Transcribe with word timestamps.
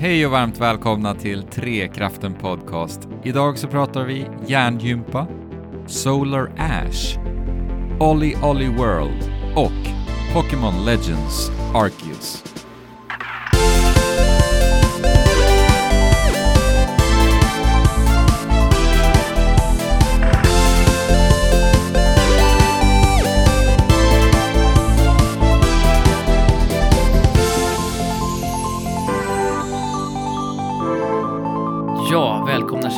Hej 0.00 0.26
och 0.26 0.32
varmt 0.32 0.58
välkomna 0.58 1.14
till 1.14 1.42
Trekraften 1.42 2.34
Podcast. 2.34 3.08
Idag 3.24 3.58
så 3.58 3.68
pratar 3.68 4.04
vi 4.04 4.26
hjärngympa, 4.46 5.26
Solar 5.86 6.52
Ash, 6.58 7.18
Olly 7.98 8.34
Olly 8.42 8.68
World 8.68 9.32
och 9.56 9.92
Pokémon 10.34 10.84
Legends 10.84 11.50
Arceus. 11.74 12.59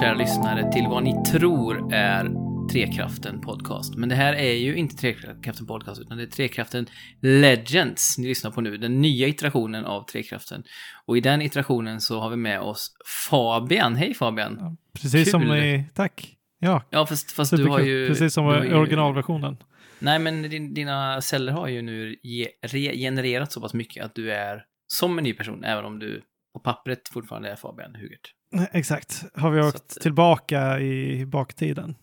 Kära 0.02 0.14
lyssnare 0.14 0.72
till 0.72 0.86
vad 0.88 1.02
ni 1.02 1.24
tror 1.24 1.92
är 1.92 2.30
Trekraften 2.72 3.40
Podcast. 3.40 3.96
Men 3.96 4.08
det 4.08 4.14
här 4.14 4.34
är 4.34 4.52
ju 4.52 4.76
inte 4.76 4.96
Trekraften 4.96 5.66
Podcast, 5.66 6.00
utan 6.00 6.16
det 6.16 6.22
är 6.22 6.26
Trekraften 6.26 6.86
Legends 7.20 8.18
ni 8.18 8.28
lyssnar 8.28 8.50
på 8.50 8.60
nu. 8.60 8.76
Den 8.76 9.00
nya 9.00 9.28
iterationen 9.28 9.84
av 9.84 10.04
Trekraften. 10.04 10.64
Och 11.06 11.16
i 11.16 11.20
den 11.20 11.42
iterationen 11.42 12.00
så 12.00 12.20
har 12.20 12.30
vi 12.30 12.36
med 12.36 12.60
oss 12.60 12.94
Fabian. 13.30 13.96
Hej 13.96 14.14
Fabian! 14.14 14.76
Precis 15.02 15.30
som 15.30 15.42
Kul. 15.42 15.56
i... 15.56 15.84
Tack. 15.94 16.36
Ja, 16.58 16.82
Ja, 16.90 17.06
fast, 17.06 17.32
fast 17.32 17.56
du 17.56 17.68
har 17.68 17.80
ju... 17.80 18.08
Precis 18.08 18.34
som 18.34 18.64
i 18.64 18.74
originalversionen. 18.74 19.56
Nej, 19.98 20.18
men 20.18 20.42
din, 20.42 20.74
dina 20.74 21.20
celler 21.20 21.52
har 21.52 21.68
ju 21.68 21.82
nu 21.82 22.16
ge, 22.22 22.48
regenererat 22.62 23.52
så 23.52 23.60
pass 23.60 23.74
mycket 23.74 24.04
att 24.04 24.14
du 24.14 24.32
är 24.32 24.64
som 24.86 25.18
en 25.18 25.24
ny 25.24 25.32
person, 25.32 25.64
även 25.64 25.84
om 25.84 25.98
du 25.98 26.22
på 26.54 26.60
pappret 26.60 27.08
fortfarande 27.08 27.50
är 27.50 27.56
Fabian 27.56 27.94
Hugert. 27.94 28.34
Nej, 28.52 28.68
Exakt. 28.72 29.24
Har 29.34 29.50
vi 29.50 29.60
åkt 29.62 29.76
att- 29.76 29.88
tillbaka 29.88 30.80
i 30.80 31.26
baktiden? 31.26 31.94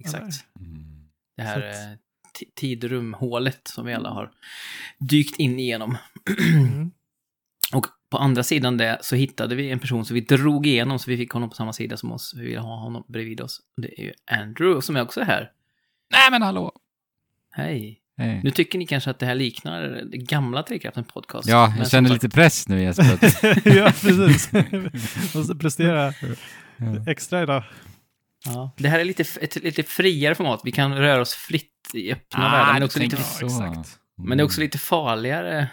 Exakt. 0.00 0.44
Mm. 0.60 0.82
Det 1.36 1.42
här 1.42 1.60
eh, 1.60 1.96
ti- 2.38 2.50
tidrumhålet 2.54 3.68
som 3.68 3.86
vi 3.86 3.94
alla 3.94 4.10
har 4.10 4.30
dykt 4.98 5.38
in 5.38 5.58
igenom. 5.58 5.96
Mm. 6.56 6.90
Och 7.74 7.86
på 8.10 8.18
andra 8.18 8.42
sidan 8.42 8.76
det 8.76 8.98
så 9.02 9.16
hittade 9.16 9.54
vi 9.54 9.70
en 9.70 9.78
person 9.78 10.04
som 10.04 10.14
vi 10.14 10.20
drog 10.20 10.66
igenom 10.66 10.98
så 10.98 11.10
vi 11.10 11.16
fick 11.16 11.30
honom 11.32 11.48
på 11.48 11.54
samma 11.56 11.72
sida 11.72 11.96
som 11.96 12.12
oss. 12.12 12.34
Vi 12.36 12.44
ville 12.46 12.60
ha 12.60 12.76
honom 12.76 13.04
bredvid 13.08 13.40
oss. 13.40 13.60
Det 13.76 14.00
är 14.00 14.04
ju 14.04 14.12
Andrew 14.26 14.80
som 14.82 14.96
är 14.96 15.02
också 15.02 15.20
här. 15.22 15.52
Nej 16.12 16.30
men 16.30 16.42
hallå! 16.42 16.72
Hej. 17.50 17.99
Hej. 18.20 18.40
Nu 18.44 18.50
tycker 18.50 18.78
ni 18.78 18.86
kanske 18.86 19.10
att 19.10 19.18
det 19.18 19.26
här 19.26 19.34
liknar 19.34 19.82
det 20.10 20.16
gamla 20.18 20.62
Trekraften 20.62 21.04
podcast. 21.04 21.48
Ja, 21.48 21.74
jag 21.78 21.90
känner 21.90 22.08
sagt- 22.08 22.22
lite 22.22 22.34
press 22.34 22.68
nu 22.68 22.82
Jesper. 22.82 23.18
ja, 23.76 23.84
precis. 23.84 24.50
Måste 25.34 25.54
prestera 25.54 26.12
extra 27.06 27.42
idag. 27.42 27.64
Ja. 28.44 28.74
Det 28.76 28.88
här 28.88 28.98
är 28.98 29.04
lite, 29.04 29.22
ett 29.40 29.62
lite 29.64 29.82
friare 29.82 30.34
format. 30.34 30.60
Vi 30.64 30.72
kan 30.72 30.94
röra 30.96 31.20
oss 31.20 31.34
fritt 31.34 31.90
i 31.94 32.12
öppna 32.12 32.48
Ah, 32.48 32.52
världar. 32.52 32.72
Men, 32.74 32.82
också 32.82 32.98
lite, 32.98 33.16
så. 33.16 33.46
exakt. 33.46 33.98
men 34.28 34.38
det 34.38 34.42
är 34.42 34.44
också 34.44 34.60
lite 34.60 34.78
farligare 34.78 35.68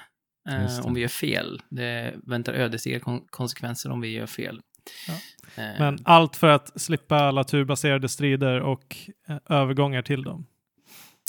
eh, 0.50 0.80
om 0.86 0.94
vi 0.94 1.02
gör 1.02 1.08
fel. 1.08 1.61
Det 1.70 2.14
väntar 2.28 2.54
ödesdigra 2.54 3.00
kon- 3.00 3.26
konsekvenser 3.30 3.92
om 3.92 4.02
vi 4.02 4.08
gör 4.08 4.26
fel. 4.28 4.59
Ja. 5.08 5.14
Eh, 5.64 5.80
Men 5.80 6.00
allt 6.04 6.36
för 6.36 6.48
att 6.48 6.82
slippa 6.82 7.16
alla 7.17 7.44
turbaserade 7.44 8.09
strider 8.09 8.59
och 8.61 8.98
eh, 9.28 9.38
övergångar 9.58 10.02
till 10.02 10.23
dem. 10.23 10.45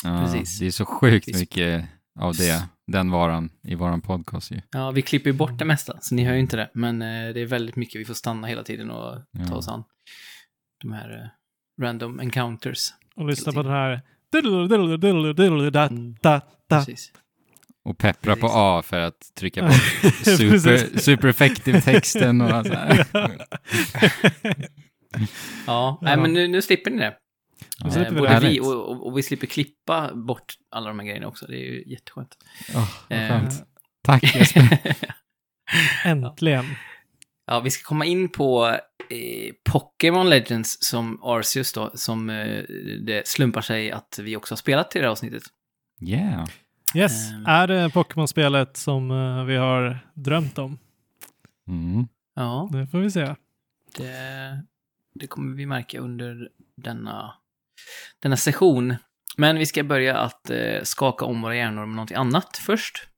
Ja, 0.04 0.20
Precis. 0.24 0.58
Det 0.58 0.66
är 0.66 0.70
så 0.70 0.84
sjukt 0.84 1.26
mycket 1.38 1.84
av 2.20 2.34
det, 2.34 2.68
den 2.86 3.10
varan, 3.10 3.50
i 3.62 3.74
våran 3.74 4.00
podcast 4.00 4.50
ju. 4.50 4.60
Ja, 4.70 4.90
vi 4.90 5.02
klipper 5.02 5.30
ju 5.30 5.36
bort 5.36 5.58
det 5.58 5.64
mesta, 5.64 5.98
så 6.00 6.14
ni 6.14 6.24
hör 6.24 6.34
ju 6.34 6.40
inte 6.40 6.56
det. 6.56 6.70
Men 6.74 7.02
eh, 7.02 7.34
det 7.34 7.40
är 7.40 7.46
väldigt 7.46 7.76
mycket 7.76 8.00
vi 8.00 8.04
får 8.04 8.14
stanna 8.14 8.46
hela 8.46 8.62
tiden 8.62 8.90
och 8.90 9.14
ta 9.14 9.22
Ja. 9.48 9.54
oss 9.54 9.68
an. 9.68 9.84
De 10.82 10.92
här 10.92 11.10
eh, 11.22 11.82
random 11.84 12.20
encounters. 12.20 12.88
Och 13.16 13.26
lyssna 13.26 13.52
på 13.52 13.62
den 13.62 13.72
här... 13.72 14.00
Mm. 15.90 16.16
da, 16.22 16.40
da. 16.68 16.84
Precis. 16.84 17.12
Och 17.84 17.98
peppra 17.98 18.36
på. 18.36 18.46
A 18.52 18.82
för 18.82 18.98
att 19.00 19.34
trycka 19.34 19.70
super, 20.24 20.50
Precis. 20.50 21.02
supereffektiv-texten 21.04 22.40
och 22.40 22.50
allt 22.50 22.66
så 22.66 22.74
här. 22.74 23.06
Ja, 25.66 25.98
nej 26.02 26.16
men 26.16 26.32
nu, 26.32 26.48
nu 26.48 26.62
slipper 26.62 26.90
ni 26.90 26.96
det. 26.98 27.14
Vi 27.84 28.16
både 28.16 28.40
det. 28.40 28.48
vi 28.48 28.60
och, 28.60 28.88
och, 28.90 29.06
och 29.06 29.18
vi 29.18 29.22
slipper 29.22 29.46
klippa 29.46 30.14
bort 30.14 30.54
alla 30.70 30.88
de 30.88 30.98
här 30.98 31.06
grejerna 31.06 31.26
också. 31.26 31.46
Det 31.46 31.56
är 31.56 31.72
ju 31.72 31.84
jätteskönt. 31.86 32.36
Vad 32.74 33.18
Eh. 33.18 33.48
Tack 34.02 34.36
Jesper. 34.36 34.78
Äntligen. 36.04 36.64
Ja, 37.46 37.60
vi 37.60 37.70
ska 37.70 37.88
komma 37.88 38.04
in 38.04 38.28
på 38.28 38.66
eh, 39.10 39.52
Pokémon 39.72 40.28
Legends 40.30 40.78
som 40.84 41.20
Arceus 41.22 41.72
då, 41.72 41.90
som 41.94 42.30
eh, 42.30 42.62
det 43.06 43.28
slumpar 43.28 43.60
sig 43.60 43.90
att 43.90 44.18
vi 44.22 44.36
också 44.36 44.52
har 44.52 44.56
spelat 44.56 44.96
i 44.96 44.98
det 44.98 45.04
här 45.04 45.10
avsnittet. 45.12 45.42
Yeah. 46.00 46.48
Yes, 46.94 47.30
Ehm. 47.30 47.46
är 47.46 47.66
det 47.66 47.90
Pokémon-spelet 47.90 48.76
som 48.76 49.10
eh, 49.10 49.44
vi 49.44 49.56
har 49.56 49.98
drömt 50.14 50.58
om? 50.58 50.78
Mm. 51.68 52.06
Ja, 52.34 52.68
Det 52.72 52.86
får 52.86 52.98
vi 52.98 53.10
se. 53.10 53.34
det, 53.96 54.62
det 55.14 55.26
kommer 55.26 55.56
vi 55.56 55.66
märka 55.66 55.98
under 56.00 56.48
denna, 56.76 57.34
denna 58.22 58.36
session. 58.36 58.96
Men 59.36 59.58
vi 59.58 59.66
ska 59.66 59.84
börja 59.84 60.16
att 60.18 60.50
eh, 60.50 60.82
skaka 60.82 61.24
om 61.24 61.42
våra 61.42 61.56
hjärnor 61.56 61.86
med 61.86 61.96
något 61.96 62.12
annat 62.12 62.56
först. 62.56 63.08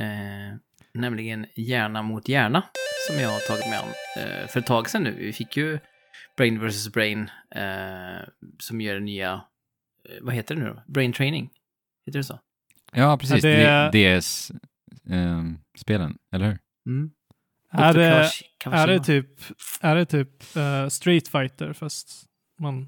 Eh, 0.00 0.56
nämligen 0.94 1.46
hjärna 1.56 2.02
mot 2.02 2.28
hjärna, 2.28 2.62
som 3.08 3.16
jag 3.20 3.28
har 3.30 3.40
tagit 3.48 3.66
med 3.70 3.78
an 3.78 3.88
eh, 4.18 4.46
för 4.48 4.60
ett 4.60 4.66
tag 4.66 4.90
sedan 4.90 5.02
nu. 5.02 5.12
Vi 5.18 5.32
fick 5.32 5.56
ju 5.56 5.78
Brain 6.36 6.66
vs. 6.68 6.88
Brain, 6.92 7.30
eh, 7.54 8.28
som 8.58 8.80
gör 8.80 9.00
nya, 9.00 9.32
eh, 10.08 10.16
vad 10.20 10.34
heter 10.34 10.54
det 10.54 10.60
nu 10.62 10.68
då? 10.68 10.82
Brain 10.88 11.12
Training? 11.12 11.50
Heter 12.06 12.18
det 12.18 12.24
så? 12.24 12.40
Ja, 12.92 13.18
precis. 13.18 13.44
Ja, 13.44 13.90
det- 13.90 14.18
DS-spelen, 14.20 16.18
eller 16.34 16.46
hur? 16.46 16.58
Mm. 16.86 17.10
Är 17.72 17.94
det, 17.94 18.30
är 18.64 18.86
det 18.86 19.00
typ, 19.00 19.28
är 19.80 19.96
det 19.96 20.06
typ 20.06 20.56
eh, 20.56 20.88
Street 20.88 21.28
Fighter 21.28 21.72
fast 21.72 22.26
man 22.60 22.82
är 22.82 22.86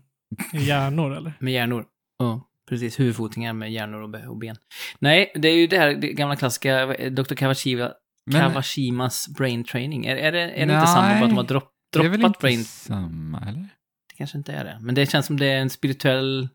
hjärnor 0.53 1.17
eller? 1.17 1.33
Med 1.39 1.53
hjärnor. 1.53 1.87
Ja, 2.19 2.49
precis. 2.69 3.01
Huvudfotingar 3.01 3.53
med 3.53 3.73
hjärnor 3.73 4.03
och, 4.03 4.11
be- 4.11 4.27
och 4.27 4.37
ben. 4.39 4.57
Nej, 4.99 5.33
det 5.35 5.49
är 5.49 5.57
ju 5.57 5.67
det 5.67 5.79
här 5.79 5.95
det 5.95 6.13
gamla 6.13 6.37
klassiska 6.37 6.87
Dr. 7.11 7.35
Kawashima, 7.35 7.93
Men 8.27 8.41
Kawashimas 8.41 9.29
brain 9.39 9.65
training. 9.65 10.07
Är, 10.07 10.17
är 10.17 10.33
det, 10.33 10.41
är 10.51 10.67
det 10.67 10.75
inte 10.75 10.87
samma, 10.87 11.09
bara 11.09 11.25
att 11.25 11.31
de 11.31 11.37
har 11.37 11.45
dropp, 11.45 11.71
det 11.93 11.99
är 11.99 12.03
väl 12.09 12.21
droppat 12.21 12.29
inte 12.31 12.41
brain? 12.41 12.65
samma, 12.65 13.41
eller? 13.41 13.61
Det 14.09 14.15
kanske 14.17 14.39
inte 14.39 14.53
är 14.53 14.65
det. 14.65 14.79
Men 14.81 14.95
det 14.95 15.11
känns 15.11 15.27
som 15.27 15.37
det 15.39 15.47
är 15.47 15.61
en 15.61 15.71
spirituell 15.71 16.49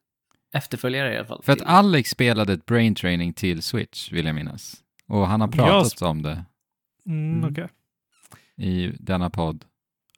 efterföljare 0.53 1.13
i 1.13 1.17
alla 1.17 1.27
fall. 1.27 1.41
För 1.43 1.53
att 1.53 1.61
Alex 1.61 2.09
spelade 2.09 2.53
ett 2.53 2.65
brain 2.65 2.95
training 2.95 3.33
till 3.33 3.61
Switch, 3.61 4.11
vill 4.11 4.25
jag 4.25 4.35
minnas. 4.35 4.75
Och 5.07 5.27
han 5.27 5.41
har 5.41 5.47
pratat 5.47 6.01
om 6.01 6.21
det 6.21 6.43
Mm, 7.05 7.37
Mm. 7.37 7.51
Okej. 7.51 7.67
i 8.57 8.91
denna 8.99 9.29
podd. 9.29 9.65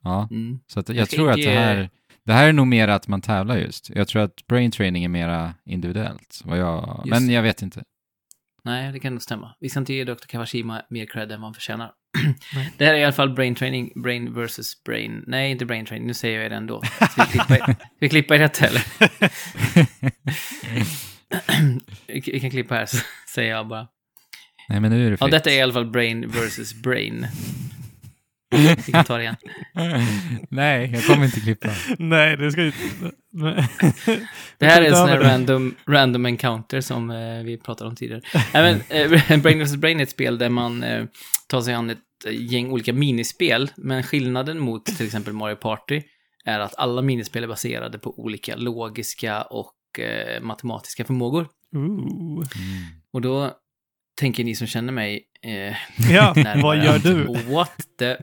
Ja, 0.02 0.28
Mm. 0.30 0.60
så 0.66 0.80
att 0.80 0.88
jag, 0.88 0.98
Jag 0.98 1.08
tror 1.10 1.30
att 1.30 1.36
det 1.36 1.50
här, 1.50 1.90
det 2.30 2.34
här 2.34 2.48
är 2.48 2.52
nog 2.52 2.66
mer 2.66 2.88
att 2.88 3.08
man 3.08 3.20
tävlar 3.20 3.56
just. 3.56 3.90
Jag 3.94 4.08
tror 4.08 4.22
att 4.22 4.46
brain 4.46 4.70
training 4.70 5.04
är 5.04 5.08
mera 5.08 5.54
individuellt. 5.64 6.40
Vad 6.44 6.58
jag, 6.58 7.02
Just 7.06 7.20
men 7.20 7.30
jag 7.30 7.42
vet 7.42 7.62
inte. 7.62 7.82
Nej, 8.64 8.92
det 8.92 9.00
kan 9.00 9.12
nog 9.12 9.22
stämma. 9.22 9.54
Vi 9.60 9.68
ska 9.68 9.78
inte 9.80 9.94
ge 9.94 10.04
Dr. 10.04 10.26
Kawashima 10.26 10.82
mer 10.90 11.06
cred 11.06 11.32
än 11.32 11.40
vad 11.40 11.46
han 11.46 11.54
förtjänar. 11.54 11.92
Nej. 12.54 12.72
Det 12.78 12.84
här 12.84 12.94
är 12.94 12.98
i 12.98 13.04
alla 13.04 13.12
fall 13.12 13.34
brain 13.34 13.54
training, 13.54 13.92
brain 14.02 14.34
versus 14.34 14.82
brain. 14.84 15.24
Nej, 15.26 15.50
inte 15.50 15.64
brain 15.66 15.86
training, 15.86 16.06
nu 16.06 16.14
säger 16.14 16.40
jag 16.40 16.50
det 16.50 16.56
ändå. 16.56 16.82
Ska 17.10 17.22
vi 17.24 17.28
klippa, 17.38 17.54
ska 17.74 17.76
vi 18.00 18.08
klippa 18.08 18.34
i 18.34 18.38
detta 18.38 18.66
eller? 18.66 18.82
vi 22.32 22.40
kan 22.40 22.50
klippa 22.50 22.74
här, 22.74 22.88
säger 23.34 23.50
jag 23.50 23.68
bara. 23.68 23.86
Nej, 24.68 24.80
men 24.80 24.90
nu 24.90 25.06
är 25.06 25.10
det 25.10 25.16
Ja, 25.20 25.26
fritt. 25.26 25.30
detta 25.32 25.50
är 25.50 25.54
i 25.58 25.60
alla 25.60 25.72
fall 25.72 25.90
brain 25.90 26.28
versus 26.28 26.74
brain. 26.82 27.26
Vi 28.86 28.92
kan 28.92 29.04
ta 29.04 29.16
det 29.16 29.22
igen. 29.22 29.36
Nej, 30.48 30.90
jag 30.94 31.04
kommer 31.04 31.24
inte 31.24 31.40
klippa. 31.40 31.68
Nej, 31.98 32.36
det 32.36 32.52
ska 32.52 32.62
ju... 32.62 32.72
Nej. 33.32 33.68
Det 34.58 34.66
här 34.66 34.82
är 34.82 34.88
en 34.88 34.96
sån 34.96 35.08
här 35.08 35.20
random, 35.20 35.74
random 35.86 36.26
encounter 36.26 36.80
som 36.80 37.10
eh, 37.10 37.42
vi 37.44 37.58
pratade 37.58 37.90
om 37.90 37.96
tidigare. 37.96 38.22
Men, 38.52 38.80
eh, 38.88 39.40
Brain 39.40 39.64
vs. 39.64 39.76
Brain 39.76 40.00
är 40.00 40.02
ett 40.02 40.10
spel 40.10 40.38
där 40.38 40.48
man 40.48 40.82
eh, 40.82 41.04
tar 41.46 41.60
sig 41.60 41.74
an 41.74 41.90
ett 41.90 41.98
gäng 42.30 42.72
olika 42.72 42.92
minispel, 42.92 43.70
men 43.76 44.02
skillnaden 44.02 44.58
mot 44.58 44.86
till 44.86 45.06
exempel 45.06 45.34
Mario 45.34 45.56
Party 45.56 46.02
är 46.44 46.60
att 46.60 46.74
alla 46.78 47.02
minispel 47.02 47.44
är 47.44 47.48
baserade 47.48 47.98
på 47.98 48.20
olika 48.20 48.56
logiska 48.56 49.42
och 49.42 50.00
eh, 50.00 50.42
matematiska 50.42 51.04
förmågor. 51.04 51.48
Ooh. 51.76 51.82
Mm. 51.82 52.44
Och 53.12 53.20
då 53.20 53.52
tänker 54.20 54.44
ni 54.44 54.54
som 54.54 54.66
känner 54.66 54.92
mig 54.92 55.22
eh, 55.42 55.76
Ja, 56.12 56.34
vad 56.62 56.84
gör 56.84 56.98
du? 56.98 57.24
What 57.54 57.72
the... 57.98 58.16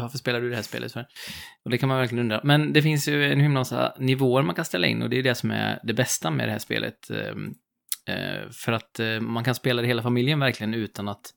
Varför 0.00 0.18
spelar 0.18 0.40
du 0.40 0.50
det 0.50 0.56
här 0.56 0.62
spelet 0.62 0.92
för? 0.92 1.06
Och 1.64 1.70
det 1.70 1.78
kan 1.78 1.88
man 1.88 1.98
verkligen 1.98 2.22
undra. 2.22 2.40
Men 2.44 2.72
det 2.72 2.82
finns 2.82 3.08
ju 3.08 3.32
en 3.32 3.40
himla 3.40 3.60
massa 3.60 3.94
nivåer 3.98 4.42
man 4.42 4.54
kan 4.54 4.64
ställa 4.64 4.86
in 4.86 5.02
och 5.02 5.10
det 5.10 5.18
är 5.18 5.22
det 5.22 5.34
som 5.34 5.50
är 5.50 5.80
det 5.82 5.94
bästa 5.94 6.30
med 6.30 6.48
det 6.48 6.52
här 6.52 6.58
spelet. 6.58 7.10
ehm, 7.10 7.54
eh, 8.06 8.50
För 8.50 8.72
att 8.72 9.00
eh, 9.00 9.20
man 9.20 9.44
kan 9.44 9.54
spela 9.54 9.82
det 9.82 9.88
hela 9.88 10.02
familjen 10.02 10.38
verkligen 10.40 10.74
utan 10.74 11.08
att... 11.08 11.30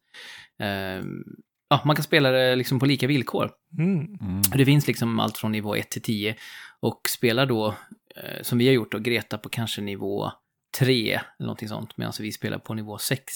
ehm, 0.60 1.24
ja, 1.70 1.82
man 1.86 1.96
kan 1.96 2.04
spela 2.04 2.32
det 2.32 2.56
liksom 2.56 2.80
på 2.80 2.86
lika 2.86 3.08
villkor. 3.08 3.52
Mm. 3.78 4.18
Mm. 4.22 4.42
Det 4.56 4.66
finns 4.66 4.88
liksom 4.88 5.20
allt 5.20 5.38
från 5.38 5.52
nivå 5.52 5.76
1 5.76 5.90
till 5.92 6.02
10 6.02 6.36
och 6.80 7.02
spelar 7.10 7.46
då, 7.46 7.76
eh, 8.16 8.42
som 8.42 8.58
vi 8.58 8.68
har 8.68 8.74
gjort 8.74 8.92
då, 8.92 9.00
Greta 9.00 9.38
på 9.38 9.50
kanske 9.50 9.82
nivå 9.82 10.32
3 10.80 11.12
eller 11.14 11.24
någonting 11.40 11.70
sånt, 11.70 11.98
medan 11.98 12.14
vi 12.20 12.32
spelar 12.32 12.58
på 12.58 12.74
nivå 12.74 12.98
6. 12.98 13.34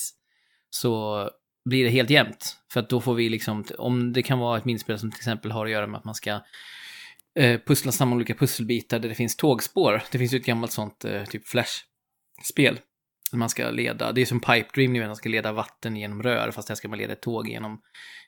Så 0.69 1.29
blir 1.69 1.83
det 1.83 1.89
helt 1.89 2.09
jämnt. 2.09 2.57
För 2.73 2.79
att 2.79 2.89
då 2.89 3.01
får 3.01 3.13
vi 3.15 3.29
liksom, 3.29 3.65
om 3.77 4.13
det 4.13 4.23
kan 4.23 4.39
vara 4.39 4.57
ett 4.57 4.65
minspel 4.65 4.99
som 4.99 5.11
till 5.11 5.19
exempel 5.19 5.51
har 5.51 5.65
att 5.65 5.71
göra 5.71 5.87
med 5.87 5.97
att 5.97 6.05
man 6.05 6.15
ska 6.15 6.41
eh, 7.39 7.59
pussla 7.67 7.91
samman 7.91 8.15
olika 8.15 8.33
pusselbitar 8.35 8.99
där 8.99 9.09
det 9.09 9.15
finns 9.15 9.35
tågspår. 9.35 10.03
Det 10.11 10.17
finns 10.17 10.33
ju 10.33 10.37
ett 10.37 10.45
gammalt 10.45 10.71
sånt 10.71 11.05
eh, 11.05 11.23
typ 11.23 11.47
Flash-spel. 11.47 12.79
Man 13.31 13.49
ska 13.49 13.69
leda, 13.71 14.11
det 14.11 14.21
är 14.21 14.25
som 14.25 14.39
Pipe 14.39 14.69
Dream, 14.73 14.93
ni 14.93 14.99
vet, 14.99 15.07
man 15.07 15.15
ska 15.15 15.29
leda 15.29 15.51
vatten 15.51 15.95
genom 15.95 16.23
rör, 16.23 16.51
fast 16.51 16.69
här 16.69 16.75
ska 16.75 16.87
man 16.87 16.97
leda 16.99 17.13
ett 17.13 17.21
tåg 17.21 17.49
genom, 17.49 17.81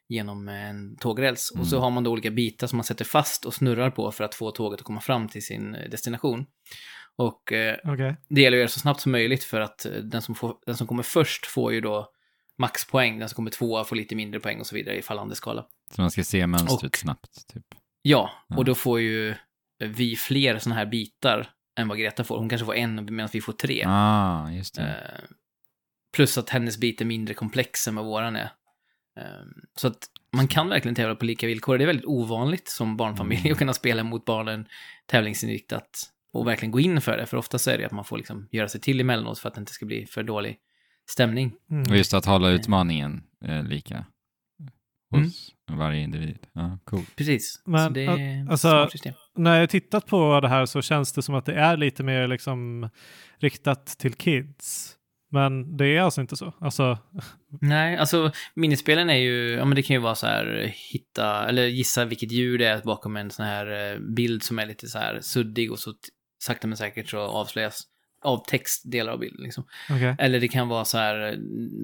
genom 0.10 0.48
en 0.48 0.98
tågräls. 0.98 1.52
Och 1.60 1.68
så 1.68 1.76
Mm. 1.76 1.84
har 1.84 1.90
man 1.92 2.04
då 2.04 2.12
olika 2.12 2.32
bitar 2.32 2.68
som 2.68 2.78
man 2.78 2.84
sätter 2.84 3.06
fast 3.06 3.46
och 3.46 3.54
snurrar 3.54 3.92
på 3.92 4.12
för 4.12 4.24
att 4.24 4.36
få 4.36 4.52
tåget 4.52 4.80
att 4.80 4.86
komma 4.86 5.02
fram 5.02 5.28
till 5.28 5.46
sin 5.46 5.76
eh, 5.76 5.90
destination. 5.90 6.46
Och 7.16 7.54
eh, 7.54 7.78
Okej. 7.84 8.16
det 8.30 8.42
gäller 8.42 8.58
att 8.58 8.60
göra 8.60 8.68
så 8.70 8.80
snabbt 8.80 9.02
som 9.02 9.12
möjligt 9.12 9.44
för 9.44 9.62
att 9.62 9.86
eh, 9.86 9.92
den 9.92 10.22
som, 10.22 10.36
får, 10.36 10.56
den 10.66 10.78
som 10.78 10.88
kommer 10.88 11.04
först 11.04 11.46
får 11.46 11.74
ju 11.74 11.82
då 11.82 12.12
maxpoäng, 12.60 13.20
den 13.20 13.30
som 13.30 13.36
kommer 13.36 13.52
tvåa 13.52 13.84
får 13.84 13.96
lite 13.96 14.16
mindre 14.16 14.40
poäng 14.40 14.60
och 14.60 14.68
så 14.68 14.76
vidare 14.76 14.98
i 14.98 15.02
fallande 15.02 15.36
skala. 15.36 15.66
Så 15.96 16.02
man 16.02 16.12
ska 16.12 16.24
se 16.24 16.48
mönstret 16.48 16.84
Och- 16.92 16.98
snabbt, 16.98 17.48
typ. 17.54 17.66
Ja, 18.02 18.32
Ja. 18.48 18.58
och 18.58 18.66
då 18.66 18.76
får 18.76 19.00
ju 19.00 19.36
vi 19.80 20.16
fler 20.16 20.60
sådana 20.60 20.80
här 20.80 20.86
bitar 20.86 21.50
än 21.80 21.88
vad 21.88 21.98
Greta 22.00 22.24
får. 22.24 22.38
Hon 22.40 22.50
kanske 22.50 22.66
får 22.66 22.76
en 22.76 23.16
medan 23.16 23.30
vi 23.34 23.42
får 23.42 23.54
tre. 23.54 23.84
Ah, 23.88 24.50
just 24.52 24.76
det. 24.76 24.82
Eh, 24.82 25.26
plus 26.16 26.38
att 26.38 26.50
hennes 26.50 26.78
bit 26.78 27.02
är 27.02 27.06
mindre 27.06 27.34
komplex 27.34 27.88
än 27.88 27.96
vad 27.96 28.06
våran 28.06 28.36
är. 28.36 28.52
Eh, 29.20 29.24
så 29.76 29.88
att 29.88 30.08
man 30.32 30.48
kan 30.48 30.70
verkligen 30.70 30.96
tävla 30.96 31.16
på 31.16 31.26
lika 31.26 31.48
villkor. 31.48 31.78
Det 31.78 31.84
är 31.84 31.86
väldigt 31.86 32.06
ovanligt 32.06 32.70
som 32.70 32.98
barnfamilj 32.98 33.40
Mm. 33.42 33.52
att 33.52 33.58
kunna 33.60 33.74
spela 33.74 34.04
mot 34.04 34.26
barnen 34.26 34.68
tävlingsinriktat 35.06 36.10
och 36.34 36.48
verkligen 36.48 36.72
gå 36.72 36.80
in 36.80 37.02
för 37.02 37.18
det. 37.18 37.26
För 37.26 37.38
ofta 37.38 37.60
så 37.60 37.72
är 37.72 37.78
det 37.78 37.86
att 37.86 37.92
man 37.92 38.06
får 38.06 38.18
liksom 38.18 38.48
göra 38.52 38.68
sig 38.70 38.82
till 38.82 39.00
emellanåt 39.00 39.40
för 39.40 39.48
att 39.50 39.56
det 39.56 39.60
inte 39.60 39.72
ska 39.74 39.86
bli 39.86 40.06
för 40.06 40.24
dålig 40.24 40.58
stämning. 41.10 41.52
Mm. 41.72 41.84
Och 41.90 41.98
just 41.98 42.14
att 42.14 42.26
hålla 42.26 42.50
utmaningen 42.50 43.24
eh, 43.46 43.64
lika 43.64 44.06
Mm. 45.14 45.24
hos 45.26 45.52
varje 45.72 46.02
individ. 46.02 46.38
Ja, 46.54 46.80
cool. 46.86 47.02
Precis. 47.16 47.62
Men, 47.66 47.88
så 47.88 47.94
det 47.94 48.02
är 48.06 48.44
ett 48.44 48.50
alltså- 48.52 48.68
smart 48.70 48.92
system. 48.92 49.14
När 49.36 49.60
jag 49.60 49.70
tittat 49.70 50.06
på 50.06 50.40
det 50.40 50.48
här 50.48 50.66
så 50.66 50.82
känns 50.82 51.14
det 51.14 51.22
som 51.22 51.36
att 51.36 51.46
det 51.46 51.54
är 51.54 51.78
lite 51.78 52.04
mer 52.04 52.28
liksom 52.28 52.90
riktat 53.40 53.86
till 53.86 54.14
kids. 54.14 54.96
Men 55.32 55.78
det 55.78 55.86
är 55.86 56.02
alltså 56.02 56.22
inte 56.22 56.36
så. 56.36 56.54
Alltså, 56.60 56.98
Nej, 57.62 57.98
alltså 57.98 58.32
minispelen 58.56 59.10
är 59.10 59.16
ju, 59.18 59.50
ja 59.52 59.66
men 59.66 59.76
det 59.76 59.84
kan 59.84 59.94
ju 59.94 60.00
vara 60.00 60.16
så 60.16 60.28
här 60.28 60.74
hitta, 60.92 61.48
eller 61.50 61.66
gissa 61.66 62.06
vilket 62.06 62.32
djur 62.32 62.58
det 62.58 62.66
är 62.66 62.82
bakom 62.82 63.18
en 63.18 63.32
sån 63.32 63.46
här 63.46 63.94
eh, 63.94 64.00
bild 64.00 64.44
som 64.44 64.60
är 64.60 64.66
lite 64.66 64.88
så 64.88 64.98
här 65.00 65.22
suddig 65.22 65.72
och 65.72 65.80
så 65.80 65.94
sakta 66.44 66.68
men 66.68 66.78
säkert 66.78 67.10
så 67.10 67.20
avslöjas 67.20 67.84
av 68.22 68.46
text 68.46 68.92
delar 68.92 69.14
av 69.14 69.20
bilden 69.20 69.44
liksom. 69.44 69.64
okej. 69.90 70.16
Eller 70.20 70.40
det 70.40 70.48
kan 70.48 70.68
vara 70.68 70.86
så 70.86 70.98
här, 70.98 71.32
eh, 71.32 71.38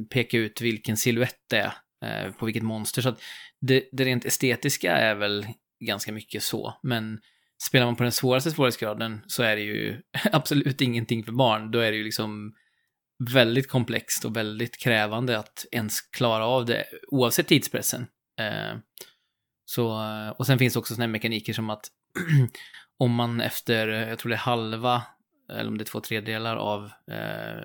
peka 0.10 0.38
ut 0.38 0.62
vilken 0.62 0.98
silhuett 0.98 1.40
det 1.50 1.58
är, 1.58 2.26
eh, 2.26 2.32
på 2.32 2.46
vilket 2.46 2.64
monster. 2.64 3.02
Så 3.02 3.10
att 3.10 3.22
det, 3.62 3.90
det 3.92 4.06
rent 4.06 4.26
estetiska 4.26 4.92
är 4.92 5.16
väl 5.16 5.48
ganska 5.86 6.12
mycket 6.12 6.44
så, 6.44 6.80
men 6.84 7.20
spelar 7.64 7.86
man 7.86 7.96
på 7.96 8.04
den 8.04 8.12
svåraste 8.12 8.52
svårighetsgraden 8.52 9.22
så 9.28 9.44
är 9.44 9.56
det 9.56 9.62
ju 9.62 10.02
absolut 10.32 10.82
ingenting 10.82 11.24
för 11.24 11.32
barn. 11.32 11.72
Då 11.72 11.80
är 11.80 11.92
det 11.92 11.98
ju 11.98 12.04
liksom 12.04 12.54
väldigt 13.34 13.70
komplext 13.70 14.26
och 14.26 14.38
väldigt 14.38 14.78
krävande 14.78 15.40
att 15.40 15.66
ens 15.72 16.02
klara 16.02 16.46
av 16.46 16.66
det, 16.66 16.86
oavsett 17.08 17.48
tidspressen. 17.48 18.08
Eh, 18.40 18.78
så, 19.66 20.02
och 20.38 20.46
sen 20.46 20.60
finns 20.60 20.74
det 20.74 20.80
också 20.80 20.94
sådana 20.94 21.08
här 21.08 21.12
mekaniker 21.12 21.54
som 21.54 21.70
att 21.70 21.88
om 22.98 23.12
man 23.12 23.42
efter, 23.42 23.88
jag 23.88 24.20
tror 24.20 24.30
det 24.30 24.36
är 24.36 24.40
halva, 24.40 25.04
eller 25.50 25.68
om 25.68 25.78
det 25.78 25.84
är 25.84 25.86
två 25.86 26.00
tredjedelar 26.00 26.56
av, 26.56 26.92
eh, 27.12 27.64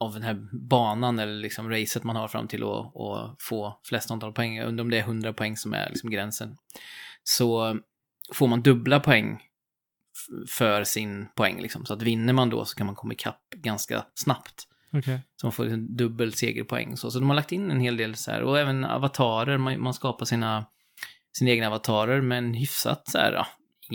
av 0.00 0.12
den 0.12 0.22
här 0.22 0.48
banan 0.52 1.18
eller 1.18 1.34
liksom 1.34 1.70
racet 1.70 2.04
man 2.04 2.16
har 2.16 2.28
fram 2.28 2.48
till 2.48 2.62
att, 2.62 2.96
att 2.96 3.36
få 3.42 3.80
flest 3.84 4.10
antal 4.10 4.32
poäng, 4.32 4.56
jag 4.56 4.68
undrar 4.68 4.84
om 4.84 4.90
det 4.90 4.98
är 4.98 5.02
100 5.02 5.32
poäng 5.32 5.56
som 5.56 5.74
är 5.74 5.88
liksom 5.88 6.10
gränsen, 6.10 6.56
så 7.24 7.78
får 8.34 8.46
man 8.46 8.62
dubbla 8.62 9.00
poäng 9.00 9.42
för 10.48 10.84
sin 10.84 11.28
poäng. 11.36 11.60
Liksom. 11.60 11.86
Så 11.86 11.94
att 11.94 12.02
vinner 12.02 12.32
man 12.32 12.50
då 12.50 12.64
så 12.64 12.76
kan 12.76 12.86
man 12.86 12.94
komma 12.94 13.12
ikapp 13.12 13.50
ganska 13.50 14.06
snabbt. 14.14 14.68
okej. 14.92 15.20
Så 15.36 15.46
man 15.46 15.52
får 15.52 15.64
liksom 15.64 15.96
dubbel 15.96 16.32
segerpoäng. 16.32 16.96
Så, 16.96 17.10
så 17.10 17.18
de 17.18 17.28
har 17.28 17.36
lagt 17.36 17.52
in 17.52 17.70
en 17.70 17.80
hel 17.80 17.96
del 17.96 18.14
så 18.14 18.30
här, 18.30 18.42
och 18.42 18.58
även 18.58 18.84
avatarer, 18.84 19.58
man, 19.58 19.80
man 19.80 19.94
skapar 19.94 20.24
sina, 20.26 20.66
sina 21.32 21.50
egna 21.50 21.66
avatarer 21.66 22.20
med 22.20 22.38
en 22.38 22.54
hyfsat 22.54 23.08
så 23.08 23.18
här, 23.18 23.32
ja, 23.32 23.46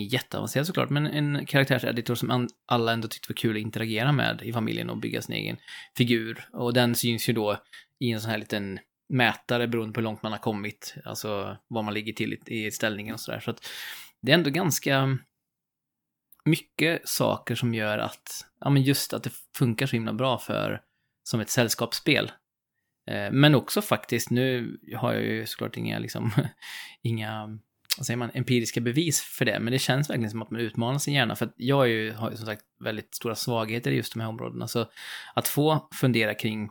jätteavancerat 0.04 0.68
såklart, 0.68 0.90
men 0.90 1.08
en 1.08 1.46
karaktärseditor 1.46 2.16
som 2.16 2.48
alla 2.66 2.94
ändå 2.94 3.08
tyckte 3.08 3.32
var 3.32 3.36
kul 3.36 3.56
att 3.56 3.62
interagera 3.62 4.12
med 4.12 4.42
i 4.44 4.54
familjen 4.54 4.90
och 4.90 4.98
bygga 4.98 5.22
sin 5.22 5.36
egen 5.36 5.58
figur. 5.98 6.50
Och 6.54 6.74
den 6.74 6.96
syns 6.96 7.30
ju 7.30 7.34
då 7.34 7.58
i 8.00 8.12
en 8.12 8.22
sån 8.22 8.32
här 8.32 8.38
liten 8.38 8.80
mätare 9.10 9.68
beroende 9.68 9.94
på 9.94 10.00
hur 10.00 10.04
långt 10.04 10.24
man 10.24 10.32
har 10.32 10.40
kommit, 10.40 10.96
alltså 11.06 11.58
var 11.68 11.84
man 11.84 11.94
ligger 11.94 12.14
till 12.14 12.38
i, 12.46 12.72
ställningen 12.72 13.14
och 13.14 13.20
sådär. 13.20 13.40
Så 13.40 13.52
att 13.52 13.68
det 14.22 14.32
är 14.32 14.36
ändå 14.36 14.50
ganska 14.50 15.18
mycket 16.46 17.10
saker 17.10 17.56
som 17.56 17.74
gör 17.74 17.98
att, 17.98 18.46
ja 18.60 18.70
men 18.70 18.84
just 18.84 19.14
att 19.14 19.24
det 19.24 19.32
funkar 19.56 19.86
så 19.86 19.96
himla 19.96 20.14
bra 20.14 20.38
för, 20.38 20.82
som 21.24 21.40
ett 21.40 21.50
sällskapsspel. 21.50 22.32
Eh, 23.10 23.32
men 23.32 23.56
också 23.56 23.82
faktiskt, 23.82 24.30
nu 24.30 24.78
har 24.96 25.14
jag 25.14 25.24
ju 25.24 25.46
såklart 25.46 25.78
inga, 25.78 26.00
liksom, 26.00 26.32
inga, 27.04 27.60
vad 27.98 28.06
säger 28.06 28.18
man, 28.18 28.32
empiriska 28.34 28.82
bevis 28.82 29.22
för 29.22 29.46
det, 29.46 29.60
men 29.60 29.74
det 29.74 29.80
känns 29.80 30.10
verkligen 30.10 30.32
som 30.32 30.42
att 30.42 30.52
man 30.52 30.62
utmanar 30.62 31.00
sin 31.00 31.14
hjärna, 31.14 31.36
för 31.36 31.46
att 31.46 31.54
jag 31.58 31.84
är 31.84 31.90
ju, 31.90 32.12
har 32.12 32.32
ju 32.32 32.38
som 32.38 32.46
sagt 32.46 32.62
väldigt 32.84 33.16
stora 33.16 33.36
svagheter 33.36 33.92
i 33.92 33.96
just 33.96 34.14
de 34.14 34.20
här 34.20 34.30
områdena, 34.30 34.68
så 34.68 34.86
att 35.36 35.48
få 35.48 35.88
fundera 35.94 36.34
kring 36.34 36.70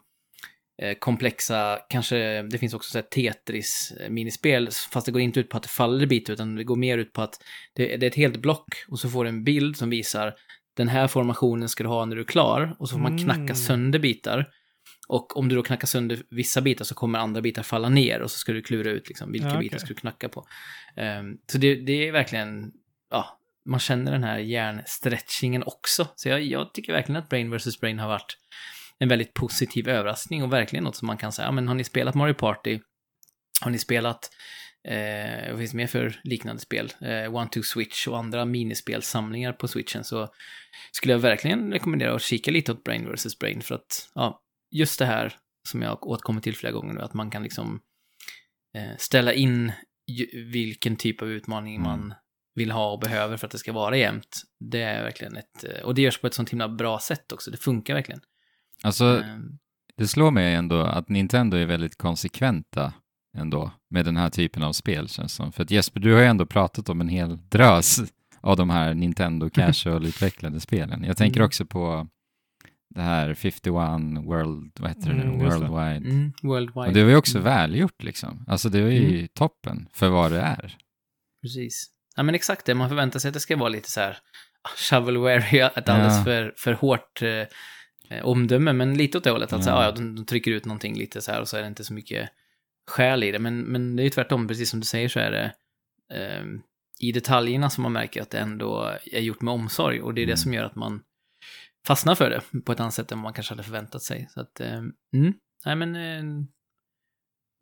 eh, 0.83 0.95
komplexa, 0.99 1.79
kanske, 1.89 2.43
det 2.43 2.59
finns 2.59 2.75
också 2.75 2.91
så 2.91 3.03
Tetris-minispel, 3.03 4.69
fast 4.93 5.07
det 5.07 5.13
går 5.13 5.23
inte 5.23 5.41
ut 5.41 5.49
på 5.49 5.57
att 5.57 5.63
det 5.63 5.69
faller 5.69 6.07
bitar, 6.07 6.33
utan 6.33 6.55
det 6.57 6.65
går 6.65 6.77
mer 6.77 6.99
ut 6.99 7.13
på 7.13 7.23
att 7.23 7.43
det, 7.75 7.97
det 7.97 8.07
är 8.07 8.11
ett 8.11 8.17
helt 8.17 8.37
block. 8.37 8.75
Och 8.89 8.99
så 8.99 9.11
får 9.11 9.25
du 9.25 9.29
en 9.29 9.45
bild 9.45 9.77
som 9.77 9.91
visar 9.91 10.35
den 10.77 10.89
här 10.89 11.07
formationen 11.09 11.69
ska 11.69 11.83
du 11.83 11.89
ha 11.89 12.05
när 12.05 12.17
du 12.17 12.23
är 12.23 12.27
klar. 12.27 12.77
Och 12.79 12.89
så 12.89 12.93
får 12.93 13.01
man 13.01 13.19
knacka 13.19 13.41
Mm. 13.41 13.55
sönder 13.55 13.99
bitar. 13.99 14.49
Och 15.09 15.37
om 15.37 15.49
du 15.49 15.57
då 15.57 15.63
knackar 15.63 15.87
sönder 15.87 16.23
vissa 16.31 16.61
bitar 16.61 16.85
så 16.85 16.95
kommer 16.95 17.19
andra 17.19 17.41
bitar 17.41 17.63
falla 17.63 17.89
ner 17.89 18.21
och 18.21 18.31
så 18.31 18.39
ska 18.39 18.53
du 18.53 18.63
klura 18.63 18.91
ut 18.91 19.09
liksom, 19.09 19.33
vilka 19.33 19.47
Ja, 19.49 19.53
okej. 19.55 19.61
bitar 19.69 19.79
ska 19.79 19.89
du 19.89 19.95
knacka 19.95 20.29
på. 20.29 20.47
Ehm, 20.97 21.39
så 21.53 21.59
det, 21.59 21.75
det 21.75 22.09
är 22.09 22.13
verkligen, 22.13 22.73
ja, 23.11 23.39
man 23.65 23.81
känner 23.81 24.13
den 24.13 24.25
här 24.25 24.39
hjärnstretchingen 24.39 25.63
också. 25.67 26.09
Så 26.17 26.29
jag, 26.29 26.43
jag 26.43 26.75
tycker 26.75 26.93
verkligen 26.93 27.23
att 27.23 27.29
Brain 27.29 27.57
vs. 27.57 27.81
Brain 27.81 27.99
har 27.99 28.09
varit 28.09 28.39
en 28.99 29.09
väldigt 29.09 29.35
positiv 29.35 29.89
överraskning 29.89 30.43
och 30.43 30.53
verkligen 30.53 30.85
något 30.85 30.97
som 30.97 31.07
man 31.07 31.17
kan 31.17 31.33
säga, 31.33 31.49
ja, 31.49 31.53
men 31.53 31.69
har 31.69 31.75
ni 31.75 31.85
spelat 31.85 32.15
Mario 32.15 32.35
Party? 32.35 32.81
Har 33.61 33.71
ni 33.71 33.79
spelat, 33.79 34.31
eh, 34.89 35.51
vad 35.51 35.59
finns 35.59 35.71
det 35.71 35.77
mer 35.77 35.87
för 35.87 36.21
liknande 36.25 36.63
spel? 36.63 36.93
Eh, 37.01 37.35
One 37.35 37.49
Two 37.51 37.63
Switch 37.63 38.09
och 38.09 38.19
andra 38.19 38.45
minispelsamlingar 38.45 39.53
på 39.53 39.69
Switchen 39.69 40.05
så 40.05 40.29
skulle 40.93 41.13
jag 41.13 41.19
verkligen 41.19 41.73
rekommendera 41.73 42.15
att 42.15 42.23
kika 42.23 42.51
lite 42.51 42.73
åt 42.73 42.85
Brain 42.85 43.13
vs. 43.15 43.39
Brain 43.39 43.63
för 43.63 43.75
att, 43.75 44.11
ja, 44.15 44.43
just 44.71 44.99
det 44.99 45.07
här 45.07 45.35
som 45.69 45.83
jag 45.83 46.07
återkommit 46.07 46.45
till 46.45 46.57
flera 46.57 46.73
gånger 46.73 46.95
nu, 46.95 47.01
att 47.01 47.15
man 47.15 47.31
kan 47.31 47.43
liksom 47.43 47.81
eh, 48.77 48.97
ställa 48.99 49.33
in 49.33 49.73
vilken 50.53 50.97
typ 50.97 51.23
av 51.23 51.29
utmaning 51.31 51.75
Mm. 51.77 51.83
man 51.89 52.15
vill 52.55 52.71
ha 52.71 52.93
och 52.93 53.01
behöver 53.01 53.37
för 53.37 53.47
att 53.47 53.51
det 53.53 53.59
ska 53.59 53.73
vara 53.73 53.97
jämnt. 53.97 54.43
Det 54.61 54.83
är 54.83 55.03
verkligen 55.03 55.37
ett, 55.37 55.65
eh, 55.65 55.83
och 55.85 55.95
det 55.95 56.03
görs 56.03 56.19
på 56.21 56.27
ett 56.27 56.35
sånt 56.35 56.51
himla 56.51 56.69
bra 56.69 56.99
sätt 56.99 57.33
också, 57.33 57.51
det 57.51 57.57
funkar 57.57 57.95
verkligen. 57.95 58.21
Alltså, 58.83 59.05
Ehm, 59.25 59.59
det 59.97 60.07
slår 60.09 60.31
mig 60.31 60.55
ändå 60.55 60.81
att 60.81 61.09
Nintendo 61.09 61.57
är 61.57 61.67
väldigt 61.67 61.97
konsekventa 61.99 62.93
ändå 63.39 63.71
med 63.91 64.05
den 64.05 64.17
här 64.17 64.31
typen 64.31 64.63
av 64.63 64.73
spel 64.73 65.09
känns 65.09 65.33
som. 65.35 65.53
För 65.53 65.63
att 65.63 65.71
Jesper, 65.71 66.01
du 66.01 66.13
har 66.15 66.21
ju 66.21 66.27
ändå 66.27 66.47
pratat 66.47 66.89
om 66.89 67.01
en 67.01 67.09
hel 67.09 67.49
drös 67.49 67.99
av 68.41 68.57
de 68.57 68.71
här 68.71 68.95
Nintendo 68.95 69.51
Casual-utvecklade 69.55 70.61
spelen. 70.61 71.05
Jag 71.05 71.17
tänker 71.17 71.41
Mm. 71.41 71.47
också 71.47 71.67
på 71.67 72.09
det 72.97 73.03
här 73.03 73.35
51 73.35 74.25
World, 74.27 74.73
vad 74.81 74.91
heter 74.91 75.03
det 75.11 75.23
Mm, 75.23 75.29
nu, 75.39 75.39
det. 75.39 75.51
Worldwide. 75.51 76.11
mm, 76.11 76.33
worldwide. 76.43 76.87
Och 76.89 76.93
det 76.95 77.03
var 77.03 77.11
ju 77.11 77.17
också 77.17 77.39
Mm. 77.39 77.45
välgjort 77.45 78.03
liksom. 78.03 78.45
Alltså 78.49 78.69
det 78.69 78.83
var 78.83 78.89
ju 78.89 79.09
Mm. 79.17 79.29
toppen 79.35 79.89
för 79.93 80.09
vad 80.09 80.33
det 80.33 80.41
är. 80.41 80.77
Precis. 81.43 81.91
Ja, 82.17 82.23
men 82.23 82.35
exakt 82.35 82.67
det. 82.67 82.75
Man 82.75 82.89
förväntar 82.89 83.19
sig 83.21 83.29
att 83.29 83.35
det 83.35 83.41
ska 83.41 83.57
vara 83.57 83.69
lite 83.69 83.91
så 83.91 84.01
här 84.01 84.19
ah, 84.63 84.69
shovelware, 84.77 85.67
ett 85.77 85.89
alldeles 85.89 86.17
Ja. 86.19 86.25
för, 86.25 86.55
för 86.57 86.73
hårt 86.73 87.23
eh, 87.23 88.25
omdöme, 88.27 88.73
men 88.73 88.95
lite 88.99 89.19
åt 89.19 89.25
det 89.25 89.31
hållet. 89.31 89.53
Att 89.53 89.65
så 89.65 89.71
här, 89.71 89.77
Ja. 89.77 89.85
ja, 89.85 89.91
de, 89.93 90.17
de 90.17 90.25
trycker 90.25 90.51
ut 90.51 90.65
någonting 90.65 90.95
lite 90.99 91.21
så 91.21 91.33
här 91.33 91.41
och 91.41 91.49
så 91.49 91.57
är 91.57 91.63
det 91.63 91.69
inte 91.69 91.85
så 91.85 91.95
mycket 91.95 92.29
skäl 92.91 93.23
i 93.25 93.33
det. 93.33 93.39
Men, 93.39 93.61
men 93.61 93.97
det 93.97 94.03
är 94.03 94.05
ju 94.05 94.11
tvärtom, 94.11 94.49
precis 94.49 94.71
som 94.71 94.81
du 94.81 94.87
säger 94.87 95.09
så 95.09 95.19
är 95.21 95.31
det 95.31 95.53
eh, 96.15 96.45
i 97.01 97.13
detaljerna 97.13 97.71
som 97.71 97.83
man 97.83 97.93
märker 97.93 98.23
att 98.23 98.31
det 98.31 98.39
ändå 98.39 98.97
är 99.13 99.21
gjort 99.21 99.41
med 99.43 99.55
omsorg 99.55 100.01
och 100.03 100.15
det 100.15 100.21
är 100.21 100.23
Mm. 100.25 100.33
det 100.33 100.37
som 100.37 100.55
gör 100.55 100.65
att 100.65 100.77
man 100.77 101.03
fastnar 101.87 102.15
för 102.15 102.31
det 102.31 102.61
på 102.65 102.73
ett 102.73 102.81
annat 102.81 102.95
sätt 102.95 103.13
än 103.13 103.19
man 103.19 103.33
kanske 103.33 103.53
hade 103.53 103.63
förväntat 103.63 104.03
sig. 104.03 104.27
Så 104.31 104.41
att, 104.41 104.61
eh, 104.61 104.75
mm, 105.15 105.35
nej 105.65 105.77
men 105.77 105.97
eh, 105.97 106.45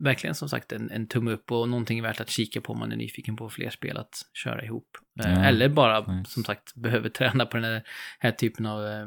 verkligen 0.04 0.34
som 0.34 0.48
sagt 0.48 0.72
en, 0.72 0.90
en 0.90 1.06
tumme 1.08 1.30
upp 1.30 1.52
och 1.52 1.68
någonting 1.68 2.02
värt 2.02 2.20
att 2.20 2.30
kika 2.30 2.60
på 2.60 2.72
om 2.72 2.78
man 2.78 2.92
är 2.92 2.96
nyfiken 2.96 3.36
på 3.36 3.50
fler 3.50 3.70
spel 3.70 3.96
att 3.96 4.14
köra 4.44 4.64
ihop. 4.64 4.88
Eh, 5.24 5.30
Ja, 5.32 5.44
Eller 5.44 5.68
bara, 5.68 6.12
nice. 6.12 6.30
som 6.30 6.44
sagt, 6.44 6.74
behöver 6.74 7.08
träna 7.08 7.46
på 7.46 7.56
den 7.56 7.64
här, 7.64 7.82
här 8.18 8.30
typen 8.32 8.66
av 8.66 8.86
eh, 8.86 9.06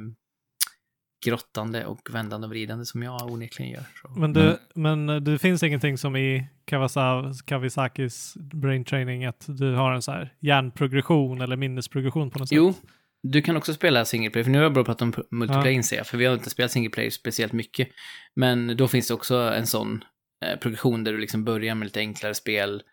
grottande 1.25 1.85
och 1.85 2.09
vändande 2.13 2.45
och 2.47 2.51
vridande 2.51 2.85
som 2.85 3.03
jag 3.03 3.31
onekligen 3.31 3.71
gör. 3.71 3.83
Så. 4.01 4.19
Men, 4.19 4.33
du, 4.33 4.57
men 4.75 5.09
eh, 5.09 5.15
det 5.15 5.39
finns 5.39 5.63
ingenting 5.63 5.97
som 5.97 6.15
i 6.15 6.47
Kawasa, 6.65 7.33
Kawisakis 7.45 8.33
brain 8.37 8.85
training 8.85 9.25
att 9.25 9.45
du 9.47 9.73
har 9.73 9.91
en 9.93 10.01
så 10.01 10.11
här 10.11 10.33
hjärnprogression 10.39 11.41
eller 11.41 11.55
minnesprogression 11.55 12.29
på 12.31 12.39
något 12.39 12.51
Jo, 12.51 12.73
sätt? 12.73 12.83
Du 13.23 13.41
kan 13.41 13.57
också 13.57 13.73
spela 13.73 14.05
single 14.05 14.29
player, 14.29 14.43
för 14.43 14.51
nu 14.51 14.57
har 14.57 14.63
jag 14.63 14.73
bara 14.73 14.85
pratat 14.85 15.01
om 15.01 15.13
multiplayer 15.31 15.71
inser 15.71 15.97
jag, 15.97 16.07
för 16.07 16.17
vi 16.17 16.25
har 16.25 16.33
inte 16.33 16.49
spelat 16.49 16.71
single 16.71 16.89
player 16.89 17.09
speciellt 17.09 17.53
mycket. 17.53 17.87
Men 18.35 18.77
då 18.77 18.87
finns 18.87 19.07
det 19.07 19.13
också 19.13 19.35
en 19.35 19.67
sån 19.67 20.03
eh, 20.45 20.59
progression 20.59 21.03
där 21.03 21.11
du 21.11 21.17
liksom 21.17 21.43
börjar 21.43 21.75
med 21.75 21.85
lite 21.85 21.99
enklare 21.99 22.33
spel, 22.33 22.83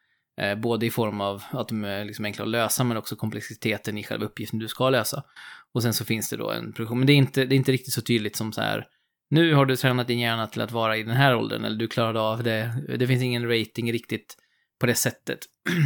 eh, 0.40 0.54
både 0.54 0.86
i 0.86 0.90
form 0.90 1.20
av 1.20 1.42
att 1.50 1.68
de 1.68 1.84
är 1.84 2.04
liksom 2.04 2.24
enkla 2.24 2.44
att 2.44 2.50
lösa, 2.50 2.84
men 2.84 2.96
också 2.96 3.16
komplexiteten 3.16 3.98
i 3.98 4.02
själva 4.04 4.26
uppgiften 4.26 4.58
du 4.58 4.68
ska 4.68 4.90
lösa. 4.90 5.22
Och 5.72 5.82
sen 5.82 5.94
så 5.94 6.04
finns 6.04 6.30
det 6.30 6.36
då 6.36 6.50
en 6.50 6.72
progression, 6.72 6.98
men 6.98 7.06
det 7.06 7.12
är 7.12 7.16
inte, 7.16 7.44
det 7.44 7.54
är 7.54 7.56
inte 7.56 7.72
riktigt 7.72 7.94
så 7.94 8.02
tydligt 8.02 8.36
som 8.36 8.52
så 8.52 8.60
här, 8.60 8.86
nu 9.30 9.54
har 9.54 9.66
du 9.66 9.76
tränat 9.76 10.06
din 10.06 10.18
hjärna 10.18 10.46
till 10.46 10.60
att 10.60 10.72
vara 10.72 10.96
i 10.96 11.02
den 11.02 11.16
här 11.16 11.36
åldern, 11.36 11.64
eller 11.64 11.76
du 11.76 11.88
klarade 11.88 12.20
av 12.20 12.42
det. 12.42 12.84
Det 12.98 13.06
finns 13.06 13.22
ingen 13.22 13.48
rating 13.48 13.92
riktigt 13.92 14.36
på 14.80 14.86
det 14.86 14.94
sättet. 14.94 15.38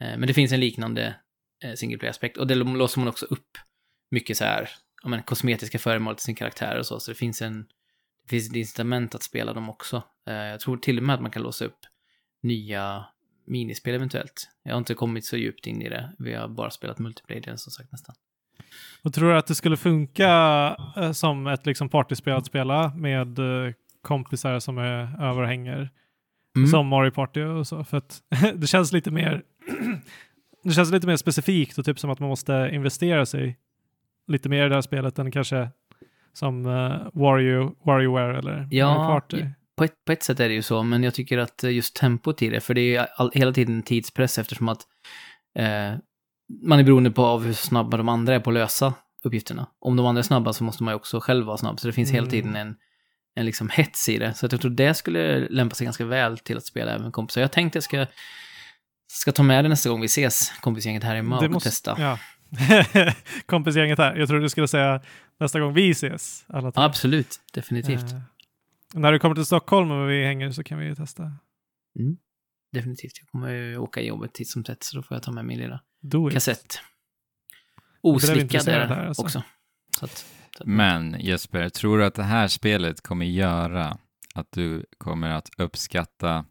Eh, 0.00 0.18
men 0.18 0.26
det 0.26 0.34
finns 0.34 0.52
en 0.52 0.60
liknande 0.60 1.14
single 1.76 1.98
player-aspekt. 1.98 2.36
Och 2.36 2.46
det 2.46 2.54
låser 2.54 3.00
man 3.00 3.08
också 3.08 3.26
upp 3.26 3.58
mycket 4.10 4.36
så 4.36 4.44
här, 4.44 4.68
ja 5.02 5.08
men 5.08 5.22
kosmetiska 5.22 5.78
föremål 5.78 6.14
till 6.14 6.24
sin 6.24 6.34
karaktär 6.34 6.78
och 6.78 6.86
så, 6.86 7.00
så 7.00 7.10
det 7.10 7.14
finns 7.14 7.42
en, 7.42 7.66
det 8.22 8.28
finns 8.28 8.50
ett 8.50 8.56
incitament 8.56 9.14
att 9.14 9.22
spela 9.22 9.52
dem 9.52 9.68
också. 9.68 10.02
Eh, 10.26 10.34
jag 10.34 10.60
tror 10.60 10.76
till 10.76 10.98
och 10.98 11.04
med 11.04 11.14
att 11.14 11.22
man 11.22 11.30
kan 11.30 11.42
låsa 11.42 11.64
upp 11.64 11.78
nya 12.42 13.04
minispel 13.46 13.94
eventuellt. 13.94 14.48
Jag 14.62 14.72
har 14.72 14.78
inte 14.78 14.94
kommit 14.94 15.24
så 15.24 15.36
djupt 15.36 15.66
in 15.66 15.82
i 15.82 15.88
det, 15.88 16.12
vi 16.18 16.34
har 16.34 16.48
bara 16.48 16.70
spelat 16.70 16.98
multiplayer 16.98 17.56
som 17.56 17.72
sagt 17.72 17.92
nästan. 17.92 18.14
Och 19.02 19.14
tror 19.14 19.30
du 19.30 19.38
att 19.38 19.46
det 19.46 19.54
skulle 19.54 19.76
funka 19.76 20.30
eh, 20.96 21.12
som 21.12 21.46
ett 21.46 21.66
liksom 21.66 21.88
partyspel 21.88 22.36
att 22.36 22.46
spela 22.46 22.94
med 22.94 23.38
eh, 23.38 23.72
kompisar 24.02 24.58
som 24.58 24.78
är 24.78 25.22
över 25.22 25.42
och 25.42 25.48
hänger? 25.48 25.90
Mm. 26.56 26.68
Som 26.68 26.86
Mario 26.86 27.10
Party 27.10 27.42
och 27.42 27.66
så. 27.66 27.84
För 27.84 27.96
att 27.96 28.22
det 28.54 28.66
känns 28.66 28.92
lite 28.92 29.10
mer 29.10 29.42
det 30.64 30.72
känns 30.72 30.90
lite 30.92 31.06
mer 31.06 31.16
specifikt 31.16 31.78
och 31.78 31.84
typ 31.84 31.98
som 31.98 32.10
att 32.10 32.20
man 32.20 32.28
måste 32.28 32.70
investera 32.72 33.26
sig 33.26 33.58
lite 34.26 34.48
mer 34.48 34.66
i 34.66 34.68
det 34.68 34.74
här 34.74 34.82
spelet 34.82 35.18
än 35.18 35.30
kanske 35.30 35.68
som 36.32 36.66
uh, 36.66 37.08
Wario, 37.12 37.74
WarioWare 37.86 38.38
eller 38.38 38.68
Ja, 38.70 38.94
Party. 38.94 39.44
På 39.76 39.84
ett, 39.84 40.04
på 40.04 40.12
ett 40.12 40.22
sätt 40.22 40.40
är 40.40 40.48
det 40.48 40.54
ju 40.54 40.62
så, 40.62 40.82
men 40.82 41.02
jag 41.02 41.14
tycker 41.14 41.38
att 41.38 41.64
eh, 41.64 41.70
just 41.70 41.96
tempot 41.96 42.42
i 42.42 42.48
det, 42.48 42.60
för 42.60 42.74
det 42.74 42.80
är 42.80 43.00
ju 43.00 43.06
all, 43.16 43.30
hela 43.34 43.52
tiden 43.52 43.74
en 43.76 43.82
tidspress 43.82 44.38
eftersom 44.38 44.68
att 44.68 44.80
eh, 45.58 45.98
man 46.62 46.78
är 46.78 46.84
beroende 46.84 47.10
på 47.10 47.24
av 47.24 47.44
hur 47.44 47.52
snabba 47.52 47.96
de 47.96 48.08
andra 48.08 48.34
är 48.34 48.40
på 48.40 48.50
att 48.50 48.54
lösa 48.54 48.94
uppgifterna. 49.24 49.66
Om 49.78 49.96
de 49.96 50.06
andra 50.06 50.18
är 50.18 50.22
snabba 50.22 50.52
så 50.52 50.64
måste 50.64 50.82
man 50.82 50.92
ju 50.92 50.96
också 50.96 51.20
själv 51.20 51.46
vara 51.46 51.56
snabb, 51.56 51.80
så 51.80 51.86
det 51.86 51.92
finns 51.92 52.10
hela 52.10 52.26
Mm. 52.26 52.30
tiden 52.30 52.56
en, 52.56 52.76
en 53.34 53.46
liksom 53.46 53.68
hets 53.68 54.08
i 54.08 54.18
det. 54.18 54.34
Så 54.34 54.46
att 54.46 54.52
jag 54.52 54.60
tror 54.60 54.70
det 54.70 54.94
skulle 54.94 55.48
lämpa 55.48 55.74
sig 55.74 55.84
ganska 55.84 56.04
väl 56.04 56.38
till 56.38 56.56
att 56.56 56.66
spela 56.66 56.92
även 56.92 57.12
kompisar. 57.12 57.40
Jag 57.40 57.52
tänkte 57.52 57.76
jag 57.76 57.84
ska, 57.84 58.06
ska 59.08 59.32
ta 59.32 59.42
med 59.42 59.64
det 59.64 59.68
nästa 59.68 59.88
gång 59.90 60.00
vi 60.00 60.06
ses, 60.06 60.52
kompisgänget 60.60 61.04
här 61.04 61.16
hemma, 61.16 61.48
och 61.48 61.62
testa. 61.62 61.96
Ja. 61.98 62.18
Kompisgänget 63.46 63.98
här. 63.98 64.16
Jag 64.16 64.28
tror 64.28 64.40
du 64.40 64.48
skulle 64.48 64.68
säga 64.68 65.02
nästa 65.40 65.60
gång 65.60 65.74
vi 65.74 65.90
ses. 65.90 66.44
Alla 66.48 66.72
tre. 66.72 66.84
Absolut, 66.84 67.40
definitivt. 67.52 68.12
Eh, 68.12 68.20
när 68.94 69.12
du 69.12 69.18
kommer 69.18 69.34
till 69.34 69.46
Stockholm 69.46 69.90
och 69.90 70.10
vi 70.10 70.24
hänger 70.24 70.50
så 70.50 70.64
kan 70.64 70.78
vi 70.78 70.86
ju 70.86 70.94
testa. 70.94 71.32
Definitivt. 72.72 73.12
Jag 73.20 73.28
kommer 73.28 73.52
ju 73.52 73.78
åka 73.78 74.00
i 74.00 74.06
jobbet 74.06 74.34
titt 74.34 74.48
som 74.48 74.64
tätt, 74.64 74.82
så 74.82 74.96
då 74.96 75.02
får 75.02 75.14
jag 75.14 75.22
ta 75.22 75.32
med 75.32 75.44
min 75.44 75.58
lilla 75.58 75.80
kassett. 76.32 76.80
Oslickad 78.02 78.68
är 78.68 78.88
den 78.88 79.06
alltså. 79.08 79.22
också. 79.22 79.42
Så 79.98 80.04
att, 80.04 80.26
så 80.56 80.62
att, 80.62 80.66
Men 80.66 81.16
Jesper, 81.20 81.68
tror 81.68 81.98
du 81.98 82.04
att 82.04 82.14
det 82.14 82.22
här 82.22 82.48
spelet 82.48 83.00
kommer 83.00 83.26
göra 83.26 83.98
att 84.34 84.52
du 84.52 84.86
kommer 84.98 85.30
att 85.30 85.48
uppskatta 85.58 86.44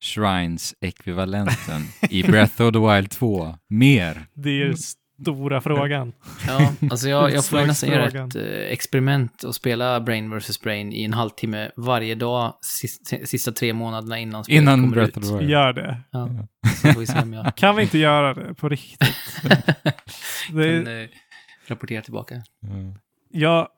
Shrines-ekvivalenten 0.00 1.82
i 2.10 2.22
Breath 2.22 2.62
of 2.62 2.72
the 2.72 2.78
Wild 2.78 3.10
2 3.10 3.54
mer? 3.68 4.26
Det 4.34 4.62
är 4.62 4.74
stora 5.22 5.60
frågan. 5.60 6.12
Ja, 6.46 6.72
alltså 6.90 7.08
jag, 7.08 7.32
jag 7.32 7.44
får 7.44 7.66
nästan 7.66 7.90
göra 7.90 8.06
ett 8.06 8.36
eh, 8.36 8.42
experiment 8.72 9.42
och 9.42 9.54
spela 9.54 10.00
Brain 10.00 10.38
vs. 10.38 10.60
Brain 10.60 10.92
i 10.92 11.04
en 11.04 11.12
halvtimme 11.12 11.70
varje 11.76 12.14
dag 12.14 12.54
sista, 12.60 13.16
sista 13.24 13.52
tre 13.52 13.72
månaderna 13.72 14.18
innan 14.18 14.44
spelet 14.44 14.62
Innan 14.62 14.80
kommer 14.82 14.94
Breath 14.94 15.18
ut. 15.18 15.24
of 15.24 15.30
the 15.30 15.36
Wild? 15.36 15.50
Gör 15.50 15.72
det. 15.72 16.00
Ja, 16.10 16.28
jag 16.82 17.56
Kan 17.56 17.76
vi 17.76 17.82
inte 17.82 17.98
göra 17.98 18.34
det 18.34 18.54
på 18.54 18.68
riktigt? 18.68 19.16
Det 20.52 20.64
kan 20.64 20.86
är, 20.86 21.02
eh, 21.02 21.08
rapportera 21.66 22.02
tillbaka. 22.02 22.34
Mm. 22.64 22.94
jag, 23.30 23.68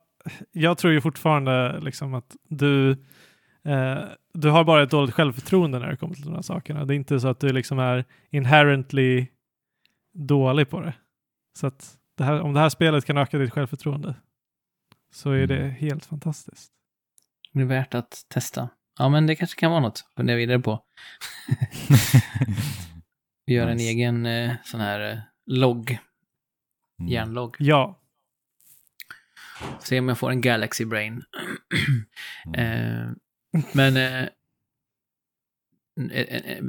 jag 0.52 0.78
tror 0.78 0.92
ju 0.92 1.00
fortfarande 1.00 1.80
liksom 1.80 2.14
att 2.14 2.36
du, 2.48 2.90
eh, 3.66 3.98
du 4.34 4.50
har 4.50 4.64
bara 4.64 4.82
ett 4.82 4.90
dåligt 4.90 5.14
självförtroende 5.14 5.78
när 5.78 5.88
det 5.88 5.96
kommer 5.96 6.14
till 6.14 6.24
de 6.24 6.34
här 6.34 6.42
sakerna. 6.42 6.84
Det 6.84 6.94
är 6.94 6.96
inte 6.96 7.20
så 7.20 7.28
att 7.28 7.40
du 7.40 7.52
liksom 7.52 7.78
är 7.78 8.04
inherently 8.30 9.26
dålig 10.14 10.70
på 10.70 10.80
det. 10.80 10.94
Så 11.58 11.66
att 11.66 11.96
det 12.16 12.24
här, 12.24 12.40
om 12.40 12.52
det 12.54 12.60
här 12.60 12.68
spelet 12.68 13.04
kan 13.04 13.18
öka 13.18 13.38
ditt 13.38 13.52
självförtroende 13.52 14.14
så 15.14 15.30
är 15.30 15.46
det 15.46 15.58
Mm. 15.58 15.74
helt 15.74 16.04
fantastiskt. 16.04 16.72
Det 17.52 17.60
är 17.60 17.64
värt 17.64 17.94
att 17.94 18.26
testa. 18.28 18.68
Ja, 18.98 19.08
men 19.08 19.26
det 19.26 19.36
kanske 19.36 19.60
kan 19.60 19.70
vara 19.70 19.80
något 19.80 20.02
att 20.08 20.14
fundera 20.16 20.36
vidare 20.36 20.58
på. 20.58 20.84
Vi 23.46 23.54
gör 23.54 23.68
en 23.68 23.76
Nice. 23.76 23.88
egen 23.90 24.26
eh, 24.26 24.54
sån 24.64 24.80
här 24.80 25.12
eh, 25.12 25.18
logg, 25.46 25.98
Mm. 27.00 27.12
järnlogg. 27.12 27.56
Ja, 27.58 27.98
Se 29.80 29.98
om 29.98 30.08
jag 30.08 30.18
får 30.18 30.30
en 30.30 30.40
Galaxy 30.40 30.84
Brain. 30.84 31.22
Mm. 32.46 33.06
Eh, 33.06 33.12
men 33.72 33.96
eh, 33.96 34.28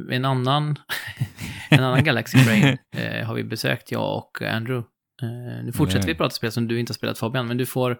en, 0.09 0.25
annan 0.25 0.79
en 1.69 1.83
annan 1.83 2.03
Galaxy 2.03 2.45
Brain 2.45 2.77
eh, 2.95 3.25
har 3.27 3.35
vi 3.35 3.43
besökt, 3.43 3.91
jag 3.91 4.17
och 4.17 4.41
Andrew. 4.41 4.89
Eh, 5.21 5.65
nu 5.65 5.71
fortsätter 5.71 6.05
Nej. 6.05 6.13
vi 6.13 6.17
prata 6.17 6.35
spel 6.35 6.51
som 6.51 6.67
du 6.67 6.79
inte 6.79 6.91
har 6.91 6.95
spelat 6.95 7.19
Fabian, 7.19 7.47
men 7.47 7.57
du 7.57 7.65
får 7.65 7.89
Nej, 7.89 7.97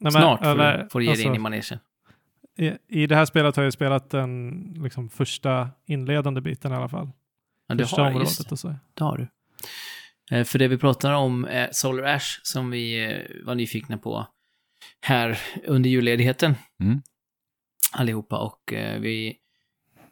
men, 0.00 0.12
snart 0.12 0.42
får, 0.42 0.50
eller, 0.50 0.88
får 0.90 1.00
du 1.00 1.04
ge 1.04 1.10
dig 1.10 1.12
alltså, 1.12 1.28
in 1.28 1.34
i 1.34 1.38
manegen. 1.38 1.78
i, 2.58 2.72
I 3.02 3.06
det 3.06 3.16
här 3.16 3.24
spelet 3.24 3.56
har 3.56 3.64
jag 3.64 3.72
spelat 3.72 4.10
den 4.10 4.60
liksom, 4.82 5.08
första 5.08 5.70
inledande 5.86 6.40
biten 6.40 6.72
i 6.72 6.74
alla 6.74 6.88
fall. 6.88 7.10
Ja, 7.68 7.74
du 7.74 7.84
första 7.84 8.02
har, 8.02 8.08
området 8.08 8.28
just 8.28 8.48
det, 8.48 8.52
och 8.52 8.58
så. 8.58 8.74
det 8.94 9.04
har 9.04 9.18
du. 9.18 9.28
Eh, 10.36 10.44
för 10.44 10.58
det 10.58 10.68
vi 10.68 10.78
pratar 10.78 11.12
om 11.12 11.44
är 11.44 11.68
Solar 11.72 12.02
Ash 12.02 12.40
som 12.42 12.70
vi 12.70 13.04
eh, 13.04 13.44
var 13.44 13.54
nyfikna 13.54 13.98
på 13.98 14.26
här 15.00 15.38
under 15.66 15.90
julledigheten. 15.90 16.54
Mm. 16.80 17.02
Allihopa 17.96 18.38
och 18.38 18.72
eh, 18.72 19.00
vi... 19.00 19.38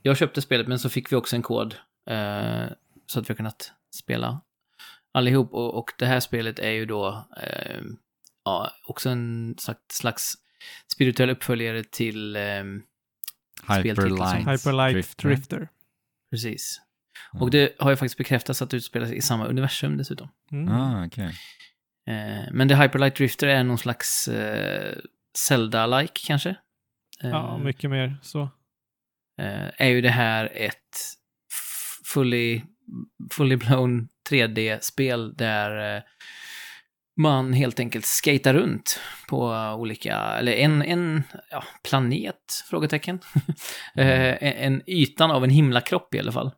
Jag 0.02 0.16
köpte 0.16 0.42
spelet 0.42 0.68
men 0.68 0.78
så 0.78 0.88
fick 0.88 1.12
vi 1.12 1.16
också 1.16 1.36
en 1.36 1.42
kod 1.42 1.74
eh, 2.10 2.64
så 3.06 3.20
att 3.20 3.28
vi 3.28 3.32
har 3.32 3.36
kunnat 3.36 3.72
spela 3.94 4.40
allihop. 5.12 5.54
Och, 5.54 5.78
och 5.78 5.90
det 5.98 6.06
här 6.06 6.20
spelet 6.20 6.58
är 6.58 6.70
ju 6.70 6.86
då 6.86 7.28
eh, 7.42 7.80
ja, 8.44 8.70
också 8.86 9.10
en 9.10 9.54
slags, 9.58 9.80
slags 9.88 10.34
spirituell 10.92 11.30
uppföljare 11.30 11.84
till... 11.84 12.36
Eh, 12.36 12.64
Hyperlight, 13.68 14.48
Hyperlight 14.48 15.18
Drifter. 15.18 15.68
precis. 16.30 16.80
Mm. 17.32 17.42
Och 17.42 17.50
det 17.50 17.74
har 17.78 17.90
ju 17.90 17.96
faktiskt 17.96 18.18
bekräftats 18.18 18.62
att 18.62 18.70
det 18.70 18.76
utspelar 18.76 19.06
sig 19.06 19.16
i 19.16 19.20
samma 19.20 19.46
universum 19.46 19.96
dessutom. 19.96 20.28
Mm. 20.52 20.74
Ah, 20.74 21.06
okej. 21.06 21.34
Eh, 22.06 22.52
men 22.52 22.68
The 22.68 22.74
Hyperlight 22.74 23.16
Drifter 23.16 23.46
är 23.46 23.64
någon 23.64 23.78
slags 23.78 24.28
eh, 24.28 24.96
Zelda-like 25.48 26.26
kanske. 26.26 26.56
Eh, 27.22 27.30
Ja, 27.30 27.58
mycket 27.58 27.90
mer 27.90 28.16
så. 28.22 28.40
eh, 29.40 29.68
är 29.78 29.88
ju 29.88 30.00
det 30.00 30.10
här 30.10 30.50
ett 30.54 30.98
fully, 32.14 32.62
fully 33.30 33.56
blown 33.56 34.08
3D-spel 34.30 35.34
där 35.36 35.96
eh, 35.96 36.02
man 37.16 37.52
helt 37.52 37.80
enkelt 37.80 38.04
skater 38.04 38.54
runt 38.54 39.00
på 39.28 39.46
olika, 39.78 40.16
eller 40.18 40.52
en, 40.52 40.82
en 40.82 41.22
ja, 41.50 41.64
planet, 41.88 42.62
frågetecken. 42.70 43.20
eh, 43.96 44.62
en, 44.64 44.82
ytan 44.86 45.30
av 45.30 45.44
en 45.44 45.50
himlakropp 45.50 46.14
i 46.14 46.18
alla 46.18 46.32
fall. 46.32 46.50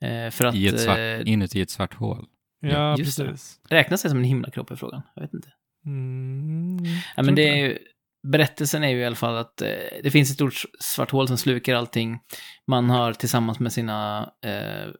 Eh, 0.00 0.30
för 0.30 0.44
att 0.44 0.54
I 0.54 0.66
ett 0.68 0.80
svart, 0.80 0.98
eh, 0.98 1.20
inuti 1.28 1.60
ett 1.60 1.70
svart 1.70 1.94
hål. 1.94 2.26
Ja, 2.60 2.96
just 2.98 3.18
det. 3.18 3.24
precis. 3.24 3.60
räknas 3.68 4.02
det 4.02 4.08
som 4.08 4.18
en 4.18 4.24
himlakropp 4.24 4.70
är 4.70 4.76
frågan. 4.76 5.02
Jag 5.14 5.22
vet 5.22 5.34
inte. 5.34 5.48
Mm, 5.86 6.78
Ja, 7.16 7.22
men 7.22 7.34
det 7.34 7.48
är 7.48 7.56
ju, 7.56 7.78
berättelsen 8.22 8.84
är 8.84 8.88
ju 8.88 8.98
i 9.00 9.04
alla 9.04 9.16
fall 9.16 9.36
att 9.36 9.62
eh, 9.62 9.68
det 10.02 10.10
finns 10.10 10.30
ett 10.30 10.34
stort 10.34 10.62
svart 10.80 11.10
hål 11.10 11.28
som 11.28 11.38
slukar 11.38 11.74
allting. 11.74 12.20
Man 12.66 12.90
har 12.90 13.12
tillsammans 13.12 13.60
med 13.60 13.72
sina 13.72 14.30
eh, 14.44 14.90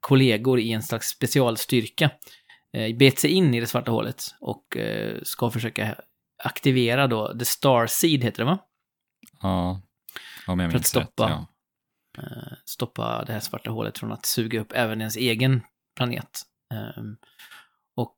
kollegor 0.00 0.60
i 0.60 0.72
en 0.72 0.82
slags 0.82 1.08
specialstyrka 1.08 2.10
eh, 2.76 2.96
bet 2.96 3.18
sig 3.18 3.30
in 3.30 3.54
i 3.54 3.60
det 3.60 3.66
svarta 3.66 3.90
hålet 3.90 4.24
och 4.40 4.76
eh, 4.76 5.18
ska 5.22 5.50
försöka 5.50 5.94
aktivera 6.44 7.06
då, 7.06 7.38
The 7.38 7.44
Star 7.44 7.86
Seed 7.86 8.24
heter 8.24 8.38
det 8.38 8.44
va? 8.50 8.58
Ja, 9.42 9.80
om 10.46 10.58
jag 10.60 10.70
För 10.70 10.76
att 10.76 10.80
minns 10.80 10.88
stoppa. 10.88 11.24
rätt. 11.24 11.30
Ja. 11.30 11.46
eh, 12.22 12.52
stoppa 12.64 13.24
det 13.24 13.32
här 13.32 13.40
svarta 13.40 13.70
hålet 13.70 13.98
från 13.98 14.12
att 14.12 14.26
suga 14.26 14.60
upp 14.60 14.72
även 14.74 15.00
ens 15.00 15.16
egen 15.16 15.60
planet. 15.96 16.42
Ehm, 16.74 17.16
och 17.96 18.16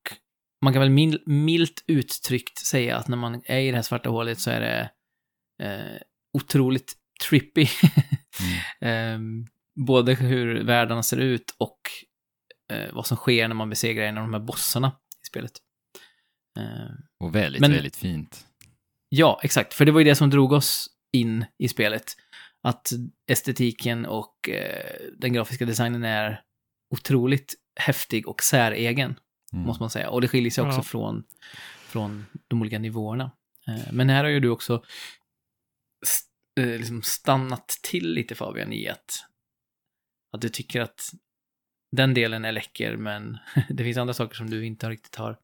man 0.65 0.73
kan 0.73 0.81
väl 0.81 0.91
mil, 0.91 1.23
milt 1.27 1.85
uttryckt 1.87 2.59
säga 2.59 2.97
att 2.97 3.09
när 3.09 3.17
man 3.17 3.43
är 3.45 3.59
i 3.59 3.71
det 3.71 3.77
här 3.77 3.83
svarta 3.83 4.11
hålet 4.11 4.39
så 4.39 4.51
är 4.51 4.61
det 4.61 4.91
eh, 5.67 6.01
otroligt 6.33 6.95
trippy. 7.29 7.67
Ehm, 8.81 9.47
både 9.87 10.15
hur 10.15 10.65
världarna 10.65 11.03
ser 11.03 11.17
ut 11.17 11.55
och 11.59 11.79
eh, 12.73 12.95
vad 12.95 13.07
som 13.07 13.17
sker 13.17 13.49
när 13.49 13.55
man 13.55 13.71
besegrar 13.71 14.05
en 14.05 14.19
av 14.19 14.25
de 14.25 14.33
här 14.35 14.41
bossarna 14.41 14.93
i 15.25 15.27
spelet. 15.27 15.53
Ehm, 16.59 16.97
Och 17.21 17.35
väldigt, 17.35 17.61
Men- 17.61 17.73
väldigt 17.73 17.97
fint. 17.97 18.47
Ja, 19.09 19.41
exakt. 19.43 19.75
För 19.75 19.85
det 19.85 19.93
var 19.93 20.01
ju 20.01 20.05
det 20.05 20.15
som 20.15 20.31
drog 20.31 20.53
oss 20.53 20.87
in 21.13 21.45
i 21.59 21.69
spelet. 21.69 22.05
Att 22.63 22.93
estetiken 23.31 24.07
och 24.07 24.49
eh, 24.49 24.95
den 25.19 25.33
grafiska 25.33 25.65
designen 25.67 26.05
är 26.05 26.41
otroligt 26.95 27.55
häftig 27.81 28.29
och 28.29 28.43
säregen, 28.43 29.15
Mm. 29.55 29.67
måste 29.67 29.83
man 29.83 29.91
säga. 29.91 30.11
Och 30.11 30.21
det 30.21 30.29
skiljer 30.29 30.51
sig 30.51 30.65
också 30.65 30.79
Ja. 30.79 30.83
från, 30.83 31.25
från 31.87 32.27
de 32.49 32.61
olika 32.61 32.79
nivåerna. 32.79 33.31
Eh, 33.69 33.93
men 33.93 34.09
här 34.09 34.25
har 34.25 34.31
ju 34.31 34.41
du 34.41 34.49
också 34.49 34.83
st- 36.03 36.63
eh, 36.73 36.79
liksom 36.79 37.03
stannat 37.03 37.69
till 37.83 38.13
lite 38.13 38.35
Fabian 38.35 38.73
i 38.73 38.89
att, 38.89 39.11
att 40.33 40.41
du 40.41 40.49
tycker 40.49 40.81
att 40.81 41.01
den 41.93 42.15
delen 42.15 42.45
är 42.45 42.53
läcker, 42.53 42.97
men 42.97 43.39
det 43.69 43.85
finns 43.85 43.97
andra 43.99 44.15
saker 44.15 44.35
som 44.35 44.51
du 44.51 44.67
inte 44.67 44.89
riktigt 44.91 45.17
har. 45.17 45.39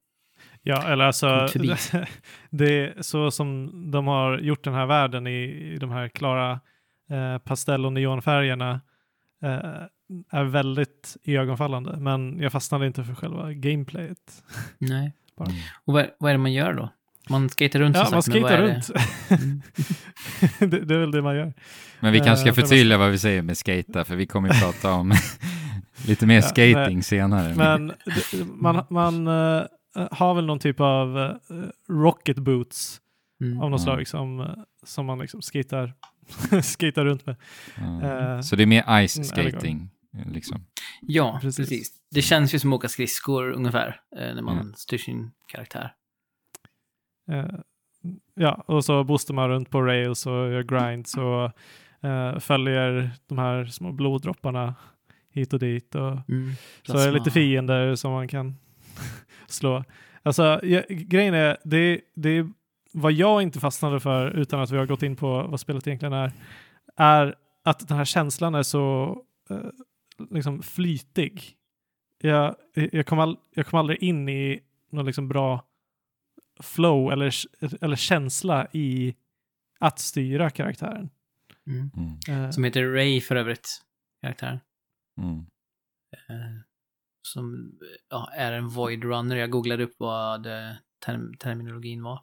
Ja, 0.62 0.88
eller 0.88 1.04
alltså, 1.04 1.26
det 2.50 2.78
är 2.78 3.02
så 3.02 3.30
som 3.30 3.70
de 3.90 4.06
har 4.06 4.38
gjort 4.38 4.64
den 4.64 4.74
här 4.74 4.86
världen 4.86 5.26
i, 5.26 5.42
i 5.74 5.76
de 5.76 5.90
här 5.90 6.08
klara 6.08 6.60
eh, 7.10 7.38
pastell 7.38 7.86
och 7.86 7.92
neonfärgerna 7.92 8.80
eh, 9.42 9.82
är 10.30 10.44
väldigt 10.44 11.16
iögonfallande. 11.24 11.96
Men 11.96 12.40
jag 12.40 12.52
fastnade 12.52 12.86
inte 12.86 13.04
för 13.04 13.14
själva 13.14 13.52
gameplayet. 13.52 14.42
Nej. 14.78 15.12
Bara. 15.38 15.48
Mm. 15.48 15.60
Och 15.84 15.92
vad, 15.94 16.02
är- 16.02 16.10
vad 16.18 16.30
är 16.30 16.34
det 16.34 16.38
man 16.38 16.52
gör 16.52 16.72
då? 16.74 16.88
Man 17.28 17.48
skater 17.48 17.78
runt 17.80 17.96
Ja, 17.96 18.08
man 18.12 18.22
sagt, 18.22 18.34
men 18.34 18.42
vad 18.42 18.50
skejtar 18.50 18.66
det? 18.66 18.74
runt. 18.74 18.90
Mm. 19.42 19.62
det, 20.70 20.80
det 20.84 20.94
är 20.94 20.98
väl 20.98 21.10
det 21.10 21.22
man 21.22 21.36
gör. 21.36 21.52
Men 22.00 22.12
vi 22.12 22.18
kanske 22.18 22.48
Eh, 22.48 22.52
ska 22.54 22.60
man- 22.62 22.68
förtydliga 22.68 22.98
vad 22.98 23.10
vi 23.10 23.18
säger 23.18 23.42
med 23.42 23.56
skata, 23.58 24.04
för 24.04 24.16
vi 24.16 24.26
kommer 24.26 24.54
ju 24.54 24.60
prata 24.60 24.92
om 24.92 25.12
lite 26.06 26.26
mer 26.26 26.34
Ja, 26.34 26.42
skating 26.42 27.02
senare. 27.02 27.54
Men 27.54 27.86
det, 27.88 28.44
man, 28.54 28.84
man 28.90 29.26
eh, 29.28 29.62
har 30.10 30.34
väl 30.34 30.46
någon 30.46 30.58
typ 30.58 30.80
av 30.80 31.18
eh, 31.18 31.32
rocket 31.88 32.36
boots 32.38 33.00
Mm. 33.42 33.60
av 33.60 33.70
något 33.70 33.82
slag 33.82 34.08
som, 34.08 34.40
eh, 34.40 34.46
som 34.86 35.06
man 35.06 35.18
liksom 35.18 35.42
skater 35.42 37.04
runt 37.04 37.26
med. 37.26 37.36
Ja. 37.76 38.34
eh, 38.34 38.40
Så 38.40 38.56
det 38.56 38.62
är 38.62 38.66
mer 38.66 39.06
ice 39.06 39.16
mm, 39.16 39.24
skating, 39.24 39.90
liksom. 40.12 40.64
Ja, 41.00 41.38
Precis. 41.42 41.56
precis. 41.68 41.92
Det 42.10 42.22
känns 42.22 42.54
ju 42.54 42.58
som 42.58 42.72
att 42.72 42.76
åka 42.76 42.88
skridskor 42.88 43.50
ungefär, 43.50 44.00
eh, 44.16 44.34
när 44.34 44.42
man 44.42 44.58
Mm. 44.58 44.74
styr 44.74 44.98
sin 44.98 45.30
karaktär. 45.48 45.94
Eh, 47.30 47.50
ja, 48.34 48.64
och 48.66 48.84
så 48.84 49.04
boostar 49.04 49.34
man 49.34 49.48
runt 49.48 49.70
på 49.70 49.82
rails 49.82 50.26
och 50.26 50.32
gör 50.32 50.62
grinds 50.62 51.16
och 51.16 51.44
eh, 52.10 52.38
följer 52.38 53.10
de 53.26 53.38
här 53.38 53.64
små 53.64 53.92
bloddropparna 53.92 54.74
hit 55.32 55.52
och 55.52 55.58
dit. 55.58 55.94
Och 55.94 56.28
Mm. 56.30 56.52
så 56.82 56.98
är 56.98 57.06
det 57.06 57.12
lite 57.12 57.30
fiender 57.30 57.94
som 57.94 58.12
man 58.12 58.28
kan 58.28 58.56
slå. 59.46 59.84
Alltså, 60.22 60.60
ja, 60.62 60.82
grejen 60.88 61.34
är, 61.34 61.56
det, 61.64 62.00
det 62.14 62.46
vad 62.92 63.12
jag 63.12 63.42
inte 63.42 63.60
fastnade 63.60 64.00
för 64.00 64.30
utan 64.30 64.60
att 64.60 64.70
vi 64.70 64.76
har 64.76 64.86
gått 64.86 65.02
in 65.02 65.16
på 65.16 65.42
vad 65.42 65.60
spelet 65.60 65.86
egentligen 65.86 66.12
är, 66.12 66.32
är 66.96 67.34
att 67.64 67.88
den 67.88 67.96
här 67.96 68.04
känslan 68.04 68.54
är 68.54 68.62
så 68.62 69.16
eh, 69.50 69.56
liksom 70.30 70.62
flytig. 70.62 71.56
Jag, 72.18 72.56
jag, 72.74 73.06
kom 73.06 73.18
all, 73.18 73.38
jag 73.54 73.66
kom 73.66 73.78
aldrig 73.78 74.02
in 74.02 74.28
i 74.28 74.60
någon 74.90 75.06
liksom 75.06 75.28
bra 75.28 75.66
flow 76.62 77.12
eller, 77.12 77.34
eller 77.84 77.96
känsla 77.96 78.66
i 78.72 79.16
att 79.80 79.98
styra 79.98 80.50
karaktären. 80.50 81.10
Mm. 81.66 81.90
Mm. 81.96 82.44
Eh, 82.44 82.50
Som 82.50 82.64
heter 82.64 82.86
Ray 82.86 83.20
för 83.20 83.36
övrigt, 83.36 83.82
karaktären. 84.22 84.60
Mm. 85.20 85.38
Eh, 86.12 86.62
som 87.22 87.72
ja, 88.10 88.30
är 88.34 88.52
en 88.52 88.68
Void 88.68 89.04
Runner. 89.04 89.36
Jag 89.36 89.50
googlade 89.50 89.84
upp 89.84 89.94
vad 89.98 90.46
term 91.04 91.36
terminologin 91.38 92.02
var. 92.02 92.22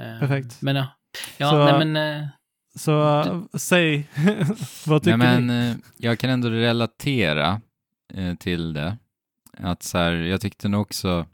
Eh, 0.00 0.20
Perfekt. 0.20 0.62
Men 0.62 0.76
ja, 0.76 0.88
ja 1.38 1.50
Så- 1.50 1.64
nej 1.64 1.86
men... 1.86 2.28
eh, 2.76 2.80
så 2.80 3.20
eh, 3.20 3.42
säg, 3.58 4.08
vad 4.86 5.02
tycker 5.02 5.16
Nej, 5.16 5.40
men 5.40 5.46
ni? 5.46 5.68
eh, 5.70 5.76
jag 5.96 6.18
kan 6.18 6.30
ändå 6.30 6.50
relatera 6.50 7.60
eh, 8.14 8.34
till 8.34 8.72
det. 8.72 8.96
Att 9.58 9.82
så 9.82 9.98
här, 9.98 10.12
jag 10.12 10.40
tyckte 10.40 10.68
nog 10.68 10.80
också, 10.80 11.26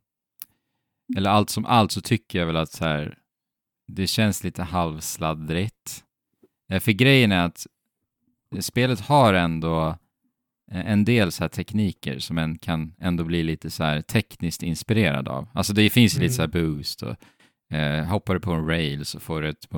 eller 1.16 1.30
allt 1.30 1.50
som 1.50 1.64
allt 1.66 1.92
så 1.92 2.00
tycker 2.00 2.38
jag 2.38 2.46
väl 2.46 2.56
att 2.56 2.72
så 2.72 2.84
här, 2.84 3.18
det 3.88 4.06
känns 4.06 4.44
lite 4.44 4.62
halvsladdrigt. 4.62 6.04
Eh, 6.72 6.80
För 6.80 6.92
grejen 6.92 7.32
är 7.32 7.44
att 7.46 7.66
spelet 8.60 9.00
har 9.00 9.34
ändå 9.34 9.88
eh, 10.72 10.90
en 10.90 11.04
del 11.04 11.32
så 11.32 11.44
här 11.44 11.48
tekniker 11.48 12.18
som 12.18 12.38
en 12.38 12.58
kan 12.58 12.94
ändå 13.00 13.24
bli 13.24 13.42
lite 13.42 13.70
så 13.70 13.84
här 13.84 14.00
tekniskt 14.02 14.62
inspirerad 14.62 15.28
av. 15.28 15.48
Alltså 15.52 15.72
det 15.72 15.90
finns 15.90 16.16
ju 16.16 16.20
lite 16.20 16.34
Mm. 16.42 16.50
så 16.52 16.58
här 16.58 16.66
boost 16.66 17.02
och 17.02 17.16
eh, 17.72 18.04
hoppar 18.04 18.34
du 18.34 18.40
på 18.40 18.52
en 18.52 18.66
rail 18.66 19.04
så 19.04 19.20
får 19.20 19.42
du 19.42 19.48
ett 19.48 19.68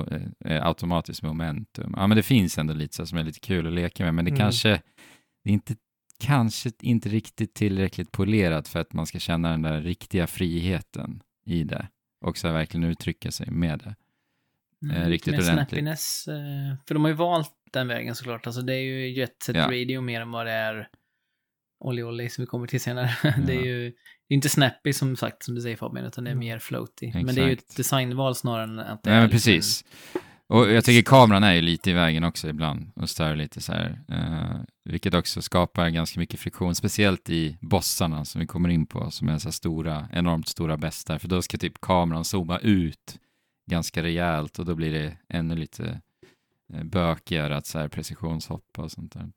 eh, 0.45 0.65
automatiskt 0.67 1.21
momentum. 1.23 1.93
Ja 1.97 2.07
men 2.07 2.17
det 2.17 2.23
finns 2.23 2.57
ändå 2.57 2.73
lite 2.73 2.95
så 2.95 3.05
som 3.05 3.17
är 3.17 3.23
lite 3.23 3.39
kul 3.39 3.67
att 3.67 3.73
leka 3.73 4.03
med 4.03 4.13
men 4.13 4.25
det 4.25 4.31
Mm. 4.31 4.39
kanske, 4.39 4.69
det 5.43 5.49
är 5.49 5.53
inte, 5.53 5.75
kanske 6.19 6.71
inte 6.81 7.09
riktigt 7.09 7.53
tillräckligt 7.53 8.11
polerat 8.11 8.67
för 8.67 8.79
att 8.79 8.93
man 8.93 9.05
ska 9.05 9.19
känna 9.19 9.49
den 9.51 9.61
där 9.61 9.81
riktiga 9.81 10.27
friheten 10.27 11.21
i 11.45 11.63
det 11.63 11.87
och 12.25 12.37
så 12.37 12.51
verkligen 12.51 12.83
uttrycka 12.83 13.31
sig 13.31 13.47
med 13.51 13.79
det. 13.79 13.95
Eh, 14.95 15.07
riktigt 15.07 15.31
med 15.31 15.39
ordentligt. 15.39 15.69
snappiness. 15.69 16.27
eh, 16.27 16.75
För 16.87 16.93
de 16.95 17.03
har 17.03 17.09
ju 17.09 17.15
valt 17.15 17.51
den 17.71 17.87
vägen 17.87 18.15
såklart. 18.15 18.47
Alltså 18.47 18.61
det 18.61 18.73
är 18.75 18.79
ju 18.81 19.09
Jet 19.09 19.43
Set 19.43 19.55
Ja. 19.55 19.67
Radio 19.71 20.01
mer 20.01 20.21
än 20.21 20.31
vad 20.31 20.45
det 20.45 20.51
är 20.51 20.87
Olli 21.79 22.03
Olli 22.03 22.29
som 22.29 22.41
vi 22.41 22.45
kommer 22.45 22.67
till 22.67 22.81
senare. 22.81 23.09
Det 23.47 23.53
är 23.53 23.59
Ja. 23.59 23.65
ju 23.65 23.93
det 24.27 24.33
är 24.33 24.35
inte 24.35 24.49
snappy 24.49 24.93
som 24.93 25.15
sagt, 25.15 25.43
som 25.43 25.55
du 25.55 25.61
säger 25.61 25.75
Fabian, 25.75 26.05
utan 26.05 26.23
det 26.23 26.29
är 26.29 26.31
Mm. 26.35 26.45
mer 26.47 26.59
floaty. 26.59 27.11
Men 27.13 27.35
det 27.35 27.41
är 27.41 27.45
ju 27.47 27.53
ett 27.53 27.59
Exakt. 27.59 27.77
designval 27.77 28.35
snarare 28.35 28.63
än 28.63 28.79
att 28.79 29.03
det 29.03 29.09
Nej 29.09 29.17
är 29.17 29.21
men 29.21 29.29
liksom 29.29 29.51
precis. 29.51 29.85
Och 30.47 30.71
jag 30.71 30.85
tycker 30.85 31.09
kameran 31.09 31.43
är 31.43 31.53
ju 31.53 31.61
lite 31.61 31.89
i 31.89 31.93
vägen 31.93 32.23
också 32.23 32.49
ibland 32.49 32.91
och 32.95 33.09
stör 33.09 33.35
lite 33.35 33.61
så 33.61 33.71
här. 33.73 34.01
Eh, 34.09 34.61
vilket 34.89 35.13
också 35.13 35.41
skapar 35.41 35.89
ganska 35.89 36.19
mycket 36.19 36.39
friktion, 36.39 36.75
speciellt 36.75 37.29
i 37.29 37.57
bossarna 37.61 38.25
som 38.25 38.41
vi 38.41 38.47
kommer 38.47 38.69
in 38.69 38.85
på, 38.85 39.11
som 39.11 39.29
är 39.29 39.37
så 39.37 39.47
här 39.47 39.51
stora, 39.51 40.09
enormt 40.13 40.47
stora 40.47 40.77
bästar. 40.77 41.17
För 41.17 41.27
då 41.27 41.41
ska 41.41 41.57
typ 41.57 41.81
kameran 41.81 42.25
zooma 42.25 42.59
ut 42.59 43.19
ganska 43.71 44.03
rejält 44.03 44.59
och 44.59 44.65
då 44.65 44.75
blir 44.75 44.93
det 44.93 45.17
ännu 45.29 45.55
lite 45.55 46.01
eh, 46.73 46.83
bökigare 46.83 47.57
att 47.57 47.65
så 47.65 47.79
här 47.79 47.87
precisionshoppa 47.87 48.81
och 48.81 48.91
sånt 48.91 49.13
där. 49.13 49.19
En, 49.21 49.33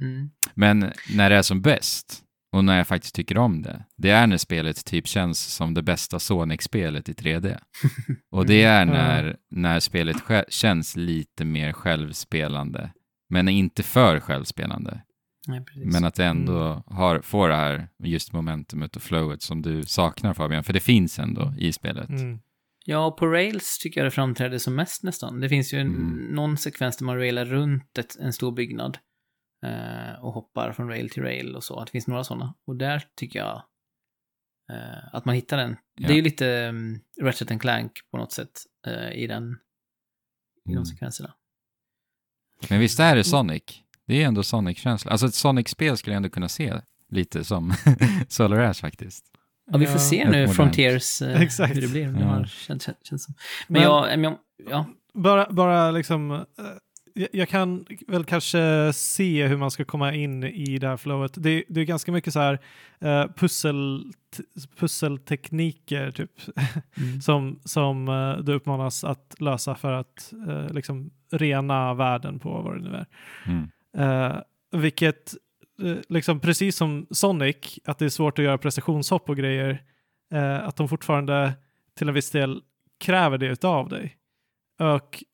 mm. 0.00 0.30
Men 0.54 0.92
när 1.14 1.30
det 1.30 1.36
är 1.36 1.42
som 1.42 1.62
bäst 1.62 2.22
och 2.52 2.64
när 2.64 2.76
jag 2.78 2.86
faktiskt 2.88 3.14
tycker 3.14 3.38
om 3.38 3.62
det, 3.62 3.84
det 3.96 4.10
är 4.10 4.26
när 4.26 4.36
spelet 4.36 4.84
typ 4.84 5.06
känns 5.06 5.54
som 5.54 5.74
det 5.74 5.82
bästa 5.82 6.18
Sonic-spelet 6.18 7.08
i 7.08 7.12
3D. 7.12 7.58
Och 8.30 8.46
det 8.46 8.62
är 8.62 8.82
Mm. 8.82 8.94
när, 8.94 9.36
när 9.50 9.80
spelet 9.80 10.16
känns 10.48 10.96
lite 10.96 11.44
mer 11.44 11.72
självspelande, 11.72 12.90
men 13.28 13.48
inte 13.48 13.82
för 13.82 14.20
självspelande. 14.20 15.02
Nej. 15.46 15.64
Men 15.84 16.04
att 16.04 16.14
det 16.14 16.24
ändå 16.24 16.82
har, 16.86 17.20
får 17.20 17.48
det 17.48 17.54
här 17.56 17.88
just 18.04 18.32
momentumet 18.32 18.96
och 18.96 19.02
flowet 19.02 19.42
som 19.42 19.62
du 19.62 19.82
saknar 19.82 20.34
Fabian, 20.34 20.64
för 20.64 20.72
det 20.72 20.80
finns 20.80 21.18
ändå 21.18 21.54
i 21.58 21.72
spelet. 21.72 22.08
Mm. 22.08 22.38
Ja, 22.84 23.10
på 23.10 23.26
Rails 23.26 23.78
tycker 23.78 24.00
jag 24.00 24.06
det 24.06 24.10
framträder 24.10 24.58
som 24.58 24.74
mest 24.74 25.02
nästan. 25.04 25.40
Det 25.40 25.48
finns 25.48 25.74
ju 25.74 25.78
en, 25.78 25.86
Mm. 25.86 26.34
någon 26.34 26.56
sekvens 26.56 26.96
där 26.96 27.04
man 27.04 27.16
railar 27.16 27.44
runt 27.44 27.98
ett, 27.98 28.16
en 28.20 28.32
stor 28.32 28.52
byggnad 28.52 28.98
eh, 29.66 30.24
och 30.24 30.32
hoppar 30.32 30.72
från 30.72 30.88
rail 30.88 31.10
till 31.10 31.22
rail 31.22 31.56
och 31.56 31.64
så. 31.64 31.84
Det 31.84 31.90
finns 31.90 32.06
några 32.06 32.24
sådana. 32.24 32.54
Och 32.66 32.76
där 32.76 33.04
tycker 33.16 33.38
jag 33.38 33.62
eh, 34.72 35.14
att 35.14 35.24
man 35.24 35.34
hittar 35.34 35.56
den. 35.56 35.76
Ja. 35.94 36.06
Det 36.08 36.12
är 36.14 36.16
ju 36.16 36.22
lite 36.22 36.68
um, 36.68 37.00
Ratchet 37.22 37.50
and 37.50 37.60
Clank 37.60 37.92
på 38.10 38.16
något 38.16 38.32
sätt 38.32 38.50
eh, 38.86 39.12
i, 39.12 39.26
den, 39.26 39.52
i 40.68 40.72
de 40.72 40.72
Mm. 40.72 40.84
sekvenserna. 40.84 41.34
Men 42.68 42.80
visst 42.80 43.00
är 43.00 43.16
det 43.16 43.24
Sonic? 43.24 43.62
Det 44.06 44.22
är 44.22 44.26
ändå 44.26 44.42
Sonic-känsla. 44.42 45.10
Alltså 45.10 45.26
ett 45.26 45.34
Sonic-spel 45.34 45.96
skulle 45.96 46.14
jag 46.14 46.16
ändå 46.16 46.28
kunna 46.30 46.48
se 46.48 46.80
lite 47.08 47.44
som 47.44 47.74
Solar 48.28 48.58
Ash 48.60 48.80
faktiskt. 48.80 49.24
Ja, 49.72 49.78
vi 49.78 49.86
får 49.86 49.94
Ja. 49.94 49.98
se 49.98 50.20
Ett 50.22 50.30
nu. 50.30 50.48
Frontiers 50.48 51.22
eh, 51.22 51.40
Exakt. 51.42 51.76
hur 51.76 51.80
det 51.80 51.88
blir. 51.88 52.06
Det 52.12 52.20
Ja. 52.20 52.26
har 52.26 52.44
känts, 52.44 52.84
känts, 52.84 53.08
känns 53.08 53.24
som. 53.24 53.34
Men, 53.68 53.72
Men- 53.82 53.82
jag, 53.82 54.18
men 54.18 54.22
jag, 54.24 54.38
ja, 54.70 54.86
Bara, 55.14 55.52
bara 55.52 55.90
liksom, 55.90 56.30
eh, 56.30 56.44
jag, 57.32 57.48
kan 57.48 57.86
väl 58.06 58.24
kanske 58.24 58.92
se 58.94 59.46
hur 59.46 59.56
man 59.56 59.70
ska 59.70 59.84
komma 59.84 60.14
in 60.14 60.44
i 60.44 60.78
det 60.78 60.88
här 60.88 60.96
flowet. 60.96 61.32
Det, 61.36 61.64
det 61.68 61.80
är 61.80 61.84
ganska 61.84 62.12
mycket 62.12 62.32
så 62.32 62.40
här 62.40 62.58
eh, 62.98 63.26
pussel, 63.36 64.12
pusseltekniker 64.76 66.10
typ, 66.10 66.30
mm. 66.96 67.20
som, 67.22 67.60
som 67.64 68.08
eh, 68.08 68.36
du 68.36 68.54
uppmanas 68.54 69.04
att 69.04 69.34
lösa 69.38 69.74
för 69.74 69.92
att 69.92 70.32
eh, 70.48 70.72
liksom 70.72 71.10
rena 71.30 71.94
världen 71.94 72.38
på 72.38 72.62
vad 72.62 72.76
det 72.76 72.90
nu 72.90 72.96
är. 72.96 73.06
Mm. 73.46 73.70
Uh, 73.98 74.40
vilket, 74.72 75.34
uh, 75.82 75.96
liksom 76.08 76.40
precis 76.40 76.76
som 76.76 77.06
Sonic, 77.10 77.78
att 77.84 77.98
det 77.98 78.04
är 78.04 78.08
svårt 78.08 78.38
att 78.38 78.44
göra 78.44 78.58
precisionshopp 78.58 79.28
och 79.28 79.36
grejer, 79.36 79.82
uh, 80.34 80.68
att 80.68 80.76
de 80.76 80.88
fortfarande 80.88 81.52
till 81.98 82.08
en 82.08 82.14
viss 82.14 82.30
del 82.30 82.62
kräver 82.98 83.38
det 83.38 83.64
av 83.64 83.88
dig. 83.88 84.16
Och 84.78 85.24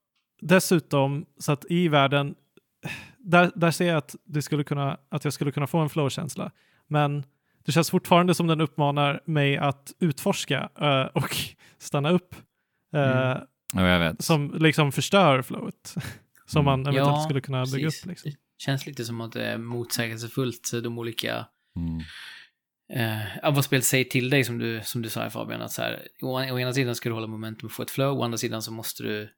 dessutom, 0.46 1.26
så 1.38 1.52
att 1.52 1.64
i 1.68 1.88
världen, 1.88 2.35
där, 3.18 3.50
där 3.54 3.70
ser 3.70 3.87
jag 3.88 3.96
att, 3.96 4.14
det 4.24 4.42
skulle 4.42 4.64
kunna, 4.64 4.98
att 5.09 5.24
jag 5.24 5.32
skulle 5.32 5.52
kunna 5.52 5.66
få 5.66 5.78
en 5.78 5.88
flow-känsla. 5.88 6.50
Men 6.87 7.24
det 7.64 7.72
känns 7.72 7.90
fortfarande 7.90 8.35
som 8.35 8.46
den 8.46 8.61
uppmanar 8.61 9.20
mig 9.24 9.56
att 9.56 9.92
utforska 10.00 10.70
uh, 10.82 11.06
och 11.06 11.37
stanna 11.78 12.11
upp. 12.11 12.35
Uh, 12.94 13.00
mm. 13.02 13.38
Ja, 13.74 13.88
jag 13.88 13.98
vet. 13.98 14.24
Som 14.24 14.54
liksom 14.59 14.92
förstör 14.92 15.42
flowet. 15.42 15.94
som 16.46 16.61
mm. 16.61 16.64
man 16.64 16.80
eventuellt 16.80 17.16
ja, 17.16 17.24
skulle 17.24 17.40
kunna 17.40 17.64
bygga 17.64 17.87
precis. 17.87 18.02
upp. 18.02 18.09
Liksom. 18.09 18.30
Det 18.30 18.62
känns 18.62 18.87
lite 18.87 19.04
som 19.04 19.20
att 19.20 19.32
det 19.32 19.46
är 19.46 19.59
motsägelsefullt, 19.59 20.70
de 20.82 20.98
olika 20.98 21.46
mm. 21.76 22.00
Uh, 22.96 23.52
vad 23.52 23.64
spelet 23.64 23.85
säger 23.85 24.04
till 24.04 24.30
dig, 24.30 24.44
som 24.44 24.59
du, 24.59 24.80
som 24.85 25.02
du 25.02 25.09
sa 25.09 25.20
här 25.20 25.30
Fabian, 25.30 25.62
att 25.62 25.72
så 25.72 25.82
här, 25.82 26.02
å, 26.22 26.32
å 26.32 26.59
ena 26.59 26.72
sidan 26.72 26.94
ska 26.94 27.09
du 27.09 27.14
hålla 27.14 27.26
momentum 27.26 27.66
och 27.66 27.72
få 27.72 27.82
ett 27.82 27.90
flow, 27.90 28.18
å 28.18 28.22
andra 28.22 28.38
sidan 28.38 28.62
så 28.62 28.72
måste 28.72 29.02
du 29.02 29.28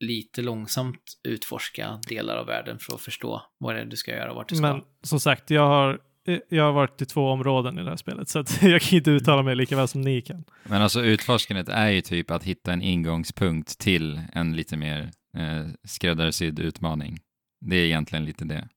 lite 0.00 0.42
långsamt 0.42 1.02
utforska 1.28 2.00
delar 2.08 2.36
av 2.36 2.46
världen 2.46 2.78
för 2.78 2.94
att 2.94 3.00
förstå 3.00 3.42
vad 3.58 3.74
det 3.74 3.80
är 3.80 3.84
du 3.84 3.96
ska 3.96 4.10
göra 4.10 4.30
och 4.30 4.36
vart 4.36 4.48
du 4.48 4.56
ska. 4.56 4.72
Men 4.72 4.82
som 5.02 5.20
sagt, 5.20 5.50
jag 5.50 5.66
har, 5.66 6.00
jag 6.48 6.64
har 6.64 6.72
varit 6.72 7.02
i 7.02 7.06
två 7.06 7.30
områden 7.30 7.78
i 7.78 7.82
det 7.82 7.90
här 7.90 7.96
spelet, 7.96 8.28
så 8.28 8.38
att 8.38 8.62
jag 8.62 8.82
kan 8.82 8.96
inte 8.96 9.10
uttala 9.10 9.42
mig 9.42 9.56
lika 9.56 9.76
väl 9.76 9.88
som 9.88 10.00
ni 10.00 10.22
kan. 10.22 10.44
Men 10.64 10.82
alltså 10.82 11.02
utforskandet 11.02 11.68
är 11.68 11.88
ju 11.88 12.00
typ 12.00 12.30
att 12.30 12.44
hitta 12.44 12.72
en 12.72 12.82
ingångspunkt 12.82 13.78
till 13.78 14.20
en 14.32 14.56
lite 14.56 14.76
mer 14.76 15.10
eh, 15.36 15.66
skräddarsydd 15.84 16.58
utmaning. 16.58 17.18
Det 17.60 17.76
är 17.76 17.84
egentligen 17.84 18.24
lite 18.24 18.44
det. 18.44 18.68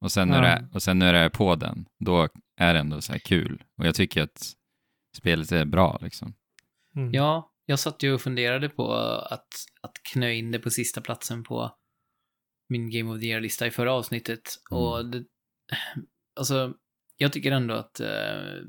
Och 0.00 0.12
sen, 0.12 0.28
när, 0.28 0.42
ja. 0.42 0.48
det, 0.48 0.68
och 0.72 0.82
sen 0.82 0.98
när 0.98 1.12
det 1.12 1.18
är 1.18 1.28
på 1.28 1.54
den, 1.54 1.86
då 2.04 2.28
är 2.60 2.74
det 2.74 2.80
ändå 2.80 3.00
så 3.00 3.12
här 3.12 3.18
kul. 3.18 3.62
Och 3.78 3.86
jag 3.86 3.94
tycker 3.94 4.22
att 4.22 4.52
spelet 5.16 5.52
är 5.52 5.64
bra 5.64 5.98
liksom. 6.02 6.34
Mm. 6.96 7.12
Ja, 7.12 7.50
jag 7.70 7.78
satt 7.78 8.02
ju 8.02 8.12
och 8.12 8.20
funderade 8.20 8.68
på 8.68 8.94
att, 8.94 9.48
att 9.80 9.92
knö 10.02 10.32
in 10.32 10.50
det 10.50 10.58
på 10.58 10.70
sista 10.70 11.00
platsen 11.00 11.44
på 11.44 11.76
min 12.68 12.90
Game 12.90 13.14
of 13.14 13.20
the 13.20 13.26
Year-lista 13.26 13.66
i 13.66 13.70
förra 13.70 13.92
avsnittet. 13.92 14.58
Mm. 14.70 14.82
Och 14.82 15.06
det, 15.06 15.24
alltså, 16.36 16.74
jag 17.16 17.32
tycker 17.32 17.52
ändå 17.52 17.74
att 17.74 18.00
uh, 18.00 18.64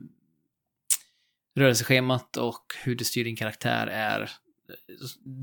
rörelseschemat 1.56 2.38
och 2.38 2.64
hur 2.84 2.96
du 2.96 3.04
styr 3.04 3.24
din 3.24 3.36
karaktär 3.36 3.88
är, 3.88 4.32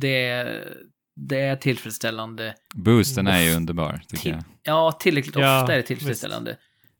det, 0.01 0.45
det 1.14 1.40
är 1.40 1.57
tillfredsställande. 1.57 2.55
Boosten 2.75 3.27
är 3.27 3.42
ju 3.42 3.55
underbar, 3.55 4.03
tycker 4.09 4.31
jag. 4.31 4.45
Ja, 4.62 4.92
tillräckligt 5.01 5.37
ja, 5.37 5.62
ofta 5.62 5.73
är 5.73 5.77
det 5.77 5.83
tillfredsställande. 5.83 6.51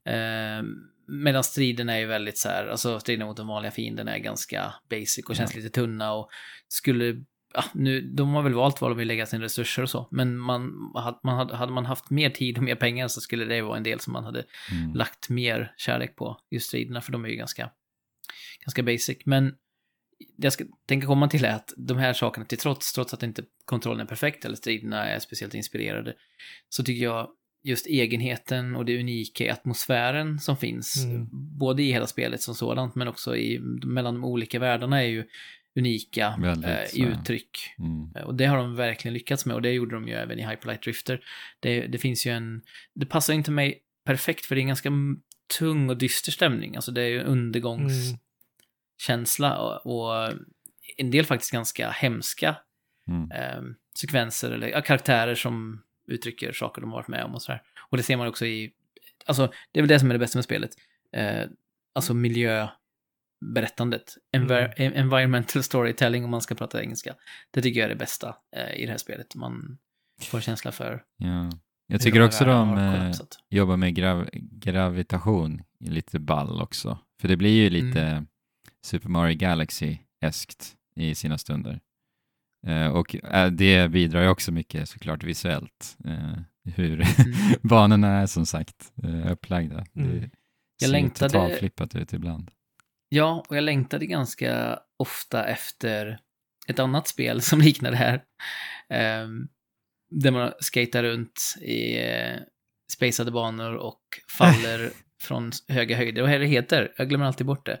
Uh, 0.09 0.63
Medan 1.07 1.43
striderna 1.43 1.93
är 1.93 1.99
ju 1.99 2.05
väldigt 2.05 2.37
så 2.37 2.49
här, 2.49 2.67
alltså 2.67 2.99
striderna 2.99 3.25
mot 3.25 3.37
de 3.37 3.47
vanliga 3.47 3.71
fienderna 3.71 4.15
är 4.15 4.19
ganska 4.19 4.73
basic 4.89 5.25
och 5.25 5.35
känns 5.35 5.55
lite 5.55 5.69
tunna 5.69 6.13
och 6.13 6.29
skulle, 6.67 7.23
ja, 7.53 7.63
nu, 7.73 8.01
de 8.01 8.33
har 8.33 8.41
väl 8.41 8.53
valt 8.53 8.81
var 8.81 8.89
de 8.89 8.97
vill 8.97 9.07
lägga 9.07 9.25
sina 9.25 9.43
resurser 9.43 9.83
och 9.83 9.89
så, 9.89 10.07
men 10.11 10.37
man, 10.37 10.91
man 11.23 11.37
hade, 11.37 11.55
hade 11.55 11.71
man 11.71 11.85
haft 11.85 12.09
mer 12.09 12.29
tid 12.29 12.57
och 12.57 12.63
mer 12.63 12.75
pengar 12.75 13.07
så 13.07 13.21
skulle 13.21 13.45
det 13.45 13.61
vara 13.61 13.77
en 13.77 13.83
del 13.83 13.99
som 13.99 14.13
man 14.13 14.23
hade 14.23 14.45
mm. 14.71 14.93
lagt 14.93 15.29
mer 15.29 15.73
kärlek 15.77 16.15
på, 16.15 16.39
just 16.51 16.67
striderna, 16.67 17.01
för 17.01 17.11
de 17.11 17.25
är 17.25 17.29
ju 17.29 17.35
ganska, 17.35 17.69
ganska 18.65 18.83
basic. 18.83 19.17
Men 19.25 19.55
det 20.37 20.45
jag 20.45 20.53
ska 20.53 20.63
tänka 20.87 21.07
komma 21.07 21.27
till 21.27 21.45
är 21.45 21.53
att 21.53 21.73
de 21.77 21.97
här 21.97 22.13
sakerna 22.13 22.45
till 22.45 22.57
trots, 22.57 22.93
trots 22.93 23.13
att 23.13 23.23
inte 23.23 23.43
kontrollen 23.65 24.01
är 24.01 24.05
perfekt 24.05 24.45
eller 24.45 24.55
striderna 24.55 25.05
är 25.05 25.19
speciellt 25.19 25.53
inspirerade, 25.53 26.13
så 26.69 26.83
tycker 26.83 27.03
jag 27.03 27.29
just 27.63 27.87
egenheten 27.87 28.75
och 28.75 28.85
det 28.85 28.99
unika 28.99 29.43
i 29.43 29.49
atmosfären 29.49 30.39
som 30.39 30.57
finns. 30.57 31.05
Mm. 31.05 31.27
Både 31.31 31.83
i 31.83 31.91
hela 31.91 32.07
spelet 32.07 32.41
som 32.41 32.55
sådant 32.55 32.95
men 32.95 33.07
också 33.07 33.37
i, 33.37 33.59
mellan 33.85 34.13
de 34.13 34.25
olika 34.25 34.59
världarna 34.59 35.03
är 35.03 35.07
ju 35.07 35.25
unika 35.75 36.55
eh, 36.63 36.99
i 36.99 37.01
uttryck. 37.01 37.59
Mm. 37.79 38.11
Och 38.25 38.35
det 38.35 38.45
har 38.45 38.57
de 38.57 38.75
verkligen 38.75 39.13
lyckats 39.13 39.45
med 39.45 39.55
och 39.55 39.61
det 39.61 39.71
gjorde 39.71 39.95
de 39.95 40.07
ju 40.07 40.13
även 40.13 40.39
i 40.39 40.47
Hyperlight 40.47 40.81
Drifter. 40.81 41.21
Det, 41.59 41.87
det 41.87 41.97
finns 41.97 42.25
ju 42.25 42.31
en, 42.31 42.61
det 42.93 43.05
passar 43.05 43.33
inte 43.33 43.51
mig 43.51 43.79
perfekt 44.05 44.45
för 44.45 44.55
det 44.55 44.59
är 44.59 44.63
en 44.63 44.67
ganska 44.67 44.91
tung 45.59 45.89
och 45.89 45.97
dyster 45.97 46.31
stämning. 46.31 46.75
Alltså 46.75 46.91
det 46.91 47.01
är 47.01 47.07
ju 47.07 47.21
undergångskänsla 47.23 48.17
mm. 49.47 49.59
och, 49.59 49.85
och, 49.85 50.33
en 50.97 51.11
del 51.11 51.25
faktiskt 51.25 51.51
ganska 51.51 51.91
hemska 51.91 52.55
mm. 53.07 53.31
eh, 53.31 53.61
sekvenser 53.99 54.51
eller 54.51 54.67
ja, 54.67 54.81
karaktärer 54.81 55.35
som 55.35 55.83
uttrycker 56.07 56.51
saker 56.51 56.81
de 56.81 56.91
har 56.91 56.97
varit 56.97 57.07
med 57.07 57.23
om 57.23 57.35
och 57.35 57.41
sådär. 57.41 57.61
Och 57.89 57.97
det 57.97 58.03
ser 58.03 58.17
man 58.17 58.27
också 58.27 58.45
i, 58.45 58.71
alltså 59.25 59.51
det 59.71 59.79
är 59.79 59.81
väl 59.81 59.89
det 59.89 59.99
som 59.99 60.09
är 60.09 60.13
det 60.13 60.19
bästa 60.19 60.37
med 60.37 60.43
spelet. 60.43 60.71
Eh, 61.13 61.45
alltså 61.95 62.13
miljöberättandet. 62.13 64.15
Enver 64.31 64.73
mm. 64.77 64.93
Environmental 64.95 65.63
storytelling 65.63 66.25
om 66.25 66.31
man 66.31 66.41
ska 66.41 66.55
prata 66.55 66.81
engelska. 66.81 67.15
Det 67.51 67.61
tycker 67.61 67.79
jag 67.79 67.85
är 67.85 67.89
det 67.89 67.99
bästa 67.99 68.35
eh, 68.55 68.79
i 68.79 68.85
det 68.85 68.91
här 68.91 68.97
spelet. 68.97 69.35
Man 69.35 69.77
får 70.21 70.39
känsla 70.39 70.71
för. 70.71 71.03
Ja. 71.17 71.49
Jag 71.87 72.01
tycker 72.01 72.21
också 72.21 72.45
de 72.45 72.77
eh, 72.77 73.11
jobbar 73.49 73.77
med 73.77 73.95
grav 73.95 74.29
gravitation 74.33 75.61
lite 75.79 76.19
ball 76.19 76.61
också. 76.61 76.99
För 77.21 77.27
det 77.27 77.37
blir 77.37 77.63
ju 77.63 77.69
lite 77.69 78.01
mm. 78.01 78.27
Super 78.85 79.09
Mario 79.09 79.37
Galaxy-eskt 79.37 80.75
i 80.95 81.15
sina 81.15 81.37
stunder. 81.37 81.79
Eh, 82.67 82.87
och 82.87 83.15
eh, 83.15 83.51
det 83.51 83.91
bidrar 83.91 84.21
ju 84.21 84.29
också 84.29 84.51
mycket 84.51 84.89
såklart 84.89 85.23
visuellt, 85.23 85.97
eh, 86.05 86.39
hur 86.75 86.93
mm. 86.93 87.59
banorna 87.61 88.07
är 88.07 88.25
som 88.25 88.45
sagt 88.45 88.91
upplagda. 89.29 89.85
Mm. 89.95 90.19
Det 90.19 90.29
jag 90.81 90.91
längtade... 90.91 91.29
totalt 91.29 91.59
flippat 91.59 91.95
ut 91.95 92.13
ibland. 92.13 92.51
Ja, 93.09 93.45
och 93.49 93.57
jag 93.57 93.63
längtade 93.63 94.05
ganska 94.05 94.79
ofta 94.97 95.45
efter 95.45 96.19
ett 96.67 96.79
annat 96.79 97.07
spel 97.07 97.41
som 97.41 97.61
liknar 97.61 97.91
det 97.91 97.97
här. 97.97 98.23
Um, 99.23 99.47
där 100.09 100.31
man 100.31 100.51
skater 100.59 101.03
runt 101.03 101.55
i 101.61 101.97
spacade 102.93 103.31
banor 103.31 103.73
och 103.75 104.01
faller 104.37 104.89
från 105.21 105.51
höga 105.67 105.97
höjder. 105.97 106.21
Vad 106.21 106.31
är 106.31 106.39
det 106.39 106.45
heter? 106.45 106.93
Jag 106.97 107.09
glömmer 107.09 107.25
alltid 107.25 107.47
bort 107.47 107.65
det. 107.65 107.79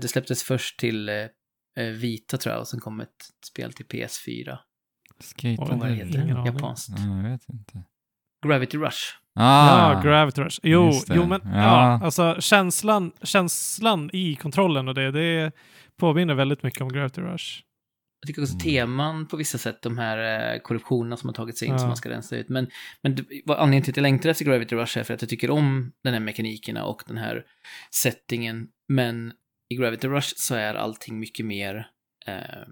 Det 0.00 0.08
släpptes 0.08 0.42
först 0.42 0.78
till 0.78 1.10
vita 1.76 2.36
tror 2.36 2.52
jag 2.52 2.60
och 2.60 2.68
sen 2.68 2.80
kom 2.80 3.00
ett 3.00 3.08
spel 3.46 3.72
till 3.72 3.86
PS4. 3.86 4.58
Skate, 5.20 5.56
vad 5.58 5.80
det 5.80 5.94
heter. 5.94 6.46
Japanskt. 6.46 6.88
Ja, 6.96 7.16
jag 7.16 7.30
vet 7.30 7.48
inte. 7.48 7.82
Gravity 8.46 8.78
Rush. 8.78 8.98
Ah, 9.34 9.92
ja, 9.92 10.00
Gravity 10.00 10.40
Rush. 10.40 10.60
Jo, 10.62 10.90
jo 11.06 11.26
men 11.26 11.40
ja. 11.44 11.50
ja. 11.52 12.00
alltså 12.04 12.36
känslan, 12.40 13.12
känslan 13.22 14.10
i 14.12 14.36
kontrollen 14.36 14.88
och 14.88 14.94
det, 14.94 15.10
det 15.10 15.52
påminner 15.96 16.34
väldigt 16.34 16.62
mycket 16.62 16.80
om 16.80 16.88
Gravity 16.88 17.20
Rush. 17.20 17.62
Jag 18.20 18.26
tycker 18.26 18.42
också 18.42 18.54
mm. 18.54 18.60
teman 18.60 19.26
på 19.26 19.36
vissa 19.36 19.58
sätt, 19.58 19.82
de 19.82 19.98
här 19.98 20.54
eh, 20.54 20.60
korruptionerna 20.60 21.16
som 21.16 21.28
har 21.28 21.34
tagit 21.34 21.58
sig 21.58 21.68
in 21.68 21.74
ja. 21.74 21.78
som 21.78 21.88
man 21.88 21.96
ska 21.96 22.10
rensa 22.10 22.36
ut. 22.36 22.48
Men, 22.48 22.66
men 23.02 23.14
det, 23.14 23.24
anledningen 23.46 23.82
till 23.82 23.92
att 23.92 23.96
jag 23.96 24.02
längtar 24.02 24.30
efter 24.30 24.44
Gravity 24.44 24.76
Rush 24.76 24.98
är 24.98 25.02
för 25.02 25.14
att 25.14 25.22
jag 25.22 25.28
tycker 25.28 25.50
om 25.50 25.92
den 26.04 26.12
här 26.12 26.20
mekanikerna 26.20 26.84
och 26.84 27.02
den 27.06 27.18
här 27.18 27.44
settingen. 27.90 28.68
Men 28.88 29.32
i 29.72 29.76
Gravity 29.76 30.08
Rush 30.08 30.32
så 30.36 30.54
är 30.54 30.74
allting 30.74 31.18
mycket 31.18 31.46
mer 31.46 31.90
eh, 32.26 32.66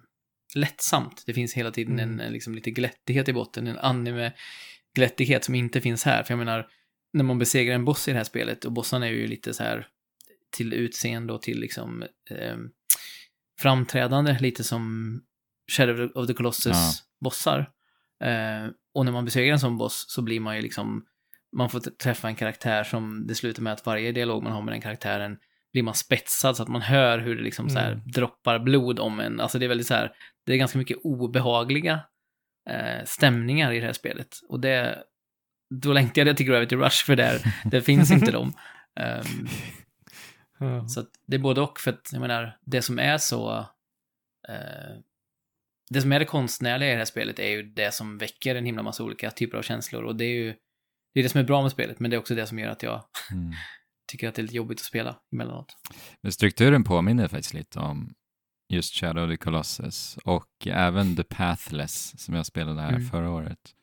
lättsamt. 0.55 1.23
Det 1.27 1.35
finns 1.35 1.55
hela 1.55 1.71
tiden 1.71 1.99
mm. 1.99 2.21
en, 2.21 2.33
liksom 2.33 2.55
lite 2.55 2.71
glättighet 2.71 3.29
i 3.29 3.33
botten, 3.33 3.67
en 3.67 3.79
anime-glättighet 3.79 5.45
som 5.45 5.55
inte 5.55 5.81
finns 5.81 6.05
här. 6.05 6.23
För 6.23 6.33
jag 6.33 6.39
menar, 6.39 6.69
när 7.13 7.25
man 7.25 7.39
besegrar 7.39 7.75
en 7.75 7.85
boss 7.85 8.09
i 8.09 8.11
det 8.11 8.17
här 8.17 8.25
spelet, 8.25 8.65
och 8.65 8.73
bossarna 8.73 9.07
är 9.07 9.11
ju 9.11 9.27
lite 9.27 9.55
så 9.55 9.63
här 9.63 9.87
till 10.51 10.73
utseende 10.73 11.33
och 11.33 11.43
till 11.43 11.61
liksom 11.61 12.03
eh, 12.31 12.57
framträdande, 13.61 14.39
lite 14.41 14.65
som 14.65 15.15
Shadow 15.71 16.11
of 16.15 16.27
the 16.27 16.35
Colossus 16.35 16.67
ja. 16.67 16.93
bossar. 17.21 17.59
Eh, 18.25 18.71
och 18.95 19.05
när 19.05 19.13
man 19.13 19.25
besegrar 19.25 19.53
en 19.53 19.61
sån 19.61 19.79
boss 19.79 20.05
så 20.09 20.23
blir 20.23 20.41
man 20.41 20.57
ju 20.57 20.63
liksom, 20.63 21.05
man 21.57 21.71
får 21.71 21.81
träffa 21.81 22.29
en 22.29 22.37
karaktär 22.37 22.85
som 22.85 23.27
det 23.27 23.35
slutar 23.35 23.63
med 23.63 23.73
att 23.73 23.87
varje 23.87 24.13
dialog 24.13 24.43
man 24.43 24.53
har 24.53 24.63
med 24.63 24.75
den 24.75 24.81
karaktären 24.81 25.39
blir 25.73 25.83
man 25.83 25.95
spetsad 25.95 26.57
så 26.57 26.63
att 26.63 26.69
man 26.69 26.83
hör 26.83 27.19
hur 27.19 27.37
det 27.37 27.43
liksom 27.43 27.65
mm. 27.65 27.75
så 27.75 27.79
här 27.81 27.93
mm. 27.93 28.05
droppar 28.07 28.59
blod 28.59 28.99
om 28.99 29.21
en. 29.21 29.41
Alltså 29.41 29.59
det 29.59 29.67
är 29.67 29.69
väldigt 29.69 29.87
så 29.87 29.95
här, 29.95 30.13
det 30.47 30.53
är 30.53 30.57
ganska 30.57 30.79
mycket 30.79 30.99
obehagliga 31.03 32.01
eh, 32.71 33.05
stämningar 33.05 33.73
i 33.73 33.81
det 33.81 33.87
här 33.87 33.93
spelet. 33.93 34.41
Och 34.49 34.61
det, 34.61 35.05
då 35.75 35.93
längtade 35.93 36.31
jag 36.31 36.37
till 36.37 36.47
Gravity 36.47 36.77
Rush 36.77 37.05
för 37.05 37.17
där, 37.17 37.55
det 37.71 37.83
finns 37.83 38.11
inte 38.11 38.33
de. 38.33 38.53
Um, 39.01 39.49
ja. 40.59 40.89
Så 40.89 41.05
det 41.27 41.37
är 41.37 41.41
både 41.41 41.61
och, 41.61 41.81
för 41.81 41.91
att 41.91 42.09
jag 42.13 42.21
menar, 42.21 42.59
det 42.61 42.83
som 42.83 42.99
är 42.99 43.19
så, 43.19 43.59
eh, 44.49 44.97
det 45.91 46.01
som 46.01 46.13
är 46.13 46.19
det 46.19 46.25
konstnärliga 46.25 46.89
i 46.89 46.93
det 46.93 46.99
här 46.99 47.05
spelet 47.05 47.39
är 47.39 47.49
ju 47.49 47.63
det 47.63 47.95
som 47.95 48.19
väcker 48.19 48.55
en 48.55 48.65
himla 48.65 48.83
massa 48.83 49.05
olika 49.05 49.31
typer 49.31 49.59
av 49.59 49.63
känslor 49.63 50.03
och 50.03 50.17
det 50.17 50.25
är 50.25 50.35
ju 50.35 50.55
det 51.15 51.21
är 51.21 51.23
det 51.23 51.29
som 51.29 51.41
är 51.41 51.45
bra 51.45 51.63
med 51.63 51.73
spelet, 51.73 52.01
men 52.01 52.11
det 52.11 52.17
är 52.17 52.19
också 52.19 52.35
det 52.35 52.47
som 52.47 52.59
gör 52.59 52.69
att 52.69 52.83
jag 52.83 53.05
mm 53.33 53.53
tycker 54.11 54.29
att 54.29 54.35
det 54.35 54.40
är 54.40 54.42
lite 54.42 54.57
jobbigt 54.57 54.81
att 54.81 54.85
spela 54.85 55.16
emellanåt. 55.33 55.77
Men 56.20 56.33
strukturen 56.33 56.85
påminner 56.85 57.29
faktiskt 57.29 57.55
lite 57.55 57.79
om 57.79 58.14
just 58.68 58.94
Shadow 58.94 59.25
of 59.25 59.31
the 59.31 59.37
Colossus 59.37 60.18
och 60.25 60.66
även 60.66 61.16
The 61.16 61.25
Pathless 61.25 62.20
som 62.20 62.35
jag 62.35 62.46
spelade 62.46 62.81
här 62.81 62.92
mm. 62.92 63.09
förra 63.09 63.31
året. 63.31 63.75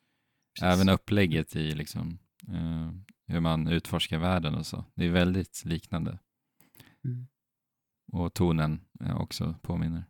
Precis. 0.59 0.73
Även 0.73 0.89
upplägget 0.89 1.55
i 1.55 1.71
liksom 1.71 2.19
eh, 2.47 2.91
hur 3.27 3.39
man 3.39 3.67
utforskar 3.67 4.19
världen 4.19 4.55
och 4.55 4.65
så. 4.65 4.85
Det 4.95 5.05
är 5.05 5.09
väldigt 5.09 5.65
liknande. 5.65 6.19
Mm. 7.05 7.27
Och 8.13 8.33
tonen 8.33 8.81
eh, 9.03 9.21
också 9.21 9.55
påminner 9.61 10.05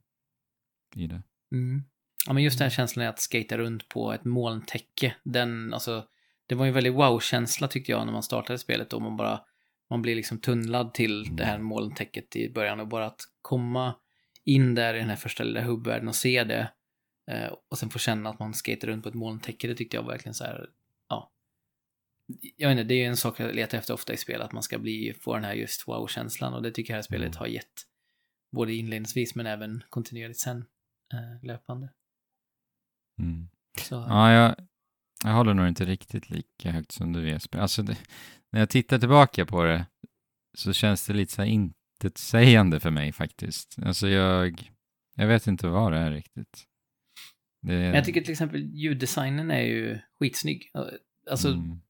i 0.95 1.08
det. 1.08 1.23
Mm. 1.51 1.84
Ja, 2.27 2.34
men 2.34 2.43
just 2.43 2.58
den 2.58 2.65
här 2.65 2.69
känslan 2.69 3.08
att 3.08 3.19
skata 3.19 3.58
runt 3.58 3.89
på 3.89 4.13
ett 4.13 4.25
molntäcke, 4.25 5.15
den, 5.23 5.73
alltså, 5.73 6.06
det 6.47 6.56
var 6.56 6.65
ju 6.65 6.69
en 6.69 6.73
väldigt 6.73 6.93
wow-känsla 6.93 7.67
tyckte 7.67 7.91
jag 7.91 8.06
när 8.06 8.13
man 8.13 8.23
startade 8.23 8.60
spelet 8.60 8.93
och 8.93 9.01
man 9.01 9.17
bara, 9.17 9.41
man 9.89 10.02
blir 10.02 10.15
liksom 10.15 10.39
tunnlad 10.39 10.93
till 10.93 11.36
det 11.36 11.45
här 11.45 11.60
molntäcket 11.60 12.36
i 12.36 12.50
början 12.50 12.80
och 12.80 12.88
bara 12.88 13.06
att 13.06 13.21
komma 13.41 13.95
in 14.43 14.76
där 14.76 14.93
i 14.93 15.00
den 15.00 15.10
här 15.10 15.15
första 15.15 15.43
lilla 15.43 15.62
hubbvärlden 15.62 16.08
och 16.08 16.15
se 16.15 16.43
det 16.43 16.71
eh, 17.32 17.54
och 17.71 17.78
sen 17.78 17.89
få 17.89 18.00
känna 18.00 18.30
att 18.30 18.39
man 18.39 18.54
skater 18.54 18.88
runt 18.88 19.04
på 19.04 19.10
ett 19.10 19.15
molntäcke, 19.15 19.67
det 19.67 19.76
tyckte 19.76 19.97
jag 19.97 20.08
verkligen 20.08 20.34
så 20.34 20.43
här, 20.43 20.69
ja. 21.10 21.32
Jag 22.58 22.69
vet 22.69 22.78
inte, 22.78 22.88
det 22.88 22.93
är 22.93 23.00
ju 23.00 23.06
en 23.06 23.17
sak 23.17 23.39
jag 23.39 23.56
letar 23.56 23.78
efter 23.78 23.93
ofta 23.93 24.13
i 24.13 24.17
spel, 24.17 24.41
att 24.41 24.52
man 24.52 24.63
ska 24.63 24.80
bli, 24.80 25.13
få 25.19 25.36
den 25.36 25.43
här 25.43 25.54
just 25.54 25.88
wow-känslan 25.88 26.54
och 26.54 26.62
det 26.62 26.71
tycker 26.71 26.93
jag 26.93 26.95
det 26.95 26.97
här 26.97 27.04
spelet 27.04 27.36
har 27.36 27.47
gett. 27.47 27.73
Både 28.56 28.73
inledningsvis 28.73 29.36
men 29.36 29.45
även 29.45 29.84
kontinuerligt 29.89 30.39
sen, 30.39 30.65
eh, 31.13 31.45
löpande. 31.45 31.89
Mm. 33.19 33.50
Så, 33.82 33.95
Ja, 33.95 34.32
jag, 34.32 34.56
jag 35.23 35.32
håller 35.32 35.54
nog 35.54 35.67
inte 35.67 35.86
riktigt 35.86 36.30
lika 36.30 36.71
högt 36.71 36.91
som 36.91 37.13
du 37.13 37.30
Jesper. 37.30 37.60
Alltså 37.60 37.84
det, 37.84 37.97
när 38.51 38.60
jag 38.60 38.69
tittar 38.69 38.99
tillbaka 38.99 39.45
på 39.45 39.63
det 39.63 39.86
så 40.57 40.73
känns 40.73 41.07
det 41.07 41.13
lite 41.13 41.33
så 41.33 41.41
här 41.41 41.49
intetsägande 41.49 42.79
för 42.79 42.91
mig 42.91 43.12
faktiskt. 43.12 43.75
Alltså 43.86 44.07
jag, 44.07 44.71
jag 45.15 45.27
vet 45.27 45.47
inte 45.47 45.67
vad 45.67 45.91
det 45.91 45.97
är 45.97 46.12
riktigt. 46.12 46.63
Det, 47.62 47.73
jag 47.73 48.05
tycker 48.05 48.21
till 48.21 48.31
exempel 48.31 48.62
ljuddesignen 48.62 49.51
är 49.51 49.62
ju 49.62 49.99
skitsnygg. 50.19 50.71
Alltså, 51.29 51.47
mm, 51.47 51.81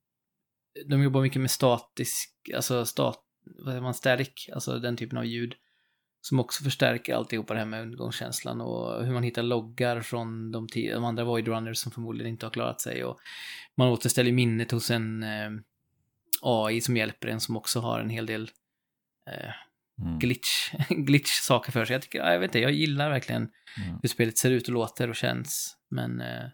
de 0.85 1.03
jobbar 1.03 1.21
mycket 1.21 1.41
med 1.41 1.51
statisk, 1.51 2.33
alltså 2.55 2.85
stat, 2.85 3.23
vad 3.45 3.65
säger 3.65 3.81
man, 3.81 3.93
static, 3.93 4.49
alltså 4.53 4.79
den 4.79 4.97
typen 4.97 5.17
av 5.17 5.25
ljud. 5.25 5.55
Som 6.21 6.39
också 6.39 6.63
förstärker 6.63 7.15
alltihopa 7.15 7.53
det 7.53 7.59
här 7.59 7.65
med 7.65 7.81
undergångskänslan 7.81 8.61
och 8.61 9.05
hur 9.05 9.13
man 9.13 9.23
hittar 9.23 9.43
loggar 9.43 10.01
från 10.01 10.51
de, 10.51 10.67
de 10.73 11.03
andra 11.03 11.23
Void 11.23 11.47
Runners 11.47 11.77
som 11.77 11.91
förmodligen 11.91 12.31
inte 12.31 12.45
har 12.45 12.51
klarat 12.51 12.81
sig. 12.81 13.03
Och 13.03 13.19
man 13.75 13.87
återställer 13.87 14.31
minnet 14.31 14.71
hos 14.71 14.91
en 14.91 15.23
eh, 15.23 15.49
AI 16.41 16.81
som 16.81 16.97
hjälper 16.97 17.27
en 17.27 17.39
som 17.39 17.57
också 17.57 17.79
har 17.79 17.99
en 17.99 18.09
hel 18.09 18.25
del 18.25 18.49
eh, 19.29 19.51
mm, 20.05 20.19
glitch, 20.19 20.73
glitch-saker 20.89 21.71
för 21.71 21.85
sig. 21.85 21.93
Jag 21.93 22.01
tycker, 22.01 22.19
ja, 22.19 22.31
jag 22.31 22.39
vet 22.39 22.47
inte, 22.47 22.59
jag 22.59 22.71
gillar 22.71 23.09
verkligen 23.09 23.49
ja. 23.77 23.99
hur 24.01 24.09
spelet 24.09 24.37
ser 24.37 24.51
ut 24.51 24.67
och 24.67 24.73
låter 24.73 25.09
och 25.09 25.15
känns. 25.15 25.77
Men 25.91 26.21
eh, 26.21 26.45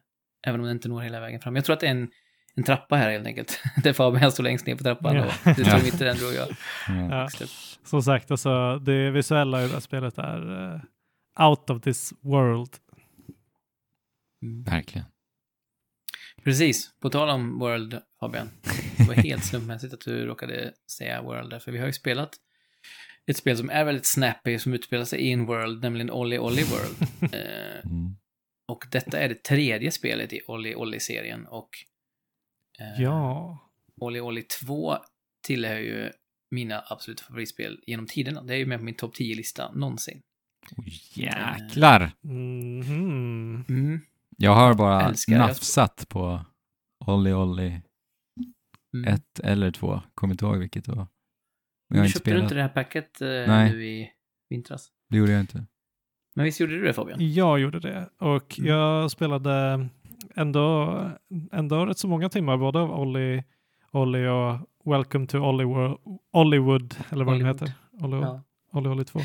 även 0.48 0.60
om 0.60 0.66
det 0.66 0.72
inte 0.72 0.90
når 0.90 1.02
hela 1.02 1.20
vägen 1.20 1.40
fram. 1.40 1.56
Jag 1.56 1.66
tror 1.66 1.74
att 1.74 1.80
det 1.80 1.88
är 1.88 1.92
en, 1.92 2.10
en 2.56 2.64
trappa 2.64 2.96
här 2.96 3.12
helt 3.12 3.28
enkelt. 3.28 3.62
Där 3.84 3.94
Fabian 3.94 4.32
står 4.32 4.44
längst 4.44 4.66
ner 4.66 4.76
på 4.76 4.84
trappan 4.84 5.16
Ja. 5.16 5.26
och 5.26 5.56
du 5.56 5.66
står 5.66 5.84
mitt 5.84 6.02
i 6.02 6.04
den 6.04 6.18
tror 6.18 6.34
jag. 6.34 6.48
Ja. 6.88 7.30
Som 7.84 8.04
sagt, 8.04 8.32
alltså, 8.32 8.80
det 8.80 9.12
visuella 9.12 9.64
i 9.64 9.68
det 9.68 9.74
här 9.74 9.80
spelet 9.80 10.18
är 10.18 10.74
eh, 10.74 11.50
out 11.50 11.70
of 11.70 11.82
this 11.82 12.14
world. 12.22 12.70
Mm. 14.42 14.64
Verkligen. 14.64 15.08
Precis, 16.44 16.92
på 17.00 17.10
tal 17.10 17.30
om 17.30 17.60
World 17.60 18.02
Fabian. 18.20 18.50
Det 18.98 19.04
var 19.08 19.14
helt 19.14 19.46
slumpmässigt 19.46 19.94
att 19.94 20.02
du 20.02 20.26
råkade 20.26 20.74
säga 20.98 21.22
World 21.22 21.50
där, 21.50 21.60
för 21.60 21.72
vi 21.72 21.78
har 21.80 21.88
ju 21.88 21.94
spelat 21.94 22.36
ett 23.32 23.38
spel 23.38 23.58
som 23.58 23.70
är 23.70 23.84
väldigt 23.86 24.06
snappy, 24.06 24.60
som 24.60 24.74
utspelar 24.74 25.06
sig 25.06 25.20
i 25.20 25.32
en 25.32 25.46
world, 25.46 25.84
nämligen 25.84 26.12
Olly 26.12 26.38
Olly 26.38 26.64
World. 26.64 27.10
eh, 27.34 27.74
Mm. 27.86 28.16
och 28.72 28.86
detta 28.92 29.20
är 29.20 29.30
det 29.30 29.44
tredje 29.44 29.92
spelet 29.92 30.34
i 30.34 30.42
Olly 30.48 30.76
Olly-serien 30.76 31.46
och 31.48 31.70
eh, 32.80 33.02
Ja. 33.02 33.60
Olly 34.02 34.20
Olly 34.20 34.42
2 34.44 34.98
tillhör 35.48 35.78
ju 35.80 36.12
mina 36.52 36.84
absoluta 36.88 37.24
favoritspel 37.24 37.80
genom 37.88 38.06
tiderna. 38.08 38.44
Det 38.44 38.54
är 38.54 38.58
ju 38.58 38.66
med 38.66 38.78
på 38.80 38.86
min 38.86 38.96
topp 38.96 39.16
10-lista 39.16 39.72
någonsin. 39.72 40.22
Oj, 40.78 41.02
jäklar! 41.14 42.12
Mhm. 42.22 43.66
Mm. 43.70 44.02
Jag 44.38 44.56
har 44.56 44.74
bara 44.74 45.02
Älskar 45.02 45.38
nafsat 45.40 46.06
på 46.10 46.42
Olli 47.06 47.34
Olli 47.34 47.82
Mm. 48.96 49.14
ett 49.14 49.40
eller 49.40 49.72
två. 49.72 50.02
Kommer 50.16 50.34
inte 50.34 50.46
ihåg 50.46 50.58
vilket 50.58 50.86
det 50.86 50.92
var. 50.92 50.98
Men 50.98 51.08
jag 51.90 51.98
har 51.98 52.04
Du 52.04 52.08
inte 52.08 52.14
köpte 52.14 52.30
du 52.30 52.34
spelat. 52.34 52.44
inte 52.44 52.56
det 52.56 52.62
här 52.62 52.70
packet 52.70 53.22
eh, 53.22 53.28
Nej. 53.28 53.72
nu 53.72 53.86
i 53.86 54.12
vintras? 54.50 54.88
Det 55.10 55.18
gjorde 55.18 55.32
jag 55.32 55.42
inte. 55.42 55.66
Men 56.36 56.46
visst 56.46 56.60
gjorde 56.60 56.74
du 56.80 56.84
det 56.84 56.94
Fabian? 56.94 57.34
Jag 57.34 57.60
gjorde 57.60 57.80
det 57.80 58.10
och 58.18 58.60
Mm. 58.60 58.70
jag 58.72 59.12
spelade 59.12 59.88
ändå, 60.36 61.00
ändå 61.52 61.86
rätt 61.86 61.98
så 61.98 62.08
många 62.08 62.30
timmar 62.30 62.58
både 62.58 62.80
av 62.80 62.92
Olli, 62.92 63.44
Olli 63.92 64.28
och 64.28 64.70
Welcome 64.94 65.28
to 65.28 65.38
Ollywood, 65.38 65.98
Ollywood 66.32 66.96
eller 67.10 67.26
vad 67.26 67.34
Hollywood. 67.36 67.62
heter. 67.62 67.74
Olli, 67.92 68.18
Ja. 68.18 68.42
Olli, 68.72 68.90
Olli 68.90 69.06
2. 69.06 69.20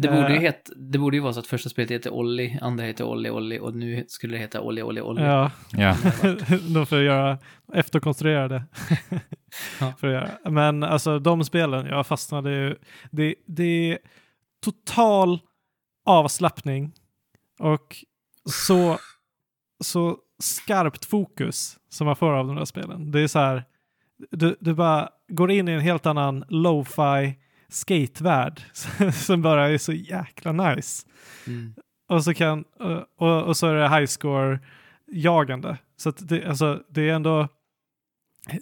Det 0.00 0.08
borde, 0.08 0.28
ju 0.28 0.34
Eh. 0.36 0.40
het, 0.42 0.70
det 0.76 0.98
borde 0.98 1.16
ju 1.16 1.22
vara 1.22 1.32
så 1.32 1.40
att 1.40 1.46
första 1.46 1.68
spelet 1.68 1.90
heter 1.90 2.10
Olli, 2.10 2.58
andra 2.62 2.84
heter 2.84 3.04
Olli 3.04 3.30
Olli 3.30 3.58
och 3.58 3.74
nu 3.74 4.04
skulle 4.08 4.34
det 4.34 4.38
heta 4.40 4.60
Olli 4.60 4.82
Olli 4.82 5.00
Olli. 5.00 5.22
Ja, 5.22 5.50
Ja. 5.72 5.96
de 6.74 6.86
får 6.86 6.98
göra 7.02 7.38
efterkonstruerade. 7.74 8.64
Ja. 9.80 9.92
för 9.98 10.06
att 10.06 10.12
göra. 10.12 10.50
Men 10.50 10.82
alltså 10.82 11.18
de 11.18 11.44
spelen, 11.44 11.86
jag 11.86 12.06
fastnade 12.06 12.50
ju. 12.50 12.76
Det, 13.10 13.34
det 13.46 13.92
är 13.92 13.98
total 14.64 15.40
avslappning 16.04 16.92
och 17.58 17.96
så, 18.50 18.98
så 19.84 20.16
skarpt 20.38 21.04
fokus 21.04 21.76
som 21.88 22.06
man 22.06 22.16
får 22.16 22.32
av 22.32 22.46
de 22.46 22.56
där 22.56 22.64
spelen. 22.64 23.10
Det 23.10 23.20
är 23.20 23.26
så 23.28 23.38
här, 23.38 23.64
du, 24.30 24.56
du 24.60 24.74
bara 24.74 25.08
går 25.28 25.50
in 25.50 25.68
i 25.68 25.72
en 25.72 25.80
helt 25.80 26.06
annan 26.06 26.44
lo-fi 26.48 27.34
skatevärld 27.68 28.62
som 29.12 29.42
bara 29.42 29.68
är 29.68 29.78
så 29.78 29.92
jäkla 29.92 30.52
nice. 30.52 31.06
Mm. 31.46 31.74
Och 32.08 32.24
så, 32.24 32.34
kan, 32.34 32.62
och, 32.62 33.06
och, 33.16 33.42
och 33.42 33.56
så 33.56 33.66
är 33.66 33.74
det 33.74 33.88
high 33.88 34.06
score 34.06 34.60
jagande. 35.12 35.78
Så 35.96 36.08
att 36.08 36.28
det, 36.28 36.44
alltså, 36.44 36.82
det 36.88 37.10
är 37.10 37.14
ändå 37.14 37.48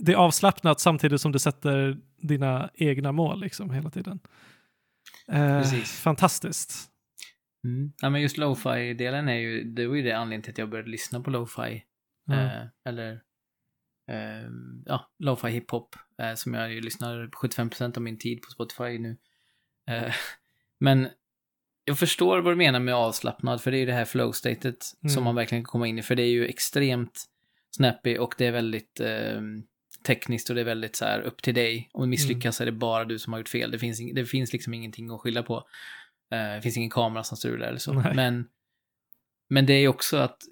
det 0.01 0.13
är 0.13 0.17
avslappnat 0.17 0.81
samtidigt 0.81 1.21
som 1.21 1.33
du 1.33 1.39
sätter 1.39 1.99
dina 2.17 2.71
egna 2.75 3.13
mål 3.13 3.41
liksom 3.41 3.71
hela 3.71 3.91
tiden. 3.91 4.21
Eh, 5.29 5.63
fantastiskt. 5.85 6.91
Mm. 7.65 7.93
Ja, 8.03 8.11
men 8.11 8.23
just 8.23 8.39
lo-fi-delen 8.39 9.29
är 9.29 9.39
ju, 9.39 9.65
det 9.65 9.87
var 9.87 9.95
ju 9.95 10.03
det 10.03 10.13
anledningen 10.13 10.43
till 10.43 10.51
att 10.51 10.59
jag 10.59 10.71
började 10.71 10.91
lyssna 10.91 11.21
på 11.21 11.31
lo-fi. 11.31 11.83
Ja. 12.27 12.35
Eh, 12.35 12.63
eller, 12.89 13.13
eh, 14.11 14.51
ja, 14.85 15.11
lo-fi 15.19 15.49
hiphop, 15.49 15.97
eh, 16.23 16.35
som 16.35 16.55
jag 16.55 16.73
ju 16.73 16.81
lyssnar 16.81 17.27
75% 17.27 17.97
av 17.97 18.03
min 18.03 18.19
tid 18.19 18.43
på 18.43 18.51
Spotify 18.51 18.99
nu. 18.99 19.17
Eh, 19.91 20.15
men 20.81 21.09
jag 21.85 21.99
förstår 21.99 22.39
vad 22.39 22.53
du 22.53 22.57
menar 22.57 22.81
med 22.81 22.95
avslappnad, 22.95 23.63
för 23.63 23.71
det 23.71 23.77
är 23.77 23.81
ju 23.81 23.87
det 23.87 23.93
här 23.93 24.05
flow-statet 24.05 24.93
Mm. 25.03 25.15
som 25.15 25.25
man 25.25 25.35
verkligen 25.35 25.65
kan 25.65 25.71
komma 25.71 25.87
in 25.87 25.99
i, 25.99 26.03
för 26.03 26.15
det 26.15 26.23
är 26.23 26.31
ju 26.31 26.47
extremt 26.47 27.25
snappy 27.71 28.19
och 28.19 28.35
det 28.39 28.47
är 28.47 28.53
väldigt 28.53 29.01
eh, 29.01 29.41
tekniskt 30.07 30.49
och 30.49 30.55
det 30.55 30.61
är 30.61 30.65
väldigt 30.65 30.97
så 30.97 31.05
här 31.05 31.21
upp 31.21 31.43
till 31.43 31.55
dig. 31.55 31.91
Om 31.93 32.03
du 32.03 32.09
misslyckas 32.09 32.61
är 32.61 32.67
det 32.67 32.73
bara 32.73 33.05
du 33.05 33.19
som 33.19 33.33
har 33.33 33.41
gjort 33.41 33.49
fel. 33.49 33.71
Det 33.71 33.79
finns, 33.79 34.01
det 34.15 34.27
finns 34.27 34.53
liksom 34.53 34.75
ingenting 34.75 35.11
att 35.11 35.21
skylla 35.21 35.43
på. 35.43 35.57
Eh, 36.33 36.55
det 36.55 36.63
finns 36.63 36.77
ingen 36.77 36.91
kamera 36.91 37.25
som 37.25 37.37
strular 37.37 37.67
eller 37.67 37.79
så. 37.79 37.93
Nej. 37.93 38.15
Men, 38.15 38.47
men 39.49 39.67
det 39.67 39.73
är 39.73 39.81
ju 39.81 39.89
också 39.89 40.17
att, 40.17 40.43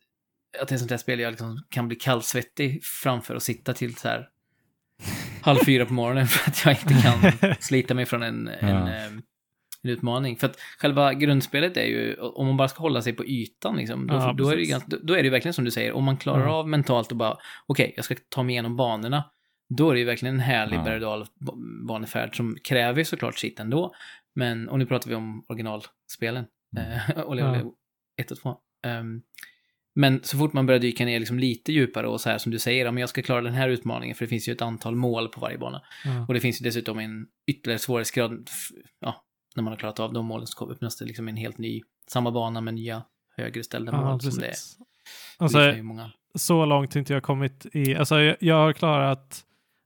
att 0.60 0.68
det 0.68 0.74
är 0.74 0.78
sånt 0.78 0.90
här 0.90 0.98
spel 0.98 1.20
jag 1.20 1.30
liksom 1.30 1.64
kan 1.68 1.88
bli 1.88 1.96
kallsvettig 1.96 2.84
framför 2.84 3.34
och 3.34 3.42
sitta 3.42 3.74
till 3.74 3.96
så 3.96 4.08
här 4.08 4.28
halv 5.44 5.58
fyra 5.66 5.86
på 5.86 5.92
morgonen 5.92 6.26
för 6.26 6.50
att 6.50 6.64
jag 6.64 6.74
inte 6.92 7.02
kan 7.02 7.54
slita 7.60 7.94
mig 7.94 8.06
från 8.06 8.22
en, 8.22 8.48
en, 8.48 8.68
Ja. 8.68 8.88
eh, 8.88 9.04
en 9.06 9.22
utmaning. 9.90 10.36
För 10.36 10.46
att 10.46 10.56
själva 10.78 11.14
grundspelet 11.14 11.76
är 11.76 11.84
ju, 11.86 12.14
om 12.16 12.46
man 12.46 12.56
bara 12.56 12.68
ska 12.68 12.78
hålla 12.82 13.02
sig 13.02 13.12
på 13.12 13.24
ytan 13.24 13.76
liksom, 13.76 14.06
då, 14.06 14.14
Ja, 14.14 14.34
då, 14.38 14.48
är, 14.48 14.56
det 14.56 14.64
ganska, 14.66 14.88
då, 14.90 14.96
då 15.02 15.14
är 15.14 15.22
det 15.22 15.30
verkligen 15.30 15.54
som 15.54 15.64
du 15.64 15.70
säger, 15.70 15.92
om 15.92 16.04
man 16.04 16.16
klarar 16.16 16.40
Mm. 16.42 16.50
av 16.54 16.68
mentalt 16.68 17.10
och 17.10 17.16
bara, 17.16 17.36
okej, 17.66 17.92
jag 17.96 18.04
ska 18.04 18.14
ta 18.28 18.42
mig 18.42 18.52
igenom 18.52 18.76
banorna, 18.76 19.24
då 19.76 19.90
är 19.90 19.94
det 19.94 19.98
ju 20.00 20.06
verkligen 20.06 20.34
en 20.34 20.40
härlig 20.40 20.76
Ja. 20.76 20.82
berg 20.84 21.04
och 21.04 21.26
dalbanefärd 21.40 22.36
som 22.36 22.56
kräver 22.64 23.04
såklart 23.04 23.38
sitt 23.38 23.60
ändå. 23.60 23.94
Men, 24.34 24.68
och 24.68 24.78
nu 24.78 24.86
pratar 24.86 25.08
vi 25.10 25.14
om 25.16 25.44
originalspelen, 25.48 26.44
Mm. 26.76 26.92
eh, 26.92 27.00
Ja. 27.16 27.24
Olé 27.24 27.62
1 28.20 28.30
och 28.30 28.38
2. 28.38 28.56
Ehm, 28.86 29.20
men 29.94 30.20
så 30.22 30.38
fort 30.38 30.52
man 30.52 30.66
börjar 30.66 30.80
dyka 30.80 31.04
ner 31.04 31.18
liksom 31.18 31.38
lite 31.38 31.72
djupare 31.72 32.06
och 32.08 32.20
så 32.20 32.30
här 32.30 32.38
som 32.38 32.52
du 32.52 32.58
säger, 32.58 32.86
om 32.88 32.98
jag 32.98 33.08
ska 33.08 33.22
klara 33.22 33.40
den 33.40 33.54
här 33.54 33.68
utmaningen, 33.68 34.14
för 34.16 34.24
det 34.24 34.28
finns 34.28 34.48
ju 34.48 34.52
ett 34.52 34.62
antal 34.62 34.96
mål 34.96 35.28
på 35.28 35.40
varje 35.40 35.58
bana. 35.58 35.82
Ja. 36.04 36.24
Och 36.28 36.34
det 36.34 36.40
finns 36.40 36.60
ju 36.60 36.64
dessutom 36.64 36.98
en 36.98 37.26
ytterligare 37.46 37.78
svårighetsgrad, 37.78 38.50
ja, 39.00 39.24
när 39.56 39.62
man 39.62 39.72
har 39.72 39.78
klarat 39.78 40.00
av 40.00 40.12
de 40.12 40.26
målen 40.26 40.46
så 40.46 40.70
öppnas 40.70 40.96
det 40.98 41.04
liksom 41.04 41.28
en 41.28 41.36
helt 41.36 41.58
ny, 41.58 41.82
samma 42.10 42.30
bana 42.30 42.60
med 42.60 42.74
nya 42.74 43.02
högre 43.36 43.62
ställda 43.64 43.92
Ja, 43.92 44.10
mål 44.10 44.20
som 44.20 44.30
det 44.40 44.46
är. 44.46 44.50
precis. 44.50 44.76
Det 44.78 45.44
Alltså, 45.44 45.58
liknar 45.58 45.76
ju 45.76 45.82
många. 45.82 46.10
så 46.34 46.64
långt 46.64 46.96
inte 46.96 47.12
jag 47.12 47.22
kommit 47.22 47.66
i, 47.72 47.94
alltså 47.94 48.20
jag, 48.20 48.36
jag 48.40 48.54
har 48.56 48.72
klarat 48.72 49.44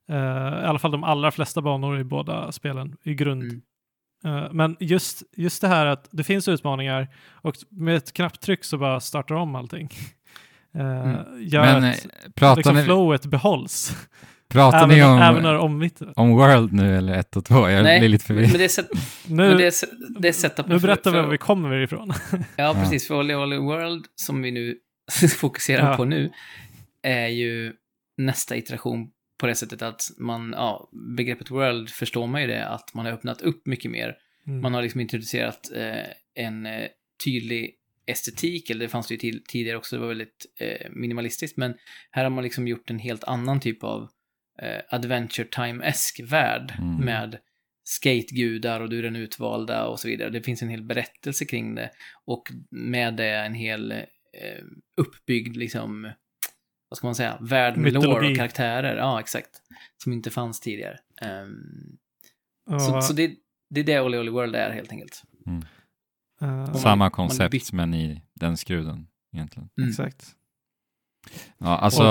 eh, 0.09 0.17
i 0.63 0.67
alla 0.67 0.79
fall 0.79 0.91
de 0.91 1.05
allra 1.05 1.31
flesta 1.31 1.63
banor 1.63 2.01
i 2.01 2.05
båda 2.05 2.53
spelen 2.53 2.97
i 3.05 3.15
grund. 3.15 3.43
Mm. 3.43 3.61
Eh, 4.25 4.53
men 4.53 4.77
just, 4.81 5.23
just 5.37 5.61
det 5.61 5.69
här 5.69 5.87
att 5.87 6.09
det 6.11 6.25
finns 6.25 6.49
utmaningar 6.49 7.09
och 7.43 7.55
med 7.71 7.97
ett 7.97 8.13
knapptryck 8.13 8.65
så 8.65 8.79
bara 8.79 9.01
startar 9.01 9.35
om 9.35 9.55
allting. 9.55 9.89
Uh, 10.77 10.83
Mm. 11.05 11.17
Gör 11.49 11.61
Men 11.61 11.85
eh, 11.85 11.91
att 11.91 12.35
pratar 12.35 12.57
liksom 12.57 12.77
ni... 12.77 12.83
flowet 12.85 13.27
behålls. 13.27 13.97
Pratar 14.51 14.79
Även, 14.79 14.89
ni 14.89 15.03
om, 15.05 15.19
även 15.23 15.43
när 15.43 15.57
om 15.59 15.79
om 16.17 16.31
World 16.31 16.73
nu 16.73 16.97
eller 16.99 17.13
1 17.15 17.37
och 17.37 17.45
2? 17.45 17.69
Jag 17.69 17.83
Nej, 17.83 17.99
blir 18.01 18.09
lite 18.09 18.33
men 18.33 18.37
förvirrad. 18.43 18.59
det 18.61 18.65
är, 18.65 18.69
set, 18.69 18.89
Nu, 19.27 19.49
men 19.49 19.57
det 19.57 19.67
är, 19.67 19.73
det 20.21 20.29
är 20.29 20.33
nu 20.69 20.81
för- 20.81 20.87
berättar 20.87 21.11
vi 21.11 21.17
var 21.21 21.27
vi 21.29 21.39
kommer 21.39 21.81
ifrån. 21.83 22.13
Ja, 22.57 22.75
precis. 22.75 23.09
För 23.09 23.15
Olly 23.15 23.35
Olly 23.35 23.57
World, 23.57 24.05
som 24.15 24.43
vi 24.43 24.51
nu 24.51 24.77
fokuserar 25.39 25.91
Ja. 25.91 25.97
på 25.97 26.05
nu, 26.05 26.31
är 27.03 27.27
ju 27.27 27.73
nästa 28.19 28.57
iteration 28.57 29.09
på 29.39 29.47
det 29.47 29.55
sättet 29.55 29.83
att 29.83 30.11
man, 30.19 30.53
ja, 30.57 30.91
begreppet 31.17 31.51
World 31.51 31.91
förstår 31.91 32.27
man 32.27 32.41
ju 32.41 32.47
det, 32.47 32.67
att 32.67 32.95
man 32.95 33.07
har 33.07 33.13
öppnat 33.13 33.41
upp 33.41 33.67
mycket 33.67 33.91
mer. 33.91 34.17
Mm. 34.47 34.61
Man 34.61 34.75
har 34.75 34.83
liksom 34.83 35.01
introducerat 35.01 35.71
eh, 35.75 36.07
en 36.35 36.67
eh, 36.67 36.89
tydlig 37.25 37.75
estetik, 38.07 38.71
eller 38.71 38.85
det 38.85 38.89
fanns 38.89 39.07
det 39.09 39.15
ju 39.15 39.19
till, 39.19 39.45
tidigare 39.45 39.77
också, 39.79 39.97
det 39.97 40.01
var 40.01 40.09
väldigt 40.09 40.47
eh, 40.61 40.91
minimalistiskt, 40.91 41.57
men 41.57 41.75
här 42.11 42.23
har 42.23 42.31
man 42.31 42.45
liksom 42.45 42.69
gjort 42.69 42.91
en 42.91 42.99
helt 42.99 43.25
annan 43.25 43.61
typ 43.61 43.85
av 43.85 44.09
eh, 44.63 44.81
Adventure 44.89 45.49
Time-esk 45.49 46.21
värld 46.25 46.75
Mm. 46.79 47.05
med 47.05 47.39
skategudar 47.85 48.81
och 48.81 48.89
du 48.89 48.99
är 48.99 49.03
den 49.03 49.17
utvalda 49.17 49.87
och 49.87 50.01
så 50.01 50.09
vidare. 50.09 50.31
Det 50.31 50.43
finns 50.43 50.63
en 50.63 50.69
hel 50.69 50.83
berättelse 50.83 51.45
kring 51.45 51.75
det 51.75 51.91
och 52.25 52.53
med 52.71 53.15
det 53.15 53.31
en 53.31 53.55
hel 53.55 53.93
eh, 53.93 54.65
uppbyggd 54.97 55.57
liksom, 55.57 56.11
vad 56.89 56.99
ska 56.99 57.07
man 57.07 57.15
säga, 57.15 57.39
värld 57.41 57.77
med 57.77 57.93
lore 57.93 58.31
och 58.31 58.37
karaktärer. 58.37 58.97
Ja, 58.97 59.21
exakt. 59.21 59.51
Som 60.03 60.13
inte 60.13 60.31
fanns 60.31 60.61
tidigare. 60.61 60.99
Ehm, 61.21 61.99
Och, 62.71 62.83
så 62.83 63.03
så 63.03 63.13
det, 63.13 63.35
det 63.71 63.81
är 63.81 63.85
det 63.85 64.01
Olly 64.01 64.19
Olly 64.19 64.31
World 64.31 64.57
är 64.57 64.71
helt 64.71 64.93
enkelt. 64.93 65.23
eh, 66.41 66.71
Och 66.71 66.81
Samma 66.81 66.97
man 66.97 67.11
koncept 67.11 67.55
byt- 67.55 67.73
men 67.73 67.95
i 67.95 68.23
den 68.35 68.57
skruden 68.57 69.07
egentligen. 69.33 69.69
Mm. 69.79 69.91
Exakt. 69.91 70.27
Ja, 71.59 71.79
alltså 71.79 72.03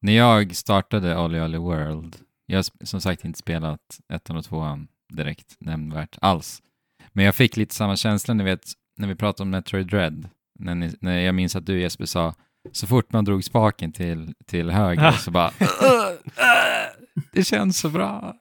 när 0.00 0.12
jag 0.12 0.56
startade 0.56 1.18
Olly 1.18 1.40
Olly 1.40 1.58
World, 1.58 2.16
jag 2.46 2.58
har 2.58 2.86
som 2.86 3.00
sagt 3.00 3.24
inte 3.24 3.38
spelat 3.38 4.00
ettan 4.12 4.36
och 4.36 4.44
tvåan 4.44 4.88
direkt 5.12 5.56
nämnvärt 5.60 6.18
alls. 6.20 6.62
Men 7.12 7.24
jag 7.24 7.34
fick 7.34 7.56
lite 7.56 7.74
samma 7.74 7.96
känsla, 7.96 8.34
ni 8.34 8.44
vet, 8.44 8.64
när 8.96 9.08
vi 9.08 9.14
pratade 9.14 9.42
om 9.42 9.50
Metroid 9.50 9.86
Dread, 9.86 10.28
när, 10.58 10.74
ni, 10.74 10.94
när 11.00 11.18
jag 11.18 11.34
minns 11.34 11.56
att 11.56 11.66
du 11.66 11.80
Jesper 11.80 12.04
sa, 12.04 12.34
så 12.72 12.86
fort 12.86 13.12
man 13.12 13.24
drog 13.24 13.44
spaken 13.44 13.92
till, 13.92 14.34
till 14.46 14.70
höger 14.70 15.02
Ja. 15.04 15.12
så 15.12 15.30
bara 15.30 15.50
det 17.32 17.44
känns 17.44 17.78
så 17.78 17.88
bra. 17.88 18.34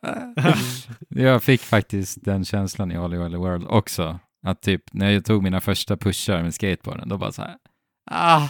jag 1.10 1.43
fick 1.43 1.62
faktiskt 1.62 2.17
den 2.25 2.45
känslan 2.45 2.91
i 2.91 2.97
Olly 2.97 3.17
Olly 3.17 3.38
World 3.38 3.65
också. 3.67 4.19
Att 4.47 4.62
typ 4.62 4.84
när 4.93 5.10
jag 5.12 5.25
tog 5.25 5.43
mina 5.43 5.62
första 5.62 5.97
pushar 5.97 6.43
med 6.43 6.53
skateboarden, 6.53 7.10
då 7.10 7.17
bara 7.17 7.31
så 7.31 7.41
här, 7.41 7.55
ah, 8.12 8.47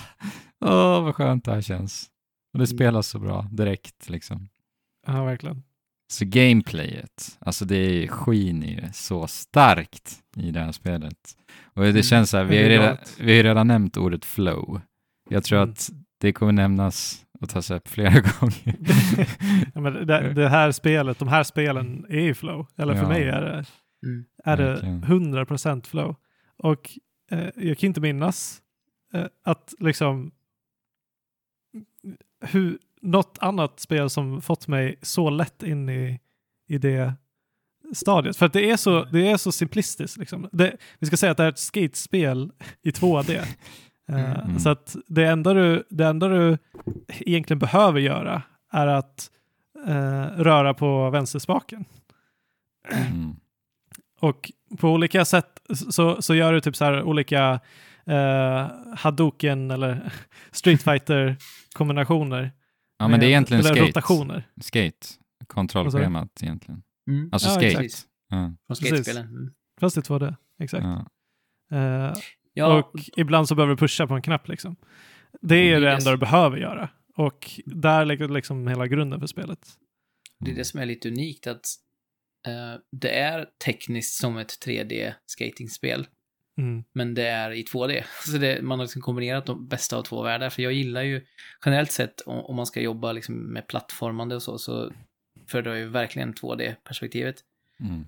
åh 0.65 1.03
vad 1.03 1.15
skönt 1.15 1.45
det 1.45 1.51
här 1.53 1.61
känns. 1.61 2.07
Och 2.53 2.59
det 2.59 2.67
spelas 2.67 3.07
så 3.07 3.19
bra 3.19 3.47
direkt 3.51 4.09
liksom. 4.09 4.49
Ja, 5.07 5.23
verkligen. 5.23 5.63
Så 6.11 6.25
gameplayet, 6.27 7.37
alltså 7.39 7.65
det 7.65 8.07
skiner 8.07 8.67
ju 8.67 8.81
så 8.93 9.27
starkt 9.27 10.19
i 10.37 10.51
det 10.51 10.59
här 10.59 10.71
spelet. 10.71 11.17
Och 11.73 11.83
det 11.83 11.89
Mm. 11.89 12.03
känns 12.03 12.29
så 12.29 12.37
här, 12.37 12.43
vi 12.43 12.55
har, 12.57 12.63
ju 12.63 12.69
redan, 12.69 12.97
vi 13.19 13.37
har 13.37 13.43
redan 13.43 13.67
nämnt 13.67 13.97
ordet 13.97 14.25
flow. 14.25 14.81
Jag 15.31 15.43
tror 15.43 15.57
Mm. 15.59 15.69
att 15.71 15.89
det 16.17 16.33
kommer 16.33 16.51
nämnas 16.51 17.25
och 17.39 17.49
tas 17.49 17.71
upp 17.71 17.87
flera 17.87 18.09
gånger. 18.39 18.75
ja, 19.75 19.81
men 19.81 19.93
det, 20.07 20.33
det 20.33 20.49
här 20.49 20.71
spelet, 20.71 21.19
de 21.19 21.27
här 21.27 21.43
spelen 21.43 22.05
är 22.09 22.19
ju 22.21 22.33
flow. 22.33 22.67
Eller 22.77 22.93
för 22.95 23.01
Ja. 23.01 23.07
mig 23.09 23.23
är 23.23 23.41
det, 23.41 23.65
Mm. 24.05 24.25
är 24.43 24.57
det 24.57 24.65
Verkligen. 24.73 25.03
100% 25.03 25.87
flow. 25.87 26.15
Och 26.57 26.89
eh, 27.31 27.49
jag 27.55 27.77
kan 27.77 27.87
inte 27.87 28.01
minnas 28.01 28.61
eh, 29.13 29.25
att 29.43 29.73
liksom 29.79 30.31
hur, 32.41 32.77
något 33.01 33.37
annat 33.41 33.79
spel 33.79 34.09
som 34.09 34.41
fått 34.41 34.67
mig 34.67 34.95
så 35.01 35.29
lätt 35.29 35.63
in 35.63 35.89
i, 35.89 36.19
i 36.67 36.77
det 36.77 37.13
stadiet. 37.93 38.37
För 38.37 38.45
att 38.45 38.53
det 38.53 38.69
är 38.71 38.77
så, 38.77 39.03
det 39.05 39.27
är 39.31 39.37
så 39.37 39.51
simplistiskt. 39.51 40.17
Liksom. 40.17 40.49
Det, 40.51 40.77
vi 40.99 41.07
ska 41.07 41.17
säga 41.17 41.31
att 41.31 41.37
det 41.37 41.43
är 41.43 41.49
ett 41.49 41.59
skatespel 41.59 42.51
i 42.81 42.89
2D. 42.91 43.41
Eh, 44.11 44.39
Mm. 44.45 44.59
Så 44.59 44.69
att 44.69 44.95
det 45.07 45.25
enda, 45.27 45.53
du, 45.53 45.83
det 45.89 46.05
enda 46.07 46.27
du 46.27 46.57
egentligen 47.09 47.59
behöver 47.59 47.99
göra 47.99 48.41
är 48.71 48.87
att 48.87 49.31
eh, 49.87 50.25
röra 50.25 50.73
på 50.73 51.09
vänsterspaken. 51.09 51.85
Mm. 52.91 53.35
Och 54.19 54.51
på 54.77 54.89
olika 54.89 55.25
sätt 55.25 55.61
så, 55.89 56.21
så 56.21 56.35
gör 56.35 56.53
du 56.53 56.61
typ 56.61 56.75
så 56.75 56.85
här 56.85 57.03
olika 57.03 57.59
eh, 58.05 58.67
Hadouken 58.97 59.71
eller 59.71 60.13
Street 60.51 60.83
fighter 60.83 61.35
kombinationer 61.73 62.51
Ja 62.97 63.07
men 63.07 63.19
det 63.19 63.25
är 63.25 63.27
egentligen 63.29 63.59
eller 63.65 63.75
skate. 63.75 63.87
rotationer. 63.89 64.47
Skate. 64.61 65.07
Kontrollschemat 65.47 66.43
egentligen. 66.43 66.83
Mm. 67.07 67.29
Alltså 67.31 67.47
Ja, 67.49 67.53
skate. 67.53 67.67
exakt. 67.67 68.07
Ja, 68.29 68.51
Från 68.67 68.75
skatespelen. 68.75 69.25
Mm. 69.27 69.51
Fast 69.79 69.97
i 69.97 69.99
2D, 70.01 70.35
exakt. 70.59 70.83
ja. 70.85 71.05
Eh, 71.77 72.13
Ja, 72.53 72.79
och 72.79 72.91
ibland 73.17 73.47
så 73.47 73.55
behöver 73.55 73.73
du 73.73 73.77
pusha 73.77 74.07
på 74.07 74.13
en 74.13 74.21
knapp 74.21 74.47
liksom. 74.47 74.75
Det 75.41 75.55
är 75.55 75.79
det 75.79 75.85
det 75.85 75.91
enda 75.91 76.11
du 76.11 76.17
behöver 76.17 76.57
göra. 76.57 76.89
Och 77.15 77.49
där 77.65 78.05
ligger 78.05 78.27
liksom 78.27 78.67
hela 78.67 78.87
grunden 78.87 79.19
för 79.19 79.27
spelet. 79.27 79.59
det 80.39 80.51
är 80.51 80.55
det 80.55 80.65
som 80.65 80.79
är 80.79 80.85
lite 80.85 81.09
unikt 81.09 81.47
att 81.47 81.65
eh, 82.47 82.81
det 82.91 83.19
är 83.19 83.47
tekniskt 83.65 84.21
som 84.21 84.37
ett 84.37 84.65
3D-skatingspel. 84.65 86.05
Mm. 86.57 86.83
men 86.93 87.13
det 87.13 87.27
är 87.27 87.51
i 87.51 87.63
2D. 87.63 88.03
Så 88.25 88.37
det, 88.37 88.61
man 88.61 88.79
har 88.79 88.85
liksom 88.85 89.01
kombinerat 89.01 89.45
de 89.45 89.67
bästa 89.67 89.97
av 89.97 90.03
två 90.03 90.23
världar. 90.23 90.49
För 90.49 90.61
jag 90.61 90.73
gillar 90.73 91.01
ju 91.01 91.25
generellt 91.65 91.91
sett 91.91 92.21
om, 92.21 92.39
om 92.39 92.55
man 92.55 92.65
ska 92.65 92.81
jobba 92.81 93.11
liksom 93.11 93.35
med 93.35 93.67
plattformande 93.67 94.35
och 94.35 94.43
så, 94.43 94.57
så 94.57 94.91
föredrar 95.47 95.71
jag 95.71 95.79
ju 95.79 95.89
verkligen 95.89 96.33
2D-perspektivet. 96.33 97.35
Mm. 97.79 98.05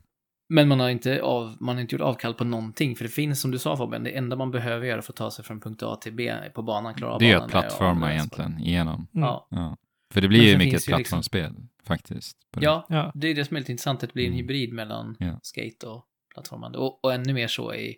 Men 0.54 0.68
man 0.68 0.80
har, 0.80 0.89
inte 0.89 1.22
av, 1.22 1.56
man 1.60 1.76
har 1.76 1.82
inte 1.82 1.96
gjort 1.96 2.02
avkall 2.02 2.34
på 2.34 2.44
någonting, 2.44 2.96
för 2.96 3.04
det 3.04 3.10
finns, 3.10 3.42
som 3.42 3.52
du 3.52 3.60
sa 3.60 3.78
Fabian, 3.78 4.04
det 4.04 4.10
enda 4.18 4.36
man 4.36 4.52
behöver 4.52 4.86
göra 4.88 5.02
för 5.02 5.12
att 5.13 5.18
ta 5.18 5.32
sig 5.32 5.46
från 5.46 5.60
punkt 5.60 5.84
A 5.84 5.96
till 5.96 6.13
B 6.13 6.34
på 6.54 6.62
banan, 6.62 6.94
klara 6.94 7.13
av 7.13 7.20
Det 7.20 7.32
är 7.32 7.38
att 7.38 7.50
plattforma 7.50 8.13
egentligen 8.13 8.60
igenom. 8.60 9.08
Mm. 9.13 9.28
Ja, 9.28 9.48
Ja. 9.50 9.78
För 10.12 10.22
det 10.22 10.28
blir 10.28 10.42
ju 10.44 10.58
mycket 10.58 10.68
ett 10.68 10.72
liksom- 10.74 10.94
plattformsspel 10.98 11.54
faktiskt. 11.88 12.38
på 12.52 12.60
det. 12.60 12.66
ja, 12.66 12.86
Ja. 12.89 13.12
det 13.16 13.28
är 13.28 13.36
det 13.36 13.46
som 13.46 13.56
är 13.58 13.62
lite 13.62 13.72
intressant, 13.72 14.04
att 14.04 14.10
det 14.10 14.13
blir 14.13 14.24
en 14.26 14.32
Mm. 14.34 14.38
hybrid 14.38 14.74
mellan 14.74 15.16
Ja. 15.20 15.39
skate 15.42 15.88
och 15.88 16.06
plattformande. 16.34 16.78
Och, 16.78 17.04
och 17.06 17.13
ännu 17.13 17.34
mer 17.34 17.48
så 17.48 17.74
i, 17.74 17.96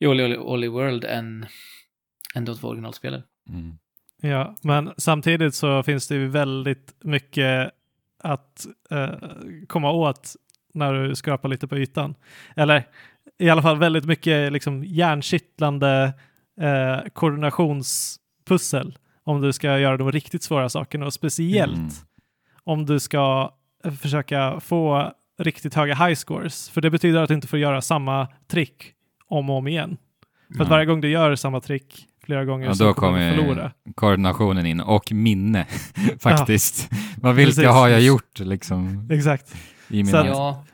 i 0.00 0.06
Olly, 0.06 0.24
Olly, 0.24 0.36
Olly 0.36 0.68
World 0.68 1.04
än, 1.04 1.46
än 2.34 2.44
de 2.44 2.56
två 2.56 2.68
originalspelen. 2.68 3.22
Mm. 3.48 3.74
Ja, 4.22 4.54
men 4.62 4.90
samtidigt 4.96 5.54
så 5.54 5.82
finns 5.82 6.08
det 6.08 6.14
ju 6.14 6.28
väldigt 6.28 6.94
mycket 7.04 7.70
att 8.18 8.66
eh, 8.90 9.08
komma 9.68 9.90
åt 9.92 10.36
när 10.74 10.94
du 10.94 11.14
skrapar 11.16 11.48
lite 11.48 11.66
på 11.66 11.78
ytan. 11.78 12.14
Eller 12.56 12.84
i 13.38 13.48
alla 13.50 13.62
fall 13.62 13.78
väldigt 13.78 14.04
mycket 14.04 14.52
liksom 14.52 14.84
hjärnkittlande 14.84 16.12
eh, 16.60 17.08
koordinationspussel 17.12 18.98
om 19.24 19.40
du 19.40 19.52
ska 19.52 19.78
göra 19.78 19.96
de 19.96 20.12
riktigt 20.12 20.42
svåra 20.42 20.68
sakerna 20.68 21.06
och 21.06 21.12
speciellt 21.14 21.74
Mm. 21.76 21.90
om 22.64 22.86
du 22.86 23.00
ska 23.00 23.52
eh, 23.84 23.92
försöka 23.92 24.60
få 24.60 25.12
riktigt 25.38 25.74
höga 25.74 25.94
high 25.94 26.14
scores. 26.14 26.70
För 26.70 26.80
det 26.80 26.90
betyder 26.90 27.22
att 27.22 27.28
du 27.28 27.34
inte 27.34 27.48
får 27.48 27.58
göra 27.58 27.80
samma 27.82 28.28
trick 28.48 28.92
om 29.26 29.50
och 29.50 29.56
om 29.56 29.68
igen. 29.68 29.96
För 30.56 30.62
att 30.62 30.68
Ja. 30.68 30.74
varje 30.74 30.86
gång 30.86 31.00
du 31.00 31.08
gör 31.10 31.34
samma 31.36 31.60
trick 31.60 32.06
flera 32.24 32.44
gånger 32.44 32.66
Ja, 32.66 32.74
så 32.74 32.84
då 32.84 32.94
kommer 32.94 33.30
du 33.30 33.36
förlora. 33.36 33.72
koordinationen 33.94 34.66
in 34.66 34.80
och 34.80 35.12
minne 35.12 35.66
faktiskt. 36.20 36.90
Vad 37.16 37.34
vilka 37.34 37.48
Precis. 37.50 37.66
har 37.70 37.88
jag 37.88 38.00
gjort 38.00 38.38
liksom 38.38 39.08
Exakt. 39.12 39.54
I 39.90 40.04
Så 40.04 40.16
att- 40.16 40.26
Ja? 40.26 40.64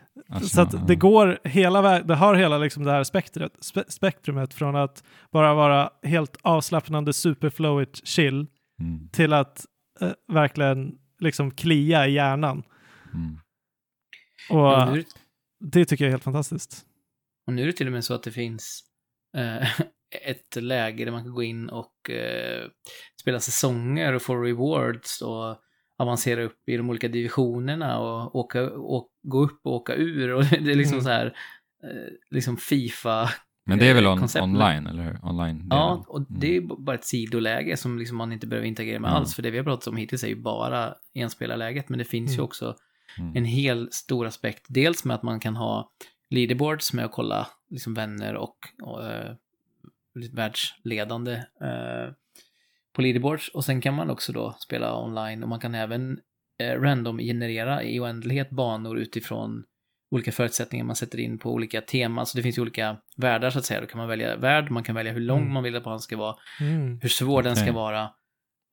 Så 0.41 0.61
att 0.61 0.87
det 0.87 0.95
går 0.95 1.39
hela 1.43 1.81
vägen, 1.81 2.07
det 2.07 2.15
har 2.15 2.35
hela 2.35 2.57
liksom 2.57 2.83
det 2.83 2.91
här 2.91 3.03
spektret, 3.03 3.63
spe, 3.63 3.83
spektrumet 3.87 4.53
från 4.53 4.75
att 4.75 5.03
bara 5.31 5.53
vara 5.53 5.89
helt 6.03 6.37
avslappnande, 6.41 7.13
superflowigt 7.13 8.07
chill 8.07 8.47
Mm. 8.81 9.09
till 9.09 9.33
att 9.33 9.65
eh, 10.01 10.11
verkligen 10.27 10.91
liksom 11.19 11.51
klia 11.51 12.07
i 12.07 12.11
hjärnan. 12.13 12.63
Mm. 13.13 13.37
Och 14.49 14.81
och 14.87 14.93
nu, 14.93 15.03
det 15.59 15.85
tycker 15.85 16.05
jag 16.05 16.09
är 16.09 16.13
helt 16.13 16.23
fantastiskt. 16.23 16.85
och 17.47 17.53
nu 17.53 17.61
är 17.61 17.65
det 17.65 17.73
till 17.73 17.87
och 17.87 17.93
med 17.93 18.03
så 18.05 18.13
att 18.13 18.23
det 18.23 18.31
finns 18.31 18.83
eh, 19.37 19.67
ett 20.29 20.55
läge 20.55 21.05
där 21.05 21.11
man 21.11 21.23
kan 21.23 21.33
gå 21.33 21.43
in 21.43 21.69
och 21.69 22.09
eh, 22.09 22.65
spela 23.21 23.39
säsonger 23.39 24.13
och 24.13 24.21
få 24.21 24.35
rewards 24.35 25.21
och 25.21 25.57
avancera 25.97 26.43
upp 26.43 26.69
i 26.69 26.77
de 26.77 26.89
olika 26.89 27.07
divisionerna 27.07 27.99
och 27.99 28.35
åka, 28.35 28.69
och, 28.69 29.09
gå 29.23 29.39
upp 29.43 29.59
och 29.63 29.73
åka 29.73 29.95
ur. 29.95 30.33
Och 30.33 30.43
det 30.61 30.71
är 30.71 30.75
liksom 30.75 30.93
Mm. 30.93 31.03
så 31.03 31.09
här, 31.09 31.25
eh, 31.83 32.13
liksom 32.29 32.57
Fifa. 32.57 33.29
Men 33.65 33.79
det 33.79 33.87
är 33.87 33.93
väl 33.93 34.05
eh, 34.05 34.11
on, 34.11 34.27
online, 34.41 34.87
eller 34.87 35.03
hur? 35.03 35.19
Online 35.25 35.67
Ja, 35.69 36.05
och 36.07 36.19
Mm. 36.29 36.39
det 36.39 36.57
är 36.57 36.61
bara 36.61 36.95
ett 36.95 37.05
sidoläge 37.05 37.77
som 37.77 37.97
liksom 37.99 38.17
man 38.17 38.31
inte 38.31 38.47
behöver 38.47 38.67
interagera 38.67 38.99
med 38.99 39.09
Mm. 39.09 39.17
alls. 39.21 39.35
För 39.35 39.41
det 39.43 39.51
vi 39.51 39.57
har 39.57 39.65
pratat 39.65 39.87
om 39.87 39.97
hittills 39.97 40.23
är 40.23 40.27
ju 40.27 40.41
bara 40.41 40.95
enspelarläget. 41.13 41.89
Men 41.89 41.99
det 41.99 42.05
finns 42.05 42.31
ju 42.31 42.35
Mm. 42.35 42.45
också 42.45 42.75
Mm. 43.19 43.35
en 43.37 43.45
hel 43.45 43.91
stor 43.91 44.25
aspekt. 44.27 44.65
Dels 44.69 45.05
med 45.05 45.15
att 45.15 45.23
man 45.23 45.39
kan 45.39 45.55
ha 45.55 45.91
leaderboards 46.29 46.93
med 46.93 47.05
att 47.05 47.11
kolla 47.11 47.47
liksom 47.69 47.93
vänner 47.93 48.35
och, 48.35 48.57
och 48.81 49.05
eh, 49.05 49.33
lite 50.15 50.35
världsledande 50.35 51.31
eh, 51.61 52.13
på 52.97 53.01
leaderboards. 53.01 53.47
Och 53.49 53.65
sen 53.65 53.81
kan 53.81 53.93
man 53.93 54.09
också 54.09 54.33
då 54.33 54.55
spela 54.59 55.01
online 55.03 55.43
och 55.43 55.49
man 55.49 55.59
kan 55.59 55.75
även 55.75 56.19
eh, 56.61 56.81
random-generera 56.81 57.83
i 57.83 57.99
oändlighet 57.99 58.49
banor 58.49 58.97
utifrån 58.97 59.63
olika 60.11 60.31
förutsättningar 60.31 60.85
man 60.85 60.95
sätter 60.95 61.19
in 61.19 61.37
på 61.37 61.51
olika 61.53 61.81
teman. 61.81 62.25
Så 62.25 62.37
det 62.37 62.43
finns 62.43 62.57
ju 62.57 62.61
olika 62.61 62.97
världar 63.17 63.49
så 63.49 63.59
att 63.59 63.65
säga. 63.65 63.81
Då 63.81 63.87
kan 63.87 63.97
man 63.97 64.07
välja 64.07 64.35
värld, 64.35 64.71
man 64.71 64.83
kan 64.83 64.95
välja 64.95 65.13
hur 65.13 65.19
lång 65.21 65.41
Mm. 65.41 65.53
man 65.53 65.63
vill 65.63 65.75
att 65.75 65.83
banan 65.83 65.99
ska 65.99 66.17
vara, 66.17 66.35
Mm. 66.61 66.99
hur 67.01 67.09
svår 67.09 67.43
den 67.43 67.55
ska 67.55 67.71
vara. 67.71 68.09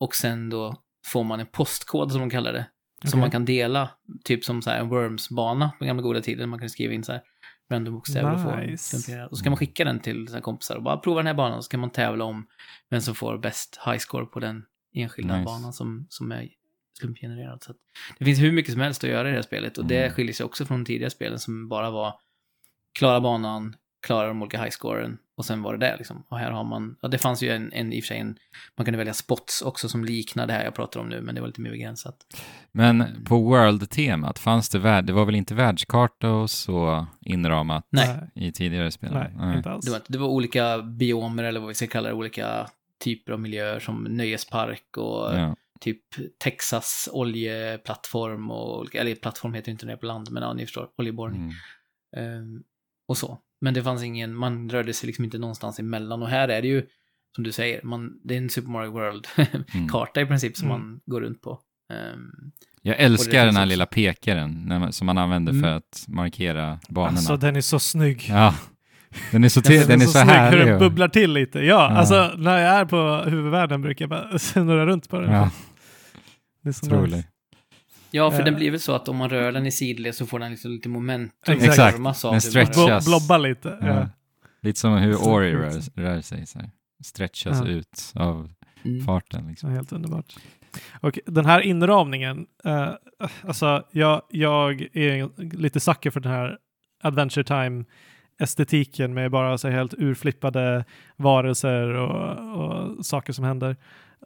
Och 0.00 0.14
sen 0.14 0.50
då 0.50 0.76
får 1.06 1.24
man 1.24 1.40
en 1.40 1.46
postkod 1.46 2.12
som 2.12 2.20
de 2.20 2.30
kallar 2.30 2.52
det. 2.52 2.66
Som 3.04 3.08
Okej. 3.08 3.20
man 3.20 3.30
kan 3.30 3.44
dela, 3.44 3.90
typ 4.24 4.44
som 4.44 4.62
så 4.62 4.70
här 4.70 4.80
en 4.80 4.88
Worms-bana 4.88 5.70
på 5.78 5.84
gamla 5.84 6.02
goda 6.02 6.20
tiden. 6.20 6.48
Man 6.48 6.58
kan 6.58 6.70
skriva 6.70 6.92
in 6.94 7.04
så 7.04 7.12
här 7.12 7.22
random 7.70 7.94
bokstäver 7.94 8.34
och 8.34 8.40
få 8.42 8.56
Nice. 8.56 8.96
temperera. 8.96 9.26
Och 9.28 9.38
så 9.38 9.44
kan 9.44 9.50
man 9.50 9.56
skicka 9.58 9.84
den 9.84 10.00
till 10.00 10.28
sina 10.28 10.40
kompisar 10.40 10.76
och 10.76 10.82
bara 10.82 10.96
prova 10.96 11.16
den 11.20 11.26
här 11.26 11.34
banan. 11.34 11.58
Och 11.58 11.64
så 11.64 11.70
kan 11.70 11.80
man 11.80 11.90
tävla 11.90 12.24
om 12.24 12.46
vem 12.90 13.00
som 13.00 13.14
får 13.14 13.38
bäst 13.38 13.78
high 13.86 13.98
score 13.98 14.26
på 14.26 14.40
den 14.40 14.64
enskilda 14.94 15.36
Nice. 15.36 15.44
banan 15.44 15.72
som, 15.72 16.06
som 16.10 16.32
är 16.32 16.48
slumpgenererad. 16.98 17.62
Så 17.62 17.70
att 17.70 17.76
det 18.18 18.24
finns 18.24 18.38
hur 18.40 18.52
mycket 18.52 18.72
som 18.72 18.80
helst 18.80 19.04
att 19.04 19.10
göra 19.10 19.28
i 19.28 19.30
det 19.30 19.36
här 19.36 19.42
spelet. 19.42 19.78
Och 19.78 19.84
det 19.84 19.98
Mm. 20.02 20.12
skiljer 20.14 20.32
sig 20.34 20.46
också 20.46 20.64
från 20.66 20.78
de 20.78 20.84
tidigare 20.84 21.10
spelen 21.10 21.38
som 21.38 21.68
bara 21.68 21.90
var 21.90 22.20
klara 22.92 23.20
banan, 23.20 23.76
klara 24.06 24.28
de 24.28 24.42
olika 24.42 24.58
high 24.62 24.70
scoren 24.70 25.18
och 25.37 25.45
sen 25.45 25.62
var 25.62 25.76
det 25.76 25.87
det 25.87 25.97
liksom. 25.97 26.24
Och 26.28 26.39
här 26.39 26.51
har 26.51 26.64
man, 26.64 26.97
ja 27.01 27.09
det 27.09 27.18
fanns 27.18 27.43
ju 27.43 27.51
en, 27.51 27.72
en 27.72 27.93
i 27.93 28.01
och 28.01 28.05
för 28.05 28.07
sig 28.09 28.18
en, 28.18 28.37
man 28.76 28.85
kunde 28.85 28.99
välja 28.99 29.14
spots 29.14 29.62
också 29.62 29.89
som 29.89 30.05
liknar 30.05 30.47
det 30.47 30.53
här 30.53 30.64
jag 30.64 30.74
pratar 30.74 31.01
om 31.01 31.09
nu, 31.09 31.20
men 31.20 31.35
det 31.35 31.41
var 31.41 31.49
lite 31.49 31.61
mer 31.61 31.70
begränsat. 31.70 32.16
Men 32.72 33.24
på 33.24 33.39
World-temat, 33.39 34.39
fanns 34.39 34.68
det 34.68 34.78
värld, 34.78 35.05
det 35.05 35.12
var 35.12 35.24
väl 35.24 35.35
inte 35.35 35.55
världskarta 35.55 36.30
och 36.30 36.51
så 36.51 37.07
inramat 37.20 37.87
Nej. 37.91 38.18
i 38.35 38.53
tidigare 38.53 38.91
spel? 38.91 39.12
Nej, 39.12 39.57
inte 39.57 39.70
alls. 39.70 39.85
Det 39.85 39.91
var, 39.93 40.01
det 40.09 40.18
var 40.18 40.28
olika 40.28 40.78
biomer 40.82 41.45
eller 41.45 41.61
vad 41.61 41.68
vi 41.68 41.74
ska 41.74 41.87
kalla 41.87 42.09
det, 42.09 42.14
olika 42.14 42.66
typer 43.05 43.32
av 43.32 43.41
miljöer 43.41 43.80
som 43.80 44.05
nöjespark 44.05 44.97
och 44.97 45.35
Ja. 45.35 45.57
typ 45.80 46.01
Texas 46.39 47.09
oljeplattform 47.12 48.51
och, 48.51 48.97
eller 48.97 49.14
plattform 49.14 49.55
heter 49.55 49.72
inte 49.72 49.87
det 49.87 49.97
på 49.97 50.07
land, 50.07 50.30
men 50.30 50.43
ja, 50.43 50.53
ni 50.53 50.66
förstår, 50.66 50.89
oljeborrning. 50.99 51.41
Mm. 51.43 51.53
Ehm, 52.16 52.62
och 53.09 53.16
så. 53.18 53.39
Men 53.64 53.74
det 53.74 53.82
fanns 53.82 54.02
ingen, 54.02 54.34
man 54.34 54.70
rörde 54.70 54.92
sig 54.92 55.06
liksom 55.06 55.24
inte 55.24 55.38
någonstans 55.38 55.78
emellan. 55.78 56.22
Och 56.22 56.28
här 56.28 56.48
är 56.48 56.62
det 56.62 56.68
ju, 56.68 56.82
som 57.34 57.44
du 57.44 57.52
säger, 57.52 57.80
man, 57.82 58.10
det 58.24 58.34
är 58.34 58.38
en 58.38 58.50
Super 58.50 58.68
Mario 58.70 58.90
World-karta 58.90 60.20
i 60.20 60.26
princip 60.26 60.56
som 60.56 60.68
Mm. 60.70 60.80
man 60.80 61.00
går 61.06 61.20
runt 61.20 61.42
på. 61.42 61.58
Ehm, 61.92 62.30
Jag 62.82 62.96
älskar 63.00 63.46
den 63.46 63.56
här 63.56 63.66
lilla 63.66 63.86
pekaren 63.86 64.62
när 64.66 64.78
man, 64.78 64.92
som 64.92 65.06
man 65.06 65.18
använder 65.18 65.52
Mm. 65.52 65.62
för 65.62 65.70
att 65.70 66.04
markera 66.08 66.78
banorna. 66.88 67.16
Alltså 67.16 67.36
den 67.36 67.56
är 67.56 67.60
så 67.60 67.78
snygg. 67.78 68.26
Ja, 68.28 68.54
den 69.32 69.44
är 69.44 69.48
så, 69.48 69.60
Den 69.60 69.72
te- 69.72 69.86
den 69.86 70.02
är 70.02 70.06
så, 70.06 70.18
hur 70.18 70.24
härlig. 70.26 70.66
den 70.66 70.74
och- 70.74 70.80
bubblar 70.80 71.08
till 71.08 71.32
lite. 71.32 71.58
Ja, 71.58 71.64
Ja. 71.64 71.96
alltså 71.98 72.32
när 72.36 72.58
jag 72.58 72.74
är 72.74 72.84
på 72.84 73.30
huvudvärlden 73.30 73.82
brukar 73.82 74.02
jag 74.02 74.10
bara 74.10 74.38
snurra 74.38 74.86
runt 74.86 75.08
på 75.08 75.20
den. 75.20 75.30
Ja, 75.32 75.50
det 76.62 76.68
är 76.68 76.72
så 76.72 76.86
otrolig. 76.86 77.16
nice. 77.16 77.28
Ja, 78.14 78.30
för 78.30 78.38
Eh. 78.38 78.44
den 78.44 78.54
blir 78.54 78.70
väl 78.70 78.80
så 78.80 78.92
att 78.94 79.08
om 79.08 79.16
man 79.16 79.30
rör 79.30 79.52
den 79.52 79.66
i 79.66 79.70
sidled 79.72 80.14
så 80.14 80.26
får 80.26 80.38
den 80.38 80.50
liksom 80.50 80.70
lite 80.70 80.88
momentum. 80.88 81.58
Exakt. 81.60 81.96
Den 82.22 82.40
stretchas. 82.40 82.76
den. 82.76 82.98
Bo- 82.98 83.10
blobba 83.10 83.38
lite. 83.38 83.78
Ja. 83.80 83.86
Ja. 83.86 84.08
Lite 84.62 84.80
som 84.80 84.92
hur 84.96 85.16
Ori 85.16 85.52
rör, 85.52 86.02
rör 86.02 86.20
sig, 86.20 86.46
så 86.46 86.58
här. 86.58 86.70
stretchas 87.04 87.60
Ja. 87.64 87.68
ut 87.68 88.12
av 88.14 88.50
Mm. 88.84 89.04
farten. 89.04 89.48
Liksom. 89.48 89.70
Helt 89.70 89.92
underbart. 89.92 90.34
Och 91.00 91.18
den 91.26 91.44
här 91.46 91.60
inramningen, 91.60 92.46
eh, 92.64 92.88
alltså 93.42 93.82
jag, 93.90 94.22
jag 94.30 94.80
är 94.92 95.30
lite 95.56 95.80
sucker 95.80 96.10
för 96.10 96.20
den 96.20 96.32
här 96.32 96.58
Adventure 97.02 97.44
Time 97.44 97.84
estetiken 98.40 99.14
med 99.14 99.30
bara 99.30 99.58
så 99.58 99.68
helt 99.68 99.94
urflippade 99.98 100.84
varelser 101.16 101.88
och, 101.88 102.54
och 102.64 103.06
saker 103.06 103.32
som 103.32 103.44
händer. 103.44 103.76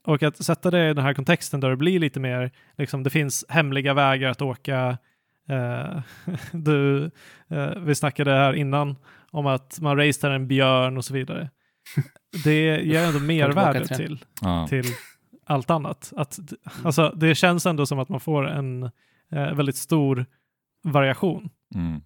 Och 0.04 0.22
att 0.22 0.44
sätta 0.44 0.70
det 0.70 0.90
i 0.90 0.94
den 0.94 1.04
här 1.04 1.14
kontexten 1.14 1.60
där 1.60 1.70
det 1.70 1.76
blir 1.76 1.98
lite 1.98 2.20
mer, 2.20 2.50
liksom 2.76 3.02
det 3.02 3.10
finns 3.10 3.44
hemliga 3.48 3.94
vägar 3.94 4.30
att 4.30 4.42
åka. 4.42 4.98
Eh, 5.48 6.00
du, 6.52 7.10
eh, 7.48 7.70
vi 7.76 7.94
snackade 7.94 8.30
här 8.30 8.52
innan 8.52 8.96
om 9.30 9.46
att 9.46 9.80
man 9.80 9.96
racear 9.96 10.30
en 10.30 10.48
björn 10.48 10.96
och 10.96 11.04
så 11.04 11.14
vidare. 11.14 11.50
Det 12.44 12.80
ger 12.80 13.02
ändå 13.02 13.20
mervärde 13.20 13.86
till 13.86 14.24
Ja. 14.40 14.66
till 14.68 14.84
allt 15.46 15.70
annat. 15.70 16.12
Att, 16.16 16.38
alltså, 16.84 17.12
det 17.16 17.34
känns 17.34 17.66
ändå 17.66 17.86
som 17.86 17.98
att 17.98 18.08
man 18.08 18.20
får 18.20 18.48
en 18.48 18.82
eh, 19.32 19.54
väldigt 19.54 19.76
stor 19.76 20.26
variation. 20.84 21.50
Mm. 21.74 22.00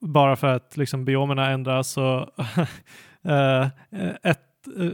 Bara 0.00 0.36
för 0.36 0.46
att 0.46 0.76
liksom, 0.76 1.04
biomerna 1.04 1.50
ändras 1.50 1.96
och 1.96 2.28
eh, 3.30 3.68
ett, 4.22 4.40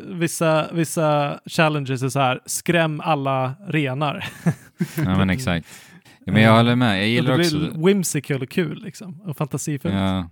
vissa, 0.09 0.73
vissa 0.73 1.41
challenges 1.47 2.03
är 2.03 2.09
så 2.09 2.21
här, 2.21 2.41
skräm 2.47 3.01
alla 3.01 3.55
renar. 3.67 4.25
ja, 4.97 5.17
men 5.19 5.31
exakt. 5.31 5.67
Ja, 6.25 6.33
men 6.33 6.43
jag 6.43 6.57
håller 6.57 6.77
med. 6.77 7.01
Jag 7.01 7.09
gillar 7.09 7.39
det 7.39 7.45
också... 7.45 7.59
blir 7.59 7.87
whimsical 7.87 8.43
och 8.43 8.49
kul 8.49 8.83
liksom, 8.83 9.21
och 9.21 9.37
fantasifullt. 9.37 9.95
Ja, 9.95 10.29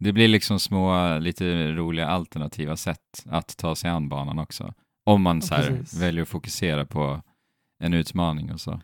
det 0.00 0.12
blir 0.12 0.28
liksom 0.28 0.60
små, 0.60 1.18
lite 1.18 1.72
roliga 1.72 2.06
alternativa 2.08 2.76
sätt 2.76 3.24
att 3.30 3.56
ta 3.56 3.74
sig 3.74 3.90
an 3.90 4.08
banan 4.08 4.38
också. 4.38 4.74
Om 5.06 5.22
man 5.22 5.42
så 5.42 5.54
här, 5.54 5.98
väljer 6.00 6.22
att 6.22 6.28
fokusera 6.28 6.84
på 6.86 7.22
en 7.80 7.94
utmaning 7.94 8.52
och 8.52 8.60
så. 8.60 8.80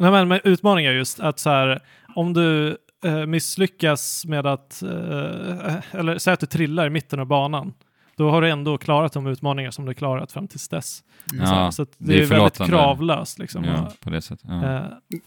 Nej, 0.00 0.10
men, 0.10 0.28
men 0.28 0.40
utmaningen 0.44 0.92
är 0.92 0.96
just 0.96 1.20
att 1.20 1.38
så 1.38 1.50
här, 1.50 1.80
om 2.14 2.32
du 2.32 2.76
eh, 3.04 3.26
misslyckas 3.26 4.26
med 4.26 4.46
att, 4.46 4.82
eh, 4.82 5.76
eller 5.92 6.18
säg 6.18 6.34
att 6.34 6.40
du 6.40 6.46
trillar 6.46 6.86
i 6.86 6.90
mitten 6.90 7.20
av 7.20 7.26
banan, 7.26 7.72
då 8.20 8.30
har 8.30 8.42
du 8.42 8.50
ändå 8.50 8.78
klarat 8.78 9.12
de 9.12 9.26
utmaningar 9.26 9.70
som 9.70 9.84
du 9.84 9.94
klarat 9.94 10.32
fram 10.32 10.48
tills 10.48 10.68
dess. 10.68 11.00
Mm. 11.32 11.44
Ja, 11.44 11.72
så 11.72 11.82
att 11.82 11.88
det 11.98 12.06
det, 12.12 12.18
är 12.18 12.22
är 12.22 12.26
väldigt 12.26 12.56
kravlöst 12.66 13.38
liksom. 13.38 13.64
Ja, 13.64 13.92
på 14.00 14.10
det 14.10 14.22
sättet. 14.22 14.44
Ja. 14.48 14.76
eh, 14.76 14.82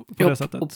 på 0.08 0.16
Ja, 0.18 0.30
det 0.30 0.36
sättet. 0.36 0.62
och 0.62 0.72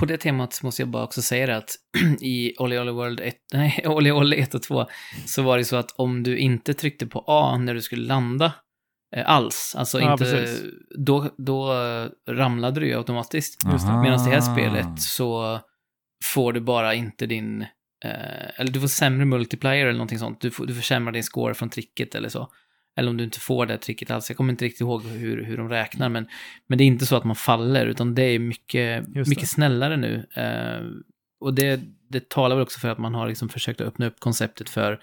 på 0.00 0.06
det 0.06 0.16
temat 0.16 0.62
måste 0.62 0.82
jag 0.82 0.88
bara 0.88 1.04
också 1.04 1.22
säga 1.22 1.46
det 1.46 1.56
att 1.56 1.70
i 2.20 2.54
Olly 2.58 2.78
Olly 2.78 2.90
World 2.92 3.20
1, 3.20 3.34
nej, 3.52 3.84
Olly 3.86 4.10
Olly 4.10 4.36
1 4.36 4.54
och 4.54 4.62
2 4.62 4.86
så 5.26 5.42
var 5.42 5.58
det 5.58 5.64
så 5.64 5.76
att 5.76 5.90
om 5.96 6.22
du 6.22 6.38
inte 6.38 6.74
tryckte 6.74 7.06
på 7.06 7.24
A 7.26 7.58
när 7.58 7.74
du 7.74 7.82
skulle 7.82 8.06
landa 8.06 8.52
eh, 9.16 9.30
alls, 9.30 9.74
alltså 9.78 10.00
Ja, 10.00 10.12
inte, 10.12 10.24
precis. 10.24 10.62
då, 10.98 11.28
då 11.38 11.72
eh, 11.72 12.08
ramlade 12.32 12.80
du 12.80 12.86
ju 12.86 12.96
automatiskt. 12.96 13.64
Medan 13.64 14.24
det 14.24 14.30
här 14.30 14.40
spelet 14.40 15.00
så 15.00 15.60
får 16.24 16.52
du 16.52 16.60
bara 16.60 16.94
inte 16.94 17.26
din, 17.26 17.66
eh, 18.04 18.60
eller 18.60 18.72
du 18.72 18.80
får 18.80 18.88
sämre 18.88 19.24
multiplier 19.24 19.82
eller 19.86 19.92
någonting 19.92 20.18
sånt. 20.18 20.40
Du, 20.40 20.50
får, 20.50 20.66
du 20.66 20.74
försämrar 20.74 21.12
din 21.12 21.22
score 21.24 21.54
från 21.54 21.70
tricket 21.70 22.14
eller 22.14 22.28
så. 22.28 22.48
Eller 22.96 23.10
om 23.10 23.16
du 23.16 23.24
inte 23.24 23.40
får 23.40 23.66
det 23.66 23.78
tricket 23.78 24.10
alls. 24.10 24.30
Jag 24.30 24.36
kommer 24.36 24.52
inte 24.52 24.64
riktigt 24.64 24.80
ihåg 24.80 25.02
hur, 25.04 25.44
hur 25.44 25.56
de 25.56 25.68
räknar, 25.68 26.08
men, 26.08 26.26
men 26.66 26.78
det 26.78 26.84
är 26.84 26.86
inte 26.86 27.06
så 27.06 27.16
att 27.16 27.24
man 27.24 27.36
faller, 27.36 27.86
utan 27.86 28.14
det 28.14 28.22
är 28.22 28.38
mycket, 28.38 29.04
Just 29.14 29.28
mycket 29.28 29.42
det. 29.42 29.46
snällare 29.48 29.96
nu. 29.96 30.26
Eh, 30.36 30.86
och 31.40 31.54
det, 31.54 31.80
det 32.08 32.28
talar 32.28 32.56
väl 32.56 32.62
också 32.62 32.80
för 32.80 32.88
att 32.88 32.98
man 32.98 33.14
har 33.14 33.28
liksom 33.28 33.48
försökt 33.48 33.80
att 33.80 33.86
öppna 33.86 34.06
upp 34.06 34.20
konceptet 34.20 34.68
för 34.70 35.00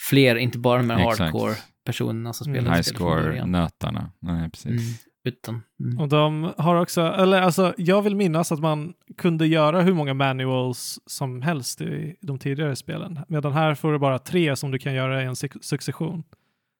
fler, 0.00 0.36
inte 0.36 0.58
bara 0.58 0.78
de 0.78 0.90
här 0.90 0.98
hardcore-personerna 0.98 2.32
som 2.32 2.46
Mm. 2.48 2.60
spelar 2.62 2.74
High 2.76 2.82
spelet 2.82 2.98
från 2.98 3.10
början. 3.10 3.48
score-nötarna. 3.48 4.10
Nej, 4.18 4.50
precis. 4.50 4.66
Mm, 4.70 4.82
utan, 5.24 5.62
mm. 5.80 5.98
Och 6.00 6.08
de 6.08 6.52
har 6.58 6.76
också, 6.76 7.00
eller 7.02 7.42
alltså 7.42 7.74
jag 7.76 8.02
vill 8.02 8.16
minnas 8.16 8.52
att 8.52 8.60
man 8.60 8.92
kunde 9.18 9.46
göra 9.46 9.80
hur 9.82 9.94
många 9.94 10.14
manuals 10.14 10.98
som 11.06 11.42
helst 11.42 11.80
i 11.80 12.16
de 12.20 12.38
tidigare 12.38 12.76
spelen. 12.76 13.18
Medan 13.28 13.52
här 13.52 13.74
får 13.74 13.92
du 13.92 13.98
bara 13.98 14.18
tre 14.18 14.56
som 14.56 14.70
du 14.70 14.78
kan 14.78 14.94
göra 14.94 15.22
i 15.22 15.26
en 15.26 15.34
suc- 15.34 15.58
succession. 15.62 16.22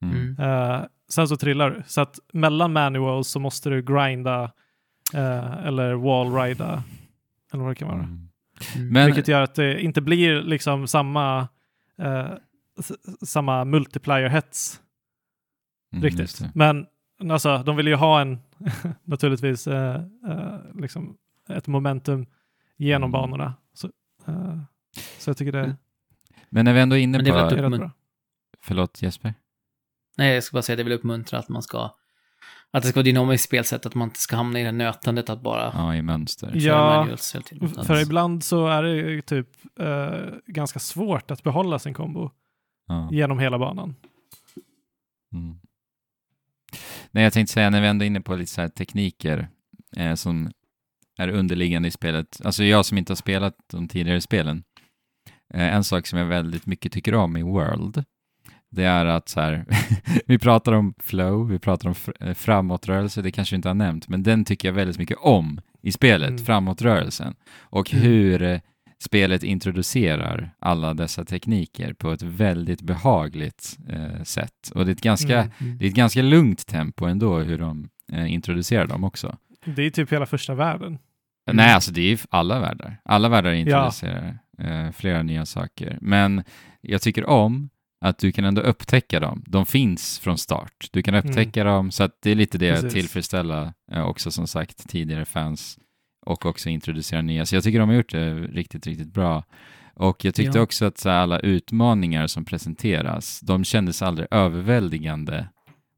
Mm. 0.02 0.16
Mm. 0.16 0.38
Eh, 0.38 0.80
sen 1.08 1.28
så 1.28 1.36
trillar 1.36 1.70
du. 1.70 1.82
Så 1.86 2.00
att 2.00 2.18
mellan 2.32 2.72
manuals 2.72 3.28
så 3.28 3.40
måste 3.40 3.70
du 3.70 3.82
grinda 3.82 4.42
eh, 5.14 5.66
eller 5.66 5.94
wallrida 5.94 6.82
eller 7.52 7.62
vad 7.64 7.70
det 7.72 7.74
kan 7.76 7.88
vara. 7.88 7.98
Mm. 7.98 8.28
Mm. 8.76 8.88
Men, 8.92 9.06
Vilket 9.06 9.28
gör 9.28 9.42
att 9.42 9.54
det 9.54 9.80
inte 9.82 10.00
blir 10.00 10.42
liksom 10.42 10.86
samma, 10.86 11.48
s- 12.78 13.28
samma 13.28 13.64
multiplier-hets 13.64 14.80
mm, 15.92 16.04
just 16.04 16.18
riktigt. 16.18 16.54
Men 16.54 16.86
alltså, 17.30 17.62
de 17.66 17.76
vill 17.76 17.86
ju 17.86 17.94
ha 17.94 18.20
en, 18.20 18.38
naturligtvis, 19.04 19.66
eh, 19.66 19.94
eh, 20.28 20.58
liksom 20.74 21.16
ett 21.48 21.66
momentum 21.66 22.26
genom 22.76 23.10
Mm. 23.10 23.12
banorna. 23.12 23.54
Så, 23.72 23.86
eh, 24.26 24.58
så 25.18 25.30
jag 25.30 25.36
tycker 25.36 25.52
det 25.52 25.60
Mm. 25.64 25.76
Men 26.52 26.64
när 26.64 26.72
vi 26.72 26.80
ändå 26.80 26.96
är 26.96 27.00
inne 27.00 27.18
Men 27.18 27.24
det 27.24 27.30
på... 27.32 27.38
är. 27.84 27.90
Förlåt 28.60 29.02
Jesper? 29.02 29.34
Nej, 30.16 30.34
jag 30.34 30.44
ska 30.44 30.54
bara 30.54 30.62
säga 30.62 30.74
att 30.74 30.78
det 30.78 30.84
vill 30.84 30.92
uppmuntra 30.92 31.38
att 31.38 31.48
man 31.48 31.62
ska... 31.62 31.90
Att 32.72 32.82
det 32.82 32.88
ska 32.88 32.98
vara 32.98 33.04
dynamiskt 33.04 33.44
spelsätt, 33.48 33.86
att 33.86 33.94
man 33.94 34.08
inte 34.08 34.20
ska 34.20 34.36
hamna 34.36 34.60
i 34.60 34.64
det 34.64 34.72
nötandet 34.72 35.30
att 35.30 35.40
bara 35.42 35.70
Ja, 35.74 35.94
i 35.94 36.02
mönster. 36.02 36.52
Ja. 36.54 37.08
Att- 37.12 37.86
För 37.86 38.02
ibland 38.02 38.44
så 38.44 38.66
är 38.66 38.82
det 38.82 38.90
ju 38.90 39.20
typ 39.22 39.48
eh, 39.80 40.10
ganska 40.46 40.78
svårt 40.78 41.30
att 41.30 41.42
behålla 41.42 41.78
sin 41.78 41.94
kombo 41.94 42.30
Ja. 42.88 43.08
genom 43.12 43.38
hela 43.38 43.58
banan. 43.58 43.94
Mm. 45.32 45.59
Nej, 47.10 47.24
jag 47.24 47.32
tänkte 47.32 47.52
säga 47.52 47.70
när 47.70 47.80
vi 47.80 47.86
ändå 47.86 48.04
är 48.04 48.06
inne 48.06 48.20
på 48.20 48.36
lite 48.36 48.52
så 48.52 48.60
här 48.60 48.68
tekniker 48.68 49.48
eh, 49.96 50.14
som 50.14 50.50
är 51.18 51.28
underliggande 51.28 51.88
i 51.88 51.90
spelet. 51.90 52.40
Alltså 52.44 52.64
jag 52.64 52.86
som 52.86 52.98
inte 52.98 53.10
har 53.12 53.16
spelat 53.16 53.54
de 53.72 53.88
tidigare 53.88 54.20
spelen. 54.20 54.62
Eh, 55.54 55.74
en 55.74 55.84
sak 55.84 56.06
som 56.06 56.18
jag 56.18 56.26
väldigt 56.26 56.66
mycket 56.66 56.92
tycker 56.92 57.14
om 57.14 57.36
i 57.36 57.42
World 57.42 58.04
det 58.72 58.84
är 58.84 59.06
att 59.06 59.28
så 59.28 59.40
här, 59.40 59.64
vi 60.26 60.38
pratar 60.38 60.72
om 60.72 60.94
flow, 60.98 61.48
vi 61.48 61.58
pratar 61.58 61.88
om 61.88 61.94
fr- 61.94 62.28
eh, 62.28 62.34
framåtrörelse, 62.34 63.22
det 63.22 63.30
kanske 63.32 63.56
inte 63.56 63.68
har 63.68 63.74
nämnt, 63.74 64.08
men 64.08 64.22
den 64.22 64.44
tycker 64.44 64.68
jag 64.68 64.72
väldigt 64.72 64.98
mycket 64.98 65.18
om 65.20 65.60
i 65.82 65.92
spelet, 65.92 66.28
Mm. 66.30 66.44
framåtrörelsen. 66.44 67.34
Och 67.58 67.92
Mm. 67.94 68.04
hur 68.04 68.42
eh, 68.42 68.60
spelet 69.02 69.42
introducerar 69.42 70.50
alla 70.58 70.94
dessa 70.94 71.24
tekniker 71.24 71.92
på 71.92 72.12
ett 72.12 72.22
väldigt 72.22 72.82
behagligt 72.82 73.78
eh, 73.88 74.22
sätt. 74.22 74.70
Och 74.74 74.84
det 74.84 74.90
är 74.90 74.92
ett 74.92 75.00
ganska, 75.00 75.40
Mm. 75.58 75.78
det 75.78 75.84
är 75.84 75.88
ett 75.88 75.94
ganska 75.94 76.22
lugnt 76.22 76.66
tempo 76.66 77.04
ändå 77.06 77.38
hur 77.38 77.58
de 77.58 77.88
eh, 78.12 78.32
introducerar 78.32 78.86
dem 78.86 79.04
också. 79.04 79.36
Det 79.64 79.82
är 79.82 79.90
typ 79.90 80.12
hela 80.12 80.26
första 80.26 80.54
världen. 80.54 80.86
Mm. 80.86 81.56
Nej, 81.56 81.72
alltså 81.74 81.92
det 81.92 82.00
är 82.00 82.08
ju 82.10 82.18
alla 82.30 82.60
världar. 82.60 83.00
Alla 83.04 83.28
världar 83.28 83.52
introducerar 83.52 84.38
eh, 84.58 84.90
flera 84.92 85.22
nya 85.22 85.46
saker. 85.46 85.98
Men 86.00 86.42
jag 86.80 87.02
tycker 87.02 87.24
om 87.26 87.70
att 88.04 88.18
du 88.18 88.32
kan 88.32 88.44
ändå 88.44 88.60
upptäcka 88.62 89.20
dem. 89.20 89.44
De 89.46 89.66
finns 89.66 90.18
från 90.18 90.38
start. 90.38 90.88
Du 90.90 91.02
kan 91.02 91.14
upptäcka 91.14 91.64
dem, 91.64 91.90
så 91.90 92.02
att 92.04 92.12
det 92.22 92.30
är 92.30 92.34
lite 92.34 92.58
det 92.58 92.70
att 92.70 92.80
Precis. 92.80 92.92
tillfredsställa 92.92 93.74
eh, 93.92 94.02
också 94.02 94.30
som 94.30 94.46
sagt 94.46 94.88
tidigare 94.88 95.24
fans 95.24 95.78
och 96.26 96.46
också 96.46 96.68
introducera 96.68 97.22
nya. 97.22 97.46
Så 97.46 97.56
jag 97.56 97.64
tycker 97.64 97.78
de 97.80 97.88
har 97.88 97.96
gjort 97.96 98.12
det 98.12 98.34
riktigt, 98.34 98.86
riktigt 98.86 99.12
bra. 99.14 99.44
Och 99.94 100.24
jag 100.24 100.34
tyckte 100.34 100.58
Ja. 100.58 100.62
också 100.62 100.84
att 100.84 100.98
så 100.98 101.08
här, 101.08 101.16
alla 101.16 101.38
utmaningar 101.40 102.26
som 102.26 102.44
presenteras, 102.44 103.40
de 103.40 103.64
kändes 103.64 104.02
aldrig 104.02 104.28
överväldigande 104.30 105.46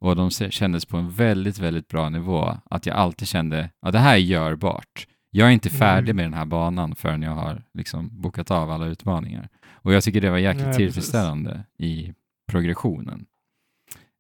och 0.01 0.17
de 0.17 0.31
kändes 0.31 0.87
på 0.87 0.97
en 0.97 1.11
väldigt, 1.11 1.59
väldigt 1.59 1.89
bra 1.89 2.09
nivå. 2.09 2.57
Att 2.71 2.87
jag 2.87 2.97
alltid 2.97 3.29
kände 3.29 3.71
att 3.83 3.93
det 3.93 3.99
här 3.99 4.15
är 4.15 4.19
görbart. 4.19 5.07
Jag 5.31 5.49
är 5.49 5.53
inte 5.53 5.71
färdig 5.71 6.11
Mm. 6.11 6.17
med 6.17 6.25
den 6.25 6.35
här 6.35 6.45
banan 6.47 6.95
förrän 6.95 7.23
jag 7.23 7.31
har 7.35 7.63
liksom 7.75 8.21
bokat 8.23 8.51
av 8.51 8.71
alla 8.71 8.87
utmaningar. 8.87 9.49
Och 9.71 9.93
jag 9.93 10.03
tycker 10.03 10.21
det 10.21 10.31
var 10.31 10.39
jäkligt 10.39 10.67
Nej, 10.67 10.67
precis. 10.77 10.77
tillfredsställande 10.95 11.65
i 11.79 12.13
progressionen. 12.51 13.25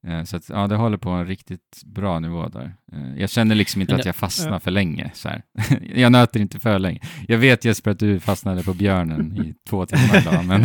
Eh, 0.07 0.25
Så 0.25 0.37
att, 0.37 0.49
ja, 0.49 0.67
det 0.67 0.77
håller 0.77 0.97
på 0.97 1.11
en 1.11 1.27
riktigt 1.27 1.83
bra 1.87 2.19
nivå 2.21 2.49
där. 2.49 2.75
Eh, 2.93 3.15
Jag 3.21 3.31
känner 3.31 3.55
liksom 3.55 3.81
inte 3.81 3.95
att 3.95 4.05
jag 4.07 4.17
fastnar 4.17 4.59
för 4.59 4.71
länge. 4.71 5.11
Så 5.15 5.29
här. 5.29 5.43
Jag 5.95 6.13
nöter 6.13 6.41
inte 6.41 6.61
för 6.61 6.79
länge. 6.79 7.01
Jag 7.29 7.39
vet 7.39 7.65
Jesper 7.65 7.91
att 7.91 7.99
du 7.99 8.21
fastnade 8.21 8.63
på 8.63 8.75
björnen 8.75 9.37
i 9.47 9.55
två 9.69 9.87
timmar 9.87 10.21
idag, 10.21 10.45
men 10.45 10.61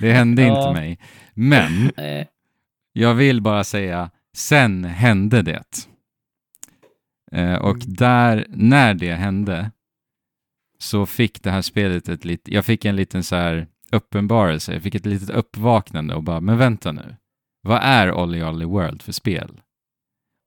det 0.00 0.12
hände 0.12 0.42
Ja. 0.42 0.48
inte 0.68 0.80
mig. 0.80 0.98
Men 1.34 1.90
jag 2.92 3.14
vill 3.14 3.40
bara 3.42 3.64
säga, 3.64 4.10
sen 4.36 4.84
hände 4.84 5.42
det. 5.42 5.62
Eh, 7.32 7.54
och 7.54 7.76
Mm. 7.84 7.94
där, 7.94 8.46
när 8.48 8.94
det 8.94 9.14
hände, 9.14 9.70
så 10.78 11.06
fick 11.06 11.42
det 11.42 11.50
här 11.50 11.62
spelet 11.62 12.08
ett 12.08 12.24
litet, 12.24 12.54
jag 12.54 12.64
fick 12.64 12.84
en 12.84 12.96
liten 12.96 13.24
så 13.24 13.36
här 13.36 13.66
uppenbarelse, 13.92 14.72
jag 14.72 14.82
fick 14.82 14.94
ett 14.94 15.06
litet 15.06 15.30
uppvaknande 15.30 16.14
och 16.14 16.22
bara, 16.22 16.40
men 16.40 16.58
vänta 16.58 16.92
nu, 16.92 17.16
vad 17.62 17.80
är 17.82 18.12
Olly 18.12 18.42
Olly 18.42 18.64
World 18.64 19.02
för 19.02 19.12
spel? 19.12 19.60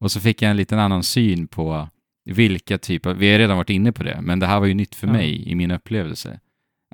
Och 0.04 0.12
så 0.12 0.20
fick 0.20 0.42
jag 0.42 0.52
en 0.52 0.58
liten 0.58 0.80
annan 0.80 1.04
syn 1.04 1.48
på 1.48 1.90
vilka 2.30 2.78
typer, 2.78 3.14
vi 3.14 3.32
har 3.32 3.40
redan 3.40 3.58
varit 3.58 3.70
inne 3.70 3.92
på 3.92 4.04
det, 4.04 4.20
men 4.22 4.40
det 4.40 4.48
här 4.48 4.60
var 4.60 4.68
ju 4.68 4.74
nytt 4.74 4.96
för 4.96 5.08
Ja. 5.08 5.14
mig 5.14 5.50
i 5.50 5.56
min 5.56 5.72
upplevelse. 5.72 6.40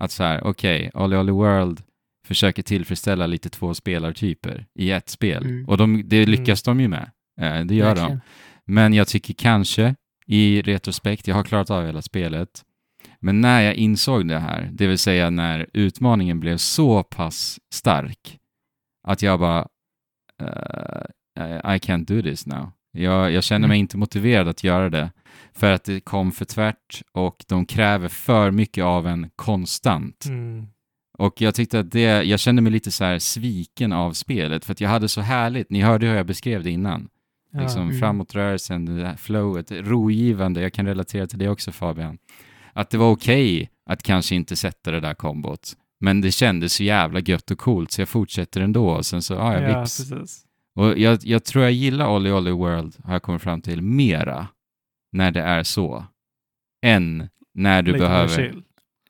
Att 0.01 0.11
så 0.11 0.24
här, 0.24 0.43
okej, 0.43 0.91
Olly 0.93 1.15
Olly 1.17 1.32
World 1.32 1.82
försöker 2.28 2.63
tillfredsställa 2.63 3.28
lite 3.28 3.49
två 3.49 3.74
spelartyper 3.74 4.65
i 4.76 4.91
ett 4.91 5.09
spel. 5.09 5.43
Mm. 5.45 5.70
Och 5.70 5.78
de, 5.78 6.03
det 6.05 6.26
lyckas 6.26 6.63
de 6.63 6.80
ju 6.82 6.88
med. 6.88 7.11
Eh, 7.41 7.59
det 7.65 7.76
gör 7.76 7.95
de. 7.95 7.99
verkligen. 8.01 8.22
Men 8.65 8.93
jag 8.93 9.07
tycker 9.07 9.34
kanske 9.34 9.95
i 10.26 10.61
retrospekt, 10.61 11.28
jag 11.28 11.36
har 11.36 11.43
klarat 11.43 11.70
av 11.70 11.86
hela 11.86 12.01
spelet, 12.01 12.63
men 13.20 13.41
när 13.41 13.61
jag 13.61 13.76
insåg 13.76 14.28
det 14.28 14.39
här, 14.39 14.70
det 14.74 14.88
vill 14.88 14.97
säga 14.97 15.30
när 15.30 15.67
utmaningen 15.74 16.39
blev 16.39 16.57
så 16.57 17.03
pass 17.03 17.59
stark 17.74 18.38
att 19.07 19.22
jag 19.22 19.39
bara 19.39 19.67
eh, 20.39 21.75
I 21.75 21.79
can't 21.79 22.05
do 22.05 22.21
this 22.21 22.45
now. 22.45 22.71
Jag, 22.91 23.31
jag 23.31 23.43
känner 23.43 23.67
mig 23.67 23.75
Mm. 23.75 23.81
inte 23.83 23.97
motiverad 23.97 24.47
att 24.47 24.63
göra 24.63 24.89
det 24.89 25.11
för 25.53 25.71
att 25.71 25.83
det 25.83 25.99
kom 25.99 26.31
för 26.31 26.45
tvärt 26.45 27.01
och 27.11 27.43
de 27.47 27.65
kräver 27.65 28.07
för 28.07 28.51
mycket 28.51 28.83
av 28.83 29.07
en 29.07 29.29
konstant. 29.35 30.25
Mm. 30.25 30.67
Och 31.17 31.41
jag 31.41 31.55
tyckte 31.55 31.79
att 31.79 31.91
det, 31.91 32.23
jag 32.23 32.39
kände 32.39 32.61
mig 32.61 32.71
lite 32.71 32.91
så 32.91 33.03
här 33.03 33.19
sviken 33.19 33.93
av 33.93 34.13
spelet 34.13 34.65
för 34.65 34.71
att 34.71 34.81
jag 34.81 34.89
hade 34.89 35.07
så 35.09 35.21
härligt, 35.21 35.69
ni 35.69 35.81
hörde 35.81 36.07
hur 36.07 36.15
jag 36.15 36.25
beskrev 36.25 36.63
det 36.63 36.71
innan. 36.71 37.09
Ja. 37.51 37.61
Liksom 37.61 37.81
Mm. 37.81 37.99
framåtrörelsen, 37.99 38.85
det 38.85 39.15
flowet, 39.17 39.71
rogivande, 39.71 40.61
jag 40.61 40.73
kan 40.73 40.85
relatera 40.85 41.27
till 41.27 41.39
det 41.39 41.49
också 41.49 41.71
Fabian. 41.71 42.17
Att 42.73 42.89
det 42.89 42.97
var 42.97 43.11
okej 43.11 43.69
att 43.89 44.03
kanske 44.03 44.35
inte 44.35 44.55
sätta 44.55 44.91
det 44.91 44.99
där 44.99 45.13
kombot, 45.13 45.73
men 45.99 46.21
det 46.21 46.31
kändes 46.31 46.73
så 46.73 46.83
jävla 46.83 47.19
gött 47.19 47.51
och 47.51 47.57
coolt 47.57 47.91
så 47.91 48.01
jag 48.01 48.09
fortsätter 48.09 48.61
ändå 48.61 48.89
och 48.89 49.05
sen 49.05 49.21
så, 49.21 49.33
ja, 49.33 49.53
jag 49.53 49.71
Ja, 49.71 49.79
vips. 49.79 50.09
precis. 50.09 50.45
Och 50.75 50.97
jag, 50.97 51.19
jag 51.23 51.43
tror 51.43 51.63
jag 51.63 51.73
gillar 51.73 52.15
Olly 52.15 52.31
Olly 52.31 52.51
World, 52.51 52.95
har 53.03 53.13
jag 53.13 53.21
kommit 53.23 53.41
fram 53.41 53.61
till, 53.61 53.81
mera 53.81 54.47
när 55.11 55.31
det 55.31 55.41
är 55.41 55.63
så, 55.63 56.05
än 56.85 57.29
när 57.53 57.81
du 57.81 57.91
Lite 57.91 58.03
behöver 58.03 58.63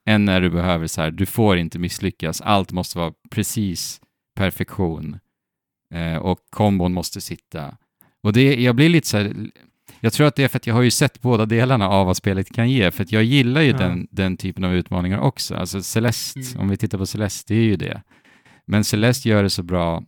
än 0.05 0.25
när 0.25 0.41
du 0.41 0.49
behöver 0.49 0.87
så 0.87 1.01
här, 1.01 1.11
du 1.11 1.25
får 1.25 1.57
inte 1.57 1.79
misslyckas, 1.79 2.41
allt 2.41 2.71
måste 2.71 2.97
vara 2.97 3.13
precis 3.29 4.01
perfektion 4.35 5.19
eh, 5.93 6.15
och 6.17 6.39
kombon 6.49 6.93
måste 6.93 7.21
sitta. 7.21 7.77
Och 8.23 8.33
det, 8.33 8.61
jag 8.61 8.75
blir 8.75 8.89
lite 8.89 9.07
så 9.07 9.17
här, 9.17 9.33
jag 10.01 10.13
tror 10.13 10.27
att 10.27 10.35
det 10.35 10.43
är 10.43 10.47
för 10.47 10.57
att 10.57 10.67
jag 10.67 10.73
har 10.75 10.81
ju 10.81 10.91
sett 10.91 11.21
båda 11.21 11.45
delarna 11.45 11.89
av 11.89 12.05
vad 12.05 12.17
spelet 12.17 12.51
kan 12.55 12.69
ge, 12.71 12.91
för 12.91 13.03
att 13.03 13.11
jag 13.11 13.23
gillar 13.23 13.61
ju 13.61 13.71
Ja. 13.71 13.77
den, 13.77 14.07
den 14.11 14.37
typen 14.37 14.63
av 14.63 14.73
utmaningar 14.73 15.19
också. 15.19 15.55
Alltså 15.55 15.81
Celeste, 15.81 16.39
Mm. 16.39 16.61
om 16.61 16.69
vi 16.69 16.77
tittar 16.77 16.97
på 16.97 17.05
Celeste, 17.05 17.53
det 17.53 17.59
är 17.59 17.63
ju 17.63 17.75
det. 17.75 18.01
Men 18.67 18.83
Celeste 18.83 19.29
gör 19.29 19.43
det 19.43 19.49
så 19.49 19.63
bra 19.63 20.03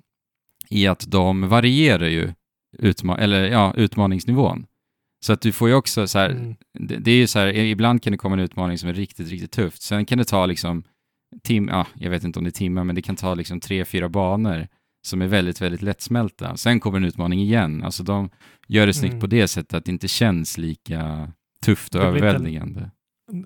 i 0.70 0.88
att 0.88 1.06
de 1.12 1.48
varierar 1.50 2.08
ju 2.08 2.34
utma- 2.80 3.18
eller, 3.18 3.44
ja, 3.50 3.74
utmaningsnivån. 3.78 4.66
Så 5.26 5.34
att 5.34 5.42
du 5.42 5.52
får 5.52 5.70
ju 5.70 5.76
också 5.76 6.08
så 6.08 6.20
här, 6.20 6.30
Mm. 6.30 6.56
det, 6.80 6.96
det 6.98 7.12
är 7.12 7.16
ju 7.16 7.28
så 7.28 7.40
här, 7.40 7.48
ibland 7.54 8.04
kan 8.04 8.12
det 8.12 8.18
komma 8.18 8.34
en 8.36 8.40
utmaning 8.40 8.78
som 8.78 8.90
är 8.90 8.94
riktigt, 8.94 9.30
riktigt 9.30 9.52
tufft. 9.52 9.82
Sen 9.82 10.06
kan 10.06 10.18
det 10.18 10.24
ta 10.26 10.46
liksom, 10.46 10.84
tim, 11.44 11.68
ja, 11.68 11.86
jag 11.96 12.10
vet 12.10 12.24
inte 12.24 12.40
om 12.40 12.44
det 12.46 12.50
är 12.50 12.52
timmar, 12.52 12.84
men 12.84 12.96
det 12.96 13.02
kan 13.02 13.16
ta 13.16 13.34
liksom 13.36 13.60
tre, 13.60 13.86
fyra 13.86 14.10
banor 14.10 14.68
som 15.02 15.22
är 15.22 15.28
väldigt, 15.28 15.62
väldigt 15.62 15.82
lättsmälta. 15.82 16.58
Sen 16.58 16.80
kommer 16.80 16.98
en 16.98 17.06
utmaning 17.06 17.40
igen. 17.42 17.84
Alltså 17.84 18.04
de 18.04 18.30
gör 18.68 18.88
det 18.88 18.94
snyggt 18.94 19.12
Mm. 19.12 19.22
på 19.22 19.28
det 19.28 19.48
sättet 19.48 19.74
att 19.74 19.86
det 19.86 19.92
inte 19.92 20.08
känns 20.08 20.58
lika 20.58 21.32
tufft 21.66 21.96
och 21.96 22.02
Det 22.02 22.12
blir 22.12 22.16
inte 22.18 22.28
en- 22.28 22.34
överväldigande. 22.36 22.92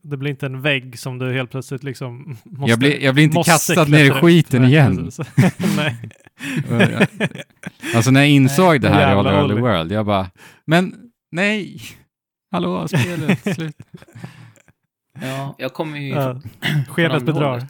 Det 0.04 0.18
blir 0.18 0.32
inte 0.32 0.46
en 0.46 0.62
vägg 0.62 1.00
som 1.00 1.18
du 1.20 1.34
helt 1.34 1.52
plötsligt 1.52 1.84
liksom 1.84 2.38
måste... 2.46 2.72
Jag 2.72 2.80
blir, 2.80 3.00
jag 3.04 3.14
blir 3.16 3.24
inte 3.24 3.42
kastad 3.46 3.84
ner 3.86 4.04
i 4.04 4.08
ut. 4.08 4.14
skiten 4.14 4.62
Nej, 4.62 4.72
igen. 4.72 5.12
Nej. 6.70 7.08
Alltså 7.96 8.12
när 8.12 8.20
jag 8.20 8.30
insåg 8.30 8.82
det 8.82 8.90
här 8.90 9.12
i 9.12 9.14
All 9.20 9.26
Early. 9.28 9.62
World, 9.62 9.92
jag 9.92 10.06
bara, 10.06 10.32
men 10.66 10.96
nej, 11.32 11.82
hallå, 12.52 12.88
spelet, 12.88 13.56
slut. 13.56 13.76
Ja, 15.22 15.56
jag 15.58 15.74
kommer 15.74 16.00
ju 16.00 16.10
Ja. 16.10 16.42
från 16.62 16.86
Skenet 16.90 17.24
bedrar. 17.26 17.64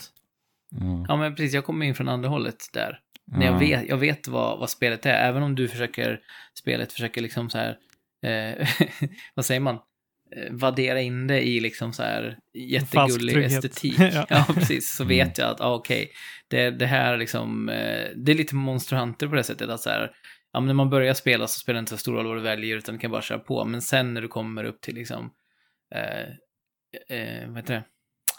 Ja. 0.80 1.06
Ja, 1.08 1.16
men 1.18 1.36
precis. 1.36 1.54
Jag 1.54 1.66
kommer 1.66 1.86
in 1.86 1.96
från 1.96 2.10
andra 2.10 2.30
hållet 2.30 2.56
där. 2.74 3.00
När 3.32 3.46
Ja. 3.46 3.52
jag 3.52 3.60
vet, 3.60 3.90
jag 3.90 3.98
vet 3.98 4.28
vad, 4.28 4.60
vad 4.60 4.70
spelet 4.70 5.06
är, 5.06 5.14
även 5.30 5.44
om 5.44 5.56
du 5.56 5.68
försöker, 5.68 6.20
spelet 6.60 6.94
försöker 6.94 7.22
liksom 7.22 7.50
så 7.50 7.58
här, 7.58 7.78
eh, 8.26 8.68
vad 9.34 9.46
säger 9.46 9.60
man? 9.62 9.76
Eh, 10.36 10.52
Vaddera 10.54 11.02
in 11.02 11.28
det 11.28 11.42
i 11.48 11.60
liksom 11.60 11.94
så 11.94 12.04
här 12.04 12.38
jättegullig 12.54 13.44
estetik. 13.44 14.00
Ja. 14.00 14.26
ja. 14.30 14.46
precis. 14.54 14.96
Så 14.96 15.04
Mm. 15.04 15.10
vet 15.18 15.38
jag 15.38 15.50
att, 15.50 15.62
ah, 15.62 15.74
okej, 15.74 16.12
det, 16.48 16.72
det 16.72 16.86
här 16.86 17.18
liksom, 17.18 17.70
eh, 17.70 18.08
det 18.16 18.32
är 18.32 18.36
lite 18.36 18.56
Monster 18.56 18.96
Hunter 18.96 19.28
på 19.28 19.36
det 19.36 19.44
sättet 19.44 19.70
att 19.70 19.82
så 19.82 19.90
här, 19.90 20.12
ja 20.54 20.60
men 20.60 20.68
när 20.68 20.74
man 20.74 20.90
börjar 20.90 21.14
spela 21.14 21.48
så 21.48 21.60
spelar 21.60 21.76
det 21.76 21.80
inte 21.80 21.92
så 21.92 21.98
stor 21.98 22.14
roll 22.14 22.28
vad 22.28 22.38
du 22.38 22.42
väljer, 22.42 22.78
utan 22.78 22.96
du 22.96 23.00
kan 23.00 23.12
bara 23.12 23.22
köra 23.22 23.40
på. 23.40 23.66
Men 23.66 23.82
sen 23.82 24.14
när 24.14 24.22
du 24.22 24.28
kommer 24.28 24.64
upp 24.64 24.82
till 24.82 24.96
liksom, 24.96 25.32
eh, 25.96 26.22
eh, 27.18 27.48
vad 27.48 27.58
heter 27.58 27.74
det? 27.74 27.84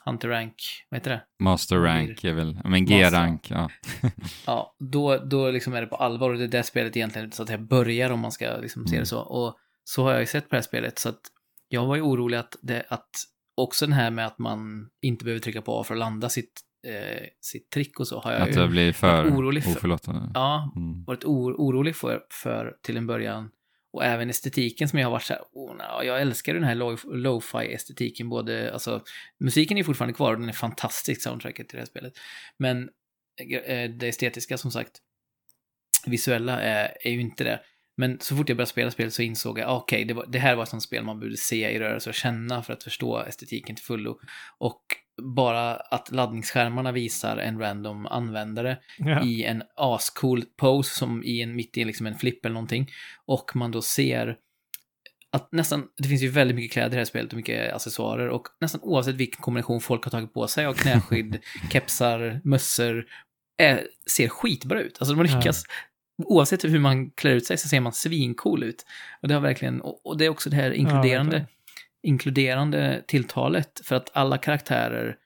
Hunter 0.06 0.28
Rank, 0.28 0.54
vad 0.88 1.00
heter 1.00 1.10
det? 1.10 1.22
Master 1.44 1.76
rank 1.78 2.24
är 2.24 2.32
väl, 2.32 2.58
men. 2.64 2.86
G-rank, 2.86 3.50
ja. 3.50 3.70
Ja, 4.46 4.76
då, 4.78 5.18
då 5.18 5.50
liksom 5.50 5.74
är 5.74 5.80
det 5.80 5.86
på 5.86 5.96
allvar 5.96 6.30
och 6.30 6.38
det 6.38 6.44
är 6.44 6.48
det 6.48 6.62
spelet 6.62 6.96
egentligen 6.96 7.32
så 7.32 7.42
att 7.42 7.48
det 7.48 7.58
börjar 7.58 8.10
om 8.10 8.20
man 8.20 8.32
ska 8.32 8.56
liksom 8.56 8.86
se 8.86 8.94
Mm. 8.94 9.02
det 9.02 9.06
så. 9.06 9.20
Och 9.20 9.56
så 9.84 10.02
har 10.04 10.10
jag 10.12 10.20
ju 10.20 10.26
sett 10.26 10.44
på 10.44 10.50
det 10.50 10.56
här 10.56 10.62
spelet 10.62 10.98
så 10.98 11.08
att 11.08 11.20
jag 11.68 11.86
var 11.86 11.96
ju 11.96 12.02
orolig 12.02 12.36
att, 12.38 12.56
det, 12.62 12.84
att 12.88 13.08
också 13.56 13.86
den 13.86 13.92
här 13.92 14.10
med 14.10 14.26
att 14.26 14.38
man 14.38 14.88
inte 15.02 15.24
behöver 15.24 15.40
trycka 15.40 15.62
på 15.62 15.80
A 15.80 15.84
för 15.84 15.94
att 15.94 15.98
landa 15.98 16.28
sitt, 16.28 16.60
eh, 16.86 17.26
sitt 17.40 17.70
trick 17.70 18.00
och 18.00 18.08
så 18.08 18.20
har 18.20 18.32
jag 18.32 18.42
Att 18.42 18.48
ju 18.48 18.52
det 18.52 18.68
blir 18.68 18.92
för 18.92 19.30
orolig 19.30 19.64
för- 19.64 19.70
oförlåtande. 19.70 20.30
ja, 20.34 20.72
Mm. 20.76 21.04
varit 21.04 21.24
or, 21.24 21.52
orolig 21.58 21.96
för, 21.96 22.20
för 22.30 22.76
till 22.82 22.96
en 22.96 23.06
början. 23.06 23.50
Och 23.96 24.04
även 24.04 24.30
estetiken 24.30 24.88
som 24.88 24.98
jag 24.98 25.06
har 25.06 25.12
varit 25.12 25.22
så 25.22 25.32
här, 25.32 25.42
oh, 25.52 25.76
no, 25.76 26.04
jag 26.04 26.20
älskar 26.20 26.54
den 26.54 26.64
här 26.64 26.74
lo-fi 27.16 27.74
estetiken 27.74 28.28
både, 28.28 28.72
alltså, 28.72 29.02
musiken 29.40 29.78
är 29.78 29.84
fortfarande 29.84 30.14
kvar 30.14 30.32
och 30.32 30.40
den 30.40 30.48
är 30.48 30.52
fantastisk, 30.52 31.22
soundtracket 31.22 31.68
till 31.68 31.76
det 31.76 31.80
här 31.80 31.86
spelet. 31.86 32.12
Men 32.58 32.88
eh, 33.40 33.58
eh, 33.58 33.90
det 33.90 34.08
estetiska 34.08 34.58
som 34.58 34.70
sagt, 34.70 34.92
visuella 36.06 36.60
är, 36.60 36.96
är 37.00 37.10
ju 37.10 37.20
inte 37.20 37.44
det. 37.44 37.60
Men 37.96 38.20
så 38.20 38.36
fort 38.36 38.48
jag 38.48 38.56
började 38.56 38.70
spela 38.70 38.90
spelet 38.90 39.14
så 39.14 39.22
insåg 39.22 39.58
jag, 39.58 39.76
okej, 39.76 40.04
okej, 40.04 40.14
det, 40.14 40.24
det 40.32 40.38
här 40.38 40.56
var 40.56 40.62
ett 40.62 40.68
sånt 40.68 40.82
spel 40.82 41.04
man 41.04 41.20
borde 41.20 41.36
se 41.36 41.70
i 41.70 41.78
rörelse 41.78 42.10
och 42.10 42.14
känna 42.14 42.62
för 42.62 42.72
att 42.72 42.82
förstå 42.82 43.22
estetiken 43.22 43.76
till 43.76 43.84
fullo. 43.84 44.20
Och 44.58 44.82
bara 45.22 45.74
att 45.76 46.10
laddningsskärmarna 46.12 46.92
visar 46.92 47.36
en 47.36 47.58
random 47.58 48.06
användare 48.06 48.78
Ja. 48.98 49.22
i 49.24 49.44
en 49.44 49.62
ascool 49.76 50.44
pose 50.56 50.94
som 50.98 51.24
i 51.24 51.42
en, 51.42 51.56
mitt 51.56 51.76
i 51.78 51.84
liksom 51.84 52.06
en 52.06 52.14
flipp 52.18 52.44
eller 52.44 52.54
någonting. 52.54 52.90
Och 53.26 53.56
man 53.56 53.70
då 53.70 53.82
ser 53.82 54.36
att 55.32 55.52
nästan, 55.52 55.88
det 55.96 56.08
finns 56.08 56.22
ju 56.22 56.28
väldigt 56.28 56.54
mycket 56.56 56.72
kläder 56.72 56.88
i 56.88 56.90
det 56.90 56.96
här 56.96 57.04
spelet 57.04 57.32
och 57.32 57.36
mycket 57.36 57.74
accessoarer 57.74 58.28
och 58.28 58.46
nästan 58.60 58.80
oavsett 58.84 59.14
vilken 59.14 59.42
kombination 59.42 59.80
folk 59.80 60.04
har 60.04 60.10
tagit 60.10 60.34
på 60.34 60.48
sig 60.48 60.66
av 60.66 60.74
knäskydd, 60.74 61.38
kepsar, 61.72 62.40
mössor, 62.44 63.06
eh, 63.62 63.78
ser 64.10 64.28
skitbra 64.28 64.80
ut. 64.80 64.96
Alltså 65.00 65.14
de 65.14 65.28
har 65.32 65.42
Ja. 65.46 65.52
oavsett 66.24 66.64
hur 66.64 66.78
man 66.78 67.10
klär 67.10 67.30
ut 67.34 67.46
sig 67.46 67.58
så 67.58 67.68
ser 67.68 67.80
man 67.80 67.92
svincool 67.92 68.62
ut. 68.62 68.86
Och 69.22 69.28
det 69.28 69.34
har 69.34 69.40
verkligen, 69.40 69.80
och, 69.80 70.06
och 70.06 70.16
det 70.18 70.24
är 70.24 70.28
också 70.28 70.50
det 70.50 70.56
här 70.56 70.70
inkluderande, 70.70 71.30
verkligen. 71.36 71.55
Inkluderande 72.06 73.04
tilltalet 73.06 73.80
för 73.84 73.96
att 73.96 74.10
alla 74.16 74.38
karaktärer, 74.38 75.16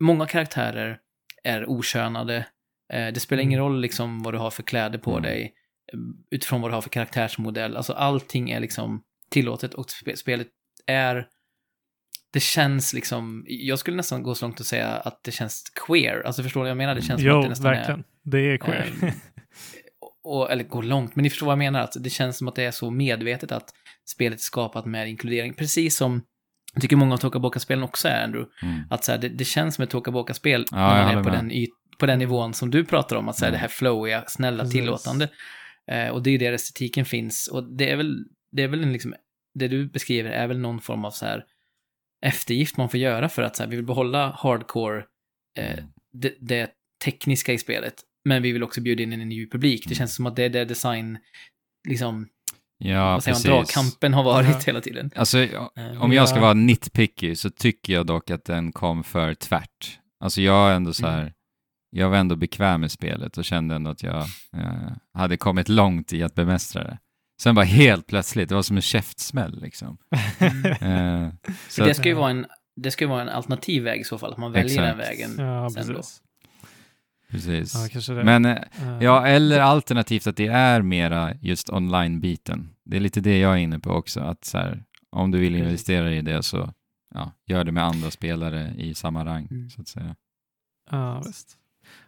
många 0.00 0.26
karaktärer 0.26 0.98
är 1.44 1.66
okönade. 1.66 2.46
Eh, 2.92 3.06
det 3.12 3.20
spelar 3.20 3.42
ingen 3.42 3.58
Mm. 3.60 3.70
roll 3.72 3.80
liksom 3.80 4.22
vad 4.22 4.34
du 4.34 4.38
har 4.38 4.50
för 4.50 4.62
kläder 4.62 4.98
på 4.98 5.10
Mm. 5.10 5.22
dig 5.22 5.54
eh, 5.92 5.98
utifrån 6.30 6.60
vad 6.60 6.70
du 6.70 6.74
har 6.74 6.82
för 6.82 6.90
karaktärsmodell. 6.90 7.76
Alltså 7.76 7.92
allting 7.92 8.50
är 8.50 8.60
liksom 8.60 9.02
tillåtet 9.30 9.74
och 9.74 9.86
spe- 9.86 10.16
spelet 10.16 10.48
är 10.86 11.26
det 12.32 12.40
känns 12.40 12.92
liksom, 12.94 13.44
jag 13.48 13.78
skulle 13.78 13.96
nästan 13.96 14.22
gå 14.22 14.34
så 14.34 14.44
långt 14.46 14.60
att 14.60 14.66
säga 14.66 14.88
att 14.88 15.24
det 15.24 15.30
känns 15.30 15.62
queer. 15.86 16.22
Alltså 16.26 16.42
förstår 16.42 16.60
du 16.60 16.62
vad 16.62 16.70
jag 16.70 16.76
menar? 16.76 16.94
Det 16.94 17.02
känns 17.02 17.20
som 17.20 17.28
Jo, 17.30 17.36
att 17.36 17.42
det 17.42 17.48
nästan 17.48 17.66
är... 17.72 17.76
verkligen. 17.76 18.04
Det 18.22 18.38
är 18.38 18.56
queer. 18.58 18.92
Eh, 19.02 19.12
och, 20.24 20.50
eller 20.52 20.64
gå 20.64 20.82
långt, 20.82 21.16
men 21.16 21.22
ni 21.22 21.30
förstår 21.30 21.46
vad 21.46 21.52
jag 21.52 21.58
menar. 21.58 21.80
Att 21.80 21.96
det 22.00 22.10
känns 22.10 22.38
som 22.38 22.48
att 22.48 22.54
det 22.54 22.64
är 22.64 22.70
så 22.70 22.90
medvetet 22.90 23.52
att 23.52 23.70
spelet 24.08 24.38
är 24.38 24.42
skapat 24.42 24.86
med 24.86 25.08
inkludering. 25.08 25.54
Precis 25.54 25.96
som 25.96 26.22
jag 26.72 26.82
tycker 26.82 26.96
många 26.96 27.14
av 27.14 27.18
Tokaboka-spelen 27.18 27.84
också 27.84 28.08
är, 28.08 28.24
Andrew. 28.24 28.52
Mm. 28.62 28.80
Att 28.90 29.04
så 29.04 29.12
här, 29.12 29.18
det, 29.18 29.28
det 29.28 29.44
känns 29.44 29.74
som 29.74 29.82
ett 29.84 29.90
Tokaboka-spel 29.90 30.64
Ja, 30.70 30.76
när 30.76 31.04
man 31.04 31.18
är 31.18 31.22
på 31.22 31.28
med. 31.30 31.38
den, 31.38 31.50
yt, 31.52 31.70
på 31.98 32.06
den 32.06 32.18
nivån 32.18 32.54
som 32.54 32.70
du 32.70 32.84
pratar 32.84 33.16
om. 33.16 33.28
Att 33.28 33.36
så 33.36 33.44
här, 33.44 33.48
Mm. 33.50 33.56
det 33.58 33.60
här 33.60 33.68
flowiga, 33.68 34.24
snälla, 34.28 34.62
Precis. 34.64 34.80
tillåtande. 34.80 35.28
Eh, 35.90 36.08
och 36.08 36.22
det 36.22 36.30
är 36.30 36.38
där 36.38 36.52
estetiken 36.52 37.04
finns. 37.04 37.48
Och 37.48 37.76
det 37.76 37.90
är 37.90 37.96
väl, 37.96 38.24
det 38.52 38.62
är 38.62 38.68
väl 38.68 38.82
en 38.82 38.92
liksom, 38.92 39.14
det 39.54 39.68
du 39.68 39.86
beskriver 39.88 40.30
är 40.30 40.46
väl 40.46 40.58
någon 40.58 40.80
form 40.80 41.04
av 41.04 41.10
så 41.10 41.26
här 41.26 41.44
eftergift 42.26 42.76
man 42.76 42.88
får 42.88 43.00
göra 43.00 43.28
för 43.28 43.42
att 43.42 43.56
så 43.56 43.62
här, 43.62 43.70
vi 43.70 43.76
vill 43.76 43.84
behålla 43.86 44.30
hardcore, 44.38 45.04
eh, 45.58 45.72
Mm. 45.72 45.84
det, 46.12 46.34
det 46.40 46.70
tekniska 47.04 47.52
i 47.52 47.58
spelet. 47.58 47.94
Men 48.24 48.42
vi 48.42 48.52
vill 48.52 48.62
också 48.62 48.80
bjuda 48.80 49.02
in 49.02 49.12
en 49.12 49.28
ny 49.28 49.48
publik. 49.50 49.82
Det 49.84 49.88
Mm. 49.88 49.96
känns 49.98 50.14
som 50.14 50.26
att 50.26 50.36
det 50.36 50.44
är 50.44 50.48
det 50.48 50.64
design, 50.64 51.18
liksom, 51.88 52.28
Ja, 52.78 53.12
vad 53.12 53.22
säger 53.24 53.34
man, 53.34 53.42
precis. 53.60 53.74
dragkampen 53.74 54.14
har 54.14 54.22
varit 54.24 54.48
Ja. 54.48 54.60
hela 54.66 54.80
tiden. 54.80 55.10
Alltså, 55.16 55.38
Eh, 55.42 56.02
om 56.02 56.12
jag 56.12 56.28
ska 56.28 56.40
vara 56.40 56.54
nitpicky 56.54 57.34
så 57.36 57.50
tycker 57.50 57.92
jag 57.92 58.06
dock 58.06 58.30
att 58.30 58.44
den 58.44 58.72
kom 58.72 59.04
för 59.04 59.34
tvärt. 59.34 59.98
Alltså 60.20 60.40
jag 60.42 60.70
är 60.70 60.74
ändå 60.74 60.92
så 60.92 61.06
här, 61.06 61.20
Mm. 61.20 61.32
jag 61.90 62.10
var 62.10 62.16
ändå 62.16 62.36
bekväm 62.36 62.80
med 62.80 62.90
spelet 62.90 63.38
och 63.38 63.44
kände 63.44 63.74
ändå 63.74 63.90
att 63.90 64.02
jag 64.02 64.18
eh, 64.56 64.92
hade 65.14 65.36
kommit 65.36 65.68
långt 65.68 66.12
i 66.12 66.22
att 66.22 66.34
bemästra 66.34 66.84
det. 66.84 66.98
Sen 67.42 67.54
bara 67.54 67.64
helt 67.64 68.06
plötsligt, 68.06 68.48
det 68.48 68.54
var 68.54 68.62
som 68.62 68.76
en 68.76 68.82
käftsmäll 68.82 69.60
liksom. 69.62 69.96
Eh, 70.80 71.28
så 71.68 71.84
det 71.84 71.94
ska 71.94 72.08
ju 72.08 72.14
vara 72.14 72.30
en, 72.30 72.46
det 72.76 72.90
ska 72.90 73.04
ju 73.04 73.08
vara 73.08 73.22
en 73.22 73.28
alternativ 73.28 73.82
väg 73.82 74.00
i 74.00 74.04
så 74.04 74.18
fall, 74.18 74.32
att 74.32 74.38
man 74.38 74.52
väljer 74.52 74.82
den 74.82 75.00
Exakt. 75.00 75.10
vägen. 75.10 75.46
ja, 75.46 75.70
sen 75.70 75.92
då. 75.94 76.02
Precis. 77.30 77.74
Ja, 77.74 77.88
kanske 77.92 78.12
det. 78.14 78.24
Men 78.24 78.44
eh, 78.44 78.58
Ja, 79.00 79.26
eller 79.26 79.60
alternativt 79.60 80.26
att 80.26 80.36
det 80.36 80.46
är 80.46 80.82
mera 80.82 81.34
just 81.40 81.70
online-biten. 81.70 82.68
Det 82.84 82.96
är 82.96 83.00
lite 83.00 83.20
det 83.20 83.38
jag 83.38 83.52
är 83.52 83.56
inne 83.56 83.78
på 83.78 83.90
också, 83.90 84.20
att 84.20 84.44
så 84.44 84.58
här, 84.58 84.84
om 85.10 85.30
du 85.30 85.38
vill 85.38 85.54
investera 85.56 86.12
i 86.14 86.22
det 86.22 86.42
så 86.42 86.72
ja, 87.14 87.32
gör 87.46 87.64
det 87.64 87.72
med 87.72 87.84
andra 87.84 88.10
spelare 88.10 88.74
i 88.76 88.94
samma 88.94 89.24
rang, 89.24 89.48
Mm. 89.50 89.70
så 89.70 89.80
att 89.80 89.88
säga. 89.88 90.16
Ja, 90.90 91.22
visst. 91.26 91.56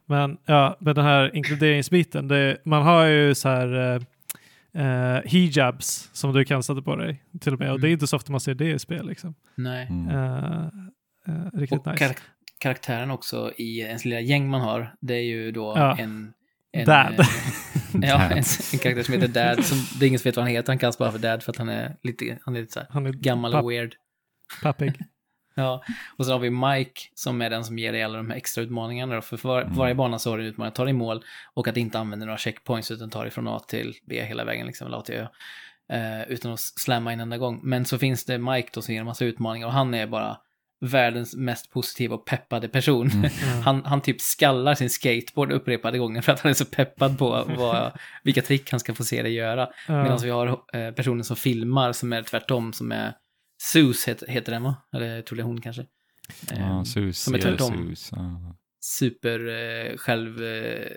Men 0.06 0.38
ja, 0.44 0.76
med 0.80 0.94
den 0.94 1.04
här 1.04 1.36
inkluderingsbiten, 1.36 2.28
det, 2.28 2.56
man 2.64 2.82
har 2.82 3.04
ju 3.04 3.34
så 3.34 3.48
här 3.48 3.94
eh, 4.74 4.86
eh, 4.86 5.20
hijabs 5.24 6.10
som 6.12 6.32
du 6.32 6.44
kan 6.44 6.62
sätta 6.62 6.82
på 6.82 6.96
dig 6.96 7.22
till 7.40 7.52
och 7.52 7.58
med. 7.58 7.68
Och 7.68 7.74
Mm. 7.76 7.80
det 7.82 7.88
är 7.88 7.92
inte 7.92 8.06
så 8.06 8.16
ofta 8.16 8.32
man 8.32 8.40
ser 8.40 8.54
det 8.54 8.70
i 8.70 8.78
spel 8.78 9.06
liksom. 9.06 9.34
Nej. 9.54 9.86
Mm. 9.90 10.08
Eh, 10.08 10.62
eh, 11.28 11.50
riktigt 11.54 11.80
Och 11.80 11.86
nice. 11.92 12.04
karak- 12.04 12.22
karaktären 12.58 13.10
också 13.10 13.52
i 13.56 13.80
ens 13.80 14.04
lilla 14.04 14.20
gäng 14.20 14.48
man 14.48 14.60
har, 14.60 14.94
det 15.00 15.14
är 15.14 15.22
ju 15.22 15.52
då 15.52 15.72
Ja. 15.76 15.96
en... 15.98 16.32
en 16.72 16.84
Dad. 16.86 17.20
eh, 17.20 17.26
ja, 17.92 18.18
Dad. 18.18 18.32
en, 18.32 18.38
en 18.72 18.78
karaktär 18.78 19.02
som 19.02 19.14
heter 19.14 19.28
Dad, 19.28 19.64
som 19.64 19.78
det 19.98 20.04
är 20.04 20.08
ingen 20.08 20.18
som 20.20 20.28
vet 20.28 20.36
vad 20.36 20.44
han 20.44 20.52
heter, 20.54 20.68
han 20.72 20.78
kallas 20.78 20.98
bara 20.98 21.12
för 21.12 21.18
Dad 21.18 21.42
för 21.42 21.52
att 21.52 21.58
han 21.58 21.68
är 21.68 21.96
lite, 22.02 22.38
han 22.44 22.56
är 22.56 22.60
lite 22.60 22.72
så 22.72 22.80
här 22.80 22.86
Han 22.90 23.06
är 23.06 23.12
gammal 23.12 23.54
och 23.54 23.70
weird. 23.70 23.94
pappig. 24.62 24.92
Ja, 25.58 25.82
och 26.16 26.24
sen 26.24 26.32
har 26.32 26.38
vi 26.38 26.50
Mike 26.50 27.00
som 27.14 27.42
är 27.42 27.50
den 27.50 27.64
som 27.64 27.78
ger 27.78 27.92
dig 27.92 28.02
alla 28.02 28.16
de 28.16 28.30
här 28.30 28.36
extra 28.36 28.64
utmaningarna. 28.64 29.14
Då. 29.14 29.20
För, 29.20 29.36
för 29.36 29.48
var, 29.48 29.62
Mm. 29.62 29.74
varje 29.74 29.94
bana 29.94 30.18
så 30.18 30.30
har 30.30 30.38
du 30.38 30.44
en 30.44 30.48
utmaning 30.50 30.68
att 30.68 30.74
ta 30.74 30.84
dig 30.84 30.90
i 30.90 30.94
mål 30.94 31.24
och 31.54 31.68
att 31.68 31.76
inte 31.76 31.98
använda 31.98 32.26
några 32.26 32.38
checkpoints 32.38 32.90
utan 32.90 33.10
ta 33.10 33.22
dig 33.22 33.30
från 33.30 33.48
A 33.48 33.58
till 33.68 33.94
B 34.06 34.24
hela 34.24 34.44
vägen, 34.44 34.66
liksom, 34.66 34.86
eller 34.86 34.96
A 34.96 35.00
till 35.02 35.14
Ö. 35.14 35.26
Eh, 35.92 36.22
utan 36.28 36.52
att 36.52 36.60
slamma 36.60 37.12
en 37.12 37.20
enda 37.20 37.38
gång. 37.38 37.60
Men 37.62 37.84
så 37.84 37.98
finns 37.98 38.24
det 38.24 38.38
Mike 38.38 38.68
då 38.72 38.82
som 38.82 38.94
ger 38.94 39.00
en 39.00 39.06
massa 39.06 39.24
utmaningar 39.24 39.66
och 39.66 39.72
han 39.72 39.94
är 39.94 40.06
bara 40.06 40.36
världens 40.80 41.34
mest 41.36 41.70
positiva 41.70 42.14
och 42.14 42.24
peppade 42.26 42.68
person. 42.68 43.10
Mm. 43.10 43.30
Han, 43.64 43.84
han 43.84 44.00
typ 44.00 44.20
skallar 44.20 44.74
sin 44.74 44.90
skateboard 44.90 45.52
upprepade 45.52 45.98
gånger 45.98 46.22
för 46.22 46.32
att 46.32 46.40
han 46.40 46.50
är 46.50 46.54
så 46.54 46.64
peppad 46.64 47.18
på 47.18 47.44
vad, 47.56 47.92
vilka 48.22 48.42
trick 48.42 48.70
han 48.70 48.80
ska 48.80 48.94
få 48.94 49.04
se 49.04 49.22
dig 49.22 49.32
göra. 49.32 49.68
Ja. 49.88 50.02
Medan 50.02 50.18
vi 50.22 50.30
har 50.30 50.60
eh, 50.72 50.90
personen 50.90 51.24
som 51.24 51.36
filmar 51.36 51.92
som 51.92 52.12
är 52.12 52.22
tvärtom, 52.22 52.72
som 52.72 52.92
är 52.92 53.12
Sus 53.58 54.08
heter, 54.08 54.26
heter 54.26 54.52
den 54.52 54.62
va? 54.62 54.76
Eller 54.92 55.22
tror 55.22 55.36
det 55.36 55.42
är 55.42 55.44
hon 55.44 55.60
kanske. 55.60 55.82
Eh, 56.52 56.60
Ja, 56.60 56.84
sus, 56.84 57.22
som 57.22 57.34
är 57.34 57.38
tvärtom. 57.38 57.88
sus. 57.88 58.10
Ja. 58.12 58.56
super 58.80 59.48
eh, 59.48 59.96
själv, 59.96 60.44
eh, 60.44 60.88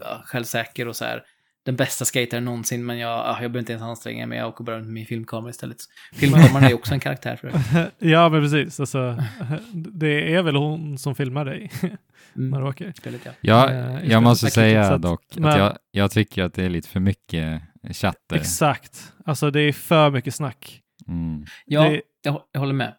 ja, 0.00 0.22
självsäker 0.24 0.88
och 0.88 0.96
så 0.96 1.04
här. 1.04 1.22
Den 1.70 1.76
bästa 1.76 2.04
skataren 2.04 2.44
någonsin, 2.44 2.86
men 2.86 2.98
jag, 2.98 3.10
ja, 3.10 3.26
jag 3.26 3.36
behöver 3.38 3.58
inte 3.58 3.72
ens 3.72 3.82
anstränga 3.82 4.26
mig. 4.26 4.38
Jag 4.38 4.48
åker 4.48 4.64
bara 4.64 4.76
runt 4.76 4.86
med 4.86 4.94
min 4.94 5.06
filmkamera 5.06 5.50
istället. 5.50 5.76
Filmkameran 6.12 6.64
är 6.64 6.68
ju 6.68 6.74
också 6.74 6.94
en 6.94 7.00
karaktär 7.00 7.36
för 7.36 7.48
det. 7.48 7.90
ja, 8.08 8.28
men 8.28 8.42
precis. 8.42 8.80
Alltså, 8.80 9.16
det 9.72 10.34
är 10.34 10.42
väl 10.42 10.56
hon 10.56 10.98
som 10.98 11.14
filmar 11.14 11.44
dig 11.44 11.70
när 11.82 11.96
Mm, 12.36 12.60
du 12.60 12.66
åker. 12.68 12.92
spelet, 12.96 13.20
ja. 13.24 13.32
Jag, 13.40 13.70
Eh, 13.70 13.76
i 13.78 13.82
jag 13.92 13.98
spelet. 14.00 14.22
måste 14.22 14.50
säga 14.50 14.88
sätt. 14.88 15.02
dock 15.02 15.22
att 15.30 15.36
Men- 15.36 15.58
jag, 15.58 15.76
jag 15.90 16.10
tycker 16.10 16.42
att 16.44 16.54
det 16.54 16.64
är 16.64 16.68
lite 16.70 16.88
för 16.88 17.00
mycket 17.00 17.62
chatter. 17.92 18.36
Exakt. 18.36 19.12
Alltså 19.24 19.50
det 19.50 19.60
är 19.60 19.72
för 19.72 20.10
mycket 20.10 20.34
snack. 20.34 20.80
Mm, 21.08 21.44
Ja, 21.66 21.82
Det- 21.82 22.00
jag, 22.22 22.42
jag 22.52 22.60
håller 22.60 22.74
med. 22.74 22.94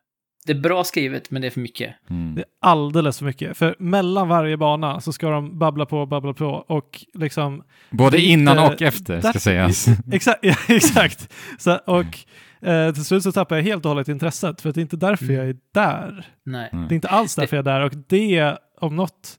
Det 0.46 0.52
är 0.52 0.60
bra 0.60 0.84
skrivet, 0.84 1.32
men 1.32 1.42
det 1.42 1.48
är 1.48 1.52
för 1.52 1.60
mycket. 1.60 1.96
mm. 2.10 2.36
Det 2.36 2.42
är 2.42 2.48
alldeles 2.62 3.18
för 3.20 3.26
mycket. 3.26 3.58
För 3.58 3.76
mellan 3.80 4.28
varje 4.28 4.58
bana 4.58 5.02
så 5.02 5.14
ska 5.14 5.30
de 5.30 5.60
babbla 5.60 5.86
på, 5.86 6.06
babbla 6.06 6.34
på 6.34 6.46
och 6.48 7.06
liksom 7.14 7.64
Både 7.90 8.18
lite 8.18 8.30
innan 8.30 8.60
och 8.60 8.82
efter, 8.82 9.22
ska 9.22 9.40
sägas. 9.40 9.86
Exakt, 10.12 10.40
ja, 10.42 10.56
exakt. 10.70 11.34
Så, 11.60 11.76
och 11.78 12.20
eh, 12.68 12.94
till 12.94 13.06
slut 13.06 13.24
så 13.24 13.32
tappar 13.32 13.56
jag 13.56 13.64
helt 13.64 13.86
och 13.86 13.90
hållet 13.90 14.08
intresset 14.08 14.62
för 14.62 14.70
att 14.70 14.76
det 14.76 14.80
är 14.82 14.84
inte 14.84 14.98
därför 14.98 15.26
Mm. 15.26 15.36
jag 15.36 15.50
är 15.50 15.58
där. 15.74 16.26
Nej. 16.44 16.70
Mm. 16.74 16.88
Det 16.88 16.94
är 16.94 16.96
inte 16.96 17.10
alls 17.10 17.36
därför 17.36 17.58
jag 17.58 17.68
är 17.68 17.72
där 17.72 17.82
och 17.82 17.94
det 18.08 18.58
om 18.82 18.96
något 18.96 19.38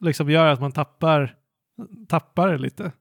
liksom 0.00 0.30
gör 0.30 0.46
att 0.46 0.60
man 0.60 0.72
tappar, 0.72 1.34
tappar 2.08 2.48
det 2.48 2.58
lite 2.58 2.92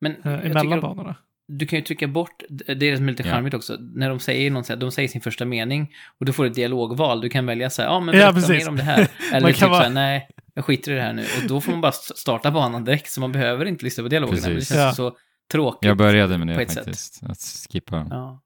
Men 0.00 0.12
eh, 0.12 0.40
tycker, 0.40 0.80
banorna. 0.80 1.14
Du 1.58 1.66
kan 1.66 1.78
ju 1.78 1.84
trycka 1.84 2.08
bort, 2.08 2.42
det 2.48 2.68
är 2.70 2.74
det 2.74 2.96
som 2.96 3.06
är 3.08 3.10
lite 3.12 3.22
Ja. 3.28 3.34
charmigt 3.34 3.54
också, 3.54 3.76
när 3.94 4.08
de 4.08 4.18
säger 4.20 4.50
här, 4.68 4.76
de 4.76 4.90
säger 4.92 5.08
sin 5.08 5.20
första 5.20 5.44
mening 5.44 5.90
och 6.18 6.26
då 6.26 6.32
får 6.32 6.44
du 6.44 6.48
ett 6.50 6.54
dialogval. 6.56 7.20
Du 7.20 7.28
kan 7.28 7.46
välja 7.46 7.70
så 7.70 7.82
här, 7.82 7.88
ja 7.88 8.00
men 8.00 8.14
Ja, 8.14 8.20
berätta 8.32 8.34
precis. 8.48 8.64
mer 8.64 8.68
om 8.68 8.76
det 8.76 8.82
här. 8.82 8.98
Eller 9.32 9.40
Man 9.40 9.50
typ 9.50 9.60
kan 9.60 9.68
så 9.68 9.74
här, 9.82 9.90
nej, 9.90 10.28
jag 10.54 10.64
skiter 10.64 10.92
i 10.92 10.94
det 10.94 11.02
här 11.02 11.12
nu. 11.12 11.22
Och 11.42 11.48
då 11.48 11.60
får 11.60 11.72
man 11.72 11.80
bara 11.80 11.88
st- 11.88 12.16
starta 12.16 12.50
banan 12.50 12.84
direkt, 12.84 13.10
så 13.10 13.20
man 13.20 13.32
behöver 13.32 13.64
inte 13.64 13.84
lyssna 13.84 14.02
på 14.02 14.08
dialogerna. 14.08 14.40
Men 14.46 14.54
det 14.56 14.64
känns 14.64 14.78
Ja. 14.80 14.92
så 14.92 15.16
tråkigt. 15.52 15.88
Jag 15.88 15.96
började 15.96 16.38
med 16.38 16.46
det 16.46 16.62
ett 16.62 16.70
sätt. 16.70 16.84
faktiskt, 16.84 17.22
att 17.22 17.38
skippa. 17.72 18.06
Ja. 18.10 18.40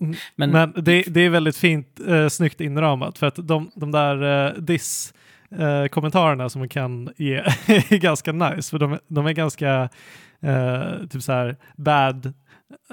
Mm. 0.00 0.16
Men, 0.36 0.50
Men 0.50 0.72
det, 0.84 1.02
det 1.02 1.20
är 1.20 1.30
väldigt 1.30 1.56
fint, 1.56 2.00
eh, 2.08 2.28
snyggt 2.28 2.60
inramat 2.60 3.18
för 3.18 3.26
att 3.26 3.36
de, 3.48 3.70
de 3.74 3.90
där 3.92 4.46
eh, 4.46 4.52
diss 4.62 5.14
eh, 5.58 5.86
kommentarerna 5.86 6.48
som 6.48 6.58
man 6.60 6.68
kan 6.68 7.10
ge 7.16 7.34
är 7.66 7.96
ganska 7.98 8.32
nice 8.32 8.70
för 8.70 8.78
de, 8.78 8.98
de 9.08 9.26
är 9.26 9.32
ganska 9.32 9.88
eh, 10.42 11.06
typ 11.10 11.22
så 11.22 11.32
här 11.32 11.56
bad, 11.76 12.26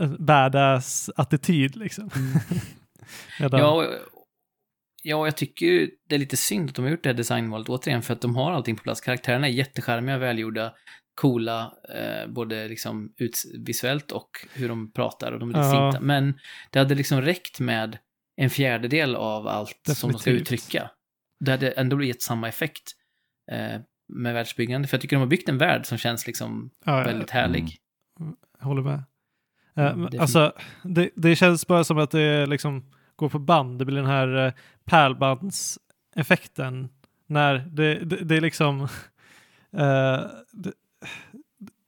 eh, 0.01 0.07
badass 0.19 1.09
attityd 1.15 1.75
liksom. 1.75 2.09
Medan- 3.39 3.59
ja, 3.59 3.85
ja, 5.03 5.25
jag 5.25 5.37
tycker 5.37 5.89
det 6.09 6.15
är 6.15 6.19
lite 6.19 6.37
synd 6.37 6.69
att 6.69 6.75
de 6.75 6.81
har 6.85 6.91
gjort 6.91 7.03
det 7.03 7.09
här 7.09 7.13
designvalet 7.17 7.69
återigen, 7.69 8.01
för 8.01 8.13
att 8.13 8.21
de 8.21 8.35
har 8.35 8.51
allting 8.51 8.75
på 8.75 8.83
plats. 8.83 9.01
Karaktärerna 9.01 9.47
är 9.47 9.51
jättecharmiga, 9.51 10.17
välgjorda, 10.17 10.73
coola, 11.21 11.73
eh, 11.95 12.27
både 12.31 12.67
liksom 12.67 13.13
ut, 13.17 13.37
visuellt 13.65 14.11
och 14.11 14.29
hur 14.53 14.69
de 14.69 14.91
pratar 14.91 15.31
och 15.31 15.39
de 15.39 15.49
är 15.49 15.53
Ja. 15.57 15.61
distinkta. 15.63 15.99
Men 15.99 16.39
det 16.71 16.79
hade 16.79 16.95
liksom 16.95 17.21
räckt 17.21 17.59
med 17.59 17.97
en 18.41 18.49
fjärdedel 18.49 19.15
av 19.15 19.47
allt 19.47 19.81
som 19.83 20.11
de 20.11 20.19
ska 20.19 20.29
Definitivt. 20.31 20.41
uttrycka. 20.41 20.91
Det 21.45 21.51
hade 21.51 21.71
ändå 21.71 22.03
gett 22.03 22.21
samma 22.21 22.47
effekt 22.47 22.91
eh, 23.51 23.81
med 24.07 24.33
världsbyggande, 24.33 24.87
för 24.87 24.97
jag 24.97 25.01
tycker 25.01 25.15
de 25.15 25.19
har 25.19 25.27
byggt 25.27 25.49
en 25.49 25.57
värld 25.57 25.85
som 25.85 25.97
känns 25.97 26.27
liksom 26.27 26.69
ja, 26.85 27.03
väldigt 27.03 27.29
härlig. 27.29 27.77
Jag 28.59 28.65
håller 28.65 28.81
med. 28.81 28.93
Mm, 28.93 29.03
Eh, 29.75 29.83
men 29.83 29.91
definitivt. 29.91 30.21
alltså, 30.21 30.53
det, 30.83 31.09
det 31.15 31.35
känns 31.35 31.67
bara 31.67 31.83
som 31.83 31.97
att 31.97 32.11
det 32.11 32.45
liksom 32.45 32.85
går 33.15 33.29
på 33.29 33.39
band. 33.39 33.79
Det 33.79 33.85
blir 33.85 33.95
den 33.95 34.05
här 34.05 34.53
uh, 34.91 35.41
effekten 36.15 36.89
när 37.27 37.53
det, 37.57 38.05
det, 38.05 38.15
det 38.15 38.37
är 38.37 38.41
liksom 38.41 38.81
eh, 39.77 40.21
det, 40.51 40.73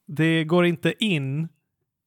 det 0.06 0.44
går 0.44 0.66
inte 0.66 1.04
in 1.04 1.48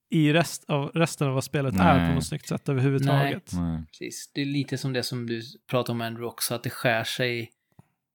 i 0.09 0.33
rest 0.33 0.69
av, 0.69 0.91
resten 0.93 1.27
av 1.27 1.33
vad 1.33 1.43
spelet 1.43 1.73
är 1.73 1.97
Nej. 1.97 2.09
på 2.09 2.15
något 2.15 2.25
snyggt 2.25 2.47
sätt 2.47 2.69
överhuvudtaget. 2.69 3.51
Nej. 3.53 3.83
Precis. 3.87 4.31
Det 4.33 4.41
är 4.41 4.45
lite 4.45 4.77
som 4.77 4.93
det 4.93 5.03
som 5.03 5.27
du 5.27 5.41
pratade 5.69 5.91
om 5.91 6.01
Andrew 6.01 6.27
också, 6.27 6.55
att 6.55 6.63
det 6.63 6.69
skär 6.69 7.03
sig. 7.03 7.51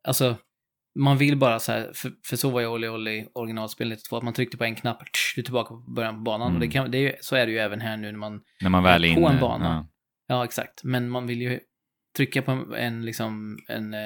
Alltså, 0.09 0.36
man 0.97 1.18
vill 1.18 1.36
bara 1.36 1.59
så 1.59 1.72
här, 1.72 1.90
för, 1.94 2.12
för 2.26 2.36
så 2.36 2.51
var 2.51 2.61
ju 2.61 2.66
Olli 2.66 2.88
Olli 2.88 3.28
originalspelet 3.34 4.05
2, 4.05 4.16
att 4.16 4.22
man 4.22 4.32
tryckte 4.34 4.57
på 4.57 4.64
en 4.64 4.74
knapp, 4.74 5.05
tsch, 5.12 5.32
du 5.36 5.40
är 5.40 5.44
tillbaka 5.44 5.68
på 5.68 5.76
början 5.94 6.14
på 6.14 6.20
banan. 6.20 6.47
Mm. 6.47 6.55
Och 6.55 6.61
det 6.61 6.72
kan, 6.72 6.90
det 6.90 6.99
är, 6.99 7.16
så 7.20 7.36
är 7.36 7.47
det 7.47 7.53
ju 7.53 7.59
även 7.59 7.80
här 7.80 7.97
nu 7.97 8.12
när 8.12 8.18
man, 8.18 8.40
När 8.61 8.70
man 8.70 8.82
väl 8.82 9.05
är 9.05 9.14
På 9.14 9.20
inne. 9.20 9.30
en 9.30 9.40
bana. 9.40 9.86
Ja. 10.28 10.34
ja 10.36 10.44
exakt, 10.44 10.84
men 10.84 11.09
man 11.11 11.26
vill 11.26 11.42
ju 11.42 11.61
trycka 12.16 12.42
på 12.42 12.51
en, 12.51 12.74
en, 12.74 13.05
liksom, 13.05 13.59
en 13.68 13.94
eh, 13.94 14.01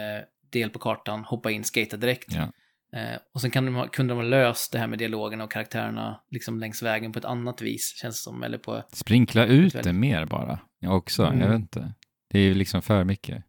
del 0.53 0.71
på 0.71 0.79
kartan, 0.79 1.25
hoppa 1.25 1.51
in, 1.51 1.65
skata 1.65 1.97
direkt. 1.97 2.29
Ja. 2.35 2.53
Eh, 2.99 3.19
och 3.35 3.41
sen 3.41 3.51
kan 3.51 3.67
de, 3.75 3.89
kunde 3.89 4.15
de 4.15 4.17
ha 4.19 4.23
löst 4.25 4.73
det 4.73 4.79
här 4.79 4.87
med 4.87 4.99
dialogen 4.99 5.41
och 5.41 5.51
karaktärerna 5.53 6.21
liksom 6.31 6.61
längs 6.61 6.83
vägen 6.83 7.13
på 7.13 7.19
ett 7.19 7.25
annat 7.25 7.63
vis, 7.63 7.95
känns 8.01 8.17
det 8.17 8.23
som. 8.23 8.43
Eller 8.43 8.59
på, 8.59 8.83
Sprinkla 8.93 9.47
ut 9.47 9.83
det 9.83 9.93
mer 9.93 10.25
bara. 10.27 10.59
Jag 10.79 10.97
också, 10.97 11.25
Mm. 11.25 11.41
jag 11.41 11.49
vet 11.49 11.59
inte. 11.61 11.95
Det 12.31 12.39
är 12.39 12.43
ju 12.43 12.55
liksom 12.55 12.83
för 12.83 13.05
mycket, 13.05 13.45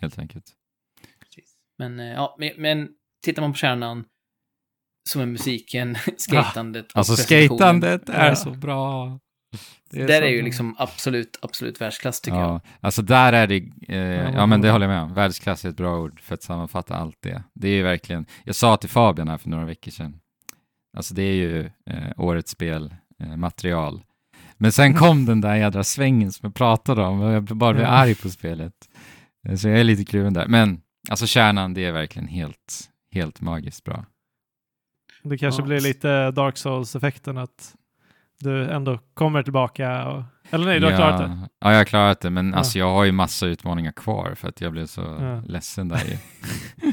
helt 0.00 0.18
enkelt. 0.18 0.44
Men 1.82 2.00
eh, 2.00 2.06
ja, 2.12 2.36
men, 2.38 2.50
men 2.58 2.88
tittar 3.24 3.42
man 3.42 3.52
på 3.52 3.56
kärnan, 3.58 4.04
som 5.10 5.22
är 5.22 5.26
musiken, 5.26 5.96
skatandet 6.16 6.92
och 6.92 6.98
Alltså 6.98 7.16
skatandet 7.16 8.08
är 8.08 8.28
Ja. 8.28 8.36
så 8.36 8.50
bra. 8.50 9.18
Det 9.90 10.06
Där 10.06 10.20
så 10.20 10.26
är 10.26 10.30
ju 10.30 10.38
bra. 10.38 10.44
liksom 10.44 10.76
absolut, 10.78 11.38
absolut 11.42 11.80
världsklass 11.80 12.20
tycker 12.20 12.38
jag. 12.38 12.48
Ja, 12.50 12.60
alltså 12.80 13.02
där 13.02 13.32
är 13.32 13.46
det, 13.46 13.56
eh, 13.88 14.34
ja 14.34 14.46
men 14.46 14.60
det 14.60 14.70
håller 14.70 14.86
jag 14.88 14.94
med 14.94 15.02
om. 15.02 15.14
Världsklass 15.14 15.64
är 15.64 15.68
ett 15.68 15.76
bra 15.76 15.98
ord 15.98 16.20
för 16.20 16.34
att 16.34 16.42
sammanfatta 16.42 16.94
allt 16.94 17.16
det. 17.22 17.42
Det 17.54 17.68
är 17.68 17.72
ju 17.74 17.82
verkligen, 17.82 18.26
jag 18.44 18.54
sa 18.54 18.76
till 18.76 18.88
Fabian 18.90 19.28
här 19.28 19.38
för 19.38 19.48
några 19.48 19.64
veckor 19.64 19.90
sedan, 19.90 20.20
alltså 20.96 21.14
det 21.14 21.22
är 21.22 21.34
ju 21.34 21.60
eh, 21.90 22.12
årets 22.16 22.50
spel, 22.50 22.94
eh, 23.22 23.36
material. 23.36 24.02
Men 24.56 24.72
sen 24.72 24.94
kom 24.94 25.26
den 25.26 25.40
där 25.40 25.54
jädra 25.56 25.84
svängen 25.84 26.32
som 26.32 26.46
jag 26.46 26.54
pratade 26.54 27.02
om 27.02 27.20
och 27.20 27.32
jag 27.32 27.44
bara 27.44 27.72
blev 27.72 27.84
Ja. 27.84 27.90
arg 27.90 28.14
på 28.14 28.28
spelet. 28.30 28.72
Så 29.56 29.68
jag 29.68 29.80
är 29.80 29.84
lite 29.84 30.04
kluven 30.04 30.32
där. 30.34 30.46
Men 30.46 30.80
alltså 31.10 31.26
kärnan, 31.26 31.74
det 31.74 31.84
är 31.84 31.92
verkligen 31.92 32.28
helt, 32.28 32.90
helt 33.12 33.40
magiskt 33.40 33.84
bra. 33.84 34.04
Det 35.22 35.38
kanske 35.38 35.62
Ja. 35.62 35.66
blir 35.66 35.80
lite 35.80 36.30
Dark 36.30 36.56
Souls-effekten 36.56 37.38
att 37.38 37.74
du 38.38 38.70
ändå 38.70 38.98
kommer 39.14 39.42
tillbaka. 39.42 40.08
Och... 40.08 40.22
Eller 40.50 40.66
nej, 40.66 40.80
du 40.80 40.86
har 40.86 40.92
ja, 40.92 40.96
klarat 40.98 41.18
det. 41.20 41.48
Ja, 41.60 41.70
jag 41.70 41.78
har 41.78 41.84
klarat 41.84 42.20
det, 42.20 42.30
men 42.30 42.50
Ja. 42.50 42.56
alltså 42.56 42.78
jag 42.78 42.90
har 42.90 43.04
ju 43.04 43.12
massa 43.12 43.46
utmaningar 43.46 43.92
kvar 43.92 44.34
för 44.34 44.48
att 44.48 44.60
jag 44.60 44.72
blev 44.72 44.86
så 44.86 45.00
Ja. 45.00 45.40
ledsen 45.46 45.88
där 45.88 46.04
ju. 46.04 46.16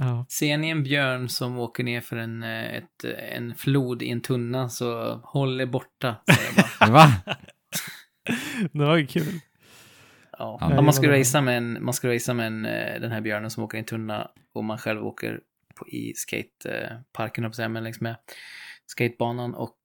Ja. 0.00 0.26
Ser 0.28 0.58
ni 0.58 0.68
en 0.70 0.82
björn 0.82 1.28
som 1.28 1.58
åker 1.58 1.84
ner 1.84 2.00
för 2.00 2.16
en, 2.16 2.42
eh, 2.42 2.64
ett, 2.74 3.04
en 3.32 3.54
flod 3.54 4.02
i 4.02 4.10
en 4.10 4.20
tunna 4.20 4.68
så 4.68 5.20
håll 5.24 5.60
er 5.60 5.66
borta, 5.66 6.16
säger 6.34 6.50
jag 6.56 6.90
bara. 6.90 6.90
Va? 6.92 7.12
Det 8.72 8.84
var 8.84 8.96
ju 8.96 9.06
kul. 9.06 9.40
Ja. 10.38 10.58
Ja, 10.60 10.80
man 10.80 10.94
ska 10.94 11.10
racea 11.10 11.40
med, 11.40 11.56
en, 11.56 11.84
man 11.84 11.94
ska 11.94 12.14
racea 12.14 12.34
med 12.34 12.46
en, 12.46 12.64
eh, 12.66 13.00
den 13.00 13.12
här 13.12 13.20
björnen 13.20 13.50
som 13.50 13.64
åker 13.64 13.78
i 13.78 13.78
en 13.78 13.84
tunna 13.84 14.30
och 14.54 14.64
man 14.64 14.78
själv 14.78 15.06
åker 15.06 15.40
på, 15.74 15.88
i 15.88 16.12
skateparken, 16.14 17.44
höll 17.44 17.52
jag 17.58 17.70
men 17.70 17.84
längs 17.84 18.00
med 18.00 18.16
skatebanan 18.86 19.54
och 19.54 19.78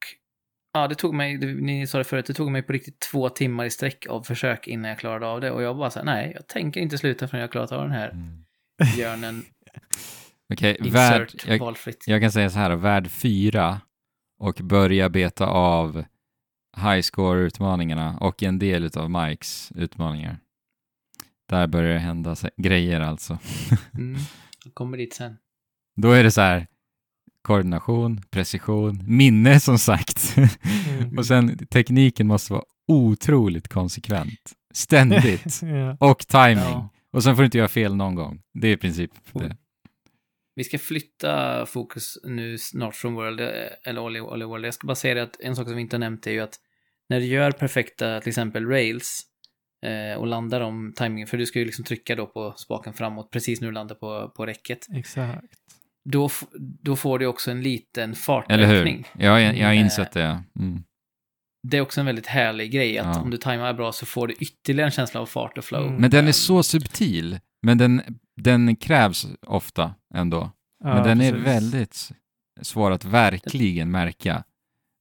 ja, 0.73 0.87
det 0.87 0.95
tog 0.95 1.13
mig, 1.13 1.37
det, 1.37 1.53
ni 1.53 1.87
sa 1.87 1.97
det 1.97 2.03
förut, 2.03 2.25
det 2.25 2.33
tog 2.33 2.51
mig 2.51 2.61
på 2.61 2.73
riktigt 2.73 2.99
två 2.99 3.29
timmar 3.29 3.65
i 3.65 3.69
sträck 3.69 4.05
av 4.09 4.23
försök 4.23 4.67
innan 4.67 4.89
jag 4.89 4.99
klarade 4.99 5.27
av 5.27 5.41
det 5.41 5.51
och 5.51 5.63
jag 5.63 5.77
bara 5.77 5.89
så 5.89 5.99
här, 5.99 6.05
nej, 6.05 6.31
jag 6.35 6.47
tänker 6.47 6.81
inte 6.81 6.97
sluta 6.97 7.27
förrän 7.27 7.41
jag 7.41 7.51
klarat 7.51 7.71
av 7.71 7.81
den 7.81 7.91
här 7.91 8.09
Mm. 8.09 8.95
björnen, 8.95 9.43
Okej, 10.53 10.77
insert, 10.79 11.47
jag, 11.47 11.75
jag 12.05 12.21
kan 12.21 12.31
säga 12.31 12.49
så 12.49 12.59
här, 12.59 12.75
värld 12.75 13.07
4 13.11 13.81
och 14.39 14.55
börja 14.55 15.09
beta 15.09 15.45
av 15.45 16.03
high 16.77 17.01
score-utmaningarna 17.01 18.17
och 18.17 18.43
en 18.43 18.59
del 18.59 18.89
av 18.97 19.11
Mikes 19.11 19.71
utmaningar. 19.75 20.39
Där 21.49 21.67
börjar 21.67 21.93
det 21.93 21.99
hända 21.99 22.35
grejer 22.57 23.01
alltså. 23.01 23.37
Mm. 23.93 24.21
Jag 24.65 24.73
kommer 24.73 24.97
dit 24.97 25.13
sen. 25.13 25.37
Då 25.95 26.11
är 26.11 26.23
det 26.23 26.31
så 26.31 26.41
här, 26.41 26.67
koordination, 27.41 28.21
precision, 28.29 29.03
minne 29.07 29.59
som 29.59 29.79
sagt. 29.79 30.37
Mm. 30.37 31.17
och 31.17 31.25
sen 31.25 31.67
tekniken 31.67 32.27
måste 32.27 32.53
vara 32.53 32.63
otroligt 32.87 33.67
konsekvent. 33.67 34.53
Ständigt. 34.73 35.61
ja. 35.61 35.97
och 35.99 36.27
timing. 36.27 36.57
Ja. 36.57 36.89
Och 37.11 37.23
sen 37.23 37.35
får 37.35 37.41
du 37.41 37.45
inte 37.45 37.57
göra 37.57 37.67
fel 37.67 37.95
någon 37.95 38.15
gång. 38.15 38.41
Det 38.53 38.67
är 38.67 38.73
i 38.73 38.77
princip 38.77 39.11
det. 39.31 39.57
Vi 40.55 40.63
ska 40.63 40.79
flytta 40.79 41.65
fokus 41.65 42.17
nu 42.23 42.57
snart 42.57 42.95
från 42.95 43.13
World, 43.13 43.39
eh, 43.39 43.47
eller 43.83 44.01
Olly, 44.01 44.19
Olly 44.19 44.45
World. 44.45 44.65
Jag 44.65 44.73
ska 44.73 44.87
bara 44.87 44.95
säga 44.95 45.13
det 45.13 45.23
att 45.23 45.39
en 45.39 45.55
sak 45.55 45.67
som 45.67 45.75
vi 45.75 45.81
inte 45.81 45.95
har 45.95 45.99
nämnt 45.99 46.27
är 46.27 46.31
ju 46.31 46.39
att 46.39 46.55
när 47.09 47.19
du 47.19 47.25
gör 47.25 47.51
perfekta, 47.51 48.21
till 48.21 48.29
exempel 48.29 48.65
rails, 48.67 49.21
eh, 49.85 50.19
och 50.19 50.27
landar 50.27 50.61
om 50.61 50.93
timingen, 50.95 51.27
för 51.27 51.37
du 51.37 51.45
ska 51.45 51.59
ju 51.59 51.65
liksom 51.65 51.85
trycka 51.85 52.15
då 52.15 52.27
på 52.27 52.53
spaken 52.57 52.93
framåt 52.93 53.31
precis 53.31 53.61
när 53.61 53.67
du 53.67 53.73
landar 53.73 53.95
på, 53.95 54.29
på 54.35 54.45
räcket, 54.45 54.87
Exakt. 54.95 55.43
då, 56.09 56.29
då 56.59 56.95
får 56.95 57.19
du 57.19 57.25
också 57.25 57.51
en 57.51 57.61
liten 57.61 58.03
Eller 58.03 58.09
hur? 58.09 58.15
fartökning. 58.15 59.07
Jag, 59.19 59.41
jag, 59.57 59.67
har 59.67 59.73
Eh, 59.73 59.79
insett 59.79 60.11
det. 60.11 60.43
Mm. 60.59 60.83
Det 61.67 61.77
är 61.77 61.81
också 61.81 61.99
en 61.99 62.05
väldigt 62.05 62.27
härlig 62.27 62.71
grej, 62.71 62.97
att 62.97 63.15
Ja. 63.15 63.21
om 63.21 63.29
du 63.29 63.37
tajmar 63.37 63.73
bra 63.73 63.91
så 63.91 64.05
får 64.05 64.27
du 64.27 64.33
ytterligare 64.33 64.87
en 64.87 64.91
känsla 64.91 65.19
av 65.21 65.25
fart 65.25 65.57
och 65.57 65.65
flow. 65.65 65.87
Mm. 65.87 66.01
Men 66.01 66.09
den 66.11 66.23
är 66.23 66.29
Eh, 66.29 66.31
så 66.31 66.63
subtil. 66.63 67.39
Men 67.61 67.77
den, 67.77 68.01
den 68.41 68.75
krävs 68.75 69.27
ofta 69.47 69.95
ändå. 70.13 70.51
Ja, 70.83 70.93
men 70.93 71.03
den 71.03 71.21
är 71.21 71.31
precis. 71.31 71.47
väldigt 71.47 72.11
svår 72.61 72.91
att 72.91 73.05
verkligen 73.05 73.91
märka. 73.91 74.43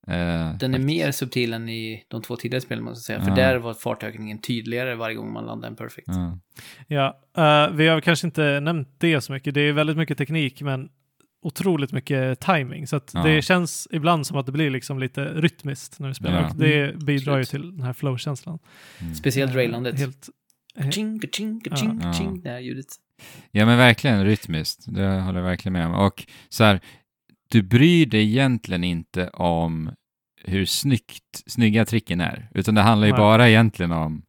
Eh, 0.06 0.56
Den 0.58 0.74
är 0.74 0.78
mer 0.78 1.10
subtil 1.10 1.52
än 1.52 1.68
i 1.68 2.04
de 2.08 2.22
två 2.22 2.36
tidigare 2.36 2.60
spelen, 2.60 2.84
måste 2.84 3.12
jag 3.12 3.20
säga. 3.22 3.28
Ja. 3.30 3.36
För 3.36 3.42
där 3.42 3.58
var 3.58 3.74
fartökningen 3.74 4.38
tydligare 4.38 4.94
varje 4.94 5.16
gång 5.16 5.32
man 5.32 5.44
landade 5.44 5.68
en 5.72 5.76
perfect. 5.76 6.08
Ja. 6.08 6.38
Ja, 6.86 7.20
eh, 7.66 7.74
vi 7.74 7.88
har 7.88 8.00
kanske 8.00 8.26
inte 8.26 8.60
nämnt 8.60 8.88
det 8.98 9.20
så 9.20 9.32
mycket. 9.32 9.54
Det 9.54 9.60
är 9.60 9.72
väldigt 9.72 9.96
mycket 9.96 10.18
teknik, 10.18 10.62
men 10.62 10.88
otroligt 11.42 11.92
mycket 11.92 12.40
timing. 12.40 12.86
Så 12.86 12.96
att 12.96 13.10
Ja. 13.14 13.22
det 13.22 13.42
känns 13.42 13.88
ibland 13.90 14.26
som 14.26 14.36
att 14.36 14.46
det 14.46 14.52
blir 14.52 14.70
liksom 14.70 14.98
lite 14.98 15.24
rytmiskt 15.24 15.98
när 16.00 16.08
du 16.08 16.14
spelar. 16.14 16.40
Ja. 16.42 16.50
Och 16.50 16.56
det 16.56 16.96
bidrar 17.04 17.38
ju 17.38 17.44
till 17.44 17.76
den 17.76 17.82
här 17.86 17.92
flow-känslan. 17.92 18.58
Mm. 19.00 19.14
Speciellt 19.14 19.54
railandet. 19.54 19.98
Helt, 19.98 20.28
eh, 20.76 20.90
Ching, 20.90 21.20
ching, 21.32 21.60
ching, 21.76 22.00
Ja. 22.02 22.12
ching, 22.12 22.40
det 22.42 22.48
här 22.50 22.60
ljudet. 22.60 22.86
Ja, 23.50 23.66
men 23.66 23.78
verkligen 23.78 24.24
rytmiskt. 24.24 24.84
Det 24.86 25.08
håller 25.20 25.38
jag 25.38 25.46
verkligen 25.46 25.72
med 25.72 25.86
om. 25.86 25.94
Och 25.94 26.26
så 26.48 26.64
här, 26.64 26.80
du 27.50 27.62
bryr 27.62 28.06
dig 28.06 28.28
egentligen 28.28 28.84
inte 28.84 29.28
om 29.28 29.90
hur 30.44 30.64
snyggt, 30.66 31.42
snygga 31.46 31.84
tricken 31.84 32.20
är, 32.20 32.48
utan 32.54 32.74
det 32.74 32.80
handlar 32.80 33.06
ju 33.06 33.12
Nej. 33.12 33.20
bara 33.20 33.48
egentligen 33.48 33.92
om, 33.92 34.22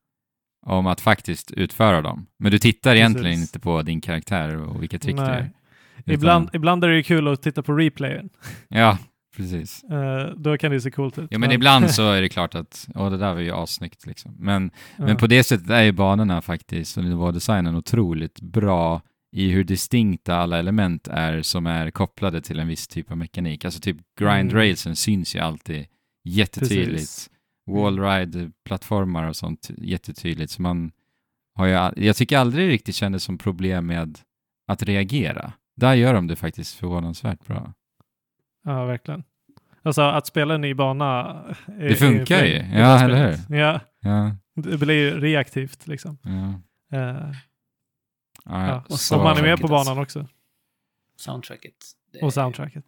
om 0.66 0.88
att 0.88 1.02
faktiskt 1.02 1.52
utföra 1.52 2.02
dem. 2.02 2.26
Men 2.40 2.52
du 2.52 2.60
tittar 2.60 2.96
egentligen 2.96 3.36
Precis. 3.36 3.50
inte 3.50 3.60
på 3.60 3.82
din 3.82 4.02
karaktär 4.02 4.58
och 4.58 4.84
vilka 4.84 5.00
trick 5.00 5.16
det 5.16 5.22
Nej. 5.22 5.32
är. 5.32 5.52
Utan- 5.98 6.14
ibland, 6.14 6.50
ibland 6.54 6.84
är 6.84 6.88
det 6.88 6.96
ju 6.96 7.04
kul 7.04 7.28
att 7.28 7.42
titta 7.42 7.64
på 7.64 7.74
replayen. 7.74 8.30
Ja, 8.68 8.98
precis. 9.36 9.84
Eh, 9.84 10.26
då 10.38 10.58
kan 10.58 10.72
det 10.72 10.82
se 10.82 10.92
coolt 10.92 11.18
ut. 11.20 11.28
Ja, 11.32 11.40
men 11.40 11.52
ibland 11.52 11.92
så 11.92 12.12
är 12.12 12.22
det 12.22 12.30
klart 12.38 12.56
att, 12.56 12.88
åh, 12.96 13.12
det 13.12 13.18
där 13.18 13.34
var 13.34 13.42
ju 13.42 13.52
assnyggt 13.52 14.06
liksom. 14.06 14.36
Men, 14.40 14.72
Ja. 14.98 15.06
men 15.06 15.18
på 15.18 15.28
det 15.28 15.44
sättet 15.44 15.70
är 15.70 15.82
ju 15.84 15.92
banorna 15.92 16.42
faktiskt, 16.42 16.98
och 16.98 17.04
nivådesignen, 17.04 17.76
otroligt 17.76 18.42
bra 18.42 19.02
i 19.36 19.50
hur 19.50 19.64
distinkta 19.64 20.36
alla 20.36 20.60
element 20.60 21.08
är 21.08 21.42
som 21.42 21.66
är 21.68 21.92
kopplade 21.92 22.42
till 22.42 22.60
en 22.60 22.68
viss 22.68 22.88
typ 22.88 23.12
av 23.12 23.18
mekanik. 23.18 23.66
Alltså 23.66 23.80
typ 23.80 23.98
grind 24.20 24.52
Mm. 24.54 24.76
syns 24.76 25.36
ju 25.36 25.40
alltid 25.40 25.86
jättetydligt. 26.24 26.92
Precis. 26.92 27.30
Wallride-plattformar 27.70 29.28
och 29.30 29.36
sånt 29.36 29.70
jättetydligt. 29.78 30.52
Så 30.52 30.62
man 30.62 30.92
har 31.56 31.66
ju, 31.66 32.04
jag 32.06 32.16
tycker 32.16 32.38
aldrig 32.38 32.70
riktigt 32.70 32.96
kändes 32.96 33.24
som 33.24 33.38
problem 33.38 33.86
med 33.88 34.18
att 34.68 34.84
reagera. 34.84 35.54
Där 35.76 35.94
gör 35.94 36.14
de 36.14 36.28
det 36.28 36.36
faktiskt 36.36 36.76
förvånansvärt 36.76 37.48
bra. 37.48 37.74
Ja, 38.64 38.86
verkligen. 38.86 39.24
Alltså 39.86 40.02
att 40.02 40.28
spela 40.28 40.54
en 40.56 40.62
ny 40.62 40.74
bana. 40.74 41.06
är- 41.68 41.90
Det 41.90 41.96
funkar 41.96 42.38
är- 42.38 42.46
ju. 42.46 42.56
är- 42.56 42.80
Ja, 42.80 43.04
eller 43.04 43.38
Ja, 43.50 43.80
Ja, 44.02 44.36
det 44.56 44.78
blir 44.78 44.96
ju 44.96 45.20
reaktivt 45.20 45.88
liksom. 45.88 46.18
ja. 46.24 46.62
Eh, 46.98 47.32
ja, 48.46 48.68
ja. 48.68 48.84
och 48.90 49.00
så- 49.00 49.18
man 49.24 49.38
är 49.38 49.42
med 49.42 49.60
på 49.62 49.68
banan 49.68 49.98
också. 50.00 50.28
Soundtracket. 51.18 51.76
Det, 52.14 52.20
Och 52.22 52.34
soundtracket. 52.34 52.86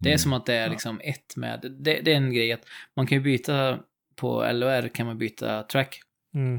Det 0.00 0.08
är 0.08 0.12
Mm. 0.12 0.18
som 0.18 0.32
att 0.32 0.46
det 0.46 0.54
är 0.54 0.62
Ja. 0.66 0.70
liksom 0.70 1.00
ett 1.04 1.36
med, 1.36 1.60
det, 1.80 2.00
det 2.00 2.12
är 2.12 2.16
en 2.16 2.32
grej 2.34 2.52
att 2.52 2.64
man 2.96 3.06
kan 3.06 3.18
ju 3.18 3.24
byta 3.24 3.78
på 4.16 4.52
LOR 4.52 4.88
kan 4.88 5.06
man 5.06 5.18
byta 5.18 5.62
track. 5.62 6.00
Mm. 6.34 6.56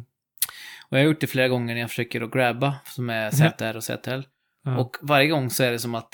Och 0.89 0.97
jag 0.97 0.99
har 0.99 1.05
gjort 1.05 1.21
det 1.21 1.27
flera 1.27 1.47
gånger 1.47 1.73
när 1.73 1.81
jag 1.81 1.89
försöker 1.89 2.21
att 2.21 2.31
grabba, 2.31 2.75
som 2.85 3.09
är 3.09 3.31
ZR 3.31 3.75
och 3.77 3.83
ZL. 3.83 4.21
Ja. 4.63 4.77
Och 4.77 4.95
varje 5.01 5.27
gång 5.27 5.49
så 5.49 5.63
är 5.63 5.71
det 5.71 5.79
som 5.79 5.95
att 5.95 6.09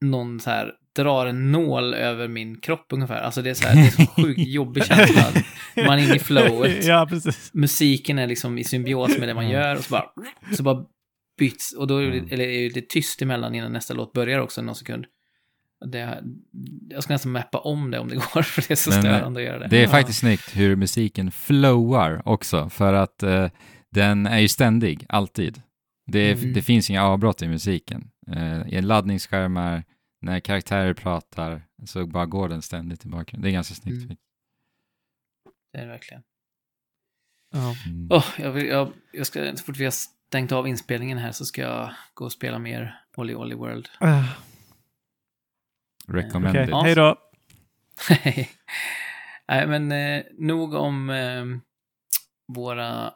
någon 0.00 0.40
så 0.40 0.50
här 0.50 0.72
drar 0.96 1.26
en 1.26 1.52
nål 1.52 1.94
över 1.94 2.28
min 2.28 2.60
kropp 2.60 2.86
ungefär. 2.90 3.20
Alltså 3.20 3.42
det 3.42 3.50
är 3.50 3.54
så 3.54 3.68
här, 3.68 3.74
det 3.74 3.80
är 3.80 3.90
så 3.90 4.06
sjukt 4.22 4.40
jobbig 4.46 4.84
känsla. 4.84 5.22
Man 5.76 5.98
är 5.98 6.02
inne 6.04 6.16
i 6.16 6.18
flowet. 6.18 6.84
ja. 6.84 7.08
Musiken 7.52 8.18
är 8.18 8.26
liksom 8.26 8.58
i 8.58 8.64
symbios 8.64 9.18
med 9.18 9.28
det 9.28 9.34
man 9.34 9.48
gör 9.50 9.76
och 9.76 9.84
så 9.84 9.90
bara, 9.90 10.04
så 10.56 10.62
bara 10.62 10.84
byts, 11.38 11.72
och 11.72 11.86
då 11.86 11.96
är 11.98 12.06
det, 12.10 12.18
Mm. 12.18 12.28
eller 12.32 12.44
är 12.44 12.70
det 12.70 12.88
tyst 12.88 13.22
emellan 13.22 13.54
innan 13.54 13.72
nästa 13.72 13.94
låt 13.94 14.12
börjar 14.12 14.38
också, 14.38 14.62
någon 14.62 14.74
sekund. 14.74 15.04
Det, 15.90 16.22
jag 16.90 17.02
ska 17.02 17.12
nästan 17.12 17.32
mappa 17.32 17.58
om 17.58 17.90
det 17.90 17.98
om 17.98 18.08
det 18.08 18.14
går, 18.34 18.42
för 18.42 18.62
det 18.68 18.70
är 18.70 18.76
så 18.76 18.90
Men, 18.90 19.00
störande 19.02 19.40
att 19.40 19.46
göra 19.46 19.58
det. 19.58 19.66
Det 19.68 19.78
är 19.78 19.82
Ja. 19.82 19.88
faktiskt 19.88 20.18
snyggt 20.18 20.56
hur 20.56 20.76
musiken 20.76 21.30
flowar 21.30 22.22
också, 22.24 22.68
för 22.70 22.94
att 22.94 23.22
eh, 23.22 23.48
den 23.92 24.26
är 24.26 24.38
ju 24.38 24.48
ständig, 24.48 25.06
alltid. 25.08 25.62
Det, 26.06 26.32
Mm. 26.32 26.52
det 26.52 26.62
finns 26.62 26.90
inga 26.90 27.04
avbrott 27.04 27.42
i 27.42 27.48
musiken. 27.48 28.04
Eh, 28.36 28.68
I 28.74 28.82
laddningsskärmar, 28.82 29.84
när 30.24 30.40
karaktärer 30.40 30.94
pratar, 30.94 31.62
så 31.86 32.06
bara 32.06 32.26
går 32.26 32.48
den 32.48 32.62
ständigt 32.62 33.04
i 33.04 33.08
bakgrunden. 33.08 33.42
Det 33.42 33.50
är 33.50 33.52
ganska 33.52 33.74
snyggt. 33.74 34.04
Mm. 34.04 34.16
Det 35.72 35.78
är 35.78 35.82
det 35.82 35.88
verkligen. 35.92 36.22
Ja. 37.52 37.74
Mm. 37.86 38.08
Åh, 38.10 38.26
jag, 38.38 38.52
vill, 38.52 38.66
jag, 38.66 38.92
jag 39.12 39.26
ska, 39.26 39.56
så 39.56 39.64
fort 39.64 39.76
vi 39.76 39.84
har 39.84 39.90
stängt 39.90 40.52
av 40.52 40.68
inspelningen 40.68 41.18
här 41.18 41.32
så 41.32 41.44
ska 41.44 41.62
jag 41.62 41.94
gå 42.14 42.24
och 42.24 42.32
spela 42.32 42.58
mer 42.58 43.04
Olly 43.16 43.34
Olly 43.34 43.54
World. 43.54 43.88
Uh, 44.02 44.30
Recommended. 46.08 46.62
Okej, 46.62 46.70
Ja. 46.70 46.82
hej 46.82 46.94
då. 46.94 47.16
Nej, 49.48 49.66
men 49.66 49.92
eh, 49.92 50.24
nog 50.38 50.74
om 50.74 51.10
eh, 51.10 51.44
våra 52.52 53.14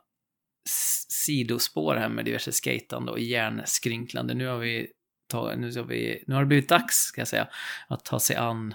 sidospår 1.09 1.97
här 1.97 2.09
med 2.09 2.25
diverse 2.25 2.53
skatande 2.53 3.13
och 3.13 3.21
hjärnskrynklande. 3.21 4.35
Nu 4.35 4.47
har 4.47 4.59
vi, 4.59 4.93
tag, 5.29 5.59
nu, 5.59 5.73
har 5.77 5.85
vi 5.85 6.25
nu 6.27 6.35
har 6.35 6.43
det 6.43 6.47
blivit 6.47 6.69
dags, 6.69 6.97
ska 6.97 7.21
jag 7.21 7.29
säga, 7.29 7.49
att 7.89 8.05
ta 8.05 8.21
sig 8.21 8.37
an 8.37 8.75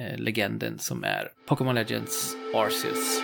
eh, 0.00 0.18
legenden 0.18 0.78
som 0.78 1.04
är 1.04 1.28
Pokémon 1.46 1.74
Legends 1.74 2.34
Arceus. 2.54 3.22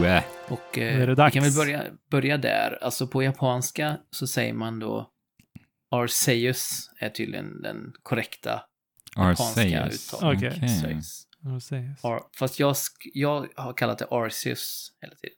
Ooh, 0.00 0.22
Och 0.48 0.78
eh, 0.78 1.08
vi 1.08 1.30
kan 1.32 1.42
väl 1.42 1.52
börja, 1.52 1.84
börja 2.10 2.38
där. 2.38 2.78
Alltså 2.82 3.06
på 3.06 3.22
japanska 3.22 3.96
så 4.10 4.26
säger 4.26 4.52
man 4.52 4.78
då 4.78 5.10
Arceus 5.90 6.90
är 6.98 7.08
tydligen 7.08 7.62
den 7.62 7.92
korrekta 8.02 8.62
japanska 9.16 9.82
Arceus. 9.82 10.14
uttal. 10.14 10.36
Okej. 10.36 11.00
Arceus. 11.46 12.04
Ar- 12.04 12.22
Fast 12.38 12.60
jag, 12.60 12.76
jag 13.14 13.46
har 13.56 13.72
kallat 13.72 13.98
det 13.98 14.06
Arceus 14.10 14.92
hela 15.00 15.14
tiden. 15.14 15.36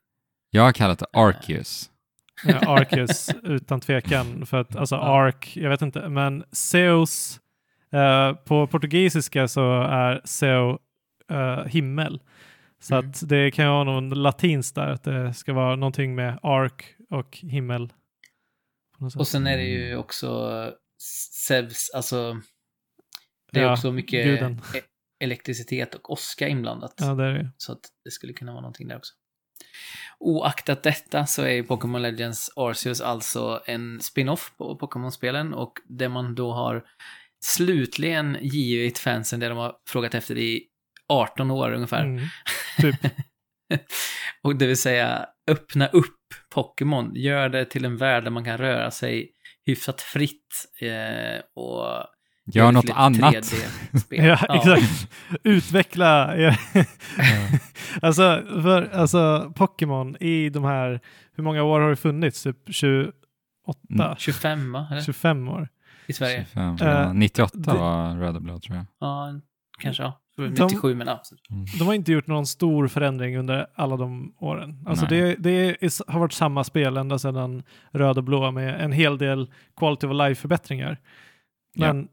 Jag 0.51 0.63
har 0.63 0.73
kallat 0.73 0.99
det 0.99 1.07
Arceus. 1.13 1.91
Ja, 2.45 2.59
Arceus 2.81 3.31
utan 3.43 3.81
tvekan. 3.81 4.47
För 4.47 4.57
att 4.61 4.77
alltså. 4.77 4.97
Ark, 4.97 5.57
jag 5.57 5.71
vet 5.71 5.83
inte, 5.83 6.09
men 6.09 6.45
Zeus 6.53 7.41
eh, 7.93 8.33
på 8.35 8.67
portugisiska 8.67 9.49
så 9.49 9.83
är 9.83 10.21
Zeo 10.25 10.79
eh, 11.31 11.65
himmel. 11.67 12.21
Så 12.81 12.95
Mm. 12.95 13.11
att 13.11 13.29
det 13.29 13.51
kan 13.51 13.65
ju 13.65 13.71
vara 13.71 13.85
någon 13.85 14.11
latinskt 14.11 14.75
där, 14.75 14.87
att 14.89 15.05
det 15.05 15.35
ska 15.35 15.53
vara 15.53 15.77
någonting 15.77 16.15
med 16.15 16.39
ark 16.43 16.85
och 17.11 17.37
himmel. 17.37 17.93
Och 19.19 19.29
sen 19.29 19.47
är 19.47 19.57
det 19.57 19.65
ju 19.65 19.97
också 19.97 20.51
Zeus, 21.49 21.91
alltså 21.95 22.41
det 23.53 23.61
är 23.61 23.65
Ja, 23.65 23.73
också 23.73 23.93
mycket 23.93 24.25
guden. 24.25 24.61
Elektricitet 25.23 25.95
och 25.95 26.11
åska 26.11 26.49
inblandat. 26.49 26.95
Ja, 26.97 27.15
det 27.15 27.25
är 27.25 27.33
det. 27.35 27.53
Så 27.57 27.73
att 27.73 27.81
det 28.05 28.11
skulle 28.11 28.33
kunna 28.33 28.53
vara 28.53 28.61
någonting 28.61 28.89
där 28.89 28.97
också. 28.97 29.13
Oaktat 30.19 30.83
detta 30.83 31.27
så 31.27 31.43
är 31.43 31.51
ju 31.51 31.65
Pokémon 31.65 32.03
Legends 32.03 32.51
Arceus 32.57 33.01
alltså 33.01 33.63
en 33.67 34.01
spin-off 34.01 34.55
på 34.59 34.77
Pokémon-spelen 34.77 35.55
och 35.55 35.73
det 35.89 36.09
man 36.09 36.35
då 36.35 36.53
har 36.53 36.85
slutligen 37.45 38.39
givit 38.41 38.99
fansen 38.99 39.41
det 39.41 39.49
de 39.49 39.59
har 39.59 39.77
frågat 39.89 40.15
efter 40.15 40.39
i 40.39 40.63
18 41.09 41.51
år 41.51 41.73
ungefär. 41.73 42.05
Mm. 42.05 42.25
Typ. 42.81 43.13
och 44.43 44.57
det 44.57 44.67
vill 44.67 44.77
säga 44.77 45.27
öppna 45.51 45.87
upp 45.87 46.19
Pokémon, 46.55 47.15
gör 47.15 47.49
det 47.49 47.65
till 47.65 47.85
en 47.85 47.97
värld 47.97 48.25
där 48.25 48.31
man 48.31 48.45
kan 48.45 48.59
röra 48.59 48.91
sig 48.91 49.33
hyfsat 49.67 50.01
fritt 50.01 50.71
eh, 50.81 51.43
och 51.55 52.07
Gör 52.47 52.73
något 52.73 52.91
annat. 52.91 53.35
3D-spel. 53.35 54.25
Ja, 54.27 54.57
exakt. 54.57 55.09
Utveckla 55.45 56.37
er. 56.37 56.61
alltså, 58.03 58.43
för, 58.63 58.91
alltså 58.95 59.53
Pokémon 59.57 60.17
i 60.21 60.51
de 60.51 60.65
här, 60.65 61.01
hur 61.37 61.45
många 61.45 61.63
år 61.63 61.81
har 61.81 61.91
det 61.91 61.97
funnits? 61.97 62.43
Typ 62.43 62.57
28? 62.69 63.13
Mm. 63.91 64.17
25 64.19 64.73
va? 64.73 64.87
Eller? 64.91 65.01
25 65.03 65.49
år? 65.49 65.69
I 66.07 66.13
Sverige? 66.13 66.45
25, 66.53 66.77
Eh, 66.81 66.89
ja, 66.89 67.13
98 67.13 67.59
det- 67.59 67.79
var 67.79 68.17
röd 68.17 68.37
och 68.37 68.43
blå 68.43 68.59
tror 68.61 68.77
jag. 68.77 68.87
Ja, 69.01 69.29
kanske 69.79 70.03
ja. 70.03 70.19
De- 70.37 70.49
97 70.49 70.95
men 70.95 71.07
ja. 71.07 71.23
De 71.79 71.87
har 71.87 71.95
inte 71.95 72.13
gjort 72.13 72.27
någon 72.27 72.47
stor 72.47 72.89
förändring 72.89 73.39
under 73.39 73.67
alla 73.75 73.97
de 73.97 74.35
åren. 74.39 74.85
Alltså 74.87 75.07
det, 75.07 75.35
det 75.39 75.51
är, 75.51 76.11
har 76.13 76.21
varit 76.21 76.33
samma 76.33 76.65
spel 76.65 76.97
ända 76.97 77.19
sedan 77.19 77.63
röd 77.93 78.19
och 78.19 78.25
blå 78.25 78.51
med 78.51 78.81
en 78.85 78.93
hel 78.93 79.19
del 79.19 79.51
quality 79.77 80.07
of 80.07 80.13
life-förbättringar. 80.13 80.99
Men 81.77 82.09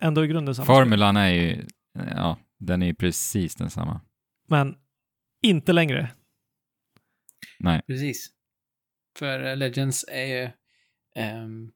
ändå 0.00 0.24
i 0.24 0.28
grunden 0.28 0.54
samma. 0.54 0.66
Formulan 0.66 1.16
är 1.16 1.28
ju, 1.28 1.66
ja, 1.92 2.38
den 2.58 2.82
är 2.82 2.86
ju 2.86 2.94
precis 2.94 3.54
densamma. 3.54 4.00
Men 4.48 4.76
inte 5.42 5.72
längre. 5.72 6.10
Nej. 7.58 7.82
Precis. 7.86 8.30
För 9.18 9.44
eh, 9.44 9.56
Legends 9.56 10.04
är 10.08 10.24
ju... 10.26 10.50
ehm, 11.14 11.72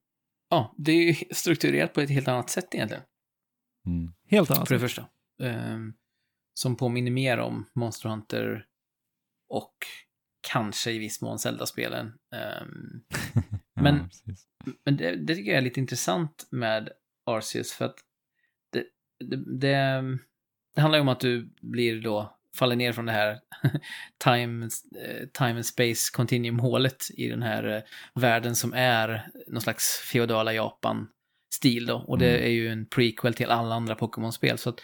ja, 0.50 0.74
det 0.78 0.92
är 0.92 1.06
ju 1.06 1.14
strukturerat 1.34 1.92
på 1.92 2.00
ett 2.00 2.10
helt 2.10 2.28
annat 2.28 2.50
sätt 2.50 2.74
egentligen. 2.74 3.02
Mm. 3.86 4.12
Helt 4.26 4.50
annat. 4.50 4.68
För 4.68 4.74
det 4.74 4.80
första. 4.80 5.08
Ehm, 5.42 5.92
som 6.54 6.76
påminner 6.76 7.10
mer 7.10 7.38
om 7.38 7.66
Monster 7.74 8.08
Hunter 8.08 8.66
och 9.48 9.74
kanske 10.50 10.92
i 10.92 10.98
viss 10.98 11.20
mån 11.22 11.38
Zelda-spelen. 11.38 12.06
Ehm, 12.34 13.04
Men- 13.80 14.08
ja. 14.24 14.34
Men 14.84 14.96
det, 14.96 15.16
det 15.16 15.34
tycker 15.34 15.50
jag 15.50 15.58
är 15.58 15.62
lite 15.62 15.80
intressant 15.80 16.46
med 16.50 16.88
Arceus 17.26 17.72
för 17.72 17.84
att 17.84 17.96
det, 19.30 19.58
det, 20.74 20.80
handlar 20.80 20.98
ju 20.98 21.02
om 21.02 21.08
att 21.08 21.20
du 21.20 21.50
blir 21.60 22.00
då, 22.00 22.36
faller 22.56 22.76
ner 22.76 22.92
från 22.92 23.06
det 23.06 23.12
här 23.12 23.38
time, 24.24 24.64
eh, 25.06 25.26
time 25.32 25.50
and 25.54 25.66
space 25.66 26.10
continuum-hålet 26.14 27.06
i 27.16 27.28
den 27.28 27.42
här 27.42 27.76
eh, 27.76 27.82
världen 28.20 28.56
som 28.56 28.72
är 28.74 29.26
någon 29.48 29.60
slags 29.60 29.98
feodala 30.12 30.52
Japan-stil 30.52 31.86
då. 31.86 31.94
Och 31.96 32.18
det 32.18 32.30
Mm. 32.30 32.44
är 32.44 32.48
ju 32.50 32.68
en 32.68 32.86
prequel 32.86 33.34
till 33.34 33.50
alla 33.50 33.74
andra 33.74 33.94
Pokémon-spel. 33.94 34.58
Så 34.58 34.70
att 34.70 34.80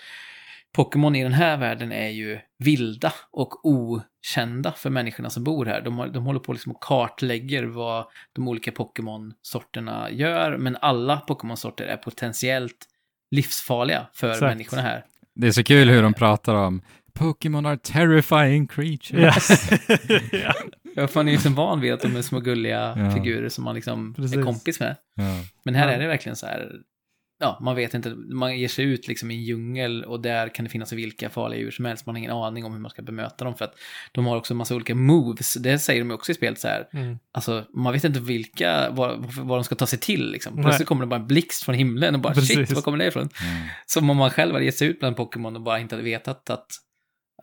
Pokémon 0.72 1.16
i 1.16 1.22
den 1.22 1.32
här 1.32 1.56
världen 1.56 1.92
är 1.92 2.08
ju 2.08 2.38
vilda 2.58 3.12
och 3.30 3.66
okända 3.66 4.72
för 4.72 4.90
människorna 4.90 5.30
som 5.30 5.44
bor 5.44 5.66
här. 5.66 5.80
De, 5.80 6.12
de 6.12 6.24
håller 6.26 6.40
på 6.40 6.52
liksom 6.52 6.72
och 6.72 6.82
kartlägger 6.82 7.62
vad 7.64 8.06
de 8.32 8.48
olika 8.48 8.70
Pokémon-sorterna 8.70 10.10
gör, 10.10 10.56
men 10.56 10.76
alla 10.80 11.16
Pokémon-sorter 11.16 11.84
är 11.84 11.96
potentiellt 11.96 12.86
livsfarliga 13.30 14.06
för 14.12 14.26
Exakt. 14.30 14.42
människorna 14.50 14.82
här. 14.82 15.04
Det 15.34 15.46
är 15.46 15.52
så 15.52 15.64
kul 15.64 15.88
hur 15.90 16.02
de 16.02 16.14
pratar 16.14 16.54
om 16.54 16.82
Pokémon 17.14 17.66
are 17.66 17.76
terrifying 17.76 18.66
creatures. 18.66 19.60
Ja. 19.88 19.96
ja. 20.32 20.54
Jag 20.96 21.10
fan 21.10 21.26
är 21.28 21.30
ju 21.32 21.36
liksom 21.36 21.54
van 21.54 21.80
vid 21.80 21.92
att 21.92 22.00
de 22.00 22.16
är 22.16 22.22
små 22.22 22.40
gulliga 22.40 22.94
Ja. 22.98 23.10
figurer 23.10 23.48
som 23.48 23.64
man 23.64 23.74
liksom 23.74 24.14
Precis. 24.14 24.36
är 24.36 24.42
kompis 24.42 24.80
med. 24.80 24.96
Ja. 25.14 25.24
Men 25.64 25.74
här 25.74 25.88
Ja. 25.88 25.94
är 25.94 25.98
det 25.98 26.06
verkligen 26.06 26.36
så 26.36 26.46
här, 26.46 26.72
ja, 27.40 27.58
man 27.62 27.76
vet 27.76 27.94
inte, 27.94 28.08
man 28.14 28.58
ger 28.58 28.68
sig 28.68 28.84
ut 28.84 29.08
liksom 29.08 29.30
i 29.30 29.34
en 29.34 29.42
djungel 29.42 30.04
och 30.04 30.20
där 30.20 30.48
kan 30.48 30.64
det 30.64 30.68
finnas 30.70 30.92
vilka 30.92 31.30
farliga 31.30 31.60
djur 31.60 31.70
som 31.70 31.84
helst, 31.84 32.06
man 32.06 32.14
har 32.14 32.18
ingen 32.18 32.30
aning 32.32 32.64
om 32.64 32.72
hur 32.72 32.80
man 32.80 32.90
ska 32.90 33.02
bemöta 33.02 33.44
dem 33.44 33.54
för 33.54 33.64
att 33.64 33.74
de 34.12 34.26
har 34.26 34.36
också 34.36 34.54
en 34.54 34.58
massa 34.58 34.74
olika 34.74 34.94
moves, 34.94 35.54
det 35.54 35.78
säger 35.78 36.00
de 36.04 36.10
också 36.10 36.32
i 36.32 36.34
spelet 36.34 36.58
så 36.60 36.68
här, 36.68 36.88
Mm. 36.92 37.18
alltså 37.32 37.64
man 37.74 37.92
vet 37.92 38.04
inte 38.04 38.20
vilka, 38.20 38.90
vad, 38.90 39.24
vad 39.34 39.58
de 39.58 39.64
ska 39.64 39.74
ta 39.74 39.86
sig 39.86 39.98
till 39.98 40.30
liksom. 40.30 40.54
Nej. 40.54 40.64
Plötsligt 40.64 40.88
kommer 40.88 41.00
det 41.00 41.06
bara 41.08 41.20
en 41.20 41.26
blixt 41.26 41.64
från 41.64 41.74
himlen 41.74 42.14
och 42.14 42.20
bara 42.20 42.34
shit, 42.34 42.56
Precis. 42.56 42.74
var 42.76 42.82
kommer 42.82 42.98
det 42.98 43.06
ifrån? 43.06 43.28
Ja. 43.32 43.46
Som 43.86 44.10
om 44.10 44.16
man 44.16 44.30
själv 44.30 44.52
hade 44.52 44.64
gett 44.64 44.76
sig 44.76 44.88
ut 44.88 45.00
bland 45.00 45.16
Pokémon 45.16 45.56
och 45.56 45.62
bara 45.62 45.78
inte 45.80 45.94
hade 45.94 46.04
vetat 46.04 46.50
att 46.50 46.66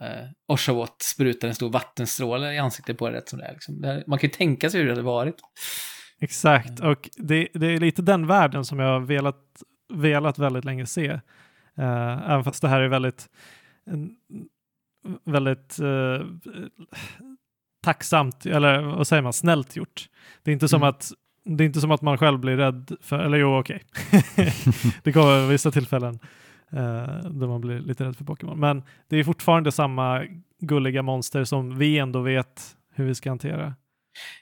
eh, 0.01 0.53
Oshawott 0.53 1.01
sprutar 1.01 1.47
en 1.47 1.55
stor 1.55 1.69
vattenstråle 1.69 2.53
i 2.53 2.57
ansiktet 2.57 2.97
på 2.97 3.09
det 3.09 3.17
rätt 3.17 3.29
som 3.29 3.39
det 3.39 3.45
är. 3.45 3.53
Liksom. 3.53 3.81
Det 3.81 3.87
här, 3.87 4.03
man 4.07 4.19
kan 4.19 4.27
ju 4.29 4.33
tänka 4.33 4.69
sig 4.69 4.79
hur 4.79 4.87
det 4.87 4.93
hade 4.93 5.01
varit. 5.03 5.35
Exakt, 6.21 6.79
och 6.79 7.09
det, 7.17 7.47
det 7.53 7.67
är 7.67 7.79
lite 7.79 8.01
den 8.01 8.27
världen 8.27 8.65
som 8.65 8.79
jag 8.79 8.87
har 8.87 8.99
velat, 8.99 9.35
velat 9.93 10.39
väldigt 10.39 10.65
länge 10.65 10.85
se. 10.85 11.11
Uh, 11.79 12.29
även 12.31 12.43
fast 12.43 12.61
det 12.61 12.67
här 12.67 12.81
är 12.81 12.87
väldigt, 12.87 13.29
väldigt 15.23 15.79
eh, 15.79 16.25
tacksamt, 17.83 18.45
eller 18.45 18.81
vad 18.81 19.07
säger 19.07 19.21
man, 19.23 19.33
snällt 19.33 19.75
gjort. 19.75 20.09
Det 20.43 20.51
är 20.51 20.53
inte 20.53 20.67
som 20.67 20.77
Mm. 20.81 20.89
att 20.89 21.11
det 21.45 21.63
är 21.63 21.65
inte 21.65 21.81
som 21.81 21.91
att 21.91 22.01
man 22.01 22.17
själv 22.17 22.39
blir 22.39 22.57
rädd 22.57 22.91
för, 23.01 23.19
eller 23.19 23.37
jo 23.37 23.59
okej. 23.59 23.81
det 25.03 25.11
kommer 25.13 25.47
vissa 25.47 25.71
tillfällen 25.71 26.19
uh, 26.73 27.29
då 27.29 27.47
man 27.47 27.61
blir 27.61 27.79
lite 27.79 28.03
rädd 28.05 28.15
för 28.15 28.25
Pokémon. 28.25 28.59
Men 28.59 28.83
det 29.07 29.17
är 29.17 29.23
fortfarande 29.23 29.71
samma 29.71 30.23
gulliga 30.59 31.01
monster 31.01 31.43
som 31.43 31.77
vi 31.77 31.97
ändå 31.97 32.21
vet 32.21 32.75
hur 32.93 33.05
vi 33.05 33.15
ska 33.15 33.29
hantera. 33.29 33.75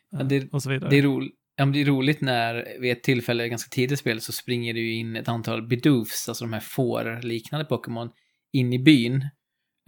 Ja, 0.09 0.19
eh, 0.19 0.27
det- 0.27 0.53
och 0.53 0.63
så 0.63 0.69
vidare. 0.69 0.89
Det 0.89 0.97
är, 0.97 1.03
ro, 1.03 1.21
ja, 1.55 1.65
men 1.65 1.73
det 1.73 1.81
är 1.81 1.85
roligt 1.85 2.21
när 2.21 2.67
vid 2.79 2.91
ett 2.91 3.03
tillfälle 3.03 3.49
ganska 3.49 3.69
tidigt 3.69 3.91
i 3.91 3.97
spelet 3.97 4.23
så 4.23 4.31
springer 4.31 4.73
det 4.73 4.79
ju 4.79 4.93
in 4.93 5.15
ett 5.15 5.27
antal 5.27 5.67
Bidoofs, 5.67 6.29
alltså 6.29 6.43
de 6.45 6.53
här 6.53 6.59
får-liknande 6.59 7.65
Pokémon, 7.65 8.09
in 8.53 8.73
i 8.73 8.79
byn 8.79 9.29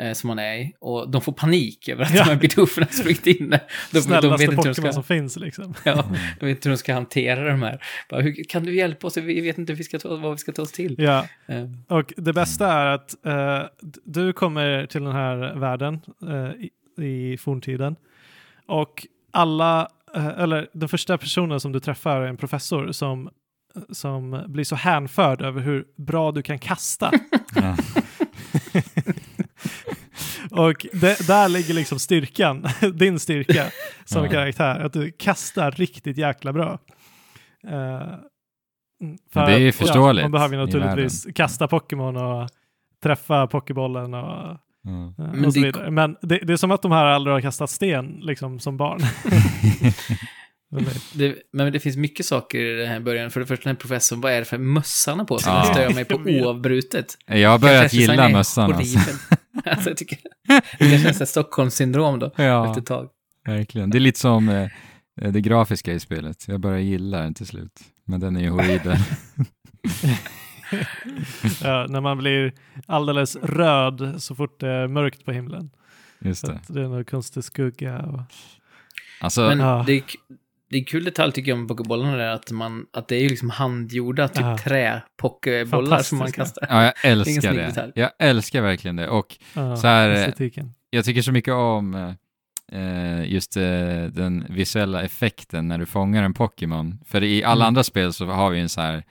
eh, 0.01 0.13
som 0.13 0.27
man 0.27 0.39
är 0.39 0.55
i 0.55 0.73
och 0.79 1.11
de 1.11 1.21
får 1.21 1.31
panik 1.31 1.89
över 1.89 2.03
att 2.03 2.15
Ja. 2.15 2.23
de 2.23 2.29
här 2.29 2.35
bidufferna 2.39 2.87
har 2.87 2.93
sprungit 2.93 3.27
in 3.27 3.49
där. 3.49 3.59
De, 3.59 3.97
de 3.97 4.01
Snällaste 4.01 4.27
vet 4.27 4.41
inte 4.41 4.67
hur 4.67 4.75
de 4.75 4.81
ska, 4.81 4.91
som 4.93 5.03
finns 5.03 5.37
liksom. 5.37 5.73
ja, 5.85 5.93
de 6.39 6.45
vet 6.45 6.57
inte 6.57 6.69
hur 6.69 6.73
de 6.73 6.77
ska 6.77 6.93
hantera 6.93 7.49
de 7.51 7.61
här. 7.61 7.83
Bara, 8.09 8.21
hur, 8.21 8.43
kan 8.43 8.63
du 8.63 8.75
hjälpa 8.75 9.07
oss? 9.07 9.17
Vi 9.17 9.41
vet 9.41 9.57
inte 9.57 9.73
hur 9.73 9.77
vi 9.77 9.83
ska 9.83 9.99
ta, 9.99 10.15
vad 10.15 10.31
vi 10.31 10.37
ska 10.37 10.51
ta 10.51 10.61
oss 10.61 10.71
till. 10.71 10.95
Ja, 10.97 11.27
Eh, 11.47 11.65
och 11.87 12.13
det 12.17 12.33
bästa 12.33 12.67
är 12.73 12.85
att 12.85 13.25
eh, 13.25 13.61
du 14.05 14.33
kommer 14.33 14.85
till 14.85 15.03
den 15.03 15.13
här 15.13 15.55
världen 15.59 15.99
eh, 16.27 16.51
i, 16.65 16.69
i 17.33 17.37
forntiden 17.37 17.95
och 18.67 19.07
alla, 19.31 19.87
eller 20.13 20.67
den 20.73 20.89
första 20.89 21.17
personen 21.17 21.59
som 21.59 21.71
du 21.71 21.79
träffar 21.79 22.21
är 22.21 22.27
en 22.27 22.37
professor 22.37 22.91
som, 22.91 23.29
som 23.89 24.43
blir 24.47 24.63
så 24.63 24.75
hänförd 24.75 25.41
över 25.41 25.61
hur 25.61 25.85
bra 25.97 26.31
du 26.31 26.41
kan 26.41 26.59
kasta. 26.59 27.11
Ja. 27.55 27.75
och 30.51 30.85
det, 30.93 31.27
där 31.27 31.49
ligger 31.49 31.73
liksom 31.73 31.99
styrkan, 31.99 32.65
din 32.93 33.19
styrka 33.19 33.65
som 34.05 34.23
Ja. 34.25 34.31
karaktär, 34.31 34.79
att 34.79 34.93
du 34.93 35.11
kastar 35.11 35.71
riktigt 35.71 36.17
jäkla 36.17 36.53
bra. 36.53 36.79
Eh, 37.67 38.07
Men 38.99 39.45
det 39.45 39.53
är 39.53 39.57
ju 39.57 39.71
förståeligt 39.71 40.23
man 40.23 40.31
behöver 40.31 40.57
naturligtvis 40.57 41.27
kasta 41.35 41.67
Pokémon 41.67 42.17
och 42.17 42.49
träffa 43.03 43.47
Pokébollen 43.47 44.13
och, 44.13 44.57
Eh, 44.87 45.33
Men 45.33 45.51
det-. 45.51 45.91
Men 45.91 46.15
det, 46.21 46.39
det 46.43 46.53
är 46.53 46.57
som 46.57 46.71
att 46.71 46.81
de 46.81 46.91
här 46.91 47.05
aldrig 47.05 47.33
har 47.35 47.41
kastat 47.41 47.69
sten 47.69 48.19
liksom 48.21 48.59
som 48.59 48.77
barn. 48.77 48.99
det, 51.13 51.35
men 51.53 51.73
det 51.73 51.79
finns 51.79 51.97
mycket 51.97 52.25
saker 52.25 52.59
i 52.59 52.79
den 52.79 52.87
här 52.87 52.99
början. 52.99 53.31
För 53.31 53.39
det 53.39 53.45
första, 53.45 53.63
den 53.63 53.75
här 53.75 53.79
professorn, 53.79 54.21
vad 54.21 54.31
är 54.31 54.39
det 54.39 54.45
för 54.45 54.57
mössa 54.57 55.11
han 55.11 55.19
har 55.19 55.25
på 55.25 55.39
sig? 55.39 55.53
Ja. 55.53 55.63
Den 55.63 55.73
stör 55.73 55.93
mig 55.93 56.05
på 56.05 56.29
Jag 56.29 56.45
oavbrutet. 56.45 57.17
Jag 57.25 57.49
har 57.49 57.59
börjat 57.59 57.93
gilla 57.93 58.29
mössan 58.29 58.73
alltså. 58.73 58.99
alltså, 59.65 59.89
jag 59.89 59.97
tycker, 59.97 60.17
det 60.79 60.89
kanske 60.91 61.07
är 61.07 61.21
ett 61.21 61.29
Stockholmssyndrom 61.29 62.19
då, 62.19 62.31
Ja, 62.35 62.69
efter 62.69 62.81
ett 62.81 62.87
tag. 62.87 63.09
verkligen. 63.45 63.89
Det 63.89 63.97
är 63.97 63.99
lite 63.99 64.19
som 64.19 64.49
eh, 64.49 64.67
det 65.31 65.41
grafiska 65.41 65.93
i 65.93 65.99
spelet. 65.99 66.47
Jag 66.47 66.59
börjar 66.59 66.79
gilla 66.79 67.19
den 67.19 67.33
till 67.33 67.47
slut. 67.47 67.79
Men 68.05 68.19
den 68.19 68.37
är 68.37 68.41
ju 68.41 68.49
horribel. 68.49 68.97
Ja, 71.63 71.85
när 71.89 72.01
man 72.01 72.17
blir 72.17 72.53
alldeles 72.85 73.35
röd 73.35 74.15
så 74.17 74.35
fort 74.35 74.59
det 74.59 74.67
är 74.69 74.87
mörkt 74.87 75.25
på 75.25 75.31
himlen. 75.31 75.69
Just 76.19 76.45
det. 76.45 76.51
att 76.53 76.67
det 76.73 76.81
är 76.81 76.87
någon 76.87 77.05
konstig 77.05 77.43
skugga. 77.43 77.99
Och... 77.99 78.19
Alltså, 79.21 79.41
Men 79.47 79.59
Ja. 79.59 79.83
det, 79.87 79.93
är, 79.93 80.03
det 80.69 80.77
är 80.77 80.83
kul 80.83 81.03
detalj 81.03 81.31
tycker 81.31 81.51
jag 81.51 81.57
med 81.59 81.67
pokébollarna 81.67 82.33
att, 82.33 82.51
man, 82.51 82.85
att 82.93 83.07
det 83.07 83.15
är 83.15 83.21
ju 83.21 83.29
liksom 83.29 83.49
handgjorda 83.49 84.27
typ 84.27 84.41
Ja. 84.41 84.57
trä-pokébollar 84.57 85.99
som 86.01 86.17
man 86.17 86.31
kastar. 86.31 86.67
ja, 86.69 86.83
jag 86.83 86.93
älskar 87.03 87.53
det. 87.53 87.65
detalj. 87.65 87.91
Jag 87.95 88.11
älskar 88.19 88.61
verkligen 88.61 88.95
det. 88.95 89.09
Och 89.09 89.35
Ja, 89.53 89.77
Så 89.77 89.87
här, 89.87 90.09
eh, 90.09 90.15
estetiken. 90.19 90.73
jag 90.89 91.05
tycker 91.05 91.21
så 91.21 91.31
mycket 91.31 91.53
om 91.53 92.15
eh, 92.71 93.31
just 93.31 93.57
eh, 93.57 93.63
den 94.11 94.45
visuella 94.49 95.01
effekten 95.03 95.67
när 95.67 95.77
du 95.77 95.85
fångar 95.85 96.23
en 96.23 96.33
Pokémon. 96.33 96.97
För 97.05 97.23
i 97.23 97.43
alla 97.43 97.55
Mm. 97.65 97.67
andra 97.67 97.83
spel 97.83 98.13
så 98.13 98.25
har 98.25 98.49
vi 98.49 98.59
en 98.59 98.69
så 98.69 98.81
här, 98.81 99.03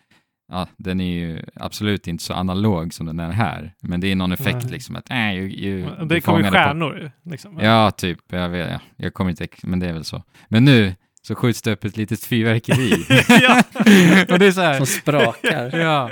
ja, 0.49 0.69
den 0.77 1.01
är 1.01 1.13
ju 1.19 1.43
absolut 1.55 2.07
inte 2.09 2.25
så 2.25 2.35
analog 2.35 2.95
som 2.95 3.07
den 3.07 3.21
är 3.21 3.31
här. 3.31 3.75
Men 3.83 4.01
det 4.01 4.13
är 4.13 4.17
någon 4.17 4.33
effekt 4.33 4.63
Nej. 4.63 4.73
liksom 4.73 4.97
att, 4.97 5.11
äh, 5.11 5.33
ju, 5.33 5.51
ju, 5.51 5.87
Det 6.07 6.21
kommer 6.21 6.45
ju 6.45 6.51
stjärnor. 6.51 7.11
Liksom. 7.25 7.59
Ja, 7.61 7.91
typ. 7.91 8.19
Jag 8.31 8.49
vet, 8.49 8.71
ja, 8.71 8.81
jag 8.97 9.15
kommer 9.15 9.31
inte, 9.31 9.49
men 9.63 9.81
det 9.81 9.89
är 9.89 9.93
väl 9.93 10.05
så. 10.05 10.23
Men 10.49 10.65
nu 10.65 10.95
så 11.23 11.35
skjuts 11.35 11.63
det 11.63 11.73
upp 11.73 11.85
ett 11.85 11.97
litet 11.97 12.25
fyrverkeri. 12.25 13.07
ja. 13.29 13.63
och 14.35 14.39
det 14.39 14.47
är 14.47 14.53
så 14.53 14.61
här, 14.61 14.77
Som 14.77 14.87
sprakar. 14.87 15.79
ja. 15.79 16.11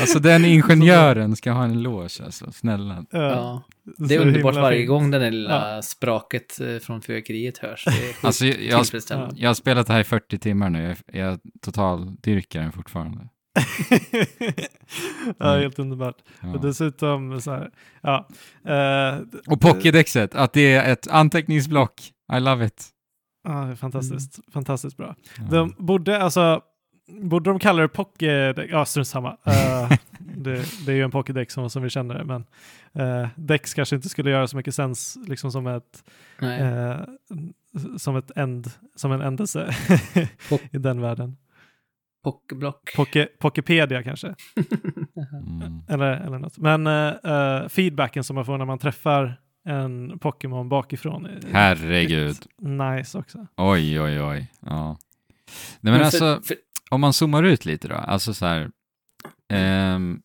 Alltså 0.00 0.18
den 0.18 0.44
ingenjören 0.44 1.36
ska 1.36 1.52
ha 1.52 1.64
en 1.64 1.70
eloge 1.70 2.24
alltså, 2.24 2.52
snälla. 2.52 3.04
Ja. 3.10 3.18
Ja. 3.20 3.62
Det 3.98 4.14
är 4.14 4.20
underbart 4.20 4.54
varje 4.54 4.78
fint. 4.78 4.88
gång 4.88 5.10
det 5.10 5.18
där 5.18 5.30
lilla 5.30 5.82
spraket 5.82 6.60
eh, 6.60 6.76
från 6.78 7.02
fyrverkeriet 7.02 7.58
hörs. 7.58 7.84
Det 7.84 7.90
är 7.90 8.14
Alltså, 8.26 8.46
jag, 8.46 8.84
jag, 9.10 9.32
jag 9.36 9.48
har 9.48 9.54
spelat 9.54 9.86
det 9.86 9.92
här 9.92 10.00
i 10.00 10.04
40 10.04 10.38
timmar 10.38 10.70
nu, 10.70 10.82
jag, 10.82 10.96
jag 11.22 11.38
total 11.62 12.14
dyrkar 12.16 12.60
den 12.60 12.72
fortfarande. 12.72 13.28
ja, 15.38 15.46
Mm. 15.50 15.60
helt 15.60 15.78
underbart. 15.78 16.16
Ja. 16.40 16.54
Och 16.54 16.60
dessutom 16.60 17.40
så 17.40 17.50
här, 17.50 17.70
ja. 18.02 18.28
eh, 18.66 19.18
Och 19.46 19.60
Pokédexet, 19.60 20.34
att 20.34 20.52
det 20.52 20.74
är 20.74 20.92
ett 20.92 21.08
anteckningsblock. 21.08 22.00
I 22.36 22.40
love 22.40 22.66
it. 22.66 22.86
ja, 23.48 23.68
är 23.68 23.74
fantastiskt, 23.74 24.38
fantastiskt 24.52 24.96
bra. 24.96 25.14
Ja. 25.38 25.44
De 25.50 25.74
borde 25.78 26.22
alltså, 26.22 26.60
borde 27.08 27.50
de 27.50 27.58
kalla 27.58 27.82
det 27.82 27.88
Pokédex? 27.88 28.72
Ja, 28.72 28.84
strunt 28.84 29.08
samma. 29.08 29.36
Eh, 29.44 29.92
det, 30.18 30.64
det 30.86 30.92
är 30.92 30.96
ju 30.96 31.02
en 31.02 31.10
Pokédex 31.10 31.54
som, 31.54 31.70
som 31.70 31.82
vi 31.82 31.90
känner 31.90 32.14
det, 32.14 32.24
men 32.24 32.44
uh, 33.06 33.28
Dex 33.36 33.74
kanske 33.74 33.96
inte 33.96 34.08
skulle 34.08 34.30
göra 34.30 34.46
så 34.46 34.56
mycket 34.56 34.74
sens 34.74 35.18
liksom 35.26 35.52
som 35.52 35.66
ett, 35.66 36.04
eh, 36.42 36.96
som 37.98 38.16
ett 38.16 38.30
end, 38.36 38.70
som 38.94 39.12
en 39.12 39.20
ändelse 39.20 39.74
i 40.72 40.78
den 40.78 41.00
världen. 41.00 41.36
Pokéblock. 42.24 42.92
Poke, 42.96 43.28
Pokepedia 43.38 44.02
kanske, 44.02 44.26
Mm. 45.46 45.82
eller, 45.88 46.12
eller 46.12 46.38
något. 46.38 46.58
Men 46.58 46.86
eh, 46.86 47.14
eh, 47.32 47.68
feedbacken 47.68 48.24
som 48.24 48.34
man 48.34 48.44
får 48.44 48.58
när 48.58 48.64
man 48.64 48.78
träffar 48.78 49.40
en 49.64 50.18
Pokémon 50.18 50.68
bakifrån 50.68 51.28
Herregud. 51.52 52.36
nice 52.58 53.18
också. 53.18 53.46
Oj, 53.56 54.00
oj, 54.00 54.22
oj. 54.22 54.50
Ja. 54.60 54.96
Nej, 55.80 55.92
men 55.92 55.98
för- 55.98 56.04
alltså, 56.04 56.40
för- 56.48 56.56
om 56.90 57.00
man 57.00 57.12
zoomar 57.12 57.42
ut 57.42 57.64
lite 57.64 57.88
då, 57.88 57.94
alltså 57.94 58.34
så 58.34 58.46
här, 58.46 58.70
ehm, 59.52 60.20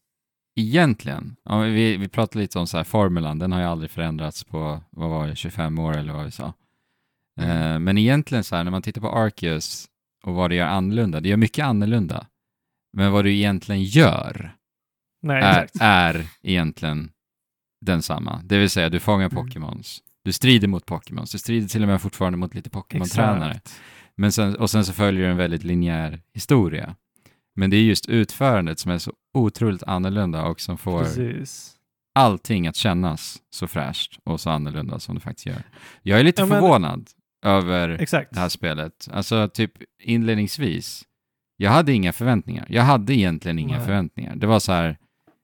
egentligen, 0.56 1.36
vi, 1.64 1.98
vi 1.98 2.08
pratade 2.08 2.40
lite 2.40 2.60
om 2.60 2.68
så 2.68 2.78
här, 2.78 2.84
formulan, 2.84 3.40
den 3.40 3.52
har 3.52 3.60
ju 3.60 3.66
aldrig 3.66 3.92
förändrats 3.92 4.44
på, 4.44 4.82
vad 4.90 5.10
var 5.10 5.28
det, 5.28 5.36
25 5.36 5.80
år 5.80 5.98
eller 5.98 6.14
vad 6.14 6.26
vi 6.26 6.32
sa. 6.32 6.54
Eh, 7.40 7.80
men 7.80 7.98
egentligen 7.98 8.44
så 8.44 8.56
här, 8.56 8.64
när 8.64 8.72
man 8.72 8.82
tittar 8.82 9.02
på 9.02 9.12
Arceus 9.12 9.88
och 10.24 10.34
vad 10.34 10.50
det 10.50 10.56
gör 10.56 10.68
annorlunda, 10.68 11.20
det 11.22 11.30
gör 11.30 11.38
mycket 11.38 11.66
annorlunda. 11.66 12.26
Men 12.94 13.12
vad 13.12 13.26
du 13.26 13.34
egentligen 13.34 13.84
gör 13.84 14.56
Nej, 15.22 15.44
är, 15.44 15.70
är 15.82 16.26
egentligen 16.42 17.12
densamma. 17.82 18.42
Det 18.44 18.58
vill 18.58 18.70
säga, 18.70 18.90
du 18.90 19.00
fångar 19.00 19.30
Mm. 19.32 19.44
Pokémons. 19.46 20.00
Du 20.24 20.32
strider 20.32 20.68
mot 20.68 20.86
Pokémons. 20.86 21.32
Du 21.32 21.38
strider 21.38 21.68
till 21.68 21.82
och 21.82 21.88
med 21.88 22.02
fortfarande 22.02 22.38
mot 22.38 22.56
lite 22.56 22.70
Pokémon-tränare. 22.70 23.62
Men 24.22 24.32
sen, 24.32 24.56
och 24.56 24.70
sen 24.70 24.86
så 24.86 24.94
följer 24.94 25.30
en 25.30 25.38
väldigt 25.38 25.64
linjär 25.64 26.22
historia. 26.34 26.96
Men 27.56 27.70
det 27.70 27.78
är 27.78 27.82
just 27.84 28.10
utförandet 28.10 28.80
som 28.80 28.92
är 28.92 28.98
så 28.98 29.14
otroligt 29.34 29.84
annorlunda 29.84 30.46
och 30.46 30.62
som 30.62 30.78
får 30.78 31.04
Precis. 31.04 31.74
allting 32.16 32.68
att 32.68 32.76
kännas 32.76 33.38
så 33.50 33.68
fräscht 33.68 34.20
och 34.24 34.40
så 34.42 34.50
annorlunda 34.50 35.00
som 35.00 35.16
det 35.16 35.22
faktiskt 35.22 35.46
gör. 35.46 35.64
Jag 36.04 36.20
är 36.20 36.24
lite 36.24 36.42
Ja, 36.42 36.46
men- 36.46 36.62
förvånad 36.62 37.10
över 37.46 37.90
Exakt. 37.90 38.34
det 38.34 38.40
här 38.40 38.50
spelet. 38.50 39.08
Alltså 39.12 39.48
typ 39.50 39.72
inledningsvis, 40.04 41.04
jag 41.58 41.72
hade 41.72 41.94
inga 41.94 42.14
förväntningar. 42.14 42.66
Jag 42.70 42.84
hade 42.84 43.14
egentligen 43.16 43.60
inga 43.60 43.78
Nej. 43.78 43.86
förväntningar. 43.86 44.36
Det 44.36 44.48
var 44.48 44.60
så 44.60 44.72
här, 44.72 44.98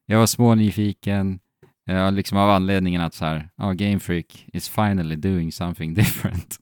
jag 0.05 0.19
var 0.19 0.25
smånyfiken, 0.25 1.39
ja, 1.85 2.09
liksom 2.09 2.37
av 2.37 2.49
anledningen 2.49 3.01
att 3.01 3.13
så 3.13 3.25
här, 3.25 3.49
ja, 3.57 3.73
Game 3.73 3.99
Freak 3.99 4.45
is 4.53 4.69
finally 4.69 5.15
doing 5.15 5.51
something 5.51 5.93
different. 6.01 6.57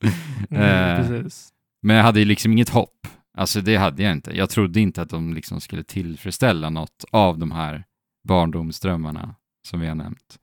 Mm, 0.49 0.61
Eh, 0.63 1.07
precis. 1.07 1.51
Men 1.85 1.95
jag 1.95 2.03
hade 2.03 2.25
liksom 2.25 2.51
inget 2.51 2.69
hopp. 2.69 3.07
Alltså 3.37 3.61
det 3.61 3.75
hade 3.75 4.03
jag 4.03 4.11
inte. 4.11 4.37
Jag 4.37 4.49
trodde 4.49 4.79
inte 4.79 5.01
att 5.01 5.09
de 5.09 5.33
liksom 5.33 5.61
skulle 5.61 5.83
tillfredsställa 5.83 6.69
något 6.69 7.05
av 7.11 7.39
de 7.39 7.51
här 7.51 7.83
barndomsdrömmarna 8.27 9.35
som 9.67 9.79
vi 9.79 9.87
har 9.87 9.95
nämnt. 9.95 10.39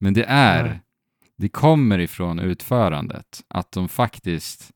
Men 0.00 0.14
det 0.14 0.24
är, 0.24 0.64
Nej. 0.64 0.80
det 1.38 1.48
kommer 1.48 1.98
ifrån 1.98 2.38
utförandet, 2.38 3.44
att 3.48 3.72
de 3.72 3.88
faktiskt, 3.88 4.70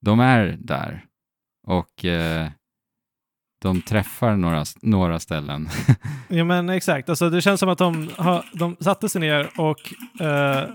de 0.00 0.20
är 0.20 0.56
där 0.60 1.04
och 1.66 2.04
eh, 2.04 2.48
de 3.62 3.82
träffar 3.82 4.36
några, 4.36 4.64
några 4.82 5.18
ställen. 5.18 5.68
Ja 6.28 6.44
men 6.44 6.68
exakt, 6.68 7.08
alltså, 7.08 7.30
det 7.30 7.42
känns 7.42 7.60
som 7.60 7.68
att 7.68 7.78
de, 7.78 8.10
har, 8.16 8.44
de 8.52 8.76
satte 8.80 9.08
sig 9.08 9.20
ner 9.20 9.60
och 9.60 9.94
eh, 10.20 10.68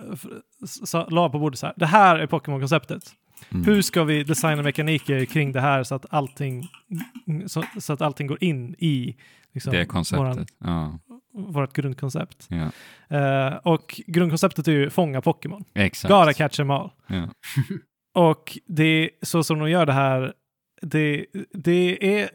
sa, 0.65 1.07
la 1.09 1.29
på 1.29 1.39
bordet 1.39 1.59
så 1.59 1.65
här. 1.65 1.75
Det 1.77 1.85
här 1.85 2.19
är 2.19 2.27
Pokémon-konceptet. 2.27 3.15
Mm. 3.49 3.65
Hur 3.65 3.81
ska 3.81 4.03
vi 4.03 4.23
designa 4.23 4.61
mekaniker 4.63 5.25
kring 5.25 5.51
det 5.51 5.61
här 5.61 5.83
så 5.83 5.95
att 5.95 6.05
allting, 6.09 6.67
så, 7.47 7.63
så 7.79 7.93
att 7.93 8.01
allting 8.01 8.27
går 8.27 8.43
in 8.43 8.75
i 8.79 9.15
liksom, 9.53 9.73
det 9.73 9.85
konceptet. 9.85 10.19
våran, 10.19 10.45
Ja, 10.59 10.99
vårt 11.33 11.73
grundkoncept. 11.73 12.47
ja, 12.49 12.71
Eh, 13.17 13.53
och 13.63 14.01
grundkonceptet 14.07 14.67
är 14.67 14.71
ju 14.71 14.89
fånga 14.89 15.21
Pokémon. 15.21 15.63
exakt. 15.73 16.11
Gotta 16.11 16.33
catch 16.33 16.55
them 16.57 16.69
all. 16.69 16.89
Ja. 17.07 17.29
Och 18.13 18.57
det 18.67 18.83
är 18.83 19.09
så 19.21 19.43
som 19.43 19.59
de 19.59 19.69
gör 19.69 19.85
det 19.85 19.93
här, 19.93 20.33
det, 20.81 21.25
det 21.53 22.19
är 22.21 22.29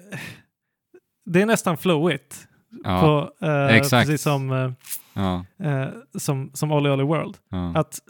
det 1.31 1.43
är 1.43 1.47
nästan 1.47 1.77
flowigt. 1.77 2.49
Ja, 2.85 3.01
På, 3.41 3.47
exakt. 3.71 4.07
Precis 4.09 4.23
som, 4.23 4.51
eh, 4.53 4.73
ja, 5.15 5.45
eh, 5.65 5.89
som, 6.19 6.51
som 6.55 6.73
Olly 6.73 6.91
Olly 6.91 7.05
World. 7.05 7.37
ja. 7.51 7.73
Att, 7.75 8.01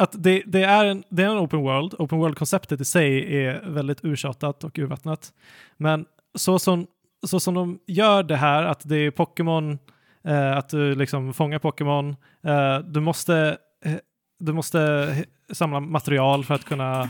att 0.00 0.22
det, 0.22 0.42
det, 0.46 0.64
är 0.64 0.84
en, 0.84 1.04
det 1.08 1.22
är 1.22 1.28
en 1.28 1.38
open 1.38 1.60
world. 1.60 1.94
Open 1.98 2.18
world-konceptet 2.18 2.80
i 2.80 2.84
sig 2.84 3.36
är 3.36 3.60
väldigt 3.66 4.04
urtjatat 4.04 4.64
och 4.64 4.78
urvattnat. 4.78 5.32
Men 5.76 6.04
så 6.34 6.58
som, 6.58 6.86
så 7.26 7.40
som 7.40 7.54
de 7.54 7.78
gör 7.86 8.22
det 8.22 8.36
här, 8.36 8.62
att 8.62 8.88
det 8.88 8.96
är 8.96 9.10
Pokémon 9.10 9.78
eh, 10.24 10.56
att 10.56 10.68
du 10.68 10.94
liksom 10.94 11.34
fångar 11.34 11.58
Pokémon. 11.58 12.16
Eh, 12.44 12.78
du 12.78 13.00
måste, 13.00 13.56
eh, 13.84 13.94
du 14.38 14.52
måste 14.52 15.14
samla 15.52 15.80
material 15.80 16.44
för 16.44 16.54
att 16.54 16.64
kunna 16.64 17.02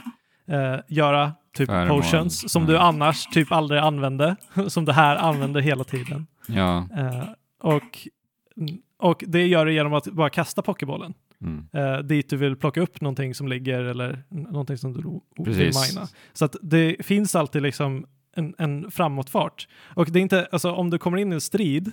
eh, 0.48 0.76
göra 0.88 1.32
typ 1.56 1.68
Föremål. 1.68 2.02
potions 2.02 2.52
som 2.52 2.66
du 2.66 2.78
annars 2.78 3.26
typ 3.26 3.52
aldrig 3.52 3.80
använde, 3.80 4.36
som 4.68 4.84
det 4.84 4.92
här 4.92 5.16
använder 5.16 5.60
hela 5.60 5.84
tiden. 5.84 6.26
Ja. 6.46 6.88
Eh, 6.96 7.24
och, 7.60 8.08
och 8.98 9.24
det 9.26 9.46
gör 9.46 9.66
du 9.66 9.72
genom 9.72 9.94
att 9.94 10.04
bara 10.04 10.30
kasta 10.30 10.62
Pokébollen 10.62 11.14
Mm. 11.42 11.66
eh, 11.72 11.98
dit 11.98 12.30
du 12.30 12.36
vill 12.36 12.56
plocka 12.56 12.80
upp 12.80 13.00
någonting 13.00 13.34
som 13.34 13.48
ligger 13.48 13.80
eller 13.80 14.24
någonting 14.30 14.78
som 14.78 14.92
du 14.92 15.00
vill 15.50 15.56
mina. 15.92 16.08
Så 16.32 16.44
att 16.44 16.56
det 16.62 16.96
finns 17.06 17.34
alltid 17.34 17.62
liksom 17.62 18.06
en, 18.36 18.54
en 18.58 18.90
framåtfart. 18.90 19.68
Och 19.96 20.10
det 20.10 20.18
är 20.18 20.22
inte, 20.22 20.48
alltså 20.52 20.72
om 20.72 20.90
du 20.90 20.98
kommer 20.98 21.18
in 21.18 21.32
i 21.32 21.34
en 21.34 21.40
strid 21.40 21.92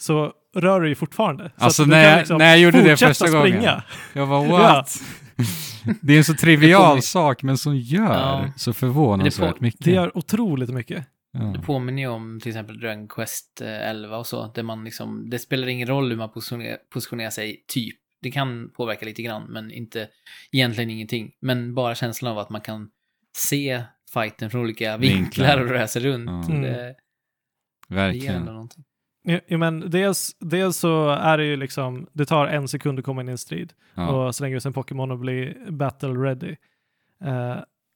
så 0.00 0.32
rör 0.56 0.80
du 0.80 0.88
ju 0.88 0.94
fortfarande. 0.94 1.50
Så 1.58 1.64
Alltså 1.64 1.84
du 1.84 1.90
när 1.90 2.10
kan 2.10 2.18
liksom 2.18 2.38
när 2.38 2.46
jag 2.48 2.58
gjorde 2.58 2.82
det 2.82 2.96
första 2.96 3.14
springa. 3.26 3.38
gången, 3.38 3.80
jag 4.12 4.26
var 4.26 4.46
what? 4.48 5.00
Det 6.02 6.12
är 6.12 6.18
en 6.18 6.24
så 6.24 6.34
trivial 6.34 7.02
sak, 7.02 7.42
men 7.42 7.58
som 7.58 7.76
gör 7.76 8.02
Ja. 8.14 8.52
så 8.56 8.72
förvånansvärt 8.72 9.56
på- 9.58 9.62
mycket. 9.64 9.84
Det 9.84 9.90
gör 9.90 10.16
otroligt 10.18 10.70
mycket. 10.70 11.06
ja. 11.32 11.40
Det 11.44 11.58
påminner 11.60 12.02
ju 12.02 12.08
om 12.08 12.40
till 12.42 12.48
exempel 12.50 12.80
Dragon 12.80 13.08
Quest 13.08 13.60
eh, 13.60 13.88
11 13.90 14.16
och 14.18 14.26
så, 14.26 14.52
där 14.54 14.62
man 14.62 14.84
liksom, 14.84 15.30
det 15.30 15.38
spelar 15.38 15.68
ingen 15.68 15.88
roll 15.88 16.10
hur 16.10 16.16
man 16.16 16.30
positionerar, 16.32 16.76
positionerar 16.92 17.30
sig, 17.30 17.64
typ. 17.68 17.96
Det 18.22 18.30
kan 18.30 18.70
påverka 18.70 19.06
lite 19.06 19.22
grann, 19.22 19.42
men 19.48 19.70
inte, 19.70 20.08
egentligen 20.52 20.90
ingenting. 20.90 21.32
Men 21.40 21.74
bara 21.74 21.94
känslan 21.94 22.32
av 22.32 22.38
att 22.38 22.50
man 22.50 22.60
kan 22.60 22.90
se 23.36 23.82
fighten 24.14 24.50
från 24.50 24.60
olika 24.60 24.96
vinklar, 24.96 25.18
Vinklar. 25.46 25.60
och 25.60 25.68
röra 25.70 25.86
sig 25.86 26.02
runt. 26.02 26.48
Mm. 26.48 26.62
Det, 26.62 26.68
det 27.88 27.94
Verkligen. 27.94 28.34
ändå 28.36 28.52
någonting. 28.52 28.84
Ja, 29.46 29.58
men 29.58 29.90
dels, 29.90 30.36
dels 30.40 30.76
så 30.76 31.08
är 31.10 31.38
det 31.38 31.44
ju 31.44 31.56
liksom, 31.56 32.06
det 32.12 32.24
tar 32.26 32.46
en 32.46 32.68
sekund 32.68 32.98
att 32.98 33.04
komma 33.04 33.20
in 33.20 33.28
i 33.28 33.32
en 33.32 33.38
strid. 33.38 33.72
Ja. 33.94 34.08
och 34.26 34.34
slänger 34.34 34.56
ut 34.56 34.64
en 34.64 34.72
Pokémon 34.72 35.10
och 35.10 35.18
blir 35.18 35.70
battle 35.70 36.08
ready. 36.08 36.56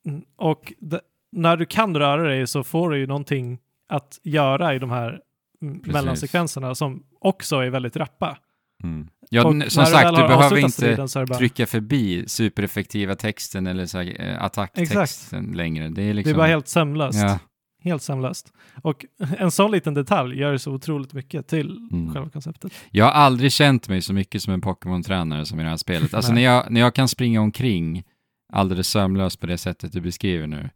Mm, 0.06 0.22
och 0.36 0.72
d- 0.78 1.00
när 1.32 1.56
du 1.56 1.66
kan 1.66 1.96
röra 1.96 2.22
dig 2.22 2.46
så 2.46 2.64
får 2.64 2.90
du 2.90 2.98
ju 2.98 3.06
någonting 3.06 3.58
att 3.88 4.20
göra 4.22 4.74
i 4.74 4.78
de 4.78 4.90
här 4.90 5.20
mm, 5.62 5.78
Precis. 5.78 5.92
mellansekvenserna 5.92 6.74
som 6.74 7.06
också 7.20 7.56
är 7.56 7.70
väldigt 7.70 7.96
rappa. 7.96 8.38
Mm. 8.82 9.08
Ja, 9.30 9.44
Och 9.44 9.72
som 9.72 9.86
sagt, 9.86 10.16
du 10.16 10.22
behöver 10.22 10.56
inte 10.56 10.90
det 10.96 10.96
bara, 11.26 11.26
trycka 11.26 11.66
förbi 11.66 12.24
supereffektiva 12.28 13.14
texten 13.14 13.66
eller 13.66 13.86
så 13.86 13.98
här, 13.98 14.16
eh, 14.20 14.42
attacktexten 14.44 15.52
längre. 15.54 15.88
Det 15.88 16.02
är 16.02 16.06
Det 16.06 16.12
liksom... 16.12 16.32
är 16.34 16.36
bara 16.36 16.46
helt 16.46 16.68
sömlöst. 16.68 17.18
Ja, 17.22 17.38
Helt 17.84 18.02
sömlöst. 18.02 18.52
Och 18.82 19.04
en 19.38 19.50
sån 19.50 19.70
liten 19.70 19.94
detalj 19.94 20.38
gör 20.40 20.56
så 20.56 20.72
otroligt 20.72 21.12
mycket 21.12 21.46
till 21.48 21.88
Mm. 21.92 22.14
själva 22.14 22.30
konceptet. 22.30 22.72
Jag 22.90 23.04
har 23.04 23.12
aldrig 23.12 23.52
känt 23.52 23.88
mig 23.88 24.02
så 24.02 24.12
mycket 24.12 24.42
som 24.42 24.52
en 24.54 24.60
Pokémon-tränare 24.60 25.44
som 25.46 25.60
i 25.60 25.62
det 25.62 25.68
här 25.68 25.76
spelet. 25.76 26.14
Alltså 26.14 26.32
när 26.32 26.42
jag, 26.42 26.70
när 26.70 26.80
jag 26.80 26.94
kan 26.94 27.08
springa 27.08 27.40
omkring 27.40 28.02
alldeles 28.52 28.88
sömlöst 28.88 29.40
på 29.40 29.46
det 29.46 29.58
sättet 29.58 29.92
du 29.92 30.00
beskriver 30.00 30.46
nu 30.46 30.70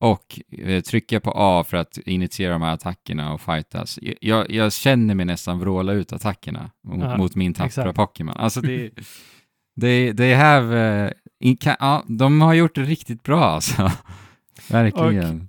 och 0.00 0.40
eh, 0.58 0.80
trycka 0.82 1.20
på 1.20 1.32
A 1.36 1.64
för 1.64 1.76
att 1.76 1.98
initiera 1.98 2.52
de 2.52 2.62
här 2.62 2.72
attackerna 2.74 3.32
och 3.34 3.40
fightas. 3.40 3.98
Jag, 4.20 4.50
jag 4.50 4.72
känner 4.72 5.14
mig 5.14 5.26
nästan 5.26 5.58
vråla 5.58 5.92
ut 5.92 6.12
attackerna 6.12 6.70
mot, 6.84 7.00
Ja, 7.04 7.16
mot 7.16 7.34
min 7.34 7.54
tappra. 7.54 7.92
Pokémon. 7.92 8.34
Alltså 8.36 8.60
det, 8.60 8.90
det, 9.76 10.12
det 10.12 10.34
have, 10.34 11.12
in, 11.40 11.56
kan, 11.56 11.76
ja, 11.80 12.04
de 12.08 12.40
har 12.40 12.54
gjort 12.54 12.74
det 12.74 12.82
riktigt 12.82 13.22
bra 13.22 13.44
alltså. 13.44 13.90
Verkligen. 14.70 15.48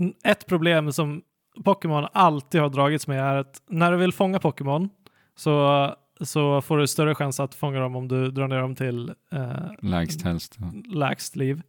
N- 0.00 0.14
Ett 0.24 0.46
problem 0.46 0.92
som 0.92 1.22
Pokémon 1.64 2.06
alltid 2.12 2.60
har 2.60 2.68
dragits 2.68 3.06
med 3.06 3.20
är 3.20 3.34
att 3.36 3.62
när 3.70 3.92
du 3.92 3.98
vill 3.98 4.12
fånga 4.12 4.38
Pokémon 4.38 4.88
så, 5.36 5.94
så 6.20 6.60
får 6.62 6.78
du 6.78 6.86
större 6.86 7.14
chans 7.14 7.40
att 7.40 7.54
fånga 7.54 7.80
dem 7.80 7.96
om 7.96 8.08
du 8.08 8.30
drar 8.30 8.48
ner 8.48 8.60
dem 8.60 8.74
till 8.74 9.12
eh, 9.32 9.52
Lägst 9.82 10.22
helst. 10.22 10.56
Ja. 10.60 10.72
lägst 10.98 11.36
liv. 11.36 11.62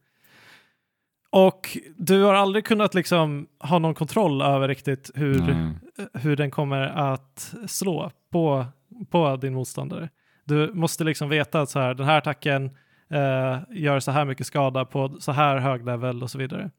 Och 1.32 1.78
du 1.98 2.24
har 2.24 2.34
aldrig 2.34 2.66
kunnat 2.66 2.94
liksom 2.94 3.48
ha 3.60 3.80
någon 3.80 3.94
kontroll 3.94 4.42
över 4.42 4.68
riktigt 4.68 5.12
hur, 5.16 5.40
Nej. 5.42 5.74
hur 6.14 6.36
den 6.36 6.52
kommer 6.52 6.82
att 6.82 7.56
slå 7.68 8.12
på, 8.32 8.66
på 9.10 9.36
din 9.36 9.54
motståndare. 9.54 10.10
Du 10.46 10.74
måste 10.74 11.04
liksom 11.04 11.30
veta 11.30 11.62
att 11.62 11.70
så 11.70 11.80
här, 11.80 11.94
den 11.94 12.06
här 12.06 12.18
attacken 12.18 12.66
eh, 13.10 13.60
gör 13.70 14.00
så 14.00 14.12
här 14.12 14.26
mycket 14.26 14.48
skada 14.48 14.86
på 14.86 15.18
så 15.20 15.32
här 15.32 15.58
hög 15.58 15.86
level 15.86 16.24
och 16.24 16.32
så 16.32 16.38
vidare. 16.38 16.72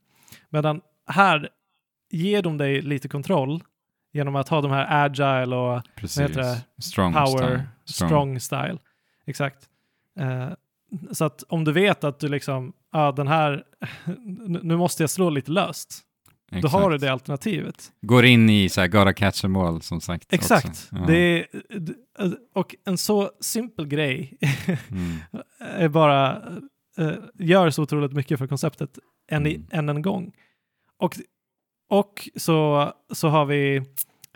Medan 0.48 0.80
här 1.06 1.48
ger 2.10 2.42
de 2.42 2.58
dig 2.58 2.80
lite 2.80 3.08
kontroll 3.08 3.62
genom 4.12 4.36
att 4.36 4.48
ha 4.48 4.60
de 4.60 4.70
här 4.70 5.04
agile 5.04 5.56
och 5.56 5.82
Precis. 5.94 6.20
heter 6.22 6.40
det? 6.40 6.82
Strong 6.82 7.12
power, 7.12 7.26
style. 7.26 7.66
strong, 7.84 8.40
style. 8.40 8.78
Exakt. 9.26 9.68
Eh, 10.18 10.48
så 11.12 11.24
att 11.24 11.42
om 11.48 11.64
du 11.64 11.72
vet 11.72 12.04
att 12.04 12.18
du 12.20 12.28
liksom, 12.28 12.72
ja 12.92 13.12
den 13.12 13.28
här, 13.28 13.64
nu 14.62 14.76
måste 14.76 15.02
jag 15.02 15.10
slå 15.10 15.30
lite 15.30 15.50
löst. 15.50 16.00
Då 16.50 16.56
Exakt. 16.58 16.74
har 16.74 16.90
du 16.90 16.98
det 16.98 17.08
alternativet. 17.12 17.92
Går 18.02 18.24
in 18.24 18.50
i 18.50 18.68
så 18.68 18.80
här, 18.80 18.88
gotta 18.88 19.12
catch 19.12 19.40
them 19.40 19.56
all 19.56 19.82
som 19.82 20.00
sagt. 20.00 20.32
Exakt. 20.32 20.88
Ja. 20.92 20.98
Det 21.06 21.14
är, 21.16 21.46
d- 21.78 21.92
och 22.54 22.74
en 22.84 22.98
så 22.98 23.30
simpel 23.40 23.86
grej 23.86 24.38
Mm. 24.90 25.16
är 25.58 25.88
bara, 25.88 26.42
eh, 26.98 27.12
gör 27.38 27.70
så 27.70 27.82
otroligt 27.82 28.12
mycket 28.12 28.38
för 28.38 28.46
konceptet 28.46 28.98
än, 29.30 29.46
Mm. 29.46 29.66
än 29.70 29.88
en 29.88 30.02
gång. 30.02 30.32
Och, 30.98 31.16
och 31.90 32.28
så, 32.36 32.92
så 33.12 33.28
har 33.28 33.44
vi 33.44 33.76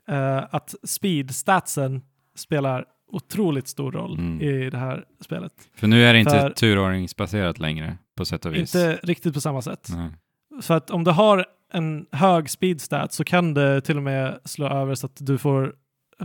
eh, 0.08 0.44
att 0.50 0.74
speed-statsen 0.82 2.00
spelar 2.36 2.84
otroligt 3.14 3.68
stor 3.68 3.92
roll 3.92 4.18
Mm. 4.18 4.40
i 4.40 4.70
det 4.70 4.78
här 4.78 5.04
spelet. 5.20 5.52
För 5.76 5.86
nu 5.86 6.04
är 6.04 6.12
det 6.12 6.18
inte 6.18 6.30
För- 6.30 6.50
turordningsbaserat 6.50 7.58
längre 7.58 7.98
på 8.16 8.24
sätt 8.24 8.44
och 8.46 8.54
vis. 8.54 8.74
Inte 8.74 9.00
riktigt 9.02 9.34
på 9.34 9.40
samma 9.40 9.62
sätt. 9.62 9.88
Nej. 9.96 10.10
Så 10.60 10.74
att 10.74 10.90
om 10.90 11.04
du 11.04 11.10
har 11.10 11.46
en 11.72 12.06
hög 12.12 12.50
speed 12.50 12.80
stat 12.80 13.12
så 13.12 13.24
kan 13.24 13.54
det 13.54 13.80
till 13.80 13.96
och 13.96 14.02
med 14.02 14.38
slå 14.44 14.68
över 14.68 14.94
så 14.94 15.06
att 15.06 15.16
du 15.20 15.38
får, 15.38 15.74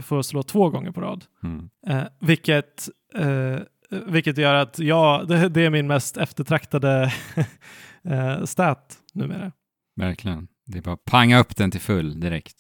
får 0.02 0.22
slå 0.22 0.44
två 0.44 0.70
gånger 0.70 0.92
på 0.92 1.02
rad. 1.02 1.26
Mm. 1.44 1.70
Eh, 1.88 2.04
vilket, 2.20 2.90
eh, 3.16 3.58
vilket 4.06 4.38
gör 4.38 4.54
att 4.54 4.80
ja, 4.80 5.26
det, 5.28 5.50
det 5.50 5.66
är 5.66 5.70
min 5.70 5.88
mest 5.88 6.18
eftertraktade 6.18 7.14
eh, 8.04 8.44
stat 8.44 8.98
numera. 9.14 9.52
Verkligen. 9.96 10.48
Det 10.66 10.78
är 10.78 10.82
bara 10.82 10.98
panga 10.98 11.40
upp 11.40 11.56
den 11.56 11.72
till 11.72 11.82
full 11.82 12.20
direkt. 12.20 12.56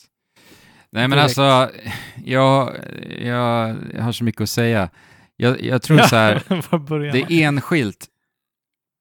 Nej 0.92 1.08
men 1.08 1.10
Direkt. 1.18 1.24
alltså, 1.38 1.76
jag, 2.26 2.76
jag, 3.20 3.76
jag 3.94 4.04
har 4.04 4.12
så 4.12 4.24
mycket 4.24 4.42
att 4.42 4.50
säga. 4.50 4.90
Jag, 5.38 5.62
jag 5.62 5.82
tror 5.82 5.98
så 5.98 6.16
här, 6.16 7.12
det 7.12 7.44
enskilt 7.44 8.08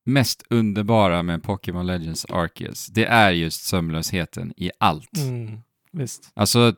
mest 0.06 0.42
underbara 0.50 1.22
med 1.22 1.42
Pokémon 1.42 1.86
Legends 1.86 2.24
Arceus, 2.28 2.86
det 2.86 3.04
är 3.04 3.30
just 3.30 3.62
sömlösheten 3.64 4.52
i 4.56 4.70
allt. 4.80 5.16
Mm, 5.18 5.58
visst. 5.92 6.30
Alltså, 6.34 6.74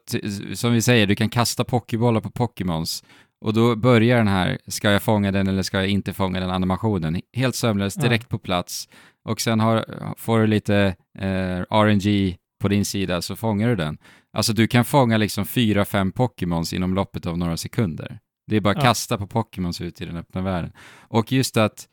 som 0.54 0.72
vi 0.72 0.82
säger, 0.82 1.06
du 1.06 1.14
kan 1.16 1.28
kasta 1.28 1.64
pokébollar 1.64 2.20
på 2.20 2.30
Pokémons 2.30 3.04
och 3.40 3.54
då 3.54 3.76
börjar 3.76 4.16
den 4.16 4.28
här, 4.28 4.58
ska 4.66 4.90
jag 4.90 5.02
fånga 5.02 5.32
den 5.32 5.48
eller 5.48 5.62
ska 5.62 5.76
jag 5.78 5.88
inte 5.88 6.12
fånga 6.12 6.40
den 6.40 6.50
animationen, 6.50 7.20
helt 7.32 7.54
sömlöst, 7.54 7.96
Ja. 7.96 8.02
direkt 8.02 8.28
på 8.28 8.38
plats. 8.38 8.88
Och 9.24 9.40
sen 9.40 9.60
har, 9.60 9.84
får 10.18 10.40
du 10.40 10.46
lite 10.46 10.94
eh, 11.18 11.60
RNG 11.70 12.36
på 12.60 12.68
din 12.68 12.84
sida 12.84 13.22
så 13.22 13.36
fångar 13.36 13.68
du 13.68 13.76
den. 13.76 13.98
Alltså 14.32 14.52
du 14.52 14.66
kan 14.68 14.84
fånga 14.84 15.16
liksom 15.16 15.46
fyra, 15.46 15.84
fem 15.84 16.12
Pokémons 16.12 16.72
inom 16.72 16.94
loppet 16.94 17.26
av 17.26 17.38
några 17.38 17.56
sekunder. 17.56 18.18
Det 18.46 18.56
är 18.56 18.60
bara 18.60 18.70
att 18.70 18.76
Ja. 18.76 18.82
kasta 18.82 19.18
på 19.18 19.26
Pokémons 19.26 19.80
ut 19.80 20.00
i 20.00 20.04
den 20.04 20.16
öppna 20.16 20.40
världen. 20.42 20.72
Och 20.98 21.32
just 21.32 21.56
att 21.56 21.88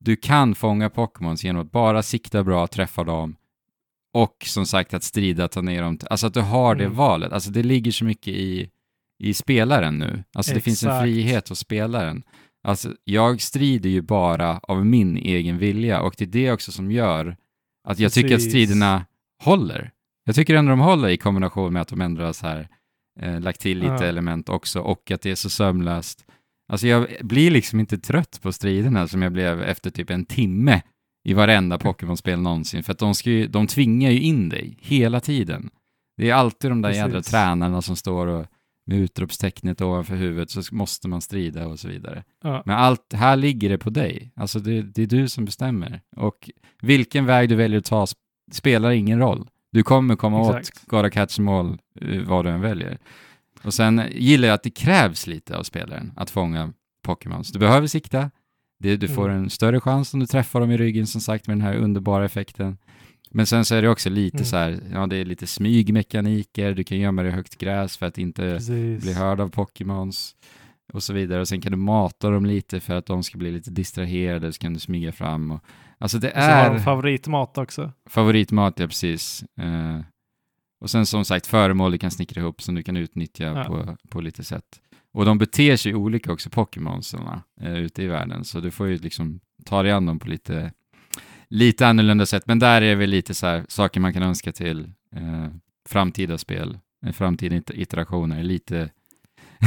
du 0.00 0.16
kan 0.16 0.54
fånga 0.54 0.90
Pokémons 0.90 1.44
genom 1.44 1.62
att 1.62 1.72
bara 1.72 2.02
sikta 2.02 2.44
bra, 2.44 2.66
träffa 2.66 3.04
dem 3.04 3.36
och 4.14 4.36
som 4.46 4.66
sagt 4.66 4.94
att 4.94 5.02
strida, 5.02 5.48
ta 5.48 5.60
ner 5.60 5.82
dem. 5.82 5.98
Alltså 6.10 6.26
att 6.26 6.34
du 6.34 6.40
har 6.40 6.74
det 6.74 6.84
Mm. 6.84 6.96
valet. 6.96 7.32
Alltså 7.32 7.50
det 7.50 7.62
ligger 7.62 7.90
så 7.92 8.04
mycket 8.04 8.28
i, 8.34 8.70
i 9.18 9.34
spelaren 9.34 9.98
nu. 9.98 10.24
Alltså 10.34 10.54
det 10.54 10.60
finns 10.60 10.82
en 10.82 10.88
Exakt. 10.88 11.02
frihet 11.02 11.48
hos 11.48 11.58
spelaren. 11.58 12.22
Alltså 12.66 12.94
jag 13.04 13.40
strider 13.40 13.90
ju 13.90 14.02
bara 14.02 14.58
av 14.58 14.86
min 14.86 15.16
egen 15.16 15.58
vilja 15.58 16.00
och 16.00 16.14
det 16.18 16.24
är 16.24 16.28
det 16.28 16.52
också 16.52 16.72
som 16.72 16.90
gör 16.92 17.36
att 17.88 17.98
jag 17.98 18.12
tycker 18.12 18.28
att 18.28 18.34
Precis. 18.34 18.50
striderna 18.50 19.06
håller. 19.42 19.90
Jag 20.24 20.34
tycker 20.34 20.54
ändå 20.54 20.70
de 20.70 20.80
håller 20.80 21.08
i 21.08 21.16
kombination 21.16 21.72
med 21.72 21.82
att 21.82 21.88
de 21.88 22.00
ändrar 22.00 22.32
så 22.32 22.46
här, 22.46 22.68
eh, 23.20 23.40
lagt 23.40 23.60
till 23.60 23.78
lite 23.78 23.92
Ja. 23.92 24.04
element 24.04 24.48
också 24.48 24.80
och 24.80 25.10
att 25.10 25.20
det 25.20 25.30
är 25.30 25.34
så 25.34 25.50
sömlöst. 25.50 26.24
Alltså 26.72 26.86
jag 26.86 27.06
blir 27.20 27.50
liksom 27.50 27.80
inte 27.80 27.98
trött 27.98 28.38
på 28.42 28.52
striderna 28.52 29.08
som 29.08 29.22
jag 29.22 29.32
blev 29.32 29.62
efter 29.62 29.90
typ 29.90 30.10
en 30.10 30.24
timme 30.24 30.82
i 31.28 31.34
varenda 31.34 31.78
Pokémon-spel 31.78 32.40
någonsin. 32.40 32.82
För 32.82 32.92
att 32.92 32.98
de, 32.98 33.14
ska 33.14 33.30
ju, 33.30 33.46
de 33.46 33.66
tvingar 33.66 34.10
ju 34.10 34.20
in 34.20 34.48
dig 34.48 34.78
hela 34.80 35.20
tiden. 35.20 35.70
Det 36.16 36.30
är 36.30 36.34
alltid 36.34 36.70
de 36.70 36.82
där 36.82 36.88
Precis. 36.90 37.02
jädra 37.04 37.22
tränarna 37.22 37.82
som 37.82 37.96
står 37.96 38.26
och 38.26 38.46
med 38.86 38.98
utropstecknet 38.98 39.80
ovanför 39.80 40.16
huvudet 40.16 40.50
så 40.50 40.74
måste 40.74 41.08
man 41.08 41.20
strida 41.20 41.66
och 41.66 41.78
så 41.78 41.88
vidare. 41.88 42.24
Ja. 42.42 42.62
Men 42.66 42.76
allt, 42.76 43.12
här 43.12 43.36
ligger 43.36 43.68
det 43.68 43.78
på 43.78 43.90
dig. 43.90 44.32
Alltså 44.36 44.58
det, 44.58 44.82
det 44.82 45.02
är 45.02 45.06
du 45.06 45.28
som 45.28 45.44
bestämmer. 45.44 46.00
Och 46.16 46.50
vilken 46.82 47.26
väg 47.26 47.48
du 47.48 47.54
väljer 47.54 47.78
att 47.78 47.84
ta 47.84 48.04
sp- 48.04 48.14
spelar 48.52 48.90
ingen 48.90 49.18
roll. 49.18 49.48
Du 49.74 49.82
kommer 49.82 50.16
komma 50.16 50.58
Exakt. 50.58 50.82
åt 50.82 50.88
Gotta 50.88 51.10
Catch 51.10 51.38
All, 51.40 51.78
eh, 52.00 52.20
vad 52.22 52.44
du 52.44 52.50
än 52.50 52.60
väljer. 52.60 52.98
Och 53.62 53.74
sen 53.74 54.02
gillar 54.12 54.48
jag 54.48 54.54
att 54.54 54.62
det 54.62 54.70
krävs 54.70 55.26
lite 55.26 55.56
av 55.56 55.62
spelaren 55.62 56.12
att 56.16 56.30
fånga 56.30 56.72
Pokémons. 57.02 57.52
Du 57.52 57.58
behöver 57.58 57.86
sikta, 57.86 58.30
det, 58.78 58.96
du 58.96 59.08
får 59.08 59.28
Mm. 59.28 59.42
en 59.42 59.50
större 59.50 59.80
chans 59.80 60.14
om 60.14 60.20
du 60.20 60.26
träffar 60.26 60.60
dem 60.60 60.70
i 60.70 60.76
ryggen 60.76 61.06
som 61.06 61.20
sagt 61.20 61.46
med 61.46 61.56
den 61.56 61.62
här 61.66 61.74
underbara 61.76 62.24
effekten. 62.24 62.78
Men 63.30 63.46
sen 63.46 63.64
så 63.64 63.74
är 63.74 63.82
det 63.82 63.88
också 63.88 64.10
lite 64.10 64.36
Mm. 64.36 64.44
så 64.46 64.56
här, 64.56 64.80
ja 64.92 65.06
det 65.06 65.16
är 65.16 65.24
lite 65.24 65.46
smygmekaniker, 65.46 66.74
du 66.74 66.84
kan 66.84 66.98
gömma 66.98 67.22
dig 67.22 67.30
i 67.32 67.34
högt 67.34 67.58
gräs 67.58 67.96
för 67.96 68.06
att 68.06 68.18
inte 68.18 68.42
Precis. 68.42 69.02
bli 69.02 69.12
hörd 69.12 69.40
av 69.40 69.48
Pokémons 69.48 70.34
och 70.92 71.02
så 71.02 71.12
vidare. 71.12 71.40
Och 71.40 71.48
sen 71.48 71.60
kan 71.60 71.72
du 71.72 71.78
mata 71.78 72.30
dem 72.30 72.46
lite 72.46 72.80
för 72.80 72.94
att 72.94 73.06
de 73.06 73.22
ska 73.22 73.38
bli 73.38 73.52
lite 73.52 73.70
distraherade, 73.70 74.52
så 74.52 74.58
kan 74.58 74.74
du 74.74 74.80
smyga 74.80 75.12
fram. 75.12 75.50
Och, 75.50 75.60
alltså 76.04 76.18
det 76.18 76.28
Och 76.32 76.42
så 76.42 76.50
har 76.50 76.68
de 76.70 76.76
är 76.76 76.80
favoritmat 76.80 77.58
också. 77.58 77.92
favoritmat, 78.10 78.78
ja 78.80 78.86
precis. 78.86 79.44
Eh, 79.60 80.00
och 80.80 80.90
sen 80.90 81.06
som 81.06 81.24
sagt 81.24 81.46
föremål 81.46 81.92
du 81.92 81.98
kan 81.98 82.10
snickra 82.10 82.40
ihop 82.40 82.62
som 82.62 82.74
du 82.74 82.82
kan 82.82 82.96
utnyttja 82.96 83.44
Ja. 83.44 83.64
på, 83.64 83.96
på 84.08 84.20
lite 84.20 84.44
sätt. 84.44 84.80
Och 85.12 85.24
de 85.24 85.38
beter 85.38 85.76
sig 85.76 85.94
olika 85.94 86.32
också, 86.32 86.50
Pokémonsarna, 86.50 87.42
eh, 87.60 87.74
ute 87.76 88.02
i 88.02 88.06
världen. 88.06 88.44
Så 88.44 88.60
du 88.60 88.70
får 88.70 88.86
ju 88.88 88.98
liksom 88.98 89.40
ta 89.64 89.82
dig 89.82 89.92
an 89.92 90.06
dem 90.06 90.18
på 90.18 90.28
lite, 90.28 90.72
lite 91.48 91.86
annorlunda 91.86 92.26
sätt. 92.26 92.42
Men 92.46 92.58
där 92.58 92.82
är 92.82 92.94
väl 92.96 93.10
lite 93.10 93.34
så 93.34 93.46
här 93.46 93.64
saker 93.68 94.00
man 94.00 94.12
kan 94.12 94.22
önska 94.22 94.52
till 94.52 94.84
eh, 95.16 95.48
framtida 95.88 96.38
spel, 96.38 96.78
eh, 97.06 97.12
framtida 97.12 97.56
iter- 97.56 97.78
iterationer. 97.80 98.42
Lite, 98.42 98.90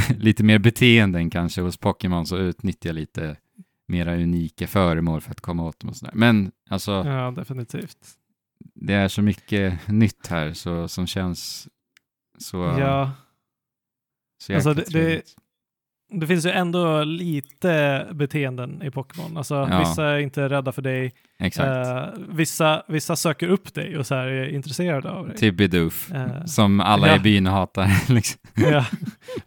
lite 0.18 0.44
mer 0.44 0.58
beteenden 0.58 1.30
kanske 1.30 1.60
hos 1.60 1.76
Pokémon 1.76 2.26
så 2.26 2.36
utnyttja 2.38 2.92
lite 2.92 3.36
mera 3.88 4.14
unika 4.14 4.66
föremål 4.66 5.20
för 5.20 5.30
att 5.30 5.40
komma 5.40 5.64
åt 5.64 5.80
dem 5.80 5.90
och 5.90 5.96
sådär. 5.96 6.14
Men 6.14 6.50
alltså, 6.70 6.90
Ja, 7.06 7.30
definitivt. 7.36 7.98
det 8.74 8.94
är 8.94 9.08
så 9.08 9.22
mycket 9.22 9.88
nytt 9.88 10.26
här 10.26 10.52
så, 10.52 10.88
som 10.88 11.06
känns 11.06 11.68
så, 12.38 12.56
Ja, 12.56 13.10
så 14.42 14.54
Alltså, 14.54 14.74
det- 14.74 14.90
det- 14.92 15.22
det 16.12 16.26
finns 16.26 16.46
ju 16.46 16.50
ändå 16.50 17.04
lite 17.04 18.06
beteenden 18.12 18.82
i 18.82 18.90
Pokémon. 18.90 19.36
Alltså, 19.36 19.54
Ja. 19.54 19.78
Vissa 19.78 20.04
är 20.06 20.18
inte 20.18 20.48
rädda 20.48 20.72
för 20.72 20.82
dig. 20.82 21.14
Eh, 21.38 22.06
vissa, 22.28 22.82
vissa 22.88 23.16
söker 23.16 23.48
upp 23.48 23.74
dig 23.74 23.98
och 23.98 24.06
så 24.06 24.14
är 24.14 24.48
intresserade 24.48 25.10
av 25.10 25.26
dig. 25.28 25.36
Typ 25.36 25.54
Bidoof, 25.56 26.12
Eh, 26.12 26.44
som 26.44 26.80
alla 26.80 27.08
ja. 27.08 27.16
i 27.16 27.18
byn 27.18 27.46
hatar. 27.46 27.90
liksom. 28.14 28.40
ja, 28.54 28.86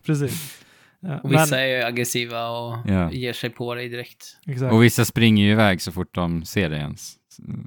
precis. 0.06 0.61
Ja, 1.02 1.20
Och 1.24 1.32
vissa 1.32 1.56
men, 1.56 1.60
är 1.60 1.66
ju 1.78 1.84
aggressiva 1.84 2.50
och 2.50 2.78
Ja. 2.86 3.12
ger 3.12 3.34
sig 3.34 3.50
på 3.50 3.76
dig 3.76 3.90
direkt. 3.90 4.38
exakt. 4.48 4.74
Och 4.74 4.84
vissa 4.84 5.06
springer 5.06 5.46
ju 5.46 5.52
iväg 5.52 5.82
så 5.82 5.92
fort 5.92 6.16
de 6.16 6.46
ser 6.46 6.70
dig 6.70 6.80
ens. 6.80 7.14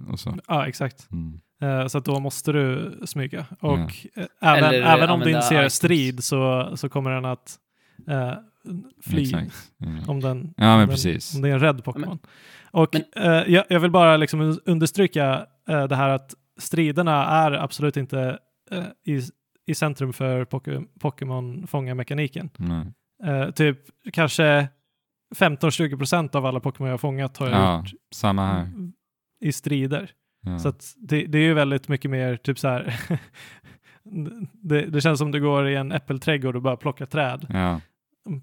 Och 0.09 0.21
så. 0.21 0.37
Ja, 0.49 0.67
exakt. 0.67 1.09
Mm. 1.13 1.41
Eh, 1.63 1.87
så 1.87 1.99
att 1.99 2.05
då 2.05 2.21
måste 2.21 2.53
du 2.53 2.99
smyga. 3.07 3.47
Och 3.61 3.79
eh, 3.79 4.25
även, 4.43 4.65
Eller 4.65 4.83
även 4.83 4.93
om 4.93 5.21
du 5.21 5.25
använda 5.25 5.29
inte 5.31 5.43
ser 5.43 5.55
items. 5.61 5.75
strid 5.75 6.25
så, 6.25 6.73
så 6.77 6.89
kommer 6.89 7.11
den 7.11 7.25
att 7.25 7.57
eh, 8.09 8.33
fly. 9.03 9.25
Ja. 9.79 9.89
Om, 10.07 10.21
den, 10.21 10.55
Ja, 10.57 10.77
men 10.77 10.91
om, 10.91 10.97
den, 10.97 11.19
om 11.35 11.43
det 11.43 11.49
är 11.49 11.53
en 11.53 11.61
rädd 11.61 11.85
Pokémon. 11.85 12.19
Och 12.71 12.95
eh, 13.17 13.43
jag, 13.53 13.65
jag 13.69 13.81
vill 13.81 13.91
bara 13.91 14.17
liksom 14.17 14.59
understryka 14.67 15.47
det 15.67 15.97
här 15.97 16.09
att 16.09 16.35
striderna 16.59 17.27
är 17.27 17.53
absolut 17.53 17.97
inte 17.97 18.39
i, 19.07 19.21
i 19.67 19.75
centrum 19.75 20.13
för 20.13 20.45
Poké- 20.45 20.87
Pokémon-fångarmekaniken. 21.01 22.51
Nej. 22.57 22.87
Eh, 23.25 23.51
typ 23.51 23.79
kanske 24.13 24.69
15-20% 25.37 26.37
av 26.37 26.47
alla 26.47 26.61
Pokémon 26.61 26.89
jag 26.89 26.93
har 26.93 26.99
fångat 26.99 27.37
har 27.37 27.49
jag 27.49 27.57
Ja, 27.61 27.79
gjort 27.79 27.93
samma 28.15 28.47
här. 28.47 28.69
i 29.45 29.53
strider. 29.53 30.11
Ja. 30.47 30.59
Så 30.59 30.73
det, 30.97 31.27
det 31.27 31.39
är 31.39 31.43
ju 31.43 31.55
väldigt 31.55 31.89
mycket 31.89 32.11
mer 32.11 32.37
typ 32.37 32.59
så 32.59 32.69
här. 32.69 33.01
det, 34.53 34.87
det 34.87 35.01
känns 35.01 35.19
som 35.19 35.31
du 35.31 35.41
går 35.41 35.69
i 35.69 35.77
en 35.77 35.93
äppelträdgård 35.93 36.57
och 36.57 36.63
bara 36.63 36.77
plockar 36.77 37.07
träd 37.07 37.47
ja. 37.51 37.81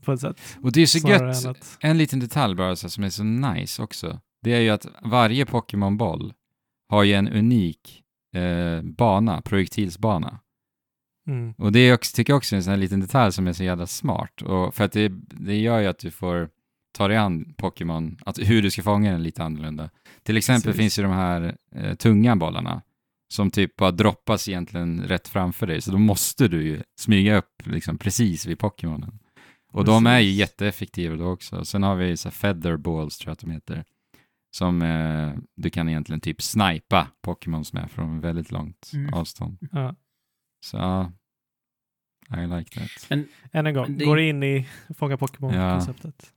på 0.01 0.11
ett 0.13 0.19
sätt. 0.21 0.57
Och 0.63 0.71
det 0.71 0.81
är 0.81 0.85
så 0.85 1.07
gött, 1.07 1.45
att- 1.45 1.77
en 1.81 1.97
liten 1.97 2.19
detalj 2.19 2.55
bara 2.55 2.75
så, 2.75 2.89
som 2.89 3.03
är 3.03 3.09
så 3.09 3.23
nice 3.23 3.83
också. 3.83 4.19
Det 4.41 4.53
är 4.53 4.59
ju 4.59 4.69
att 4.69 4.85
varje 5.03 5.45
Pokémon-boll 5.45 6.33
har 6.89 7.03
ju 7.03 7.13
en 7.13 7.27
unik 7.27 8.03
eh, 8.35 8.81
bana, 8.83 9.41
projektilsbana. 9.41 10.39
Mm. 11.31 11.53
Och 11.57 11.71
det 11.71 11.79
är 11.79 11.93
också, 11.93 12.15
tycker 12.15 12.33
jag 12.33 12.37
också 12.37 12.55
är 12.55 12.57
en 12.57 12.63
sån 12.63 12.71
här 12.71 12.77
liten 12.77 12.99
detalj 12.99 13.31
som 13.33 13.47
är 13.47 13.53
så 13.53 13.63
jävla 13.63 13.87
smart. 13.87 14.41
Och 14.41 14.75
för 14.75 14.83
att 14.83 14.91
det, 14.91 15.11
det 15.27 15.55
gör 15.55 15.79
ju 15.79 15.87
att 15.87 15.99
du 15.99 16.11
får 16.11 16.49
ta 16.97 17.07
dig 17.07 17.17
an 17.17 17.53
Pokémon, 17.57 18.17
att 18.25 18.39
hur 18.39 18.61
du 18.61 18.71
ska 18.71 18.83
fånga 18.83 19.11
den 19.11 19.23
lite 19.23 19.43
annorlunda. 19.43 19.89
Till 20.23 20.37
exempel 20.37 20.63
Precis. 20.71 20.79
finns 20.81 20.99
ju 20.99 21.03
de 21.03 21.11
här 21.11 21.55
eh, 21.75 21.93
tunga 21.95 22.35
bollarna 22.35 22.81
som 23.33 23.51
typ 23.51 23.75
bara 23.75 23.91
droppas 23.91 24.47
egentligen 24.49 25.03
rätt 25.03 25.27
framför 25.27 25.67
dig. 25.67 25.81
Så 25.81 25.91
då 25.91 25.97
måste 25.97 26.47
du 26.47 26.63
ju 26.63 26.81
smyga 26.99 27.37
upp 27.37 27.61
liksom 27.65 27.97
precis 27.97 28.45
vid 28.45 28.59
Pokémonen. 28.59 29.19
Och 29.73 29.85
de 29.85 30.07
är 30.07 30.19
ju 30.19 30.25
Precis. 30.27 30.39
jätteeffektiva 30.39 31.15
då 31.15 31.25
också. 31.27 31.65
Sen 31.65 31.83
har 31.83 31.95
vi 31.95 32.17
så 32.17 32.29
här 32.29 32.33
feather 32.33 32.77
balls 32.77 33.17
tror 33.17 33.29
jag 33.29 33.33
att 33.33 33.39
de 33.39 33.51
heter. 33.51 33.83
Som 34.55 34.81
eh, 34.81 35.33
du 35.55 35.69
kan 35.69 35.89
egentligen 35.89 36.21
typ 36.21 36.41
snipa 36.41 37.07
Pokémons 37.21 37.73
med 37.73 37.91
från 37.91 38.19
väldigt 38.19 38.51
långt 38.51 38.91
Mm. 38.93 39.13
avstånd. 39.13 39.57
Ja. 39.71 39.95
Så 40.65 41.11
I 42.37 42.47
like 42.59 42.79
that. 42.79 43.07
Än 43.51 43.67
en 43.67 43.73
gång, 43.73 43.83
Men 43.87 43.97
det- 43.97 44.05
går 44.05 44.19
in 44.19 44.43
i 44.43 44.67
fånga 44.97 45.17
Pokémon-konceptet. 45.17 46.33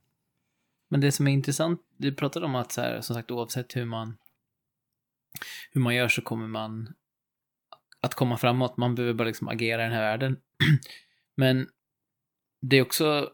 Men 0.89 1.01
det 1.01 1.11
som 1.11 1.27
är 1.27 1.31
intressant, 1.31 1.81
du 1.97 2.13
pratade 2.13 2.45
om 2.45 2.55
att 2.55 2.71
så 2.71 2.81
här, 2.81 3.01
som 3.01 3.15
sagt 3.15 3.31
oavsett 3.31 3.75
hur 3.75 3.85
man 3.85 4.17
hur 5.71 5.81
man 5.81 5.95
gör 5.95 6.07
så 6.07 6.21
kommer 6.21 6.47
man 6.47 6.93
att 8.01 8.13
komma 8.13 8.37
framåt. 8.37 8.77
Man 8.77 8.95
behöver 8.95 9.13
bara 9.13 9.27
liksom 9.27 9.47
agera 9.47 9.81
i 9.81 9.83
den 9.83 9.93
här 9.93 10.01
världen. 10.01 10.37
Men 11.37 11.67
det 12.61 12.77
är 12.77 12.81
också 12.81 13.29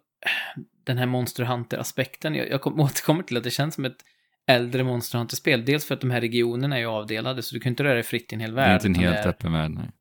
den 0.83 0.97
här 0.97 1.05
Monster 1.05 1.43
Hunter-aspekten. 1.43 2.35
Jag, 2.35 2.49
jag 2.49 2.61
kom, 2.61 2.79
återkommer 2.79 3.23
till 3.23 3.37
att 3.37 3.43
det 3.43 3.51
känns 3.51 3.75
som 3.75 3.85
ett 3.85 4.05
äldre 4.47 4.83
Monster 4.83 5.17
Hunter-spel. 5.17 5.65
Dels 5.65 5.85
för 5.85 5.95
att 5.95 6.01
de 6.01 6.11
här 6.11 6.21
regionerna 6.21 6.75
är 6.75 6.79
ju 6.79 6.85
avdelade, 6.85 7.41
så 7.43 7.55
du 7.55 7.59
kan 7.59 7.69
inte 7.69 7.83
röra 7.83 7.93
dig 7.93 8.03
fritt 8.03 8.31
i 8.31 8.35
en 8.35 8.41
hel 8.41 8.49
Det 8.49 8.55
värld. 8.55 8.69
är 8.81 8.87
inte 8.87 8.99
en 8.99 9.05
helt 9.05 9.23
det 9.23 9.29
öppen 9.29 9.51
värld, 9.53 9.71
nej. 9.71 9.91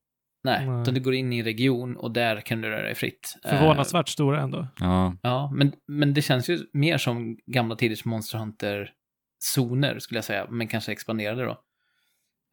Nej, 0.43 0.67
Nej. 0.67 0.83
utan 0.83 0.95
du 0.95 1.01
går 1.01 1.15
in 1.15 1.33
i 1.33 1.39
en 1.39 1.45
region 1.45 1.97
och 1.97 2.11
där 2.11 2.41
kan 2.41 2.61
du 2.61 2.69
röra 2.71 2.83
dig 2.83 2.95
fritt. 2.95 3.37
Eh, 3.45 3.51
Förvånansvärt 3.51 4.09
stora 4.09 4.41
ändå. 4.41 4.69
Ja, 4.81 5.17
Ja, 5.23 5.51
men, 5.55 5.73
men 5.89 6.15
det 6.15 6.23
känns 6.23 6.49
ju 6.51 6.59
mer 6.73 6.99
som 6.99 7.39
gamla 7.47 7.77
tiders 7.77 8.05
Monster 8.05 8.39
Hunter-zoner, 8.39 9.99
skulle 9.99 10.19
jag 10.19 10.25
säga, 10.25 10.47
men 10.51 10.69
kanske 10.69 10.93
expanderade 10.93 11.45
då. 11.45 11.61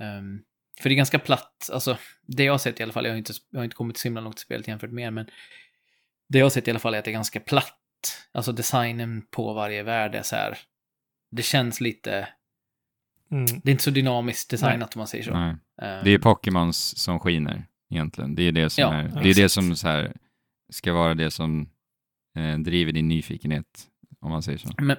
Ehm, 0.03 0.39
för 0.81 0.89
det 0.89 0.95
är 0.95 0.97
ganska 0.97 1.19
platt, 1.19 1.69
alltså 1.73 1.97
det 2.27 2.43
jag 2.43 2.53
har 2.53 2.57
sett 2.57 2.79
i 2.79 2.83
alla 2.83 2.93
fall, 2.93 3.05
jag 3.05 3.11
har 3.11 3.17
inte, 3.17 3.33
jag 3.51 3.59
har 3.59 3.63
inte 3.63 3.75
kommit 3.75 3.97
så 3.97 4.07
himla 4.07 4.21
långt 4.21 4.37
i 4.37 4.41
spelet 4.41 4.67
jämfört 4.67 4.91
med 4.91 5.05
er, 5.07 5.11
men 5.11 5.25
det 6.29 6.37
jag 6.37 6.45
har 6.45 6.49
sett 6.49 6.67
i 6.67 6.71
alla 6.71 6.79
fall 6.79 6.93
är 6.93 6.99
att 6.99 7.05
det 7.05 7.11
är 7.11 7.13
ganska 7.13 7.39
platt. 7.39 7.73
Alltså 8.31 8.51
designen 8.51 9.21
på 9.31 9.53
varje 9.53 9.83
värld 9.83 10.15
är 10.15 10.21
så 10.21 10.35
här, 10.35 10.57
det 11.31 11.41
känns 11.43 11.81
lite, 11.81 12.27
Mm. 13.31 13.45
det 13.45 13.69
är 13.69 13.71
inte 13.71 13.83
så 13.83 13.89
dynamiskt 13.89 14.49
designat 14.49 14.95
om 14.95 14.99
man 14.99 15.07
säger 15.07 15.23
så. 15.23 15.33
nej. 15.33 15.55
Ehm, 15.81 16.03
Det 16.03 16.11
är 16.11 16.17
Pokémons 16.19 16.97
som 16.97 17.19
skiner 17.19 17.67
egentligen. 17.89 18.35
Det 18.35 18.43
är 18.43 18.51
det 18.51 18.69
som, 18.69 18.81
Ja, 18.81 18.93
är, 18.93 19.23
det, 19.23 19.29
är 19.29 19.33
det 19.35 19.49
som 19.49 19.75
så 19.75 19.87
här, 19.87 20.13
ska 20.73 20.93
vara 20.93 21.13
det 21.13 21.31
som 21.31 21.69
eh, 22.37 22.57
driver 22.59 22.91
din 22.91 23.07
nyfikenhet, 23.07 23.65
om 24.21 24.31
man 24.31 24.43
säger 24.43 24.57
så. 24.57 24.69
Men, 24.81 24.97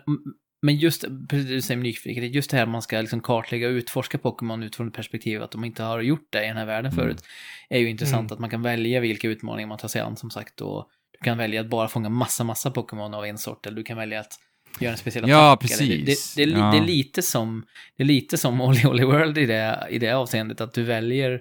men 0.62 0.76
just, 0.76 1.04
precis 1.28 1.48
du 1.48 1.60
säger 1.62 1.76
med 1.78 1.84
nyfikenhet, 1.84 2.34
just 2.34 2.50
det 2.50 2.56
här 2.56 2.64
att 2.64 2.68
man 2.70 2.82
ska 2.82 3.00
liksom 3.00 3.20
kartlägga 3.20 3.68
och 3.68 3.72
utforska 3.72 4.18
Pokémon 4.18 4.62
utifrån 4.62 4.88
ett 4.88 4.94
perspektiv 4.94 5.42
att 5.42 5.50
de 5.50 5.64
inte 5.64 5.82
har 5.82 6.00
gjort 6.00 6.26
det 6.30 6.44
i 6.44 6.48
den 6.48 6.56
här 6.56 6.66
världen 6.66 6.92
Mm. 6.92 7.04
förut, 7.04 7.24
är 7.68 7.78
ju 7.78 7.88
intressant 7.90 8.30
Mm. 8.30 8.32
att 8.32 8.38
man 8.38 8.50
kan 8.50 8.62
välja 8.62 9.00
vilka 9.00 9.28
utmaningar 9.28 9.68
man 9.68 9.78
tar 9.78 9.88
sig 9.88 10.00
an 10.00 10.16
som 10.16 10.30
sagt 10.30 10.60
och 10.60 10.88
du 11.12 11.24
kan 11.24 11.38
välja 11.38 11.60
att 11.60 11.70
bara 11.70 11.88
fånga 11.88 12.08
massa, 12.08 12.44
massa 12.44 12.70
Pokémon 12.70 13.14
av 13.14 13.24
en 13.24 13.38
sort 13.38 13.66
eller 13.66 13.76
du 13.76 13.82
kan 13.82 13.96
välja 13.96 14.20
att 14.20 14.32
göra 14.80 14.92
en 14.92 14.98
speciell 14.98 15.28
Ja, 15.28 15.52
attack, 15.52 15.70
eller 15.80 15.86
Det, 15.96 16.04
precis. 16.04 16.34
det, 16.34 16.40
det, 16.44 16.50
är 16.50 16.54
li- 16.54 16.60
Ja. 16.60 16.70
det 16.70 16.78
är 16.78 16.86
lite 16.86 17.22
som, 17.22 17.64
det 17.96 18.02
är 18.02 18.06
lite 18.06 18.36
som 18.38 18.60
Olly 18.60 18.84
Olly 18.86 19.04
World 19.04 19.38
i 19.38 19.46
det, 19.46 19.86
i 19.90 19.98
det 19.98 20.12
avseendet 20.12 20.60
att 20.60 20.74
du 20.74 20.82
väljer 20.82 21.40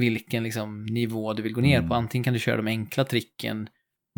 vilken 0.00 0.42
liksom, 0.42 0.86
nivå 0.86 1.32
du 1.32 1.42
vill 1.42 1.52
gå 1.52 1.60
ner 1.60 1.76
Mm. 1.78 1.88
på. 1.88 1.94
Antingen 1.94 2.24
kan 2.24 2.32
du 2.32 2.38
köra 2.40 2.56
de 2.56 2.66
enkla 2.66 3.04
tricken 3.04 3.68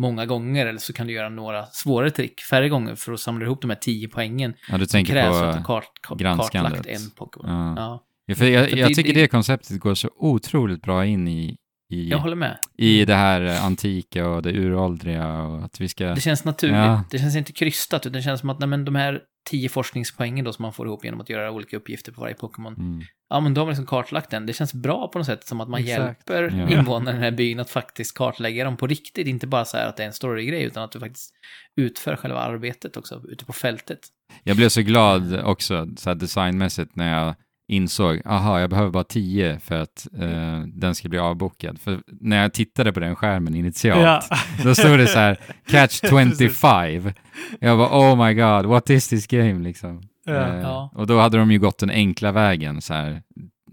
många 0.01 0.25
gånger 0.25 0.65
eller 0.65 0.79
så 0.79 0.93
kan 0.93 1.07
du 1.07 1.13
göra 1.13 1.29
några 1.29 1.65
svårare 1.65 2.11
trick 2.11 2.41
färre 2.41 2.69
gånger 2.69 2.95
för 2.95 3.13
att 3.13 3.19
samla 3.19 3.45
ihop 3.45 3.61
de 3.61 3.69
här 3.69 3.77
tio 3.77 4.07
poängen 4.07 4.53
Ja, 4.69 4.77
du 4.77 4.85
tänker 4.85 5.13
krävs 5.13 5.37
för 5.39 5.45
att 5.47 5.55
på... 5.55 5.59
ha 5.59 5.65
kart, 5.81 5.91
kart, 6.01 6.17
granskandet. 6.19 6.73
kartlagt 6.73 7.01
en 7.01 7.09
Pokémon. 7.11 7.49
Ja. 7.49 7.73
Ja, 7.77 8.03
Ja, 8.25 8.35
för 8.35 8.45
jag, 8.45 8.69
För 8.69 8.77
jag 8.77 8.89
det- 8.89 8.95
tycker 8.95 9.13
det- 9.13 9.21
det 9.21 9.27
konceptet 9.27 9.79
går 9.79 9.95
så 9.95 10.09
otroligt 10.15 10.81
bra 10.81 11.05
in 11.05 11.27
i, 11.27 11.55
i, 11.89 12.09
jag 12.09 12.17
håller 12.17 12.35
med. 12.35 12.57
i 12.77 13.05
det 13.05 13.15
här 13.15 13.41
eh, 13.45 13.65
antika 13.65 14.27
och 14.27 14.41
det 14.41 14.51
uråldriga 14.51 15.41
och 15.41 15.63
att 15.65 15.81
vi 15.81 15.87
ska... 15.89 16.05
Det 16.15 16.21
känns 16.21 16.43
naturligt. 16.45 16.75
Ja. 16.77 17.03
Det 17.11 17.19
känns 17.19 17.35
inte 17.35 17.51
krystat, 17.51 18.01
utan 18.05 18.13
det 18.13 18.21
känns 18.21 18.39
som 18.39 18.49
att 18.49 18.59
nej, 18.59 18.69
men 18.69 18.85
de 18.85 18.95
här 18.95 19.21
tio 19.49 19.69
forskningspoängen 19.69 20.45
då 20.45 20.53
som 20.53 20.63
man 20.63 20.73
får 20.73 20.87
ihop 20.87 21.05
genom 21.05 21.21
att 21.21 21.29
göra 21.29 21.51
olika 21.51 21.77
uppgifter 21.77 22.11
på 22.11 22.21
varje 22.21 22.35
Pokémon. 22.35 22.73
Mm. 22.77 23.01
Ja, 23.29 23.39
men 23.39 23.53
då 23.53 23.61
har 23.61 23.65
man 23.65 23.71
liksom 23.71 23.85
kartlagt 23.85 24.29
den. 24.29 24.45
Det 24.45 24.53
känns 24.53 24.73
bra 24.73 25.07
på 25.07 25.17
något 25.17 25.25
sätt, 25.25 25.47
som 25.47 25.61
att 25.61 25.69
man 25.69 25.79
Exakt. 25.79 25.99
hjälper 25.99 26.43
Ja. 26.43 26.69
invånarna 26.79 27.11
i 27.11 27.13
den 27.13 27.23
här 27.23 27.31
byn 27.31 27.59
att 27.59 27.69
faktiskt 27.69 28.17
kartlägga 28.17 28.63
dem 28.63 28.77
på 28.77 28.87
riktigt. 28.87 29.27
Inte 29.27 29.47
bara 29.47 29.65
så 29.65 29.77
här 29.77 29.87
att 29.87 29.97
det 29.97 30.03
är 30.03 30.07
en 30.07 30.13
storygrej, 30.13 30.63
utan 30.63 30.83
att 30.83 30.91
du 30.91 30.99
faktiskt 30.99 31.33
utför 31.75 32.15
själva 32.15 32.39
arbetet 32.39 32.97
också 32.97 33.21
ute 33.29 33.45
på 33.45 33.53
fältet. 33.53 33.99
Jag 34.43 34.57
blev 34.57 34.69
så 34.69 34.81
glad 34.81 35.41
också, 35.43 35.87
så 35.97 36.09
här 36.09 36.15
designmässigt, 36.15 36.95
när 36.95 37.19
jag 37.19 37.35
insåg, 37.75 38.21
aha, 38.25 38.59
jag 38.59 38.69
behöver 38.69 38.91
bara 38.91 39.03
10 39.03 39.59
för 39.59 39.75
att 39.81 40.07
eh, 40.19 40.59
den 40.73 40.95
ska 40.95 41.09
bli 41.09 41.19
avbokad. 41.19 41.79
För 41.81 41.99
när 42.21 42.41
jag 42.41 42.53
tittade 42.53 42.93
på 42.93 42.99
den 42.99 43.15
skärmen 43.15 43.55
initialt, 43.55 44.01
Ja. 44.01 44.37
då 44.63 44.75
stod 44.75 44.99
det 44.99 45.07
så 45.07 45.19
här, 45.19 45.37
catch 45.69 46.01
25. 46.09 47.11
jag 47.59 47.75
var 47.77 47.87
oh 47.87 48.25
my 48.27 48.33
god, 48.33 48.65
what 48.65 48.89
is 48.89 49.07
this 49.07 49.27
game 49.27 49.59
liksom? 49.63 50.01
Ja. 50.25 50.33
Eh, 50.33 50.59
Ja. 50.61 50.91
Och 50.95 51.07
då 51.07 51.19
hade 51.19 51.37
de 51.37 51.51
ju 51.51 51.59
gått 51.59 51.77
den 51.77 51.89
enkla 51.89 52.31
vägen, 52.31 52.81
så 52.81 52.93
här, 52.93 53.21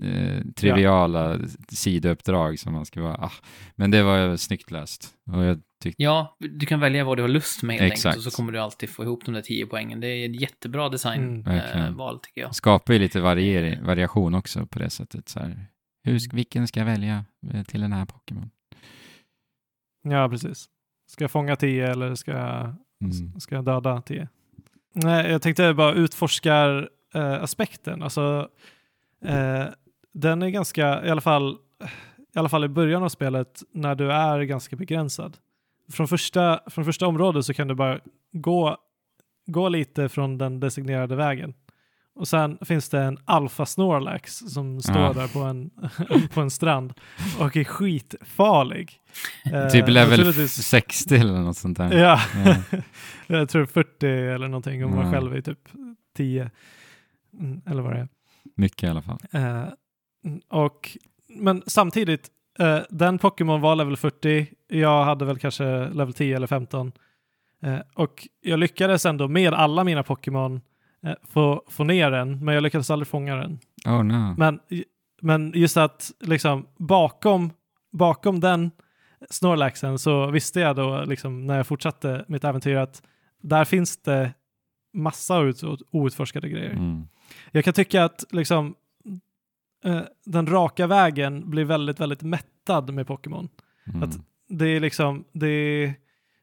eh, 0.03 0.43
triviala 0.57 1.39
sidouppdrag 1.69 2.59
som 2.59 2.73
man 2.73 2.87
ska 2.87 3.03
vara, 3.03 3.15
ah. 3.15 3.33
men 3.77 3.91
det 3.91 4.03
var 4.03 4.37
snyggt 4.37 4.71
löst. 4.71 5.15
Och 5.33 5.45
jag 5.45 5.61
tyckte, 5.83 6.03
Ja, 6.03 6.37
du 6.39 6.67
kan 6.67 6.81
välja 6.81 7.05
vad 7.05 7.19
du 7.19 7.23
har 7.23 7.29
lust 7.29 7.63
med 7.63 7.79
helt 7.79 7.93
Exakt. 7.93 8.07
enkelt 8.07 8.27
och 8.27 8.33
så 8.33 8.37
kommer 8.37 8.53
du 8.53 8.59
alltid 8.59 8.91
få 8.91 9.03
ihop 9.05 9.25
de 9.25 9.35
där 9.35 9.43
10 9.43 9.67
poängen. 9.67 10.01
Det 10.01 10.07
är 10.09 10.25
en 10.27 10.35
jättebra 10.35 10.83
Mm. 10.83 10.93
designval, 10.93 11.55
Verkligen. 11.55 11.99
eh, 12.01 12.19
tycker 12.23 12.41
jag. 12.41 12.55
skapar 12.55 12.93
ju 12.93 12.99
lite 12.99 13.21
varier, 13.21 13.81
variation 13.83 14.35
också 14.35 14.67
på 14.67 14.79
det 14.79 14.91
sättet. 14.91 15.29
Så 15.29 15.41
här. 15.41 15.67
Hur, 16.05 16.21
vilken 16.35 16.69
ska 16.69 16.81
jag 16.81 16.87
välja 16.87 17.25
eh, 17.53 17.63
till 17.63 17.81
den 17.81 17.93
här 17.93 18.05
Pokémon? 18.07 18.51
ja, 20.03 20.29
precis. 20.29 20.69
Ska 21.09 21.25
jag 21.25 21.31
fånga 21.31 21.57
10 21.57 21.87
eller 21.91 22.15
ska 22.15 22.31
jag, 22.31 22.75
Mm. 23.05 23.41
ska 23.41 23.55
jag 23.55 23.65
döda 23.65 24.03
10? 24.03 24.29
Nej, 24.95 25.31
jag 25.31 25.43
tänkte 25.43 25.75
bara 25.75 25.93
utforskar 25.93 26.89
eh, 27.15 27.43
aspekten. 27.43 28.03
Alltså, 28.03 28.49
eh, 29.25 29.65
den 30.13 30.43
är 30.43 30.49
ganska, 30.49 31.05
i 31.07 31.11
alla 31.11 31.21
fall, 31.21 31.57
i 32.35 32.39
alla 32.39 32.49
fall 32.49 32.65
i 32.65 32.69
början 32.69 33.03
av 33.03 33.09
spelet, 33.09 33.63
när 33.73 33.95
du 33.95 34.13
är 34.13 34.41
ganska 34.43 34.77
begränsad. 34.77 35.37
Från 35.93 36.09
första, 36.09 36.61
från 36.67 36.85
första 36.85 37.07
området 37.07 37.45
så 37.45 37.55
kan 37.55 37.69
du 37.69 37.75
bara 37.75 38.01
gå, 38.33 38.77
gå 39.47 39.69
lite 39.69 40.09
från 40.09 40.39
den 40.39 40.61
designerade 40.61 41.17
vägen. 41.17 41.55
Och 42.15 42.29
sen 42.29 42.59
finns 42.63 42.89
det 42.89 43.01
en 43.01 43.19
alfa 43.25 43.67
Snorlax 43.67 44.37
som 44.39 44.81
står 44.83 44.97
Ja. 45.03 45.13
där 45.13 45.29
på 45.29 45.39
en, 45.41 45.71
på 46.35 46.41
en 46.41 46.51
strand 46.51 46.93
och 47.41 47.57
är 47.57 47.65
skitfarlig. 47.65 48.97
Eh, 49.53 49.69
Typ 49.69 49.89
level 49.89 50.11
naturligtvis- 50.19 50.63
60 50.67 51.15
eller 51.17 51.33
något 51.33 51.57
sånt 51.57 51.79
där. 51.79 51.99
Ja, 51.99 52.21
Ja. 52.45 52.57
jag 53.27 53.49
tror 53.49 53.67
40 53.67 54.07
eller 54.07 54.49
någonting 54.49 54.85
om 54.85 54.95
man 54.95 55.05
Ja. 55.07 55.13
själv 55.13 55.35
är 55.37 55.41
typ 55.41 55.59
10. 56.17 56.51
Mm, 57.39 57.61
eller 57.67 57.83
vad 57.83 57.93
det 57.93 57.99
är. 58.01 58.09
Mycket 58.57 58.83
i 58.83 58.87
alla 58.87 59.03
fall. 59.03 59.19
Eh, 59.31 59.45
mm, 59.45 59.69
och, 60.49 60.99
men 61.29 61.63
samtidigt, 61.67 62.29
eh, 62.59 62.79
den 62.91 63.19
Pokémon 63.19 63.61
var 63.61 63.77
level 63.77 63.97
40. 63.97 64.47
Jag 64.69 65.05
hade 65.05 65.25
väl 65.25 65.39
kanske 65.39 65.89
level 65.89 66.13
10 66.13 66.37
eller 66.37 66.47
15. 66.47 66.93
Eh, 67.63 67.79
och 67.95 68.29
jag 68.41 68.59
lyckades 68.59 69.07
ändå 69.07 69.29
med 69.29 69.55
alla 69.55 69.85
mina 69.85 70.03
Pokémon 70.03 70.61
eh, 71.03 71.15
få, 71.23 71.63
få 71.69 71.85
ner 71.85 72.11
den, 72.11 72.45
men 72.45 72.55
jag 72.55 72.63
lyckades 72.63 72.91
aldrig 72.91 73.09
fånga 73.09 73.37
den. 73.37 73.59
Oh 73.87 74.05
no. 74.05 74.35
Men, 74.39 74.61
men 75.23 75.53
just 75.55 75.77
att 75.77 76.11
liksom 76.21 76.67
bakom, 76.77 77.51
bakom 77.93 78.41
den 78.41 78.71
Snorlaxen 79.31 79.99
så 79.99 80.27
visste 80.27 80.61
jag 80.61 80.77
då 80.77 81.05
liksom 81.05 81.47
när 81.47 81.57
jag 81.57 81.67
fortsatte 81.67 82.25
mitt 82.29 82.45
äventyr 82.45 82.77
att 82.77 83.03
där 83.43 83.65
finns 83.65 83.97
det 83.97 84.33
massa 84.93 85.41
ut, 85.41 85.63
outforskade 85.91 86.49
grejer. 86.49 86.71
Mm. 86.71 87.09
Jag 87.51 87.65
kan 87.65 87.75
tycka 87.75 88.05
att 88.05 88.25
liksom 88.31 88.75
eh, 89.85 90.03
den 90.25 90.47
raka 90.47 90.87
vägen 90.87 91.51
blir 91.51 91.65
väldigt, 91.65 92.01
väldigt 92.01 92.23
mättad 92.23 92.95
med 92.95 93.07
Pokémon. 93.07 93.49
Mm. 93.87 94.03
Att- 94.03 94.19
Det 94.49 94.67
är 94.69 94.81
liksom, 94.81 95.25
det 95.33 95.47
är 95.49 95.95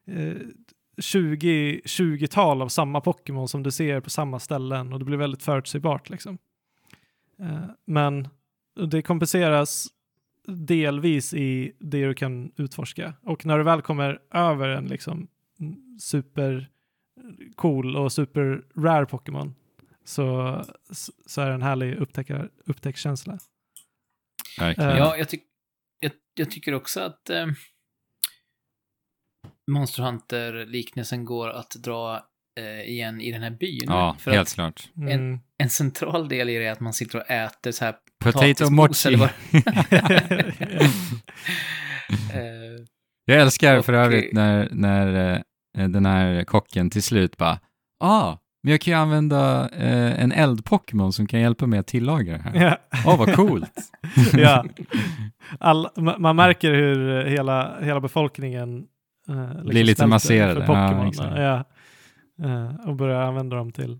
eh, 0.06 0.36
20, 0.98 1.80
20-tal 1.84 2.62
av 2.62 2.68
samma 2.68 3.00
Pokémon 3.00 3.48
som 3.48 3.62
du 3.62 3.70
ser 3.70 4.00
på 4.00 4.10
samma 4.10 4.38
ställen 4.38 4.92
och 4.92 4.98
det 4.98 5.04
blir 5.04 5.16
väldigt 5.16 5.42
förutsägbart 5.42 6.10
liksom. 6.10 6.38
Eh, 7.38 7.60
men 7.84 8.28
det 8.90 9.02
kompenseras 9.02 9.86
delvis 10.46 11.34
i 11.34 11.72
det 11.78 12.06
du 12.06 12.14
kan 12.14 12.52
utforska. 12.56 13.14
Och 13.22 13.46
när 13.46 13.58
du 13.58 13.64
väl 13.64 13.82
kommer 13.82 14.18
över 14.30 14.68
en 14.68 14.84
liksom 14.86 15.28
super 16.00 16.68
cool 17.54 17.96
och 17.96 18.12
super 18.12 18.62
rare 18.76 19.06
Pokémon 19.06 19.54
så, 20.08 20.64
så 21.26 21.40
är 21.40 21.46
det 21.48 21.54
en 21.54 21.62
härlig 21.62 21.94
upptäckar, 21.96 22.50
upptäckkänsla. 22.66 23.38
Verkligen. 24.58 24.96
Ja, 24.96 25.16
jag, 25.16 25.28
tyck, 25.28 25.42
jag, 26.00 26.12
jag 26.34 26.50
tycker 26.50 26.74
också 26.74 27.00
att 27.00 27.30
eh, 27.30 27.46
Monster 29.70 30.02
Hunter-liknelsen 30.02 31.24
går 31.24 31.48
att 31.50 31.70
dra 31.70 32.26
eh, 32.60 32.88
igen 32.90 33.20
i 33.20 33.32
den 33.32 33.42
här 33.42 33.50
byn. 33.50 33.80
ja, 33.86 34.16
För 34.18 34.30
helt 34.30 34.54
klart. 34.54 34.88
Mm. 34.96 35.38
en 35.58 35.70
central 35.70 36.28
del 36.28 36.48
i 36.48 36.58
det 36.58 36.66
är 36.66 36.72
att 36.72 36.80
man 36.80 36.92
sitter 36.92 37.18
och 37.18 37.30
äter 37.30 37.72
så 37.72 37.84
här 37.84 37.96
Potato 38.24 38.70
mochi. 38.70 39.08
eller 39.08 39.18
vad- 39.18 39.30
eh, 42.34 42.84
Jag 43.24 43.40
älskar 43.40 43.82
för 43.82 43.92
övrigt 43.92 44.32
när, 44.32 44.68
när 44.72 45.34
eh, 45.78 45.88
den 45.88 46.06
här 46.06 46.44
kocken 46.44 46.90
till 46.90 47.02
slut 47.02 47.36
bara, 47.36 47.60
ah, 48.00 48.36
men 48.62 48.70
jag 48.70 48.80
kan 48.80 48.92
ju 48.92 48.98
använda 48.98 49.68
eh, 49.68 50.22
en 50.22 50.32
eld-Pokémon 50.32 51.12
som 51.12 51.26
kan 51.26 51.40
hjälpa 51.40 51.66
mig 51.66 51.78
att 51.78 51.86
tillaga 51.86 52.32
det 52.32 52.38
här. 52.38 52.54
ja. 52.64 52.76
Åh, 53.06 53.18
vad 53.18 53.34
coolt! 53.34 53.90
ja. 54.32 54.64
All, 55.60 55.86
ma- 55.96 56.18
man 56.18 56.36
märker 56.36 56.74
hur 56.74 57.24
hela, 57.24 57.80
hela 57.80 58.00
befolkningen 58.00 58.86
eh, 59.28 59.48
liksom 59.48 59.66
Blir 59.68 59.84
lite 59.84 60.06
masserade. 60.06 60.66
För 60.66 60.74
Ja, 60.74 60.88
Pokémon. 60.88 61.08
exakt. 61.08 61.38
Ja, 61.38 61.64
Eh, 62.44 62.88
och 62.88 62.96
börjar 62.96 63.20
använda 63.22 63.56
dem 63.56 63.72
till 63.72 63.98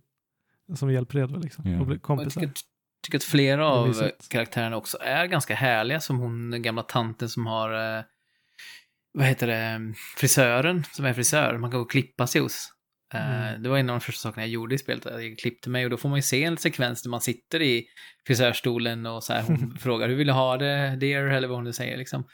som 0.74 0.93
hjälpredor 0.93 1.40
liksom. 1.40 1.70
Ja. 1.70 1.80
Och 1.80 1.86
bli 1.86 1.94
och 1.94 1.98
jag 1.98 2.02
kompisar. 2.02 2.40
tycker, 2.40 2.55
tycker 3.05 3.18
att 3.18 3.24
flera 3.24 3.66
av 3.68 3.94
karaktärerna 4.30 4.76
också 4.76 4.98
är 5.01 5.26
ganska 5.26 5.55
härliga, 5.55 6.01
som 6.01 6.18
hon 6.18 6.51
den 6.51 6.62
gamla 6.62 6.82
tanten 6.82 7.28
som 7.28 7.47
har, 7.47 7.97
eh, 7.98 8.02
vad 9.12 9.26
heter 9.26 9.47
det, 9.47 9.94
frisören 10.16 10.85
som 10.93 11.05
är 11.05 11.12
frisör, 11.12 11.59
man 11.59 11.70
kan 11.70 11.78
gå 11.80 11.85
och 11.85 11.90
klippa 11.90 12.26
sig 12.26 12.40
hos. 12.40 12.68
Eh, 13.14 13.48
Mm. 13.48 13.62
Det 13.62 13.68
var 13.68 13.78
en 13.78 13.90
av 13.90 13.94
de 13.94 14.01
första 14.01 14.20
sakerna 14.20 14.43
jag 14.43 14.51
gjorde 14.51 14.74
i 14.74 14.78
spelet, 14.78 15.06
att 15.06 15.22
jag 15.24 15.39
klippte 15.39 15.70
mig 15.70 15.85
och 15.85 15.90
då 15.90 15.97
får 15.97 16.09
man 16.09 16.18
ju 16.18 16.22
se 16.22 16.44
en 16.44 16.56
sekvens 16.56 17.02
där 17.02 17.10
man 17.10 17.20
sitter 17.20 17.62
i 17.62 17.85
frisörstolen 18.26 19.06
och 19.06 19.24
så 19.24 19.32
här, 19.32 19.43
hon 19.43 19.76
frågar 19.80 20.09
hur 20.09 20.16
vill 20.16 20.26
du 20.26 20.32
ha 20.32 20.56
det, 20.56 20.97
dear, 21.01 21.22
eller 21.24 21.48
vad 21.48 21.56
hon 21.56 21.64
nu 21.64 21.72
säger 21.72 21.97
liksom. 21.97 22.24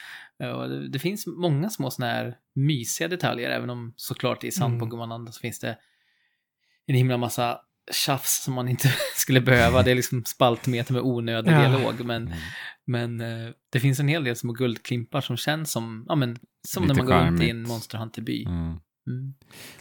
Eh, 0.43 0.49
Och 0.49 0.69
det, 0.69 0.89
det 0.89 0.99
finns 0.99 1.27
många 1.27 1.69
små 1.69 1.91
sådana 1.91 2.13
här 2.13 2.35
mysiga 2.55 3.07
detaljer, 3.07 3.49
även 3.49 3.69
om 3.69 3.93
såklart 3.95 4.43
i 4.43 4.51
sann 4.51 4.81
Mm. 4.81 5.31
Så 5.31 5.39
finns 5.39 5.59
det 5.59 5.77
en 6.87 6.95
himla 6.95 7.17
massa 7.17 7.59
tjafs 7.91 8.43
som 8.43 8.53
man 8.53 8.67
inte 8.67 8.87
skulle 9.15 9.41
behöva. 9.41 9.83
Det 9.83 9.91
är 9.91 9.95
liksom 9.95 10.25
spaltmeter 10.25 10.93
med 10.93 11.01
onödig 11.01 11.51
Ja. 11.51 11.59
dialog, 11.69 12.05
men, 12.05 12.27
Mm. 12.27 12.37
men 12.85 13.21
eh, 13.21 13.51
det 13.71 13.79
finns 13.79 13.99
en 13.99 14.07
hel 14.07 14.23
del 14.23 14.35
små 14.35 14.53
guldklimpar 14.53 15.21
som 15.21 15.37
känns 15.37 15.71
som, 15.71 16.05
ja 16.07 16.15
men, 16.15 16.37
som 16.67 16.83
Lite 16.83 16.93
när 16.93 17.03
man 17.03 17.05
går 17.05 17.25
runt 17.27 17.41
i 17.43 17.49
en. 17.49 17.63
Monster 17.63 17.97
Hunter-by. 17.97 18.45
Mm. 18.45 18.77
Mm. 19.07 19.33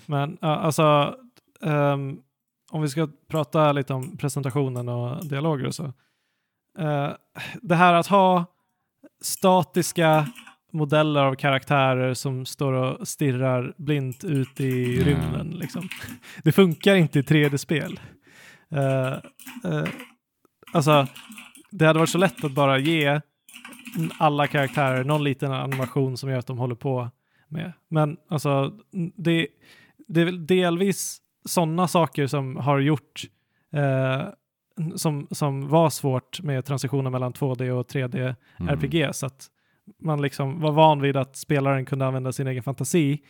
Men 0.07 0.39
alltså, 0.41 1.17
ehm, 1.63 2.19
om 2.71 2.83
vi 2.83 2.89
ska 2.89 3.09
prata 3.29 3.73
lite 3.73 3.95
om 3.95 4.17
presentationen 4.17 4.89
och 4.89 5.27
dialoger 5.27 5.67
och 5.67 5.75
så. 5.75 5.85
Eh, 6.79 7.11
det 7.63 7.75
här 7.75 7.95
att 7.95 8.07
ha 8.07 8.45
statiska 9.23 10.27
modeller 10.73 11.23
av 11.23 11.35
karaktärer 11.35 12.15
som 12.15 12.47
står 12.47 12.73
och 12.73 13.09
stirrar 13.09 13.75
blint 13.79 14.25
ut 14.25 14.61
i 14.61 14.97
Ja. 14.97 15.05
rymden. 15.05 15.51
Liksom. 15.51 15.89
Det 16.43 16.53
funkar 16.53 16.95
inte 16.95 17.19
i 17.19 17.23
3D-spel. 17.23 18.01
Eh, 18.71 19.13
eh, 19.73 19.89
alltså, 20.73 21.07
det 21.71 21.87
hade 21.87 21.99
varit 21.99 22.11
så 22.11 22.19
lätt 22.19 22.45
att 22.45 22.53
bara 22.53 22.79
ge 22.79 23.21
alla 24.19 24.47
karaktärer 24.47 25.05
någon 25.05 25.25
liten 25.25 25.53
animation 25.53 26.17
som 26.17 26.31
gör 26.31 26.39
att 26.39 26.47
de 26.47 26.59
håller 26.59 26.75
på 26.75 27.11
med. 27.55 27.73
Men 27.89 28.17
alltså, 28.29 28.73
det, 29.17 29.47
det 30.09 30.21
är 30.21 30.25
väl 30.25 30.47
delvis 30.47 31.19
sådana 31.45 31.89
saker 31.89 32.27
som 32.27 32.57
har 32.57 32.79
gjort 32.79 33.23
eh, 33.73 34.23
som, 34.95 35.27
som 35.31 35.69
var 35.69 35.91
svårt 35.91 36.43
med 36.43 36.65
transitionen 36.65 37.13
mellan 37.13 37.33
2D 37.33 37.71
och 37.71 37.87
3D 37.87 38.35
Mm. 38.59 38.69
RPG. 38.69 39.15
Så 39.15 39.27
att 39.27 39.47
man 40.03 40.23
liksom 40.23 40.61
var 40.61 40.73
van 40.73 41.01
vid 41.01 41.17
att 41.17 41.37
spelaren 41.37 41.85
kunde 41.85 42.07
använda 42.07 42.33
sin 42.33 42.47
egen 42.47 42.63
fantasi. 42.63 43.21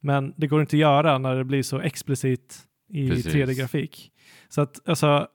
Men 0.00 0.34
det 0.36 0.46
går 0.46 0.60
inte 0.60 0.76
att 0.76 0.80
göra 0.80 1.18
när 1.18 1.36
det 1.36 1.44
blir 1.44 1.62
så 1.62 1.80
explicit 1.80 2.58
i 2.92 3.08
Precis. 3.10 3.34
3D-grafik. 3.34 4.10
Så 4.48 4.60
att 4.60 4.88
alltså 4.88 5.26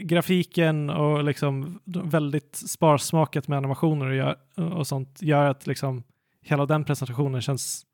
grafiken 0.00 0.90
och 0.90 1.24
liksom 1.24 1.80
väldigt 1.84 2.56
sparsmakat 2.56 3.48
med 3.48 3.58
animationer 3.58 4.06
och, 4.06 4.14
gör, 4.14 4.36
och 4.72 4.86
sånt 4.86 5.22
gör 5.22 5.44
att 5.44 5.66
liksom 5.66 6.02
hela 6.44 6.66
den 6.66 6.84
presentationen 6.84 7.42
känns, 7.42 7.86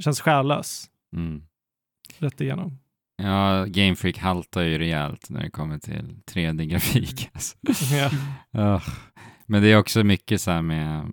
känns 0.00 0.20
själlös 0.20 0.90
Mm. 1.16 1.42
rätt 2.18 2.40
igenom. 2.40 2.78
Ja, 3.22 3.64
Game 3.68 3.96
Freak 3.96 4.18
haltar 4.18 4.62
ju 4.62 4.78
rejält 4.78 5.30
när 5.30 5.42
det 5.42 5.50
kommer 5.50 5.78
till 5.78 6.16
3D-grafik. 6.32 7.30
Alltså. 7.32 7.56
Ja. 7.94 8.10
Ugh. 8.74 8.88
Men 9.46 9.62
det 9.62 9.68
är 9.68 9.76
också 9.78 10.04
mycket 10.04 10.40
så 10.40 10.50
här 10.50 10.62
med, 10.62 11.12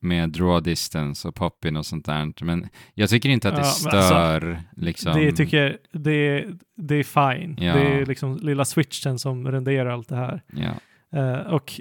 med 0.00 0.30
draw 0.30 0.60
distance 0.70 1.28
och 1.28 1.34
pop-in 1.34 1.76
och 1.76 1.86
sånt 1.86 2.06
där. 2.06 2.44
Men 2.44 2.68
jag 2.94 3.10
tycker 3.10 3.28
inte 3.28 3.48
att 3.48 3.54
det 3.54 3.60
Ja, 3.60 3.66
alltså, 3.66 3.88
stör 3.88 4.62
liksom. 4.76 5.14
Det 5.14 5.32
tycker 5.32 5.78
det, 5.92 6.46
det 6.76 6.94
är 6.94 7.04
fine. 7.34 7.56
Ja. 7.60 7.74
Det 7.74 7.80
är 7.80 8.06
liksom 8.06 8.36
lilla 8.36 8.64
switchen 8.64 9.18
som 9.18 9.50
renderar 9.50 9.90
allt 9.90 10.08
det 10.08 10.16
här. 10.16 10.42
Ja. 10.52 10.74
Eh, 11.18 11.38
och 11.40 11.80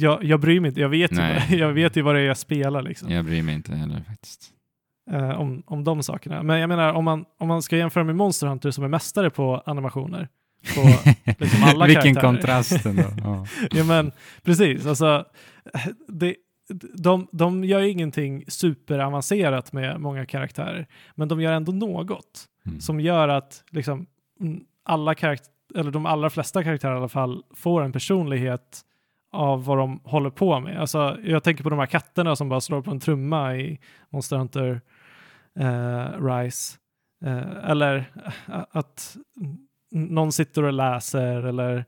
jag, 0.00 0.24
jag 0.24 0.40
bryr 0.40 0.60
mig 0.60 0.68
inte, 0.68 0.80
jag 0.80 0.88
vet, 0.88 1.12
ju 1.12 1.16
vad, 1.16 1.50
jag 1.50 1.72
vet 1.72 1.96
ju 1.96 2.02
vad 2.02 2.14
det 2.14 2.20
är 2.20 2.24
jag 2.26 2.36
spelar 2.36 2.82
liksom. 2.82 3.10
Jag 3.10 3.24
bryr 3.24 3.42
mig 3.42 3.54
inte 3.54 3.74
heller 3.74 4.00
faktiskt. 4.08 4.50
eh, 5.10 5.40
om, 5.40 5.62
om 5.66 5.84
de 5.84 6.02
sakerna. 6.02 6.42
Men 6.42 6.58
jag 6.60 6.68
menar, 6.68 6.92
om 6.92 7.04
man, 7.04 7.24
om 7.38 7.48
man 7.48 7.62
ska 7.62 7.76
jämföra 7.76 8.04
med 8.04 8.16
Monster 8.16 8.46
Hunter 8.46 8.70
som 8.70 8.84
är 8.84 8.88
mästare 8.88 9.30
på 9.30 9.62
animationer, 9.66 10.28
på 10.74 11.10
liksom 11.38 11.62
alla 11.64 11.86
Vilken 11.86 12.02
karaktärer. 12.14 12.32
kontrast 12.32 12.86
ändå. 12.86 13.02
Ja. 13.24 13.46
ja 13.70 13.84
men 13.84 14.12
precis, 14.42 14.86
alltså 14.86 15.24
det, 16.08 16.34
de, 16.94 17.26
de 17.32 17.64
gör 17.64 17.80
ju 17.80 17.90
ingenting 17.90 18.44
superavancerat 18.48 19.72
med 19.72 20.00
många 20.00 20.26
karaktärer, 20.26 20.86
men 21.14 21.28
de 21.28 21.40
gör 21.40 21.52
ändå 21.52 21.72
något 21.72 22.46
Mm. 22.66 22.80
som 22.80 23.00
gör 23.00 23.28
att 23.28 23.64
liksom 23.70 24.06
mm, 24.40 24.60
alla 24.84 25.14
karaktär, 25.14 25.50
eller 25.74 25.90
de 25.90 26.06
allra 26.06 26.30
flesta 26.30 26.64
karaktärer 26.64 26.94
i 26.94 26.96
alla 26.96 27.08
fall 27.08 27.42
får 27.54 27.82
en 27.82 27.92
personlighet 27.92 28.80
av 29.32 29.64
vad 29.64 29.78
de 29.78 30.00
håller 30.04 30.30
på 30.30 30.60
med. 30.60 30.80
Alltså, 30.80 31.18
jag 31.24 31.42
tänker 31.44 31.62
på 31.64 31.70
de 31.70 31.78
här 31.78 31.86
katterna 31.86 32.36
som 32.36 32.48
bara 32.48 32.60
slår 32.60 32.82
på 32.82 32.90
en 32.90 33.00
trumma 33.00 33.56
i 33.56 33.78
Monster 34.10 34.36
Hunter 34.36 34.80
eh, 35.58 36.24
Rise. 36.26 36.76
Eh, 37.24 37.70
eller 37.70 38.12
eh, 38.48 38.64
att 38.70 39.16
någon 39.90 40.32
sitter 40.32 40.62
och 40.62 40.72
läser 40.72 41.42
eller 41.42 41.84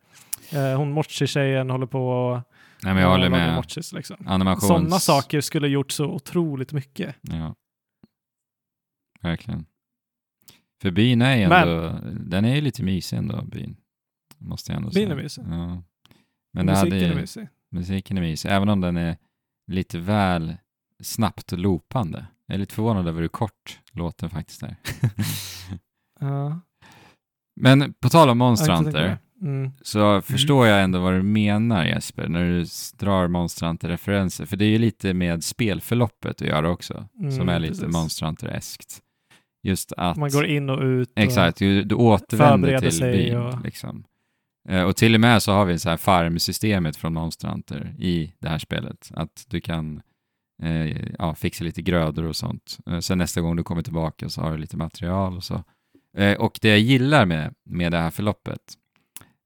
eh, 0.52 0.76
hon 0.76 0.92
Mochi-tjejen 0.92 1.70
håller 1.70 1.86
på 1.86 2.08
och 2.08 2.40
Nej, 2.84 2.94
men 2.94 3.02
jag 3.02 3.10
håller 3.10 3.28
med. 3.30 3.54
Mochis, 3.56 3.92
liksom. 3.92 4.16
Animations... 4.26 4.66
Sådana 4.68 4.98
saker 4.98 5.40
skulle 5.40 5.68
gjort 5.68 5.92
så 5.92 6.06
otroligt 6.06 6.72
mycket. 6.72 7.16
Ja. 7.20 7.54
Verkligen. 9.20 9.66
För 10.82 10.90
byn 10.90 11.22
är 11.22 11.36
ju 11.36 11.48
Men- 11.48 11.68
ändå, 11.68 11.98
den 12.24 12.44
är 12.44 12.54
ju 12.54 12.60
lite 12.60 12.82
mysig 12.82 13.16
ändå, 13.16 13.42
byn. 13.42 13.76
Måste 14.38 14.72
jag 14.72 14.76
ändå 14.76 14.88
Byn 14.90 15.08
säga. 15.08 15.12
är 15.18 15.22
mysig. 15.22 15.42
Ja. 15.48 15.82
Men 16.52 16.66
det 16.66 16.72
Musiken 16.72 16.92
hade 16.92 17.04
ju, 17.04 17.12
är 17.12 17.20
mysig. 17.20 17.48
musiken 17.70 18.16
är 18.16 18.20
mysig, 18.22 18.48
även 18.52 18.68
om 18.68 18.80
den 18.80 18.96
är 18.96 19.16
lite 19.66 19.98
väl 19.98 20.56
snabbt 21.02 21.52
loopande. 21.52 22.26
Jag 22.46 22.54
är 22.54 22.58
lite 22.58 22.74
förvånad 22.74 23.08
över 23.08 23.20
hur 23.20 23.28
kort 23.28 23.80
låten 23.92 24.30
faktiskt 24.30 24.62
är. 24.62 24.76
Ja, 26.20 26.60
Men 27.60 27.92
på 27.92 28.08
tal 28.08 28.30
om 28.30 28.38
det. 28.92 29.18
Mm. 29.42 29.70
så 29.82 30.20
förstår 30.22 30.66
jag 30.66 30.82
ändå 30.82 30.98
vad 31.00 31.14
du 31.14 31.22
menar 31.22 31.84
Jesper, 31.84 32.28
när 32.28 32.44
du 32.44 32.64
drar 32.98 33.28
Monster 33.28 33.66
Hunter-referenser. 33.66 34.46
För 34.46 34.56
det 34.56 34.64
är 34.64 34.68
ju 34.68 34.78
lite 34.78 35.14
med 35.14 35.44
spelförloppet 35.44 36.42
att 36.42 36.48
göra 36.48 36.70
också, 36.70 37.08
som 37.18 37.26
Mm, 37.28 37.48
är 37.48 37.58
lite 37.58 37.86
Hunter-eskt. 38.26 39.00
Just 39.62 39.92
att... 39.96 40.16
Man 40.16 40.30
går 40.30 40.46
in 40.46 40.70
och 40.70 40.82
ut. 40.82 41.08
Och, 41.10 41.18
Exakt, 41.18 41.58
du, 41.58 41.82
du 41.84 41.94
återvänder 41.94 42.78
till 42.90 43.00
byn. 43.00 43.36
och- 43.36 43.64
Liksom. 43.64 44.04
Eh, 44.68 44.82
och 44.82 44.96
till 44.96 45.14
och 45.14 45.20
med 45.20 45.42
så 45.42 45.52
har 45.52 45.64
vi 45.64 45.78
så 45.78 45.90
här 45.90 45.96
farmsystemet 45.96 46.96
från 46.96 47.14
Monster 47.14 47.48
Hunter 47.48 47.94
i 47.98 48.32
det 48.38 48.48
här 48.48 48.58
spelet. 48.58 49.10
Att 49.14 49.44
du 49.48 49.60
kan 49.60 50.02
eh, 50.62 51.12
ja, 51.18 51.34
fixa 51.34 51.64
lite 51.64 51.82
grödor 51.82 52.24
och 52.24 52.36
sånt. 52.36 52.78
Eh, 52.86 52.98
sen 52.98 53.18
nästa 53.18 53.40
gång 53.40 53.56
du 53.56 53.62
kommer 53.62 53.82
tillbaka 53.82 54.28
så 54.28 54.40
har 54.40 54.52
du 54.52 54.58
lite 54.58 54.76
material 54.76 55.36
och 55.36 55.44
så. 55.44 55.64
Eh, 56.16 56.36
och 56.40 56.58
det 56.62 56.68
jag 56.68 56.78
gillar 56.78 57.26
med, 57.26 57.54
med 57.64 57.92
det 57.92 57.98
här 57.98 58.10
förloppet 58.10 58.60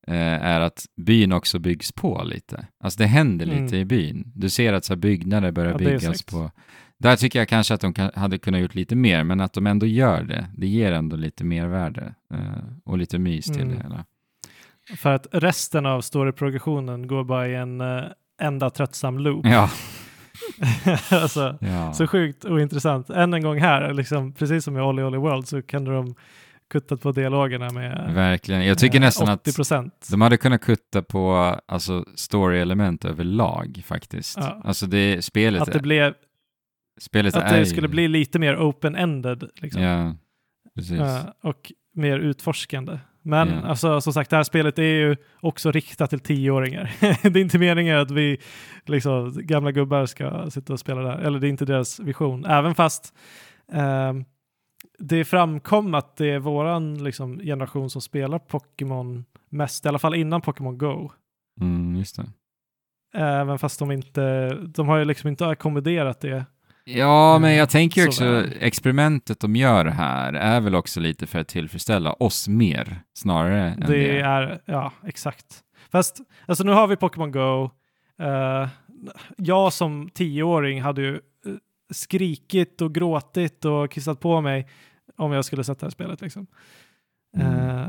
eh, 0.07 0.17
är 0.45 0.61
att 0.61 0.85
byn 0.97 1.33
också 1.33 1.59
byggs 1.59 1.93
på 1.93 2.23
lite. 2.25 2.67
Alltså 2.81 2.99
det 2.99 3.07
händer 3.07 3.47
lite 3.47 3.57
Mm. 3.63 3.75
i 3.75 3.85
byn. 3.85 4.33
Du 4.35 4.49
ser 4.51 4.73
att 4.73 4.85
så 4.85 4.93
här, 4.93 4.99
byggnader 4.99 5.51
börjar 5.53 5.73
Ja, 5.73 5.79
byggas 5.79 6.23
på. 6.23 6.51
Där 6.99 7.17
tycker 7.17 7.39
jag 7.39 7.49
kanske 7.49 7.75
att 7.75 7.81
de 7.81 7.95
kan, 7.95 8.11
hade 8.15 8.39
kunnat 8.39 8.61
gjort 8.61 8.75
lite 8.75 8.97
mer, 8.97 9.25
men 9.25 9.41
att 9.41 9.53
de 9.53 9.67
ändå 9.67 9.87
gör 9.87 10.23
det, 10.23 10.47
det 10.57 10.67
ger 10.67 10.93
ändå 10.93 11.17
lite 11.17 11.45
mervärde 11.45 12.15
eh, 12.35 12.39
och 12.85 12.99
lite 12.99 13.19
mys 13.19 13.45
till 13.47 13.61
Mm. 13.63 13.75
det 13.77 13.83
hela. 13.83 14.05
För 14.97 15.15
att 15.15 15.27
resten 15.33 15.87
av 15.87 16.01
storyprogressionen 16.01 17.07
går 17.07 17.25
bara 17.25 17.49
i 17.49 17.55
en 17.55 17.81
uh, 17.81 18.05
enda 18.41 18.71
tröttsam 18.71 19.19
loop. 19.19 19.47
Ja, 19.47 19.71
alltså, 21.11 21.59
ja. 21.61 21.93
Så 21.93 22.07
sjukt 22.07 22.45
ointressant. 22.45 23.11
Än 23.11 23.35
en 23.35 23.43
gång 23.43 23.61
här, 23.61 23.95
liksom, 23.95 24.33
precis 24.33 24.65
som 24.65 24.77
i 24.77 24.81
Olly 24.81 25.03
Olly 25.03 25.19
World, 25.19 25.49
så 25.49 25.63
kan 25.63 25.85
de 25.85 26.15
kuttat 26.71 27.03
på 27.03 27.13
dialogerna 27.13 27.71
med 27.71 28.15
verkligen. 28.15 28.67
Jag 28.67 28.79
tycker 28.79 28.99
eh, 28.99 29.01
nästan 29.01 29.29
80 29.29 29.51
att 29.51 29.57
procent. 29.57 30.09
de 30.11 30.21
hade 30.21 30.37
kunnat 30.37 30.61
kutta 30.61 31.03
på 31.03 31.35
alltså, 31.67 32.05
story-element 32.15 33.05
överlag 33.05 33.83
faktiskt. 33.87 34.37
Ja. 34.37 34.61
Alltså 34.65 34.87
det, 34.87 35.25
spelet, 35.25 35.63
Att 35.63 35.73
det, 35.73 35.81
blev, 35.81 36.15
spelet 37.01 37.37
att 37.37 37.53
är 37.53 37.59
det 37.59 37.67
skulle 37.67 37.89
bli 37.89 38.09
lite 38.09 38.39
mer 38.39 38.57
open-ended. 38.57 39.49
Liksom. 39.55 39.83
Ja, 39.83 40.15
precis. 40.75 41.01
Eh, 41.01 41.25
och 41.43 41.73
mer 41.95 42.19
utforskande. 42.19 42.99
Men 43.27 43.49
Ja. 43.49 43.63
alltså, 43.63 44.01
som 44.01 44.13
sagt, 44.13 44.31
det 44.31 44.37
här 44.37 44.43
spelet 44.45 44.79
är 44.79 44.83
ju 44.83 45.17
också 45.41 45.71
riktat 45.71 46.11
till 46.11 46.21
tioåringar. 46.21 46.93
det 47.31 47.39
är 47.41 47.43
inte 47.43 47.59
meningen 47.59 47.99
att 47.99 48.11
vi 48.11 48.39
liksom, 48.85 49.33
gamla 49.43 49.73
gubbar 49.73 50.07
ska 50.07 50.51
sitta 50.51 50.73
och 50.73 50.81
spela 50.81 51.01
det 51.01 51.11
här. 51.11 51.19
Eller 51.19 51.39
det 51.39 51.47
är 51.47 51.49
inte 51.49 51.65
deras 51.65 52.01
vision. 52.01 52.45
Även 52.45 52.75
fast 52.75 53.15
ehm, 53.73 54.25
det 54.99 55.25
framkom 55.25 55.95
att 55.95 56.17
det 56.17 56.31
är 56.31 56.39
våran 56.39 57.05
liksom, 57.05 57.39
generation 57.39 57.91
som 57.91 58.01
spelar 58.03 58.39
Pokémon 58.39 59.25
mest, 59.51 59.85
i 59.85 59.89
alla 59.89 59.99
fall 59.99 60.15
innan 60.15 60.41
Pokémon 60.41 60.79
Go. 60.79 61.11
Mm, 61.61 61.97
just 61.97 62.17
det. 62.17 62.31
Även 63.15 63.59
fast 63.59 63.79
de 63.79 63.91
inte, 63.93 64.49
de 64.55 64.89
har 64.89 64.97
ju 64.99 65.05
liksom 65.05 65.29
inte 65.29 65.47
ackommoderat 65.47 66.21
det. 66.21 66.45
Ja, 66.89 67.39
men 67.39 67.51
Mm, 67.51 67.59
jag 67.59 67.71
tänker 67.71 68.07
också, 68.09 68.25
väl. 68.25 68.53
experimentet 68.61 69.41
de 69.41 69.57
gör 69.57 69.85
här 69.85 70.33
är 70.33 70.61
väl 70.61 70.75
också 70.75 71.01
lite 71.01 71.27
för 71.27 71.39
att 71.39 71.49
tillfredsställa 71.49 72.13
oss 72.13 72.49
mer, 72.49 73.01
snarare 73.15 73.69
än 73.71 73.81
det. 73.81 73.87
Det 73.87 74.21
är, 74.21 74.61
ja, 74.65 74.93
exakt. 75.07 75.63
Fast, 75.91 76.21
alltså 76.47 76.65
nu 76.65 76.73
har 76.73 76.87
vi 76.87 76.97
Pokémon 76.97 77.33
Go. 77.33 77.71
Eh, 78.19 78.69
jag 79.37 79.73
som 79.73 80.11
tioåring 80.15 80.83
hade 80.83 81.03
ju 81.03 81.15
eh, 81.15 81.21
skrikit 81.91 82.81
och 82.81 82.95
gråtit 82.95 83.65
och 83.65 83.91
kissat 83.91 84.21
på 84.21 84.41
mig 84.41 84.69
om 85.17 85.33
jag 85.33 85.45
skulle 85.45 85.65
sätta 85.65 85.81
det 85.81 85.87
här 85.87 85.91
spelet 85.91 86.21
liksom. 86.21 86.47
Mm. 87.37 87.79
Eh, 87.79 87.89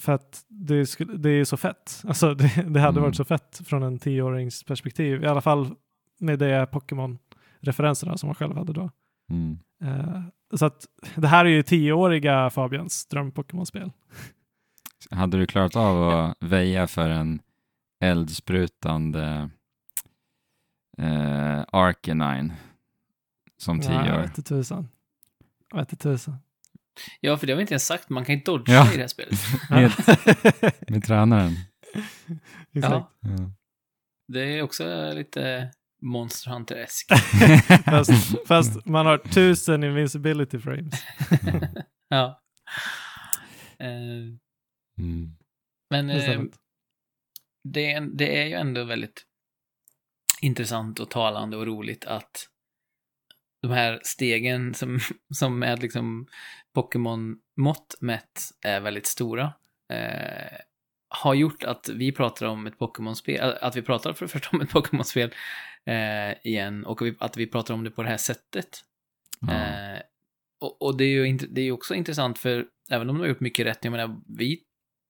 för 0.00 0.12
att 0.12 0.44
det, 0.48 0.86
skulle, 0.86 1.16
det 1.16 1.30
är 1.30 1.44
så 1.44 1.56
fett. 1.56 2.02
Alltså 2.08 2.34
det, 2.34 2.44
det 2.68 2.80
hade 2.80 2.88
Mm. 2.98 3.02
varit 3.02 3.16
så 3.16 3.24
fett 3.24 3.60
från 3.66 3.82
en 3.82 3.98
tioårings 3.98 4.64
perspektiv. 4.64 5.24
I 5.24 5.26
alla 5.26 5.40
fall 5.40 5.70
med 6.20 6.38
det 6.38 6.66
Pokémon-referenserna 7.62 8.16
som 8.16 8.26
man 8.26 8.34
själv 8.34 8.56
hade 8.56 8.72
då. 8.72 8.90
Mm. 9.30 9.58
Eh, 9.84 10.22
så 10.54 10.66
att 10.66 10.86
det 11.16 11.28
här 11.28 11.44
är 11.44 11.48
ju 11.50 11.62
tioåriga 11.62 12.50
Fabians 12.50 13.06
dröm-Pokémon-spel. 13.08 13.92
Hade 15.10 15.38
du 15.38 15.46
klarat 15.46 15.76
av 15.76 16.08
att 16.08 16.36
väja 16.40 16.86
för 16.86 17.08
en 17.10 17.40
eldsprutande 18.04 19.50
eh, 20.98 21.64
Arcanine 21.72 22.52
som 23.56 23.80
tio 23.80 23.98
Nej, 24.02 24.12
år? 24.12 24.18
vet 24.18 24.26
inte 24.26 24.42
tusan. 24.42 24.88
Tusan. 25.98 26.36
Ja, 27.20 27.36
för 27.36 27.46
det 27.46 27.52
har 27.52 27.56
vi 27.56 27.60
inte 27.62 27.74
ens 27.74 27.86
sagt. 27.86 28.08
Man 28.10 28.24
kan 28.24 28.34
inte 28.34 28.50
dodga 28.50 28.72
Ja. 28.74 28.92
i 28.92 28.96
det 28.96 29.00
här 29.00 29.08
spelet. 29.08 29.38
Med, 29.70 29.92
med 30.90 31.04
tränaren. 31.04 31.52
Exakt. 32.72 32.92
Ja, 32.92 33.10
Ja. 33.20 33.50
det 34.28 34.40
är 34.58 34.62
också 34.62 35.12
lite 35.14 35.70
Monster 36.02 36.50
Hunter-esk. 36.50 37.06
Fast, 37.84 38.34
fast 38.48 38.86
man 38.86 39.06
har 39.06 39.18
tusen 39.18 39.84
invincibility 39.84 40.58
frames. 40.58 40.94
ja. 42.08 42.38
Eh, 43.78 43.88
Mm. 44.98 45.30
men 45.90 46.06
Det 46.06 46.14
är 46.14 46.34
eh, 46.38 46.42
det, 47.64 47.92
är, 47.92 48.00
det 48.00 48.42
är 48.42 48.46
ju 48.46 48.52
ändå 48.54 48.84
väldigt 48.84 49.22
intressant 50.40 51.00
och 51.00 51.10
talande 51.10 51.56
och 51.56 51.66
roligt 51.66 52.04
att 52.04 52.48
de 53.62 53.70
här 53.70 54.00
stegen 54.04 54.74
som, 54.74 54.98
som 55.34 55.58
med 55.58 55.82
liksom 55.82 56.26
Pokémon-mått 56.74 57.94
mätt 58.00 58.40
är 58.64 58.80
väldigt 58.80 59.06
stora 59.06 59.52
eh, 59.92 60.58
har 61.08 61.34
gjort 61.34 61.64
att 61.64 61.88
vi 61.88 62.12
pratar 62.12 62.46
om 62.46 62.66
ett 62.66 62.78
Pokémon-spel, 62.78 63.56
att 63.60 63.76
vi 63.76 63.82
pratar 63.82 64.12
för 64.12 64.24
det 64.26 64.32
första 64.32 64.48
om 64.52 64.60
ett 64.60 64.70
Pokémon-spel 64.70 65.34
eh, 65.86 66.46
igen 66.46 66.86
och 66.86 67.02
vi, 67.02 67.14
att 67.18 67.36
vi 67.36 67.46
pratar 67.46 67.74
om 67.74 67.84
det 67.84 67.90
på 67.90 68.02
det 68.02 68.08
här 68.08 68.16
sättet. 68.16 68.84
Ja. 69.40 69.52
Eh, 69.52 70.00
och, 70.60 70.82
och 70.82 70.96
det 70.96 71.04
är 71.04 71.08
ju 71.08 71.24
int- 71.26 71.48
det 71.50 71.60
är 71.60 71.64
ju 71.64 71.72
också 71.72 71.94
intressant 71.94 72.38
för 72.38 72.66
även 72.90 73.10
om 73.10 73.16
de 73.16 73.20
har 73.20 73.28
gjort 73.28 73.40
mycket 73.40 73.66
rätt, 73.66 73.78
jag 73.82 73.90
menar, 73.90 74.20
vi 74.38 74.62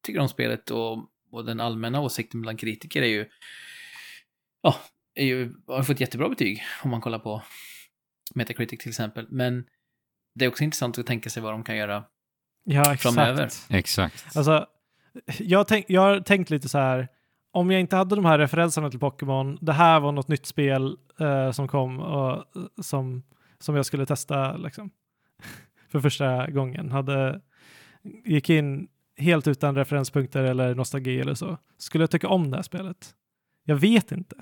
tycker 0.07 0.21
om 0.21 0.29
spelet 0.29 0.71
och, 0.71 0.99
och 1.31 1.45
den 1.45 1.61
allmänna 1.61 2.01
åsikten 2.01 2.41
bland 2.41 2.61
kritiker 2.61 3.03
är 3.03 3.07
ju, 3.07 3.29
ja, 4.63 4.77
är 5.15 5.27
ju, 5.27 5.55
har 5.67 5.83
fått 5.83 6.01
jättebra 6.01 6.29
betyg 6.29 6.63
om 6.83 6.91
man 6.91 7.01
kollar 7.01 7.19
på 7.19 7.43
Metacritic 8.35 8.79
till 8.79 8.89
exempel. 8.89 9.27
Men 9.31 9.65
det 10.35 10.45
är 10.45 10.49
också 10.49 10.65
intressant 10.65 10.99
att 10.99 11.07
tänka 11.07 11.31
sig 11.31 11.43
vad 11.43 11.53
de 11.53 11.65
kan 11.65 11.77
göra. 11.77 12.05
Ja, 12.65 12.81
exakt. 12.81 13.03
framöver. 13.03 13.49
Exakt. 13.69 14.37
Alltså, 14.37 14.67
jag, 15.39 15.69
tänk, 15.69 15.85
jag 15.89 16.01
har 16.01 16.21
tänkt 16.21 16.51
lite 16.51 16.69
så 16.69 16.79
här. 16.79 17.09
Om 17.55 17.71
jag 17.71 17.81
inte 17.81 17.97
hade 17.97 18.15
de 18.17 18.25
här 18.25 18.39
referenserna 18.39 18.91
till 18.91 18.99
Pokémon, 19.01 19.59
det 19.61 19.73
här 19.73 20.01
var 20.01 20.13
något 20.13 20.29
nytt 20.29 20.47
spel 20.47 20.97
eh, 21.21 21.51
som 21.51 21.69
kom 21.69 22.01
och 22.01 22.33
eh, 22.37 22.43
som, 22.83 23.23
som 23.59 23.77
jag 23.77 23.87
skulle 23.87 24.07
testa 24.07 24.57
liksom, 24.57 24.91
för 25.89 26.01
första 26.01 26.51
gången. 26.51 26.91
Hade, 26.91 27.41
gick 28.25 28.51
in 28.51 28.89
helt 29.17 29.49
utan 29.49 29.75
referenspunkter 29.75 30.45
eller 30.45 30.75
nostalgi 30.75 31.21
eller 31.21 31.35
så, 31.35 31.59
skulle 31.79 32.03
jag 32.03 32.11
tycka 32.11 32.29
om 32.29 32.51
det 32.51 32.57
här 32.57 32.63
spelet? 32.63 33.15
Jag 33.65 33.77
vet 33.77 34.13
inte. 34.13 34.37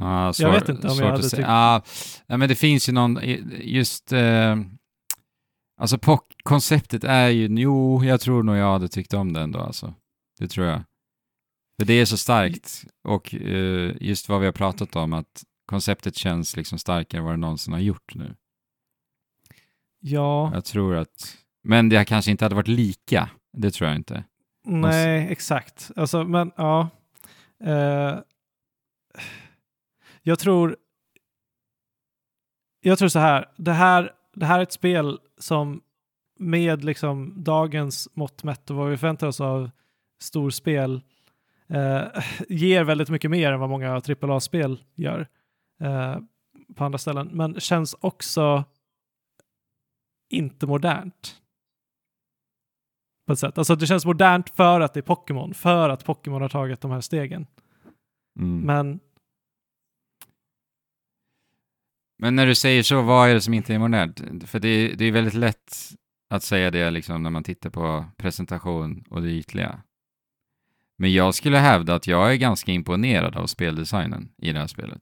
Ja, 0.00 0.26
Jag 0.26 0.34
svår, 0.36 0.50
vet 0.50 0.68
inte 0.68 0.88
om 0.88 0.98
jag 0.98 1.06
hade 1.10 1.22
tyckt- 1.22 1.38
Ja, 1.42 1.82
nej, 2.26 2.38
men 2.38 2.48
det 2.48 2.54
finns 2.54 2.88
ju 2.88 2.92
någon, 2.92 3.18
just... 3.60 4.12
Eh, 4.12 4.56
alltså 5.80 5.98
konceptet 6.42 7.04
är 7.04 7.28
ju, 7.28 7.46
jo, 7.46 8.04
jag 8.04 8.20
tror 8.20 8.42
nog 8.42 8.56
jag 8.56 8.72
hade 8.72 8.88
tyckt 8.88 9.14
om 9.14 9.32
det 9.32 9.40
ändå 9.40 9.58
alltså. 9.58 9.94
Det 10.38 10.48
tror 10.48 10.66
jag. 10.66 10.82
För 11.80 11.86
det 11.86 11.94
är 11.94 12.04
så 12.04 12.16
starkt 12.16 12.84
och 13.08 13.34
eh, 13.34 13.92
just 14.00 14.28
vad 14.28 14.40
vi 14.40 14.46
har 14.46 14.52
pratat 14.52 14.96
om, 14.96 15.12
att 15.12 15.44
konceptet 15.66 16.16
känns 16.16 16.56
liksom 16.56 16.78
starkare 16.78 17.18
än 17.18 17.24
vad 17.24 17.32
det 17.32 17.38
någonsin 17.38 17.72
har 17.72 17.80
gjort 17.80 18.14
nu. 18.14 18.36
Ja, 20.00 20.50
Jag 20.54 20.64
tror 20.64 20.96
att, 20.96 21.36
men 21.62 21.88
det 21.88 22.04
kanske 22.04 22.30
inte 22.30 22.44
hade 22.44 22.54
varit 22.54 22.68
lika, 22.68 23.30
det 23.52 23.70
tror 23.70 23.88
jag 23.88 23.96
inte. 23.96 24.24
nej, 24.64 25.26
exakt. 25.30 25.90
Alltså, 25.96 26.24
men 26.24 26.52
ja. 26.56 26.88
Eh, 27.64 28.18
jag 30.22 30.38
tror... 30.38 30.76
Jag 32.80 32.98
tror 32.98 33.08
så 33.08 33.18
här. 33.18 33.50
Det 33.56 33.72
här, 33.72 34.12
det 34.34 34.46
här 34.46 34.58
är 34.58 34.62
ett 34.62 34.72
spel 34.72 35.18
som 35.38 35.82
med 36.38 36.84
liksom 36.84 37.44
dagens 37.44 38.08
mått 38.14 38.42
mätt 38.42 38.70
och 38.70 38.76
vad 38.76 38.90
vi 38.90 38.96
förväntar 38.96 39.26
oss 39.26 39.40
av 39.40 39.70
storspel 40.20 41.02
eh, 41.68 42.04
ger 42.48 42.84
väldigt 42.84 43.08
mycket 43.08 43.30
mer 43.30 43.52
än 43.52 43.60
vad 43.60 43.70
många 43.70 44.02
AAA-spel 44.22 44.84
gör 44.94 45.28
eh, 45.80 46.18
på 46.74 46.84
andra 46.84 46.98
ställen. 46.98 47.30
Men 47.32 47.60
känns 47.60 47.94
också 48.00 48.64
inte 50.30 50.66
modernt. 50.66 51.40
På 53.26 53.32
ett 53.32 53.38
sätt. 53.38 53.58
Alltså 53.58 53.76
det 53.76 53.86
känns 53.86 54.06
modernt 54.06 54.50
för 54.50 54.80
att 54.80 54.94
det 54.94 55.00
är 55.00 55.02
Pokémon, 55.02 55.54
för 55.54 55.88
att 55.88 56.04
Pokémon 56.04 56.42
har 56.42 56.48
tagit 56.48 56.80
de 56.80 56.90
här 56.90 57.00
stegen. 57.00 57.46
Mm. 58.38 58.60
Men 58.60 59.00
Men 62.18 62.36
när 62.36 62.46
du 62.46 62.54
säger 62.54 62.82
så, 62.82 63.02
vad 63.02 63.28
är 63.28 63.34
det 63.34 63.40
som 63.40 63.54
inte 63.54 63.74
är 63.74 63.78
modernt? 63.78 64.20
För 64.46 64.58
det 64.58 64.68
är, 64.68 64.96
det 64.96 65.04
är 65.04 65.12
väldigt 65.12 65.34
lätt 65.34 65.74
att 66.30 66.42
säga 66.42 66.70
det 66.70 66.90
liksom 66.90 67.22
när 67.22 67.30
man 67.30 67.44
tittar 67.44 67.70
på 67.70 68.04
presentation 68.16 69.04
och 69.10 69.22
det 69.22 69.30
ytliga. 69.30 69.82
Men 70.98 71.12
jag 71.12 71.34
skulle 71.34 71.58
hävda 71.58 71.94
att 71.94 72.06
jag 72.06 72.32
är 72.32 72.36
ganska 72.36 72.72
imponerad 72.72 73.36
av 73.36 73.46
speldesignen 73.46 74.28
i 74.38 74.52
det 74.52 74.58
här 74.58 74.66
spelet. 74.66 75.00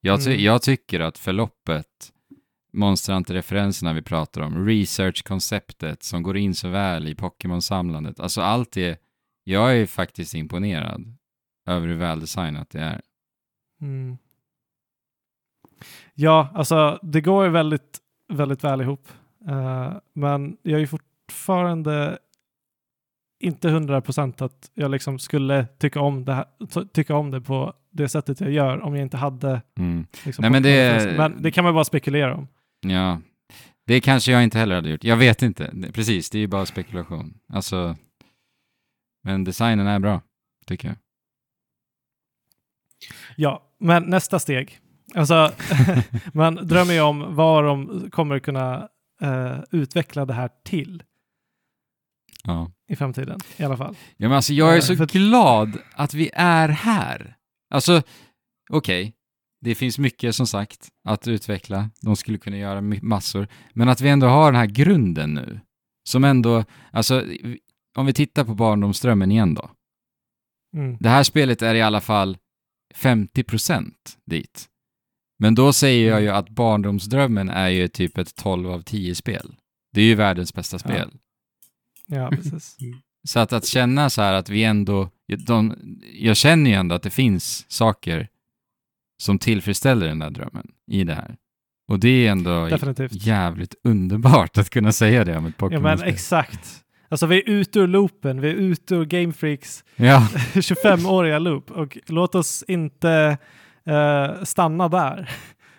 Jag, 0.00 0.24
ty- 0.24 0.30
Mm. 0.30 0.44
jag 0.44 0.62
tycker 0.62 1.00
att 1.00 1.18
förloppet, 1.18 1.86
monsterhunter-referenserna 2.72 3.92
vi 3.92 4.02
pratar 4.02 4.40
om, 4.40 4.66
research-konceptet 4.66 6.02
som 6.02 6.22
går 6.22 6.36
in 6.36 6.54
så 6.54 6.68
väl 6.68 7.08
i 7.08 7.14
Pokémon-samlandet, 7.14 8.20
alltså 8.20 8.40
allt 8.40 8.72
det, 8.72 9.00
jag 9.44 9.76
är 9.78 9.86
faktiskt 9.86 10.34
imponerad 10.34 11.16
över 11.68 11.86
hur 11.88 11.96
väldesignat 11.96 12.70
det 12.70 12.80
är. 12.80 13.00
Mm. 13.80 14.16
Ja, 16.14 16.48
alltså 16.54 16.98
det 17.02 17.20
går 17.20 17.44
ju 17.44 17.50
väldigt, 17.50 17.98
väldigt 18.32 18.64
väl 18.64 18.80
ihop. 18.80 19.08
Eh, 19.48 19.92
men 20.12 20.56
jag 20.62 20.80
är 20.82 20.86
fortfarande 20.86 22.18
inte 23.42 23.68
hundra 23.70 24.00
procent 24.00 24.42
att 24.42 24.70
jag 24.74 24.90
liksom 24.90 25.18
skulle 25.18 25.66
tycka 25.78 26.00
om, 26.00 26.24
det 26.24 26.34
här, 26.34 26.44
ty- 26.74 26.86
tycka 26.92 27.16
om 27.16 27.30
det 27.30 27.40
på 27.40 27.74
det 27.90 28.08
sättet 28.08 28.40
jag 28.40 28.50
gör 28.50 28.80
om 28.80 28.94
jag 28.94 29.02
inte 29.02 29.16
hade 29.16 29.62
Mm. 29.78 30.06
liksom, 30.24 30.42
Nej, 30.42 30.50
men 30.50 30.62
det- 30.62 31.16
men 31.16 31.42
det 31.42 31.50
kan 31.50 31.64
man 31.64 31.74
bara 31.74 31.84
spekulera 31.84 32.34
om. 32.36 32.48
Ja, 32.86 33.20
det 33.86 34.00
kanske 34.00 34.32
jag 34.32 34.44
inte 34.44 34.58
heller 34.58 34.74
hade 34.74 34.90
gjort. 34.90 35.04
Jag 35.04 35.16
vet 35.16 35.42
inte. 35.42 35.72
Precis, 35.94 36.30
det 36.30 36.38
är 36.38 36.40
ju 36.40 36.46
bara 36.46 36.66
spekulation. 36.66 37.34
Alltså, 37.52 37.96
men 39.24 39.44
designen 39.44 39.86
är 39.86 39.98
bra, 39.98 40.20
tycker 40.66 40.88
jag. 40.88 40.96
Ja, 43.36 43.62
men 43.80 44.02
nästa 44.02 44.38
steg. 44.38 44.78
Alltså, 45.14 45.52
man 46.34 46.54
drömmer 46.54 46.92
ju 46.94 47.00
om 47.00 47.34
vad 47.36 47.64
de 47.64 48.10
kommer 48.10 48.38
kunna 48.38 48.88
eh, 49.22 49.58
utveckla 49.70 50.24
det 50.26 50.34
här 50.34 50.50
till 50.64 51.02
Ja. 52.42 52.70
i 52.88 52.96
framtiden 52.96 53.38
i 53.56 53.62
alla 53.64 53.76
fall. 53.76 53.96
ja, 54.16 54.28
men 54.28 54.36
alltså 54.36 54.52
jag 54.52 54.70
är 54.70 54.74
Ja, 54.74 54.80
så 54.82 54.96
för- 54.96 55.06
glad 55.06 55.78
att 55.92 56.14
vi 56.14 56.30
är 56.34 56.68
här. 56.68 57.36
Alltså, 57.74 58.02
okej, 58.70 59.12
det 59.60 59.74
finns 59.74 59.98
mycket 59.98 60.34
som 60.34 60.46
sagt 60.46 60.88
att 61.08 61.28
utveckla. 61.28 61.90
De 62.00 62.16
skulle 62.16 62.38
kunna 62.38 62.56
göra 62.56 62.80
massor. 63.02 63.48
Men 63.74 63.88
att 63.88 64.00
vi 64.00 64.08
ändå 64.08 64.26
har 64.26 64.52
den 64.52 64.58
här 64.60 64.66
grunden 64.66 65.34
nu, 65.34 65.60
som 66.08 66.24
ändå, 66.24 66.64
alltså, 66.90 67.24
om 67.96 68.06
vi 68.06 68.12
tittar 68.12 68.44
på 68.44 68.54
barndomsdrömmen 68.54 69.32
igen 69.32 69.54
då. 69.54 69.70
Mm. 70.76 70.96
Det 71.00 71.08
här 71.08 71.22
spelet 71.22 71.62
är 71.62 71.74
i 71.74 71.82
alla 71.82 72.00
fall 72.00 72.38
50% 72.94 73.92
dit. 74.30 74.68
Men 75.38 75.54
då 75.54 75.72
säger 75.72 76.10
jag 76.10 76.22
ju 76.22 76.28
att 76.28 76.48
barndomsdrömmen 76.48 77.48
är 77.48 77.68
ju 77.68 77.88
typ 77.88 78.18
ett 78.18 78.34
12 78.34 78.70
av 78.70 78.82
10-spel. 78.82 79.54
Det 79.92 80.00
är 80.00 80.04
ju 80.04 80.14
världens 80.14 80.54
bästa 80.54 80.78
spel. 80.78 81.10
Ja, 81.12 81.18
precis. 82.30 82.76
Så 83.28 83.38
att, 83.40 83.52
att 83.52 83.66
känna 83.66 84.10
så 84.10 84.22
här 84.22 84.32
att 84.32 84.48
vi 84.48 84.64
ändå, 84.64 85.10
de, 85.46 85.76
jag 86.12 86.36
känner 86.36 86.70
ju 86.70 86.76
ändå 86.76 86.94
att 86.94 87.02
det 87.02 87.10
finns 87.10 87.64
saker 87.68 88.28
som 89.22 89.38
tillfredsställer 89.38 90.06
den 90.08 90.18
där 90.18 90.30
drömmen 90.30 90.66
i 90.90 91.04
det 91.04 91.14
här. 91.14 91.36
Och 91.88 91.98
det 92.00 92.26
är 92.26 92.30
ändå 92.30 92.66
Definitivt. 92.68 93.12
jävligt 93.12 93.74
underbart 93.84 94.58
att 94.58 94.70
kunna 94.70 94.92
säga 94.92 95.24
det 95.24 95.36
om 95.36 95.46
ett 95.46 95.54
Ja, 95.58 95.80
men 95.80 96.02
exakt. 96.02 96.82
Alltså 97.08 97.26
vi 97.26 97.36
är 97.36 97.48
ute 97.48 97.78
ur 97.78 97.86
loopen, 97.86 98.40
vi 98.40 98.50
är 98.50 98.54
ute 98.54 98.94
ur 98.94 99.04
Game 99.04 99.32
Freaks 99.32 99.84
Ja, 99.96 100.28
25-åriga 100.54 101.38
loop 101.38 101.70
och 101.70 101.98
låt 102.06 102.34
oss 102.34 102.64
inte 102.68 103.38
eh, 103.86 104.42
stanna 104.44 104.88
där. 104.88 105.30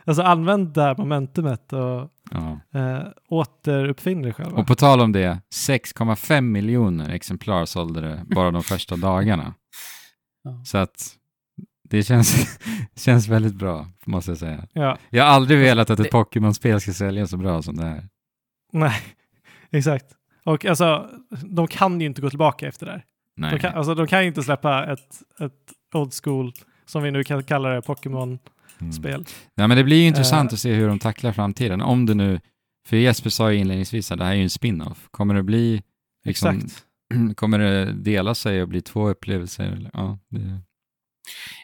Alltså 0.05 0.23
använd 0.23 0.73
det 0.73 0.81
här 0.81 0.95
momentumet 0.97 1.73
och 1.73 2.09
ja. 2.31 2.59
eh, 2.79 3.07
återuppfinn 3.29 4.21
dig 4.21 4.33
själva. 4.33 4.57
Och 4.57 4.67
på 4.67 4.75
tal 4.75 5.01
om 5.01 5.11
det, 5.11 5.39
6,5 5.55 6.41
miljoner 6.41 7.09
exemplar 7.09 7.65
sålde 7.65 8.01
det 8.01 8.23
bara 8.35 8.51
de 8.51 8.63
första 8.63 8.95
dagarna. 8.95 9.53
Ja. 10.43 10.61
Så 10.65 10.77
att 10.77 11.15
det 11.89 12.03
känns, 12.03 12.59
känns 12.95 13.27
väldigt 13.27 13.55
bra, 13.55 13.87
måste 14.05 14.31
jag 14.31 14.37
säga. 14.37 14.67
Ja, 14.73 14.97
Jag 15.09 15.23
har 15.23 15.29
aldrig 15.31 15.59
velat 15.59 15.89
att 15.89 15.99
ett 15.99 16.03
Det- 16.03 16.11
Pokémon-spel 16.11 16.81
ska 16.81 16.93
sälja 16.93 17.27
så 17.27 17.37
bra 17.37 17.61
som 17.61 17.75
det 17.75 17.85
här. 17.85 18.09
nej, 18.73 18.93
exakt. 19.71 20.05
Och 20.45 20.65
alltså, 20.65 21.09
de 21.43 21.67
kan 21.67 22.01
ju 22.01 22.07
inte 22.07 22.21
gå 22.21 22.29
tillbaka 22.29 22.67
efter 22.67 22.85
det 22.85 22.91
här. 22.91 23.05
Nej. 23.37 23.51
De 23.51 23.59
kan, 23.59 23.73
alltså, 23.73 23.95
de 23.95 24.07
kan 24.07 24.21
ju 24.21 24.27
inte 24.27 24.43
släppa 24.43 24.85
ett, 24.93 25.21
ett 25.39 25.73
old 25.95 26.13
school, 26.23 26.51
som 26.85 27.03
vi 27.03 27.11
nu 27.11 27.23
kan 27.23 27.43
kalla 27.43 27.69
det, 27.69 27.81
Pokémon-spel. 27.81 28.39
Mm. 28.89 29.23
Nej, 29.55 29.67
men 29.67 29.77
det 29.77 29.83
blir 29.83 29.97
ju 29.97 30.07
intressant 30.07 30.51
Eh. 30.51 30.53
att 30.53 30.59
se 30.59 30.73
hur 30.73 30.87
de 30.87 30.99
tacklar 30.99 31.31
framtiden. 31.31 31.81
Om 31.81 32.05
det 32.05 32.13
nu, 32.13 32.39
för 32.87 32.97
Jesper 32.97 33.29
sa 33.29 33.51
ju 33.51 33.59
inledningsvis 33.59 34.11
att 34.11 34.17
det 34.19 34.25
här 34.25 34.31
är 34.31 34.35
ju 34.35 34.43
en 34.43 34.49
spin-off. 34.49 35.07
Kommer 35.11 35.33
det 35.35 35.43
bli, 35.43 35.83
liksom, 36.25 36.57
Exakt. 36.57 36.85
kommer 37.35 37.59
det 37.59 37.93
dela 37.93 38.35
sig 38.35 38.61
och 38.61 38.67
bli 38.67 38.81
två 38.81 39.09
upplevelser? 39.09 39.89
Ja, 39.93 40.19
det, 40.29 40.59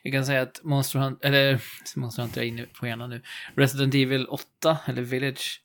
Jag 0.04 0.14
kan 0.14 0.26
säga 0.26 0.42
att 0.42 0.60
Monster 0.64 1.00
Hunter, 1.00 1.28
eller 1.28 1.62
Monster 1.96 2.22
Hunter 2.22 2.42
är 2.42 2.46
inne 2.46 2.64
på 2.80 2.88
hjärnan 2.88 3.10
nu. 3.10 3.22
Resident 3.56 3.96
Evil 3.96 4.26
8, 4.28 4.78
eller 4.86 5.02
Village, 5.02 5.62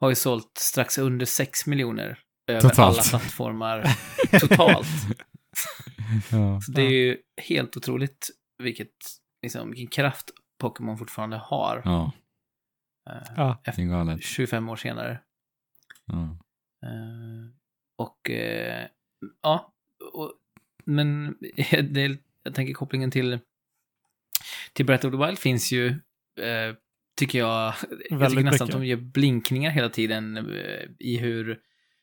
har 0.00 0.08
ju 0.08 0.14
sålt 0.14 0.52
strax 0.58 0.98
under 0.98 1.26
6 1.26 1.66
miljoner 1.66 2.18
över 2.48 2.60
Totalt. 2.60 2.78
alla 2.98 3.02
plattformar 3.02 3.88
totalt. 4.40 4.86
ja. 6.30 6.60
Så 6.60 6.72
det 6.72 6.82
är 6.82 6.90
ju 6.90 7.16
helt 7.42 7.76
otroligt 7.76 8.30
vilket, 8.62 8.88
liksom, 9.42 9.70
vilken 9.70 9.86
kraft 9.86 10.30
Pokémon 10.64 10.98
fortfarande 10.98 11.36
har. 11.36 11.82
ja, 11.84 12.12
eh, 13.10 13.32
Ja, 13.36 13.58
det 13.64 13.78
är 13.78 13.86
galet. 13.86 14.22
25 14.22 14.68
år 14.68 14.76
senare. 14.76 15.18
Ja. 16.06 16.22
Eh, 16.82 17.48
och 17.96 18.30
eh, 18.30 18.86
ja, 19.42 19.72
och, 20.12 20.32
men 20.84 21.36
det, 21.90 22.18
jag 22.42 22.54
tänker 22.54 22.74
kopplingen 22.74 23.10
till, 23.10 23.38
till 24.72 24.86
Breath 24.86 25.06
of 25.06 25.12
the 25.12 25.26
Wild 25.26 25.38
finns 25.38 25.72
ju, 25.72 25.86
eh, 26.40 26.74
tycker 27.18 27.38
jag, 27.38 27.74
jag 28.10 28.18
Väldigt 28.18 28.30
tycker 28.30 28.50
nästan 28.50 28.66
mycket. 28.66 28.74
att 28.74 28.80
de 28.80 28.86
gör 28.86 28.96
blinkningar 28.96 29.70
hela 29.70 29.88
tiden 29.88 30.50
i 30.98 31.16
hur 31.18 31.60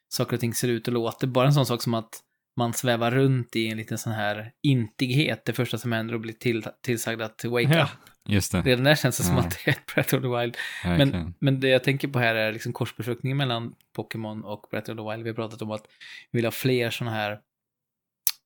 saker 0.09 0.33
och 0.33 0.39
ting 0.39 0.53
ser 0.53 0.67
ut 0.67 0.87
och 0.87 0.93
låter. 0.93 1.27
Bara 1.27 1.47
en 1.47 1.53
sån 1.53 1.65
sak 1.65 1.81
som 1.81 1.93
att 1.93 2.23
man 2.61 2.73
svävar 2.73 3.11
runt 3.11 3.55
i 3.55 3.67
en 3.67 3.77
liten 3.77 3.97
sån 3.97 4.13
här 4.13 4.51
intighet, 4.63 5.45
det 5.45 5.53
första 5.53 5.77
som 5.77 5.91
händer 5.91 6.13
och 6.13 6.21
blir 6.21 6.33
till, 6.33 6.63
tillsagd 6.81 7.21
att 7.21 7.45
wake 7.45 7.63
Ja. 7.77 7.83
up. 7.83 7.89
Just 8.29 8.51
det, 8.51 8.61
Redan 8.61 8.83
där 8.83 8.95
känns 8.95 9.17
det 9.17 9.23
som 9.23 9.35
Ja. 9.35 9.41
att 9.41 9.51
det 9.51 9.71
är 9.71 9.71
ett 9.71 9.85
Breath 9.93 10.15
of 10.15 10.21
the 10.21 10.27
Wild 10.27 10.57
verkligen. 10.83 11.09
men, 11.09 11.33
men 11.39 11.59
det 11.59 11.67
jag 11.67 11.83
tänker 11.83 12.07
på 12.07 12.19
här 12.19 12.35
är 12.35 12.53
liksom 12.53 12.73
korsbefruktningen 12.73 13.37
mellan 13.37 13.73
Pokémon 13.95 14.43
och 14.43 14.67
Breath 14.71 14.91
of 14.91 14.97
the 14.97 15.03
Wild. 15.11 15.23
Vi 15.23 15.29
har 15.29 15.35
pratat 15.35 15.61
om 15.61 15.71
att 15.71 15.85
vi 16.31 16.37
vill 16.37 16.45
ha 16.45 16.51
fler 16.51 16.89
sådana 16.89 17.15
här 17.15 17.31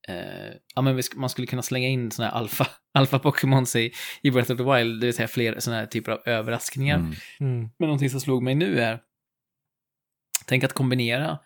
eh, 0.08 0.54
ja, 0.74 0.82
men 0.82 0.98
sk- 0.98 1.16
man 1.16 1.30
skulle 1.30 1.46
kunna 1.46 1.62
slänga 1.62 1.88
in 1.88 2.10
sådana 2.10 2.30
här 2.32 2.38
alfa, 2.38 2.66
alfa 2.94 3.18
Pokémons 3.18 3.76
i, 3.76 3.92
i 4.22 4.30
Breath 4.30 4.52
of 4.52 4.58
the 4.58 4.64
Wild, 4.64 5.00
det 5.00 5.06
vill 5.06 5.14
säga 5.14 5.28
fler 5.28 5.60
sådana 5.60 5.80
här 5.80 5.86
typer 5.86 6.12
av 6.12 6.18
överraskningar. 6.24 6.96
Mm. 6.96 7.12
Mm. 7.40 7.58
Men 7.78 7.88
någonting 7.88 8.10
som 8.10 8.20
slog 8.20 8.42
mig 8.42 8.54
nu 8.54 8.80
är, 8.80 9.00
tänk 10.46 10.64
att 10.64 10.72
kombinera 10.72 11.38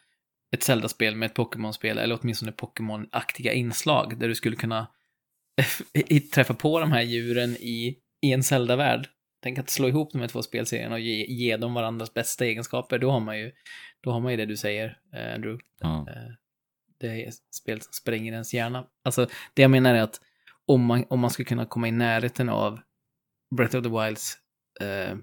ett 0.57 0.63
Zelda-spel 0.63 1.17
med 1.17 1.27
ett 1.27 1.35
Pokémon-spel, 1.35 1.99
eller 1.99 2.19
åtminstone 2.23 2.53
Pokémon-aktiga 2.53 3.53
inslag, 3.53 4.19
där 4.19 4.29
du 4.29 4.35
skulle 4.35 4.57
kunna 4.57 4.87
träffa 6.35 6.55
på 6.55 6.81
de 6.81 6.93
här 6.93 7.03
djuren 7.03 7.51
i, 7.51 7.99
i 8.23 8.33
en 8.33 8.43
Zelda-värld. 8.43 9.09
Tänk 9.43 9.59
att 9.59 9.71
slå 9.71 9.89
ihop 9.89 10.13
de 10.13 10.21
här 10.21 10.29
två 10.29 10.43
spelserierna 10.43 10.95
och 10.95 11.01
ge, 11.01 11.27
ge 11.27 11.57
dem 11.57 11.75
varandras 11.75 12.15
bästa 12.15 12.45
egenskaper, 12.45 12.99
då 12.99 13.11
har 13.11 13.21
man 13.21 13.39
ju, 13.39 13.53
då 14.01 14.11
har 14.11 14.21
man 14.21 14.31
ju 14.33 14.37
det 14.37 14.47
du 14.47 14.57
säger, 14.57 14.99
eh, 15.15 15.35
Andrew. 15.35 15.65
Ja. 15.81 16.07
Eh, 16.09 16.33
det 17.01 17.25
är 17.27 17.33
spel 17.55 17.81
som 17.81 17.93
spränger 17.93 18.33
ens 18.33 18.55
hjärna. 18.55 18.87
Alltså, 19.05 19.27
det 19.55 19.63
jag 19.63 19.71
menar 19.71 19.95
är 19.95 20.03
att 20.03 20.21
om 20.67 20.85
man, 20.85 21.05
om 21.11 21.21
man 21.21 21.31
ska 21.31 21.45
kunna 21.45 21.67
komma 21.67 21.89
i 21.89 21.93
närheten 21.93 22.49
av 22.49 22.81
Breath 23.57 23.77
of 23.77 23.83
the 23.85 23.91
Wilds 23.91 24.39
eh, 24.81 25.17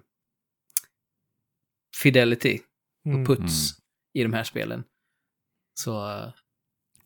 fidelity 2.03 2.59
Mm. 3.07 3.21
och 3.21 3.27
puts 3.27 3.69
i 4.13 4.23
de 4.23 4.33
här 4.33 4.43
spelen. 4.43 4.83
Så, 5.79 6.09
eh, 6.11 6.25
så 6.27 6.31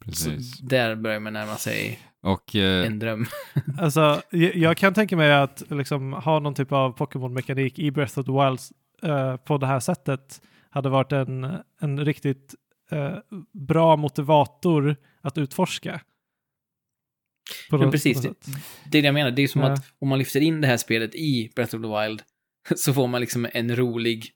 Precis. 0.05 0.57
där 0.59 0.95
börjar 0.95 1.19
man 1.19 1.33
närma 1.33 1.55
sig 1.57 1.99
Och 2.21 2.55
eh, 2.55 2.85
en 2.85 2.99
dröm. 2.99 3.25
Alltså, 3.79 4.21
jag, 4.29 4.55
jag 4.55 4.77
kan 4.77 4.93
tänka 4.93 5.17
mig 5.17 5.33
att 5.33 5.63
liksom, 5.69 6.13
ha 6.13 6.39
någon 6.39 6.53
typ 6.53 6.71
av 6.71 6.97
Pokémon-mekanik 6.97 7.79
i 7.79 7.91
Breath 7.91 8.19
of 8.19 8.25
the 8.25 8.31
Wild 8.31 8.59
eh, 9.13 9.35
på 9.37 9.57
det 9.57 9.67
här 9.67 9.79
sättet 9.79 10.41
hade 10.69 10.89
varit 10.89 11.11
en, 11.11 11.57
en 11.81 12.05
riktigt 12.05 12.55
eh, 12.91 13.15
bra 13.53 13.95
motivator 13.95 14.95
att 15.21 15.37
utforska. 15.37 16.01
På 17.69 17.77
något- 17.77 17.91
precis, 17.91 18.21
sätt. 18.21 18.45
Det 18.91 18.97
är 18.97 19.01
det 19.01 19.05
jag 19.07 19.13
menar, 19.13 19.31
det 19.31 19.41
är 19.41 19.47
som 19.47 19.61
Ja. 19.61 19.71
att 19.71 19.85
om 19.99 20.07
man 20.07 20.19
lyfter 20.19 20.41
in 20.41 20.61
det 20.61 20.67
här 20.67 20.77
spelet 20.77 21.15
i 21.15 21.51
Breath 21.55 21.75
of 21.75 21.81
the 21.81 21.87
Wild 22.07 22.21
så 22.75 22.93
får 22.93 23.07
man 23.07 23.21
liksom 23.21 23.47
en 23.53 23.75
rolig 23.75 24.29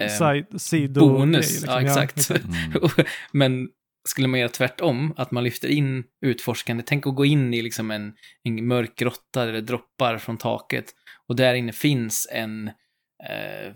eh, 0.00 0.44
sido 0.56 1.00
bonus. 1.00 1.50
liksom. 1.50 1.72
Ja, 1.72 1.80
exakt. 1.80 2.30
mm, 2.30 2.88
Men 3.32 3.68
skulle 4.08 4.28
man 4.28 4.40
göra 4.40 4.48
tvärtom, 4.48 5.14
att 5.16 5.30
man 5.30 5.44
lyfter 5.44 5.68
in 5.68 6.04
utforskande, 6.20 6.82
tänk 6.86 7.06
att 7.06 7.14
gå 7.14 7.24
in 7.24 7.54
i 7.54 7.62
liksom 7.62 7.90
en, 7.90 8.14
en 8.42 8.66
mörk 8.66 8.96
grotta 8.96 9.46
där 9.46 9.52
det 9.52 9.60
droppar 9.60 10.18
från 10.18 10.36
taket 10.36 10.84
och 11.26 11.36
där 11.36 11.54
inne 11.54 11.72
finns 11.72 12.28
en, 12.32 12.68
eh, 13.28 13.74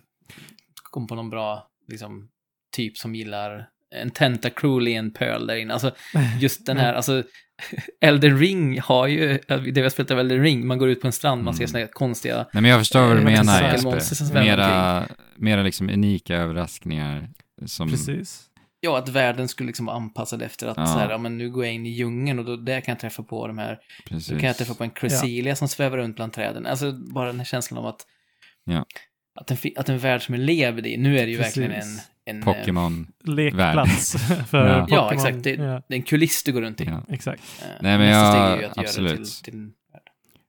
kom 0.83 1.07
på 1.07 1.15
någon 1.15 1.31
bra 1.31 1.71
liksom, 1.89 2.31
typ 2.77 2.99
som 2.99 3.15
gillar 3.15 3.69
en 3.95 4.11
tentacrulian 4.11 5.11
pearl 5.11 5.47
där 5.47 5.57
inne. 5.57 5.73
Alltså 5.73 5.95
just 6.41 6.67
den 6.67 6.77
här, 6.79 6.95
alltså 6.95 7.23
Elden 8.01 8.39
Ring 8.39 8.81
har 8.81 9.07
ju, 9.07 9.39
det 9.49 9.61
vi 9.73 9.83
har 9.83 9.89
spelat 9.89 10.11
av 10.11 10.21
Elden 10.21 10.43
Ring, 10.43 10.67
man 10.67 10.79
går 10.79 10.89
ut 10.91 11.01
på 11.01 11.07
en 11.07 11.13
strand, 11.13 11.43
man 11.45 11.55
ser 11.55 11.61
Mm. 11.63 11.69
såna 11.69 11.81
här 11.81 11.87
konstiga, 11.93 12.37
nej, 12.53 12.63
men 12.63 12.65
jag 12.71 12.81
förstår 12.81 13.01
vad 13.01 13.09
du 13.11 13.19
Eh, 13.19 13.25
men 13.25 13.33
menar 13.33 13.73
Jesper. 13.73 14.35
Mera, 14.43 15.09
mera 15.37 15.63
liksom 15.63 15.89
unika 15.91 16.37
överraskningar. 16.37 17.29
Som, 17.67 17.91
Precis. 17.91 18.43
ja, 18.81 18.99
att 18.99 19.09
världen 19.09 19.49
skulle 19.49 19.67
liksom 19.67 19.87
vara 19.87 19.97
anpassad 19.97 20.43
efter 20.43 20.67
att 20.67 20.77
Ja. 20.77 20.87
så 20.87 20.99
här, 20.99 21.11
ja 21.11 21.19
men 21.19 21.39
nu 21.39 21.51
går 21.51 21.65
jag 21.65 21.75
in 21.75 21.87
i 21.87 21.91
djungeln 21.91 22.39
och 22.39 22.45
då, 22.45 22.57
där 22.57 22.81
kan 22.81 22.93
jag 22.93 22.99
träffa 23.01 23.23
på 23.23 23.47
de 23.47 23.59
här 23.59 23.79
precis. 24.09 24.29
Då 24.29 24.39
kan 24.39 24.47
jag 24.47 24.57
träffa 24.57 24.75
på 24.75 24.85
en 24.85 24.91
Cresselia 24.91 25.57
som 25.57 25.69
svävar 25.69 25.99
runt 25.99 26.17
bland 26.17 26.33
träden. 26.33 26.67
Alltså 26.67 26.93
bara 26.93 27.27
den 27.27 27.39
här 27.39 27.45
känslan 27.45 27.79
av 27.79 27.87
att, 27.87 28.07
Ja. 28.65 28.85
att, 29.41 29.51
en, 29.51 29.57
att 29.77 29.89
en 29.89 29.99
värld 29.99 30.23
som 30.23 30.35
är 30.35 30.39
levd 30.39 30.87
i, 30.87 30.97
nu 30.97 31.19
är 31.19 31.27
det 31.27 31.33
ju 31.33 31.39
Precis. 31.39 31.57
verkligen 31.57 31.83
en, 31.83 31.99
en, 32.27 32.39
eh, 32.39 32.45
Pokémon. 32.45 33.07
Lekplats 33.25 34.17
för 34.47 34.69
Ja. 34.69 34.81
Pokémon. 34.81 34.87
Ja, 34.99 35.13
exakt. 35.13 35.43
Det- 35.45 35.51
Ja, 35.51 35.83
det 35.89 35.95
är 35.95 35.97
en 35.99 36.03
kuliss 36.03 36.43
du 36.43 36.53
går 36.53 36.61
runt 36.63 36.81
i. 36.81 36.85
Ja. 36.85 37.03
exakt. 37.09 37.43
Eh, 37.63 37.69
Nej, 37.81 37.99
men 37.99 38.07
nästa 38.09 38.21
jag- 38.21 38.33
steg 38.33 38.59
är 38.59 38.63
ju 38.63 38.65
att 38.71 38.79
absolut. 38.79 39.11
göra 39.11 39.19
det 39.21 39.25
till, 39.27 39.43
till. 39.53 39.71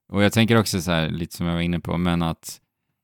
Och 0.10 0.23
jag 0.23 0.34
tänker 0.34 0.57
också 0.57 0.81
så 0.81 0.91
här, 0.91 1.10
lite 1.10 1.35
som 1.35 1.45
jag 1.45 1.53
var 1.53 1.61
inne 1.61 1.80
på, 1.80 1.98
men 1.98 2.22
att, 2.22 2.57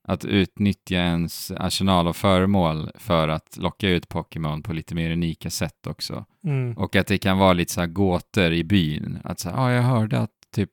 att 0.07 0.25
utnyttja 0.25 0.95
ens 0.95 1.51
arsenal 1.51 2.07
av 2.07 2.13
föremål 2.13 2.91
för 2.95 3.27
att 3.27 3.57
locka 3.57 3.89
ut 3.89 4.09
Pokémon 4.09 4.63
på 4.63 4.73
lite 4.73 4.95
mer 4.95 5.11
unika 5.11 5.49
sätt 5.49 5.87
också. 5.87 6.25
Mm. 6.43 6.77
Och 6.77 6.95
att 6.95 7.07
det 7.07 7.17
kan 7.17 7.37
vara 7.37 7.53
lite 7.53 7.73
så 7.73 7.79
här 7.81 7.87
gåtor 7.87 8.51
i 8.51 8.63
byn. 8.63 9.19
Att 9.23 9.39
så 9.39 9.49
här, 9.49 9.57
ah, 9.57 9.71
jag 9.71 9.81
hörde 9.83 10.19
att 10.19 10.31
typ 10.55 10.69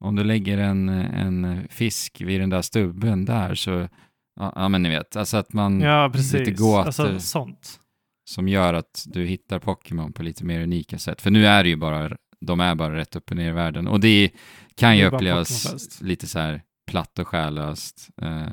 om 0.00 0.16
du 0.16 0.24
lägger 0.24 0.58
en, 0.58 0.88
en 0.88 1.66
fisk 1.70 2.20
vid 2.20 2.40
den 2.40 2.50
där 2.50 2.62
stubben 2.62 3.24
där 3.24 3.54
så, 3.54 3.88
ja, 4.36 4.68
men 4.68 4.82
ni 4.82 4.88
vet, 4.88 5.16
alltså 5.16 5.36
att 5.36 5.52
man, 5.52 5.80
Ja, 5.80 6.06
lite 6.06 6.18
precis. 6.18 6.58
gåtor. 6.60 6.86
Alltså 6.86 7.20
sånt. 7.20 7.80
som 8.24 8.48
gör 8.48 8.74
att 8.74 9.04
du 9.06 9.24
hittar 9.24 9.58
Pokémon 9.58 10.12
på 10.12 10.22
lite 10.22 10.44
mer 10.44 10.60
unika 10.60 10.98
sätt. 10.98 11.22
För 11.22 11.30
nu 11.30 11.46
är 11.46 11.62
det 11.62 11.68
ju 11.68 11.76
bara, 11.76 12.16
de 12.40 12.60
är 12.60 12.74
bara 12.74 12.96
rätt 12.96 13.16
upp 13.16 13.30
och 13.30 13.36
ner 13.36 13.48
i 13.48 13.52
världen. 13.52 13.88
Och 13.88 14.00
det 14.00 14.30
kan 14.74 14.90
Det 14.90 14.96
ju 14.96 15.10
bara 15.10 15.16
upplevas 15.16 16.00
lite 16.02 16.26
så 16.26 16.38
här 16.38 16.62
platt 16.86 17.18
och 17.18 17.28
själlöst 17.28 18.08
eh, 18.22 18.46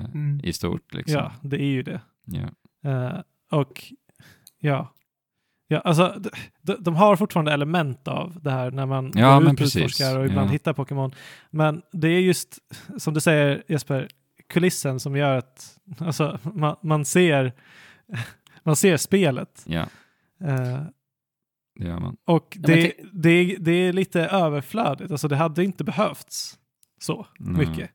i 0.43 0.53
stort 0.53 0.93
liksom. 0.93 1.15
Ja, 1.15 1.31
det 1.41 1.55
är 1.61 1.65
ju 1.65 1.83
det. 1.83 2.01
Ja. 2.25 2.49
Eh, 2.91 3.19
och 3.51 3.83
ja, 4.59 4.93
ja 5.67 5.79
alltså, 5.79 6.21
de, 6.61 6.75
de, 6.79 6.95
har 6.95 7.15
fortfarande 7.15 7.51
element 7.53 8.07
av 8.07 8.39
det 8.41 8.51
här 8.51 8.71
när 8.71 8.85
man 8.85 9.11
Ja, 9.15 9.39
går 9.39 9.53
ut 9.53 9.61
och 9.61 9.65
utforskar 9.65 10.19
och 10.19 10.25
ibland 10.25 10.47
Ja. 10.49 10.51
hittar 10.51 10.73
Pokémon. 10.73 11.11
Men 11.49 11.81
det 11.91 12.07
är 12.07 12.19
just, 12.19 12.57
som 12.97 13.13
du 13.13 13.19
säger 13.21 13.63
Jesper, 13.67 14.07
kulissen 14.51 14.99
som 14.99 15.15
gör 15.15 15.37
att 15.37 15.77
alltså, 15.97 16.39
man, 16.43 16.75
man, 16.83 17.05
ser, 17.05 17.53
man 18.63 18.75
ser 18.75 18.97
spelet. 18.97 19.63
ja, 19.67 19.87
Eh, 20.43 20.81
det 21.79 21.87
gör 21.87 21.99
man. 21.99 22.17
och 22.25 22.57
Ja, 22.61 22.61
det, 22.67 22.75
men 22.75 22.81
tänk- 22.81 23.09
det, 23.13 23.55
det 23.59 23.71
är 23.71 23.93
lite 23.93 24.21
överflödigt. 24.21 25.11
Alltså 25.11 25.27
det 25.27 25.35
hade 25.35 25.63
inte 25.63 25.83
behövts 25.83 26.57
så 27.01 27.27
Nej. 27.39 27.67
mycket. 27.67 27.89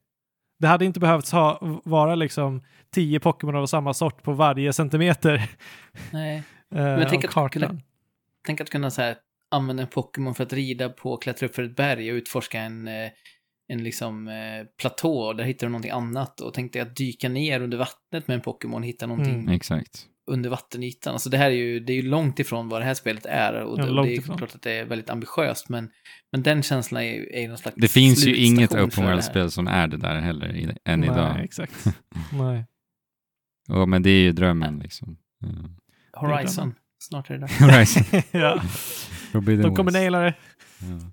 Det 0.58 0.66
hade 0.66 0.84
inte 0.84 1.00
behövts 1.00 1.32
ha, 1.32 1.58
vara 1.84 2.14
liksom 2.14 2.62
tio 2.90 3.20
Pokémon 3.20 3.56
av 3.56 3.66
samma 3.66 3.94
sort 3.94 4.22
på 4.22 4.32
varje 4.32 4.72
centimeter 4.72 5.50
Nej. 6.12 6.36
eh, 6.70 6.76
Men 6.84 7.06
tänk 7.10 7.36
av 7.36 7.44
att 7.44 7.52
kunna- 7.52 7.80
Tänk 8.46 8.60
att 8.60 8.70
kunna 8.70 8.90
så 8.90 9.02
här, 9.02 9.16
använda 9.50 9.82
en 9.82 9.88
Pokémon 9.88 10.34
för 10.34 10.44
att 10.44 10.52
rida 10.52 10.88
på 10.88 11.16
klättra 11.16 11.46
upp 11.46 11.54
för 11.54 11.62
ett 11.62 11.76
berg 11.76 12.10
och 12.12 12.16
utforska 12.16 12.60
en, 12.60 12.88
eh, 12.88 13.10
en 13.68 13.84
liksom 13.84 14.28
eh, 14.28 14.34
platå 14.80 15.18
och 15.18 15.36
där 15.36 15.44
hittar 15.44 15.66
du 15.66 15.70
någonting 15.70 15.90
annat. 15.90 16.40
Och 16.40 16.55
tänk 16.55 16.72
dig 16.72 16.82
att 16.82 16.97
dyka 16.97 17.28
ner 17.28 17.60
under 17.60 17.78
vattnet 17.78 18.28
med 18.28 18.34
en 18.34 18.40
Pokémon 18.40 18.82
och 18.82 18.88
hitta 18.88 19.06
någonting 19.06 19.34
Mm. 19.34 19.48
Exakt. 19.55 20.06
under 20.30 20.51
vattenytan. 20.51 21.12
Alltså 21.12 21.30
det 21.30 21.36
här 21.38 21.47
är 21.51 21.55
ju, 21.55 21.80
det 21.80 21.93
är 21.93 21.94
ju 21.97 22.02
långt 22.02 22.38
ifrån 22.38 22.68
vad 22.68 22.80
det 22.80 22.84
här 22.84 22.94
spelet 22.94 23.26
är. 23.26 23.52
Och 23.55 23.78
Ja, 23.78 23.84
det, 23.86 24.02
det 24.02 24.09
är 24.09 24.18
ifrån. 24.18 24.38
klart 24.38 24.55
att 24.55 24.62
det 24.62 24.72
är 24.72 24.84
väldigt 24.84 25.10
ambitiöst, 25.10 25.68
men, 25.68 25.90
men 26.32 26.43
den 26.43 26.62
känslan 26.62 27.02
är 27.02 27.14
ju 27.14 27.30
är 27.32 27.48
någon 27.48 27.59
slags 27.59 27.76
Det 27.80 27.88
finns 27.88 28.26
ju 28.26 28.36
inget 28.36 28.72
open 28.74 29.05
world-spel 29.05 29.51
som 29.51 29.66
är 29.66 29.86
det 29.86 29.97
där 29.97 30.20
heller 30.20 30.56
i, 30.56 30.76
än 30.84 31.01
Nej, 31.01 31.09
idag. 31.10 31.40
exakt. 31.44 31.84
Nej. 32.32 32.64
Och, 33.68 33.88
men 33.88 34.02
det 34.02 34.10
är 34.10 34.22
ju 34.22 34.32
drömmen 34.32 34.78
liksom. 34.78 35.16
Ja. 35.40 36.20
Horizon. 36.20 36.74
Snart 36.98 37.30
är 37.30 37.34
det 37.34 37.40
där. 37.40 37.48
Horizon. 37.72 38.02
ja, 38.40 38.62
de 39.62 39.74
kommer 39.76 39.93
naila 39.93 40.20
det. 40.20 40.34
Ja. 40.80 41.10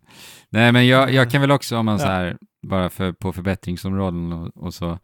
Nej, 0.53 0.71
men 0.71 0.88
jag, 0.88 1.13
jag 1.13 1.31
kan 1.31 1.41
väl 1.41 1.51
också 1.51 1.77
om 1.77 1.85
man 1.85 1.99
så 1.99 2.05
här, 2.05 2.38
bara 2.67 2.89
för, 2.89 3.11
på 3.11 3.34
förbättringsområden 3.34 4.34
och, 4.34 4.57
och 4.57 4.73
så, 4.73 4.99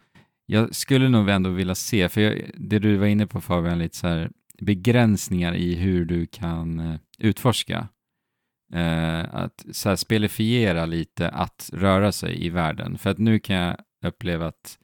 jag 0.45 0.75
skulle 0.75 1.09
nog 1.09 1.29
ändå 1.29 1.49
vilja 1.49 1.75
se, 1.75 2.09
för 2.09 2.21
jag, 2.21 2.51
det 2.57 2.79
du 2.79 2.97
var 2.97 3.07
inne 3.07 3.27
på 3.27 3.41
Fabian, 3.41 3.79
lite 3.79 3.97
så 3.97 4.07
här 4.07 4.31
begränsningar 4.61 5.53
i 5.55 5.75
hur 5.75 6.05
du 6.05 6.25
kan 6.25 6.79
eh, 6.79 6.95
utforska. 7.19 7.87
Eh, 8.73 9.35
att 9.35 9.65
så 9.71 9.89
här, 9.89 9.95
spelifiera 9.95 10.85
lite 10.85 11.29
att 11.29 11.69
röra 11.73 12.11
sig 12.11 12.45
i 12.45 12.49
världen. 12.49 12.97
För 12.97 13.09
att 13.09 13.17
nu 13.17 13.39
kan 13.39 13.55
jag 13.55 13.77
uppleva 14.05 14.47
att 14.47 14.77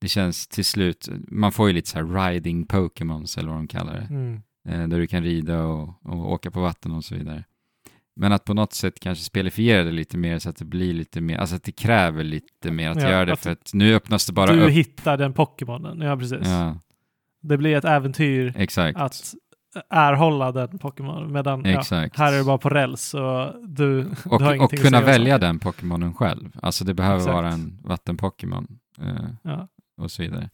det 0.00 0.08
känns 0.08 0.48
till 0.48 0.64
slut, 0.64 1.08
man 1.28 1.52
får 1.52 1.68
ju 1.68 1.74
lite 1.74 1.90
så 1.90 1.98
här 1.98 2.30
riding 2.30 2.66
Pokémons 2.66 3.38
eller 3.38 3.48
vad 3.48 3.58
de 3.58 3.68
kallar 3.68 3.94
det 3.94 4.06
Mm. 4.14 4.42
eh, 4.68 4.88
där 4.88 4.98
du 4.98 5.06
kan 5.06 5.22
rida 5.22 5.64
och, 5.64 5.88
och 6.02 6.32
åka 6.32 6.50
på 6.50 6.60
vatten 6.60 6.92
och 6.92 7.04
så 7.04 7.14
vidare. 7.14 7.44
Men 8.16 8.32
att 8.32 8.44
på 8.44 8.54
något 8.54 8.72
sätt 8.72 9.00
kanske 9.00 9.24
spelifiera 9.24 9.84
det 9.84 9.90
lite 9.90 10.18
mer 10.18 10.38
så 10.38 10.48
att 10.50 10.56
det 10.56 10.64
blir 10.64 10.92
lite 10.94 11.20
mer, 11.20 11.38
alltså 11.38 11.56
att 11.56 11.62
det 11.64 11.72
kräver 11.72 12.24
lite 12.24 12.70
mer 12.70 12.90
att 12.90 13.02
Ja, 13.02 13.10
göra 13.10 13.24
det 13.24 13.32
att 13.32 13.40
för 13.40 13.50
att 13.50 13.70
nu 13.74 13.94
öppnas 13.94 14.26
det 14.26 14.32
bara 14.32 14.52
Du 14.52 14.62
upp. 14.62 14.70
hittar 14.70 15.16
den 15.16 15.32
Pokémonen. 15.34 16.00
Ja, 16.00 16.16
precis. 16.16 16.38
Ja, 16.48 16.78
Det 17.42 17.56
blir 17.58 17.76
ett 17.76 17.84
äventyr 17.84 18.52
exakt. 18.56 18.98
att 18.98 19.34
erhålla 19.90 20.52
den 20.52 20.78
Pokémon. 20.78 21.32
Medan 21.32 21.64
ja, 21.64 21.82
här 22.14 22.32
är 22.32 22.38
det 22.38 22.44
bara 22.44 22.58
på 22.58 22.68
räls 22.70 23.14
och 23.14 23.52
du, 23.68 24.02
du 24.02 24.10
har 24.30 24.54
och, 24.54 24.62
och 24.62 24.74
att 24.74 24.80
kunna 24.82 24.98
säga 24.98 25.00
välja 25.00 25.38
den 25.38 25.58
Pokémonen 25.60 26.14
själv. 26.14 26.50
Alltså 26.62 26.84
det 26.84 26.94
behöver 26.94 27.16
Exakt. 27.16 27.34
vara 27.34 27.48
en 27.50 27.78
vatten-Pokémon 27.84 28.78
eh, 29.00 29.24
Ja. 29.42 29.68
och 29.96 30.10
så 30.10 30.22
vidare. 30.22 30.50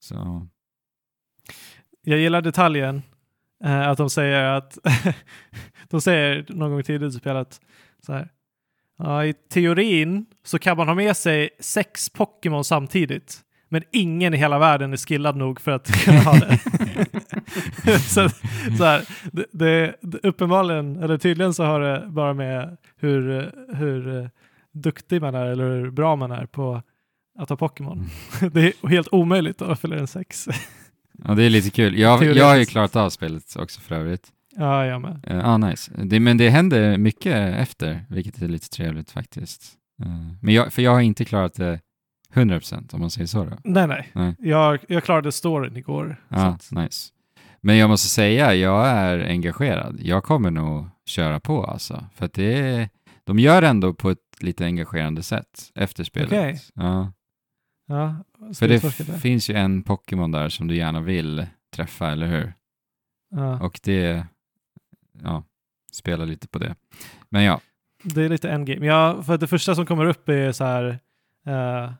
Så, 0.00 0.46
Jag 2.02 2.18
gillar 2.18 2.42
detaljen 2.42 3.02
eh, 3.64 3.88
att 3.88 3.98
de 3.98 4.10
säger 4.10 4.44
att 4.44 4.78
de 5.90 6.00
säger 6.00 6.44
någon 6.48 6.70
gång 6.70 6.82
tidigt 6.82 7.14
i 7.14 7.18
spelet 7.18 7.60
så 8.06 8.12
här. 8.12 8.28
Ja, 8.98 9.24
I 9.24 9.32
teorin 9.32 10.26
så 10.44 10.58
kan 10.58 10.76
man 10.76 10.88
ha 10.88 10.94
med 10.94 11.16
sig 11.16 11.50
sex 11.60 12.10
Pokémon 12.10 12.64
samtidigt. 12.64 13.40
Men 13.68 13.82
ingen 13.90 14.34
i 14.34 14.36
hela 14.36 14.58
världen 14.58 14.92
är 14.92 14.96
skillad 14.96 15.36
nog 15.36 15.60
för 15.60 15.70
att 15.70 15.92
kunna 16.04 16.18
ha 16.20 16.32
det. 16.32 16.58
så, 17.98 18.28
så 18.78 18.84
här, 18.84 19.08
det, 19.32 19.96
det, 20.00 20.18
uppenbarligen, 20.22 21.02
eller 21.02 21.18
tydligen 21.18 21.54
så 21.54 21.64
har 21.64 21.80
det 21.80 22.06
bara 22.08 22.34
med 22.34 22.76
hur, 22.96 23.52
hur 23.74 24.18
eh, 24.18 24.28
duktig 24.72 25.22
man 25.22 25.34
är 25.34 25.46
eller 25.46 25.64
hur 25.64 25.90
bra 25.90 26.16
man 26.16 26.32
är 26.32 26.46
på 26.46 26.82
att 27.38 27.48
ha 27.48 27.56
Pokémon. 27.56 28.10
det 28.52 28.60
är 28.60 28.88
helt 28.88 29.08
omöjligt 29.12 29.62
att 29.62 29.80
fylla 29.80 29.96
en 29.96 30.06
sex. 30.06 30.48
Ja, 31.24 31.34
det 31.34 31.42
är 31.44 31.50
lite 31.50 31.70
kul. 31.70 31.98
Jag, 31.98 32.24
jag 32.24 32.46
har 32.46 32.56
ju 32.56 32.64
klarat 32.64 32.96
av 32.96 33.10
spelet 33.10 33.56
också 33.56 33.80
för 33.80 33.94
övrigt. 33.94 34.28
Ja, 34.56 34.86
jag 34.86 35.00
med. 35.00 35.20
Ja, 35.26 35.42
ah, 35.44 35.56
nice. 35.56 35.92
Det, 36.04 36.20
men 36.20 36.36
det 36.36 36.48
händer 36.50 36.98
mycket 36.98 37.56
efter, 37.56 38.04
vilket 38.08 38.42
är 38.42 38.48
lite 38.48 38.68
trevligt 38.68 39.10
faktiskt. 39.10 39.72
Eh, 40.02 40.08
men 40.40 40.54
jag, 40.54 40.72
för 40.72 40.82
jag 40.82 40.90
har 40.90 41.00
inte 41.00 41.24
klarat 41.24 41.54
det 41.54 41.80
100% 42.34 42.94
om 42.94 43.00
man 43.00 43.10
säger 43.10 43.26
så 43.26 43.44
då. 43.44 43.56
Nej, 43.64 43.86
nej. 43.86 44.08
Nej. 44.12 44.34
Jag, 44.38 44.78
jag 44.88 45.04
klarade 45.04 45.32
storyn 45.32 45.76
igår. 45.76 46.16
Ja, 46.28 46.36
att- 46.46 46.70
nice. 46.72 47.08
Men 47.60 47.76
jag 47.76 47.90
måste 47.90 48.08
säga, 48.08 48.54
jag 48.54 48.88
är 48.88 49.18
engagerad. 49.28 49.96
Jag 50.00 50.24
kommer 50.24 50.50
nog 50.50 50.88
köra 51.06 51.40
på 51.40 51.64
alltså. 51.64 52.04
För 52.14 52.26
att 52.26 52.32
det 52.32 52.88
de 53.24 53.38
gör 53.38 53.62
ändå 53.62 53.94
på 53.94 54.10
ett 54.10 54.18
lite 54.40 54.64
engagerande 54.64 55.22
sätt 55.22 55.70
efter 55.74 56.04
spelet. 56.04 56.28
Okej. 56.32 56.60
Ja. 56.74 57.12
Ja, 57.86 58.16
För 58.54 58.68
det 58.68 58.80
finns 59.20 59.50
ju 59.50 59.54
en 59.54 59.82
Pokémon 59.82 60.30
där 60.32 60.48
som 60.48 60.68
du 60.68 60.76
gärna 60.76 61.00
vill 61.00 61.46
träffa, 61.76 62.10
eller 62.10 62.26
hur? 62.26 62.54
ja. 63.30 63.60
Och 63.60 63.80
det, 63.82 64.26
ja, 65.22 65.44
spelar 65.92 66.26
lite 66.26 66.48
på 66.48 66.58
det. 66.58 66.74
Men 67.28 67.42
ja, 67.42 67.60
Det 68.02 68.22
är 68.22 68.28
lite 68.28 68.50
endgame. 68.50 68.86
Ja, 68.86 69.22
för 69.22 69.38
det 69.38 69.46
första 69.46 69.74
som 69.74 69.86
kommer 69.86 70.06
upp 70.06 70.28
är 70.28 70.52
så 70.52 70.64
här. 70.64 70.98
eh, 71.46 71.92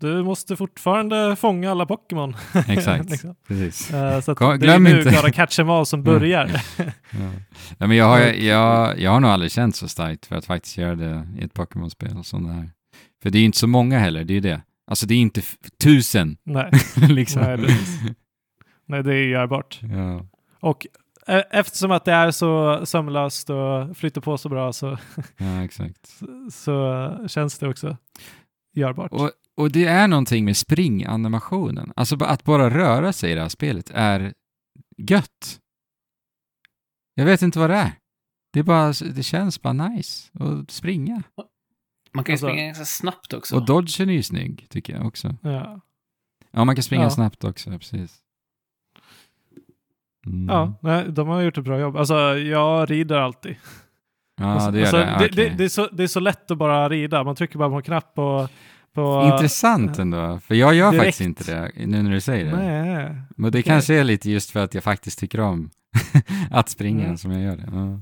du 0.00 0.22
måste 0.22 0.56
fortfarande 0.56 1.36
fånga 1.36 1.70
alla 1.70 1.86
Pokémon. 1.86 2.36
exakt. 2.68 3.10
liksom. 3.10 3.34
Precis. 3.48 3.90
Eh, 3.94 4.20
så 4.20 4.32
att 4.32 4.38
Kom- 4.38 4.58
det 4.58 4.72
är 4.72 4.78
nu 4.78 4.98
inte. 4.98 5.10
Gotta 5.10 5.30
Catch 5.32 5.58
'em 5.60 5.70
All 5.70 5.86
som 5.86 6.00
Mm. 6.00 6.12
börjar. 6.14 6.62
Ja. 6.78 6.84
Ja, 7.78 7.86
men 7.86 7.96
jag, 7.96 8.06
har, 8.06 8.18
jag, 8.20 8.98
jag 9.00 9.10
har 9.10 9.20
nog 9.20 9.30
aldrig 9.30 9.52
känt 9.52 9.76
så 9.76 9.88
starkt 9.88 10.26
för 10.26 10.36
att 10.36 10.44
faktiskt 10.46 10.78
göra 10.78 10.94
det 10.94 11.28
i 11.38 11.44
ett 11.44 11.54
Pokémon-spel 11.54 12.24
som 12.24 12.46
det 12.46 12.52
här. 12.52 12.70
För 13.22 13.30
det 13.30 13.38
är 13.38 13.40
ju 13.40 13.46
inte 13.46 13.58
så 13.58 13.66
många 13.66 13.98
heller, 13.98 14.24
det 14.24 14.32
är 14.32 14.34
ju 14.34 14.40
det. 14.40 14.60
Alltså 14.86 15.06
det 15.06 15.14
är 15.14 15.18
inte 15.18 15.42
tusen, 15.82 16.36
Nej, 16.44 16.70
liksom. 17.08 17.42
Nej, 17.42 17.56
precis. 17.56 18.00
nej, 18.86 19.02
det 19.02 19.14
är 19.14 19.26
görbart. 19.26 19.80
ja. 19.82 20.26
Och 20.60 20.86
eh, 21.26 21.42
eftersom 21.50 21.90
att 21.90 22.04
det 22.04 22.12
är 22.12 22.30
så 22.30 22.80
sömlöst 22.86 23.50
och 23.50 23.96
flyter 23.96 24.20
på 24.20 24.38
så 24.38 24.48
bra 24.48 24.72
så, 24.72 24.98
ja, 25.36 25.64
exakt. 25.64 26.20
så 26.50 27.10
känns 27.28 27.58
det 27.58 27.68
också 27.68 27.96
görbart. 28.76 29.12
Och, 29.12 29.30
och 29.56 29.70
det 29.70 29.84
är 29.84 30.08
någonting 30.08 30.44
med 30.44 30.56
springanimationen. 30.56 31.92
Alltså 31.96 32.24
att 32.24 32.44
bara 32.44 32.70
röra 32.70 33.12
sig 33.12 33.32
i 33.32 33.34
det 33.34 33.40
här 33.40 33.48
spelet 33.48 33.90
är 33.94 34.34
gött. 34.96 35.60
Jag 37.14 37.24
vet 37.24 37.42
inte 37.42 37.58
vad 37.58 37.70
det 37.70 37.76
är. 37.76 37.92
Det, 38.52 38.58
är 38.58 38.64
bara, 38.64 38.92
det 39.14 39.22
känns 39.22 39.62
bara 39.62 39.72
nice 39.72 40.30
att 40.40 40.70
springa. 40.70 41.22
Man 42.14 42.24
kan 42.24 42.32
ju 42.32 42.34
Alltså- 42.34 42.46
springa 42.46 42.66
ganska 42.66 42.84
snabbt 42.84 43.32
också. 43.32 43.56
Och 43.56 43.64
dodgen 43.66 44.08
är 44.08 44.14
ju 44.14 44.22
snygg, 44.22 44.66
tycker 44.70 44.92
jag 44.96 45.06
också. 45.06 45.36
Ja. 45.42 45.80
Ja, 46.50 46.64
man 46.64 46.76
kan 46.76 46.82
springa 46.82 47.02
Ja. 47.02 47.10
snabbt 47.10 47.44
också, 47.44 47.70
precis. 47.70 48.20
Mm. 50.26 50.48
Ja, 50.48 50.74
nej, 50.82 51.04
de 51.08 51.28
har 51.28 51.40
gjort 51.42 51.58
ett 51.58 51.64
bra 51.64 51.78
jobb. 51.80 51.96
Alltså, 51.96 52.14
jag 52.38 52.90
rider 52.90 53.16
alltid. 53.16 53.56
ja 54.40 54.44
Alltså, 54.46 54.70
det 54.70 54.78
gör 54.78 54.84
alltså, 54.86 54.98
det. 54.98 55.04
det, 55.04 55.14
Okej. 55.16 55.30
det, 55.50 55.56
det, 55.56 55.64
är 55.64 55.68
så, 55.68 55.86
det 55.92 56.02
är 56.02 56.06
så 56.06 56.20
lätt 56.20 56.50
att 56.50 56.58
bara 56.58 56.88
rida. 56.88 57.24
Man 57.24 57.36
trycker 57.36 57.58
bara 57.58 57.68
på 57.70 57.76
en 57.76 57.82
knapp 57.82 58.18
och... 58.18 58.50
på 58.92 59.30
Intressant 59.32 59.98
ändå, 59.98 60.38
för 60.40 60.54
jag 60.54 60.74
gör 60.74 60.90
Direkt. 60.92 61.04
faktiskt 61.04 61.20
inte 61.20 61.54
det 61.76 61.86
nu 61.86 62.02
när 62.02 62.10
du 62.10 62.20
säger 62.20 62.44
det. 62.44 62.56
Nej. 62.56 63.16
Men 63.36 63.42
det 63.52 63.58
okej. 63.58 63.62
kanske 63.62 63.94
är 63.94 64.04
lite 64.04 64.30
just 64.30 64.50
för 64.50 64.60
att 64.64 64.74
jag 64.74 64.84
faktiskt 64.84 65.18
tycker 65.18 65.40
om 65.40 65.70
att 66.50 66.68
springa 66.68 67.04
Mm. 67.04 67.16
som 67.16 67.30
jag 67.32 67.42
gör 67.42 67.56
det. 67.56 67.68
Ja. 67.72 68.00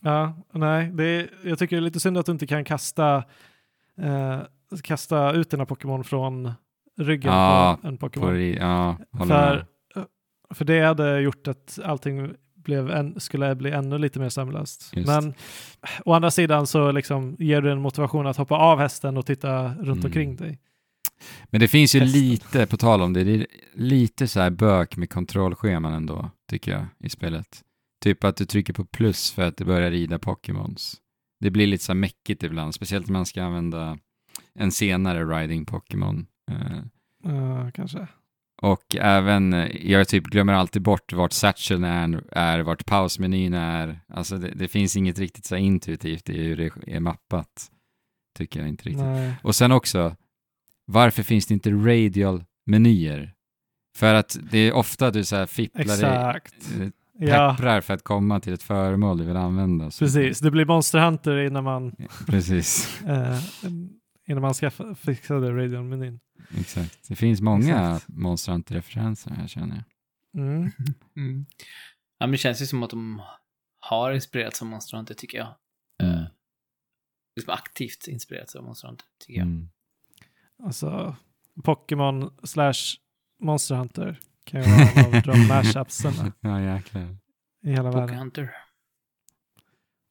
Ja, 0.00 0.36
nej. 0.52 0.90
Det 0.94 1.04
är, 1.04 1.30
jag 1.44 1.58
tycker 1.58 1.76
det 1.76 1.80
är 1.80 1.84
lite 1.84 2.00
synd 2.00 2.18
att 2.18 2.26
du 2.26 2.32
inte 2.32 2.46
kan 2.46 2.64
kasta, 2.64 3.24
eh, 4.02 4.38
kasta 4.82 5.32
ut 5.32 5.50
dina 5.50 5.66
Pokémon 5.66 6.04
från 6.04 6.52
ryggen 7.00 7.32
Ja, 7.32 7.78
på 7.82 7.88
en 7.88 7.96
På, 7.96 8.06
Pokémon. 8.08 8.34
ri- 8.34 8.56
ja, 8.60 8.96
För, 9.18 9.24
med. 9.26 9.64
för 10.54 10.64
det 10.64 10.80
hade 10.80 11.20
gjort 11.20 11.48
att 11.48 11.78
allting 11.84 12.30
blev 12.54 12.90
en, 12.90 13.20
skulle 13.20 13.54
bli 13.54 13.70
ännu 13.70 13.98
lite 13.98 14.18
mer 14.20 14.28
sömlöst. 14.28 14.92
Men 15.06 15.34
å 16.04 16.12
andra 16.12 16.30
sidan 16.30 16.66
så 16.66 16.92
liksom 16.92 17.36
ger 17.38 17.60
du 17.62 17.72
en 17.72 17.80
motivation 17.80 18.26
att 18.26 18.36
hoppa 18.36 18.54
av 18.54 18.78
hästen 18.78 19.16
och 19.16 19.26
titta 19.26 19.64
runt 19.68 19.80
Mm. 19.80 20.04
omkring 20.04 20.36
dig. 20.36 20.58
Men 21.50 21.60
det 21.60 21.68
finns 21.68 21.94
ju 21.94 22.00
Testa. 22.00 22.18
lite, 22.18 22.66
på 22.66 22.76
tal 22.76 23.02
om 23.02 23.12
det, 23.12 23.24
det 23.24 23.34
är 23.34 23.46
lite 23.74 24.28
så 24.28 24.40
här 24.40 24.50
bök 24.50 24.96
med 24.96 25.10
kontrollscheman 25.10 25.92
ändå, 25.94 26.30
tycker 26.50 26.72
jag, 26.72 26.86
i 26.98 27.08
spelet. 27.08 27.62
Typ 28.00 28.24
att 28.24 28.36
du 28.36 28.44
trycker 28.44 28.72
på 28.72 28.84
plus 28.84 29.30
för 29.30 29.42
att 29.42 29.56
det 29.56 29.64
börjar 29.64 29.90
rida 29.90 30.18
Pokémons. 30.18 30.96
Det 31.40 31.50
blir 31.50 31.66
lite 31.66 31.84
så 31.84 31.94
mäckigt 31.94 32.42
ibland, 32.42 32.74
speciellt 32.74 33.06
när 33.06 33.12
man 33.12 33.26
ska 33.26 33.42
använda 33.42 33.98
en 34.54 34.72
senare 34.72 35.24
riding 35.24 35.66
Pokémon. 35.66 36.26
Ja, 37.22 37.70
kanske. 37.74 38.06
Och 38.62 38.96
även, 38.96 39.52
eh, 39.52 39.90
jag 39.90 40.08
typ 40.08 40.24
glömmer 40.24 40.52
alltid 40.52 40.82
bort 40.82 41.12
vart 41.12 41.32
satcheln 41.32 41.84
är, 41.84 42.24
är 42.32 42.60
vart 42.60 42.86
pausmenyn 42.86 43.54
är. 43.54 44.00
Alltså 44.08 44.38
det, 44.38 44.48
det 44.48 44.68
finns 44.68 44.96
inget 44.96 45.18
riktigt 45.18 45.44
så 45.44 45.56
intuitivt 45.56 46.28
i 46.28 46.42
hur 46.42 46.56
det 46.56 46.70
är 46.86 47.00
mappat. 47.00 47.70
Tycker 48.38 48.60
jag 48.60 48.68
inte 48.68 48.84
riktigt. 48.84 49.04
Nej. 49.04 49.34
Och 49.42 49.54
sen 49.54 49.72
också, 49.72 50.16
varför 50.84 51.22
finns 51.22 51.46
det 51.46 51.54
inte 51.54 51.70
radial 51.70 52.44
menyer? 52.66 53.34
För 53.96 54.14
att 54.14 54.38
det 54.50 54.58
är 54.58 54.72
ofta 54.72 55.10
du 55.10 55.24
så 55.24 55.36
här 55.36 55.46
fipplar 55.46 55.94
Exakt. 55.94 56.54
eh, 56.80 56.88
Ja, 57.28 57.54
pepprar 57.56 57.80
för 57.80 57.94
att 57.94 58.02
komma 58.04 58.40
till 58.40 58.52
ett 58.52 58.62
föremål 58.62 59.18
du 59.18 59.24
vill 59.24 59.36
använda. 59.36 59.90
Så- 59.90 60.04
precis. 60.04 60.40
Det 60.40 60.50
blir 60.50 60.64
Monster 60.66 60.98
Hunter 60.98 61.36
innan 61.36 61.64
man, 61.64 61.96
Precis, 62.26 63.02
eh, 63.02 63.38
innan 64.28 64.42
man 64.42 64.54
skaffade, 64.54 64.94
fixade 64.94 65.50
Radeon-menyn. 65.52 66.20
exakt. 66.58 67.08
Det 67.08 67.16
finns 67.16 67.40
många 67.40 67.94
Exakt. 67.96 68.08
Monster 68.08 68.52
Hunter-referenser 68.52 69.30
här 69.30 69.46
känner 69.46 69.76
jag. 69.76 69.84
Mm. 70.42 70.70
Mm. 71.16 71.46
Ja, 72.18 72.26
men 72.26 72.30
det 72.30 72.38
känns 72.38 72.62
ju 72.62 72.66
som 72.66 72.82
att 72.82 72.90
de 72.90 73.22
har 73.80 74.12
inspirerats 74.12 74.62
av 74.62 74.68
Monster 74.68 74.96
Hunter, 74.96 75.14
tycker 75.14 75.38
jag. 75.38 75.54
Mm. 76.02 76.14
Eh, 76.14 76.24
liksom 77.36 77.52
aktivt 77.54 78.06
inspirerats 78.08 78.54
av 78.56 78.64
Monster 78.64 78.88
Hunter, 78.88 79.06
tycker 79.18 79.38
jag. 79.40 79.46
Mm. 79.46 79.68
Alltså, 80.64 81.16
Pokémon 81.64 82.30
slash 82.42 82.74
Monster 83.42 83.74
Hunter 83.74 84.20
kan 84.44 84.62
ju 84.62 84.70
vara 84.70 84.82
en 84.90 85.14
av 85.14 85.22
de 85.22 85.46
mashupsen 85.48 86.32
Ja, 86.40 86.60
jäklar. 86.60 87.16
i 87.62 87.70
hela 87.70 87.82
Poké 87.92 88.00
världen. 88.00 88.16
Hunter. 88.18 88.50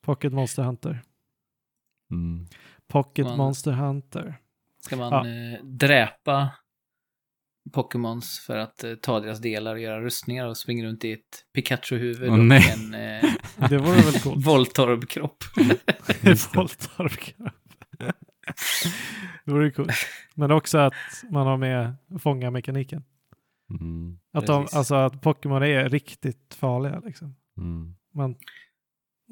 Pocket 0.04 0.34
Monster 0.34 0.64
Hunter. 0.64 1.02
Mm. 2.12 2.48
Pocket 2.88 3.26
Man- 3.26 3.38
Monster 3.38 3.72
Hunter. 3.72 4.38
Ska 4.82 4.96
man 4.98 5.12
Ja. 5.28 5.28
eh, 5.58 5.64
dräpa 5.64 6.50
Pokémons 7.74 8.40
för 8.40 8.58
att 8.58 8.84
eh, 8.84 8.96
ta 8.96 9.20
deras 9.20 9.40
delar 9.40 9.74
och 9.76 9.80
göra 9.82 10.02
rustningar 10.02 10.46
och 10.48 10.58
springa 10.58 10.86
runt 10.86 11.06
i 11.06 11.12
ett 11.12 11.46
Pikachu-huvud 11.54 12.30
Åh, 12.30 12.34
och 12.40 12.46
nej. 12.46 12.72
en 12.74 12.94
eh, 12.94 13.32
Det 13.70 13.78
vore 13.78 14.02
väl 14.02 14.20
coolt? 14.22 14.46
Voltorb-kropp. 14.46 15.44
Just 16.22 16.52
det. 16.54 16.58
Voltorb. 16.60 17.12
det 19.46 19.52
vore 19.52 19.72
coolt. 19.72 19.92
Men 20.36 20.52
också 20.52 20.78
att 20.78 20.94
man 21.30 21.48
har 21.48 21.58
med 21.58 21.96
fånga-mekaniken. 22.20 23.04
Mm. 23.70 24.20
Att, 24.34 24.48
de, 24.48 24.68
alltså 24.74 24.96
att 24.96 25.22
Pokémon 25.22 25.64
är 25.64 25.90
riktigt 25.90 26.54
farliga. 26.54 27.02
Liksom. 27.06 27.36
Mm. 27.58 27.96
Man, 28.14 28.36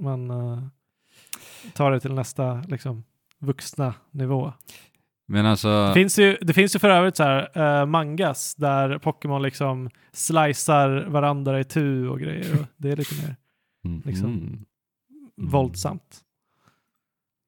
man 0.01 0.31
eh, 0.31 0.63
tar 1.73 1.91
det 1.91 1.99
till 1.99 2.13
nästa 2.13 2.61
liksom, 2.67 3.03
vuxna 3.39 3.93
nivå. 4.11 4.53
Men 5.27 5.45
alltså, 5.45 5.87
Det 5.87 5.93
finns 5.93 6.19
ju, 6.19 6.37
det 6.41 6.53
finns 6.53 6.75
ju 6.75 6.79
för 6.79 6.89
övrigt 6.89 7.15
så 7.15 7.23
här, 7.23 7.57
eh, 7.81 7.85
mangas 7.85 8.55
där 8.55 8.97
Pokémon 8.97 9.41
liksom 9.41 9.89
slicear 10.11 11.05
varandra 11.09 11.59
i 11.59 11.63
tu 11.63 12.07
och 12.07 12.19
grejer. 12.19 12.59
Och 12.59 12.65
det 12.77 12.89
är 12.91 12.95
lite 12.95 13.15
mer 13.15 13.35
mm. 13.85 14.01
liksom- 14.05 14.65
Mm. 15.39 15.49
våldsamt. 15.49 16.21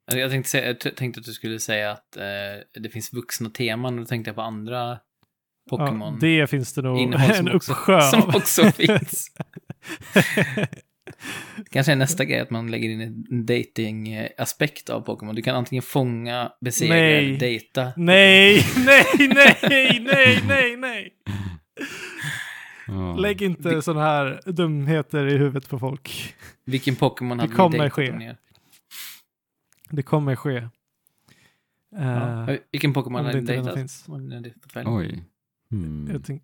Alltså, 0.08 0.20
Jag 0.20 0.32
tänkte, 0.32 0.50
säga, 0.50 0.68
jag 0.68 0.96
tänkte 0.96 1.20
att 1.20 1.26
du 1.26 1.34
skulle 1.34 1.60
säga 1.60 1.92
att 1.92 2.18
eh, 2.18 2.82
det 2.82 2.90
finns 2.90 3.14
vuxna 3.14 3.50
teman 3.50 3.94
och 3.94 4.00
då 4.00 4.06
tänkte 4.06 4.30
jag 4.30 4.36
på 4.36 4.42
andra 4.42 5.00
Pokémon. 5.70 6.14
Ja, 6.14 6.20
det 6.20 6.48
finns 6.48 6.74
det 6.74 6.82
nog 6.82 7.14
en 7.14 7.36
som 7.36 7.48
också- 7.56 7.72
uppsjö 7.72 8.02
som 8.12 8.22
av. 8.22 8.36
också 8.36 8.72
finns. 8.72 9.32
Kanske 11.72 11.92
är 11.92 11.96
nästa 11.96 12.26
grej 12.26 12.40
att 12.40 12.50
man 12.50 12.72
lägger 12.72 12.90
in 12.90 13.02
en 13.02 13.46
dating-aspekt 13.46 14.90
av 14.90 15.02
Pokémon. 15.02 15.36
Du 15.36 15.42
kan 15.42 15.56
antingen 15.56 15.82
fånga, 15.82 16.52
besegra 16.62 16.94
Nej. 16.96 17.18
eller 17.28 17.40
dejta. 17.40 17.92
nej, 17.98 18.66
nej, 18.86 19.06
nej, 19.20 20.00
nej, 20.02 20.44
nej, 20.48 20.78
nej. 20.78 21.14
Lägg 23.18 23.42
inte 23.42 23.82
sådana 23.82 24.06
här 24.06 24.42
dumheter 24.46 25.28
i 25.28 25.38
huvudet 25.38 25.70
på 25.70 25.80
folk. 25.80 26.36
Vilken 26.66 26.96
Pokémon 26.96 27.38
Det 27.38 27.44
hade 27.44 27.56
kommer 27.56 27.70
ni 27.78 27.78
dejtat 27.80 27.94
ske. 27.96 28.12
ni- 28.12 28.36
Det 29.90 30.04
kommer 30.04 30.36
ske. 30.36 30.56
Eh, 30.58 30.68
Ja. 32.02 32.48
Vilken 32.72 32.94
Pokémon 32.94 33.22
det 33.24 33.28
hade 33.30 33.42
ni 33.42 33.46
dejtat? 33.48 33.78
Oj. 34.86 35.24
Hmm. 35.72 36.08
jag, 36.12 36.24
tänk, 36.26 36.44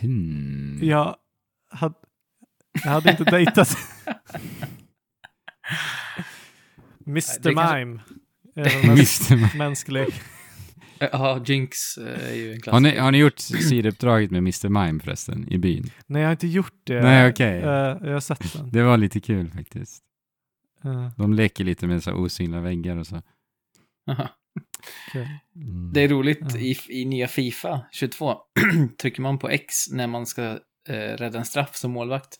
Hmm. 0.00 0.78
jag, 0.82 1.16
hade, 1.70 1.94
jag 2.84 2.90
hade 2.90 3.10
inte 3.10 3.24
dejtat 3.24 3.68
Mr. 7.06 7.48
Mime. 7.48 8.00
Mr. 8.84 9.56
Mänsklig. 9.58 10.06
Ja, 10.98 11.42
Jinx 11.46 11.96
eh, 11.98 12.30
är 12.30 12.34
ju 12.34 12.46
en 12.52 12.54
Har 12.54 12.60
klassiker. 12.60 12.80
ni, 12.94 12.98
har 12.98 13.12
ni 13.12 13.18
gjort 13.18 13.38
sidouppdraget 13.38 14.30
med 14.30 14.38
Mr. 14.38 14.68
Mime 14.68 15.00
förresten, 15.00 15.52
i 15.52 15.58
byn? 15.58 15.90
Nej, 16.06 16.22
jag 16.22 16.28
har 16.28 16.32
inte 16.32 16.46
gjort 16.46 16.74
det. 16.84 17.02
Nej, 17.02 17.30
okej. 17.30 17.58
Eh, 17.58 17.68
jag 18.02 18.12
har 18.12 18.20
sett 18.20 18.52
den. 18.52 18.70
Det 18.70 18.82
var 18.82 18.96
lite 18.96 19.20
kul 19.20 19.50
faktiskt. 19.50 20.02
Eh, 20.84 21.10
De 21.16 21.34
leker 21.34 21.64
lite 21.64 21.86
med 21.86 22.02
så 22.02 22.12
osynliga 22.12 22.60
väggar 22.60 22.96
och 22.96 23.06
så. 23.06 23.22
Aha. 24.10 24.28
Mm. 25.14 25.92
Det 25.92 26.00
är 26.00 26.08
roligt, 26.08 26.38
Ja. 26.54 26.58
i, 26.60 26.76
i 26.88 27.04
nya 27.04 27.28
Fifa 27.28 27.80
22, 27.92 28.36
trycker 29.00 29.22
man 29.22 29.38
på 29.38 29.48
X 29.48 29.74
när 29.90 30.06
man 30.06 30.26
ska 30.26 30.42
eh, 30.88 31.16
rädda 31.16 31.38
en 31.38 31.44
straff 31.44 31.76
som 31.76 31.90
målvakt, 31.90 32.36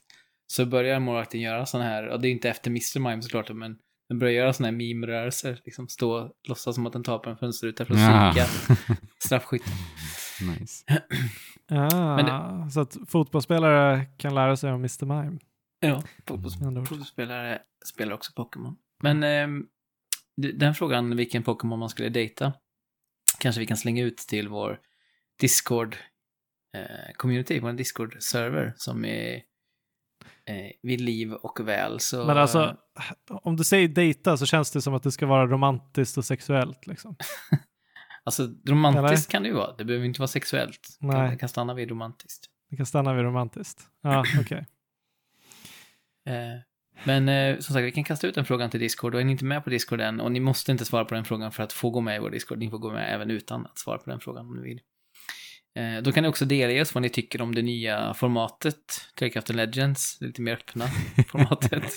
så 0.47 0.66
börjar 0.66 1.01
målvakten 1.01 1.40
göra 1.40 1.66
sådana 1.66 1.89
här, 1.89 2.09
och 2.09 2.20
det 2.20 2.28
är 2.28 2.32
inte 2.32 2.51
efter 2.51 2.70
Mr. 2.70 2.98
Mime 3.01 3.23
såklart, 3.23 3.51
men 3.51 3.77
den 4.09 4.19
börjar 4.19 4.35
göra 4.35 4.52
sådana 4.52 4.70
här 4.70 4.77
meme-rörelser, 4.77 5.60
liksom 5.65 5.89
stå 5.89 6.12
och 6.19 6.31
låtsas 6.48 6.74
som 6.74 6.86
att 6.86 6.93
den 6.93 7.02
tar 7.05 7.19
på 7.19 7.31
en 7.31 7.36
fönsterruta 7.36 7.85
för 7.85 7.94
att 7.94 8.01
Ja. 8.01 8.31
psyka 8.35 8.47
straffskytten. 9.24 9.73
nice. 10.59 10.85
Ah, 11.70 12.16
Men 12.16 12.70
Så 12.70 12.81
att 12.81 12.97
fotbollsspelare 13.09 14.05
kan 14.16 14.35
lära 14.35 14.56
sig 14.56 14.73
om 14.73 14.81
Mr. 14.81 15.05
Mime. 15.05 15.39
Ja, 15.81 16.02
fotbollsspelare 16.27 17.59
spelar 17.86 18.12
också 18.15 18.32
Pokémon. 18.36 18.77
Men 19.02 19.20
d- 19.20 19.62
den 20.39 20.74
frågan, 20.74 21.16
vilken 21.16 21.43
Pokémon 21.43 21.78
man 21.78 21.89
skulle 21.89 22.09
dejta, 22.09 22.52
kanske 23.39 23.60
vi 23.60 23.66
kan 23.66 23.77
slänga 23.77 24.05
ut 24.05 24.19
till 24.19 24.48
vår 24.48 24.81
Discord-community, 25.40 27.60
vår 27.60 27.73
Discord-server 27.73 28.73
som 28.77 29.05
är 29.05 29.35
eh, 30.44 30.70
vid 30.82 31.01
liv 31.01 31.32
och 31.32 31.69
väl. 31.69 32.01
Så, 32.01 32.27
Men 32.27 32.39
alltså, 32.39 32.77
om 33.28 33.56
du 33.56 33.65
säger 33.65 33.89
dejta 33.89 34.36
så 34.36 34.47
känns 34.47 34.70
det 34.70 34.82
som 34.82 34.94
att 34.94 35.02
det 35.02 35.12
ska 35.12 35.27
vara 35.27 35.47
romantiskt 35.47 36.19
och 36.19 36.24
sexuellt. 36.24 36.86
Liksom. 36.86 37.16
alltså, 38.24 38.48
romantiskt 38.69 39.06
Eller? 39.06 39.31
kan 39.31 39.43
det 39.43 39.48
ju 39.48 39.55
vara. 39.55 39.77
Det 39.77 39.85
behöver 39.85 40.06
inte 40.06 40.20
vara 40.20 40.28
sexuellt. 40.28 40.97
Det 41.01 41.10
kan, 41.10 41.20
Nej. 41.20 41.31
det 41.31 41.36
kan 41.36 41.48
stanna 41.48 41.74
vid 41.74 41.90
romantiskt. 41.90 42.47
Vi 42.70 42.77
kan 42.77 42.86
stanna 42.86 43.15
vid 43.15 43.24
romantiskt. 43.24 43.86
Ja, 44.02 44.24
okej. 44.40 44.66
Eh, 46.27 46.59
men 47.05 47.29
eh, 47.29 47.59
som 47.59 47.75
sagt, 47.75 47.85
vi 47.85 47.93
kan 47.93 48.05
kasta 48.05 48.27
ut 48.27 48.35
den 48.35 48.45
frågan 48.45 48.70
till 48.70 48.81
Discord 48.81 49.15
och 49.15 49.20
är 49.20 49.25
ni 49.25 49.33
inte 49.33 49.45
med 49.45 49.65
på 49.65 49.70
Discord 49.70 50.01
än 50.01 50.20
och 50.20 50.33
ni 50.33 50.41
måste 50.41 50.73
inte 50.73 50.85
svara 50.85 51.05
på 51.05 51.15
den 51.15 51.25
frågan 51.25 51.53
för 51.53 51.62
att 51.62 51.73
få 51.73 51.91
gå 51.91 52.01
med 52.01 52.16
i 52.16 52.19
vår 52.19 52.31
Discord. 52.31 52.59
Ni 52.59 52.70
får 52.70 52.79
gå 52.79 52.93
med 52.93 53.15
även 53.15 53.31
utan 53.31 53.66
att 53.66 53.79
svara 53.79 53.99
på 53.99 54.11
den 54.11 54.20
frågan 54.20 54.47
om 54.47 54.57
ni 54.57 54.62
vill. 54.62 54.81
Eh, 55.79 56.03
då 56.03 56.12
kan 56.12 56.23
ni 56.23 56.29
också 56.29 56.45
delge 56.45 56.81
oss 56.81 56.95
vad 56.95 57.03
ni 57.03 57.09
tycker 57.09 57.43
om 57.43 57.55
det 57.55 57.62
nya 57.62 58.15
formatet, 58.15 58.77
Trekraften 59.19 59.57
Legends, 59.57 60.19
det 60.19 60.27
lite 60.27 60.43
mer 60.43 60.53
öppna 60.53 60.87
formatet. 61.29 61.85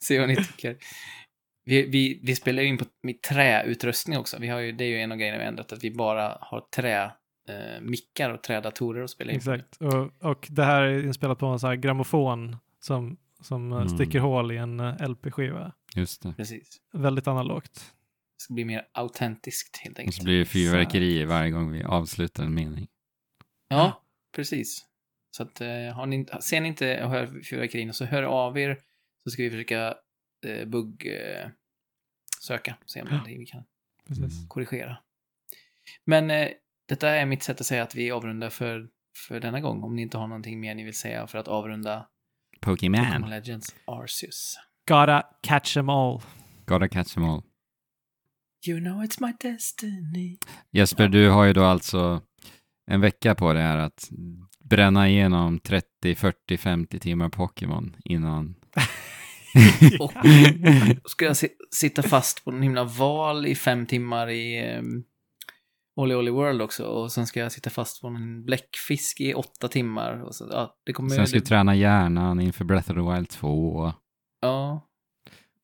Se 0.00 0.18
vad 0.18 0.28
ni 0.28 0.36
tycker. 0.36 0.76
Vi, 1.64 1.82
vi, 1.82 2.20
vi 2.22 2.36
spelar 2.36 2.62
ju 2.62 2.68
in 2.68 2.78
på 2.78 2.84
med 3.02 3.22
träutrustning 3.22 4.18
också. 4.18 4.38
Vi 4.40 4.48
har 4.48 4.60
ju, 4.60 4.72
det 4.72 4.84
är 4.84 4.88
ju 4.88 5.00
en 5.00 5.12
av 5.12 5.18
grejerna 5.18 5.38
vi 5.38 5.44
ändrat, 5.44 5.72
att 5.72 5.84
vi 5.84 5.90
bara 5.90 6.38
har 6.40 6.60
trä 6.76 7.04
eh, 7.48 7.80
mickar 7.80 8.30
och 8.30 8.42
trädatorer 8.42 9.02
att 9.02 9.10
spela 9.10 9.30
in. 9.30 9.36
Exakt. 9.36 9.76
Och, 9.76 10.30
och 10.30 10.46
det 10.50 10.64
här 10.64 10.82
är 10.82 11.04
inspelat 11.06 11.38
på 11.38 11.46
en 11.46 11.58
sån 11.58 11.68
här 11.70 11.76
grammofon 11.76 12.56
som, 12.80 13.16
som 13.40 13.72
eh, 13.72 13.76
Mm. 13.78 13.88
sticker 13.88 14.18
hål 14.18 14.52
i 14.52 14.56
en 14.56 14.80
eh, 14.80 15.08
LP-skiva. 15.08 15.72
Just 15.96 16.22
det. 16.22 16.32
Precis. 16.36 16.80
Väldigt 16.92 17.26
analogt. 17.26 17.74
Det 17.74 18.42
ska 18.42 18.54
bli 18.54 18.64
mer 18.64 18.88
autentiskt 18.92 19.76
helt 19.76 19.94
Och 19.96 20.00
enkelt. 20.00 20.16
så 20.16 20.24
blir 20.24 20.38
det 20.38 20.44
fyrverkerier 20.44 21.26
varje 21.26 21.50
gång 21.50 21.70
vi 21.72 21.82
avslutar 21.82 22.44
en 22.44 22.54
mening. 22.54 22.88
Ja, 23.68 24.02
precis. 24.36 24.86
Så 25.30 25.42
att, 25.42 25.60
eh, 25.60 25.68
har 25.94 26.06
ni, 26.06 26.26
ser 26.40 26.60
ni 26.60 26.68
inte 26.68 27.04
och 27.04 27.10
hör 27.10 27.42
fyrverkerierna 27.42 27.92
så 27.92 28.04
hör 28.04 28.22
av 28.22 28.58
er 28.58 28.78
så 29.24 29.30
ska 29.30 29.42
vi 29.42 29.50
försöka 29.50 29.94
eh, 30.46 30.68
bugg 30.68 31.06
eh, 31.06 31.48
söka, 32.40 32.76
se 32.86 33.02
om 33.02 33.08
det 33.26 33.38
vi 33.38 33.46
kan 33.46 33.64
Precis. 34.08 34.36
Mm. 34.38 34.48
korrigera. 34.48 34.96
Men 36.04 36.30
eh, 36.30 36.48
detta 36.88 37.08
är 37.08 37.26
mitt 37.26 37.42
sätt 37.42 37.60
att 37.60 37.66
säga 37.66 37.82
att 37.82 37.94
vi 37.94 38.10
avrundar 38.10 38.50
för, 38.50 38.88
för 39.28 39.40
denna 39.40 39.60
gång. 39.60 39.82
Om 39.82 39.96
ni 39.96 40.02
inte 40.02 40.18
har 40.18 40.26
någonting 40.26 40.60
mer 40.60 40.74
ni 40.74 40.84
vill 40.84 40.94
säga 40.98 41.26
för 41.26 41.38
att 41.38 41.48
avrunda 41.48 42.08
Pokémon 42.60 43.04
Pokémon. 43.04 43.30
Legends 43.30 43.74
Arceus. 43.86 44.56
Gotta 44.88 45.22
catch 45.42 45.74
them 45.74 45.88
all. 45.88 46.22
Gotta 46.66 46.88
catch 46.88 47.14
them 47.14 47.24
all. 47.24 47.42
You 48.66 48.80
know 48.80 49.02
it's 49.04 49.26
my 49.26 49.32
destiny. 49.50 50.38
Jesper, 50.72 51.08
du 51.08 51.28
har 51.28 51.44
ju 51.44 51.52
då 51.52 51.64
alltså 51.64 52.22
en 52.90 53.00
vecka 53.00 53.34
på 53.34 53.52
dig 53.52 53.62
här 53.62 53.78
att 53.78 54.08
bränna 54.64 55.08
igenom 55.08 55.58
30, 55.58 56.14
40, 56.14 56.56
50 56.58 56.98
timmar 56.98 57.28
Pokémon 57.28 57.96
innan... 58.04 58.54
Och 60.00 60.12
ska 61.10 61.24
jag 61.24 61.36
si- 61.36 61.56
sitta 61.70 62.02
fast 62.02 62.44
på 62.44 62.50
en 62.50 62.62
himla 62.62 62.84
val 62.84 63.46
i 63.46 63.54
fem 63.54 63.86
timmar 63.86 64.30
i 64.30 64.74
um, 64.78 65.04
Olly 65.96 66.14
Olly 66.14 66.30
World 66.30 66.62
också. 66.62 66.84
Och 66.86 67.12
sen 67.12 67.26
ska 67.26 67.40
jag 67.40 67.52
sitta 67.52 67.70
fast 67.70 68.00
på 68.00 68.06
en 68.06 68.44
bläckfisk 68.44 69.20
i 69.20 69.34
åtta 69.34 69.68
timmar. 69.68 70.22
Och 70.22 70.34
så, 70.34 70.48
ja, 70.50 70.76
det 70.84 70.92
kommer... 70.92 71.10
Sen 71.10 71.26
ska 71.26 71.36
du 71.36 71.40
det, 71.40 71.46
träna 71.46 71.74
hjärnan 71.74 72.40
inför 72.40 72.64
Breath 72.64 72.90
of 72.90 72.96
the 72.96 73.14
Wild 73.14 73.28
2. 73.28 73.92
ja. 74.40 74.86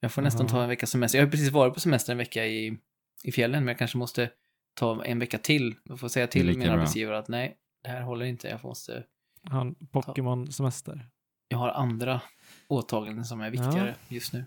Jag 0.00 0.12
får 0.12 0.22
nästan 0.22 0.46
Ja. 0.46 0.50
ta 0.50 0.62
en 0.62 0.68
veckas 0.68 0.90
semester. 0.90 1.18
Jag 1.18 1.26
har 1.26 1.30
precis 1.30 1.50
varit 1.50 1.74
på 1.74 1.80
semester 1.80 2.12
en 2.12 2.18
vecka 2.18 2.46
i, 2.46 2.78
i 3.24 3.32
fjällen, 3.32 3.64
men 3.64 3.68
jag 3.68 3.78
kanske 3.78 3.98
måste 3.98 4.30
ta 4.74 5.04
en 5.04 5.18
vecka 5.18 5.38
till. 5.38 5.74
Jag 5.84 6.00
får 6.00 6.08
säga 6.08 6.26
Det 6.26 6.32
till 6.32 6.58
min 6.58 6.68
arbetsgivare 6.70 7.18
att 7.18 7.28
nej, 7.28 7.56
det 7.82 7.88
här 7.90 8.00
håller 8.02 8.24
inte. 8.26 8.48
Jag 8.48 8.64
måste... 8.64 9.04
Ha 9.50 9.60
en 9.60 9.74
Pokémon-semester. 9.74 11.06
Jag 11.48 11.58
har 11.58 11.68
andra 11.68 12.20
åtaganden 12.68 13.24
som 13.24 13.40
är 13.40 13.50
viktigare 13.50 13.94
just 14.08 14.32
nu. 14.32 14.44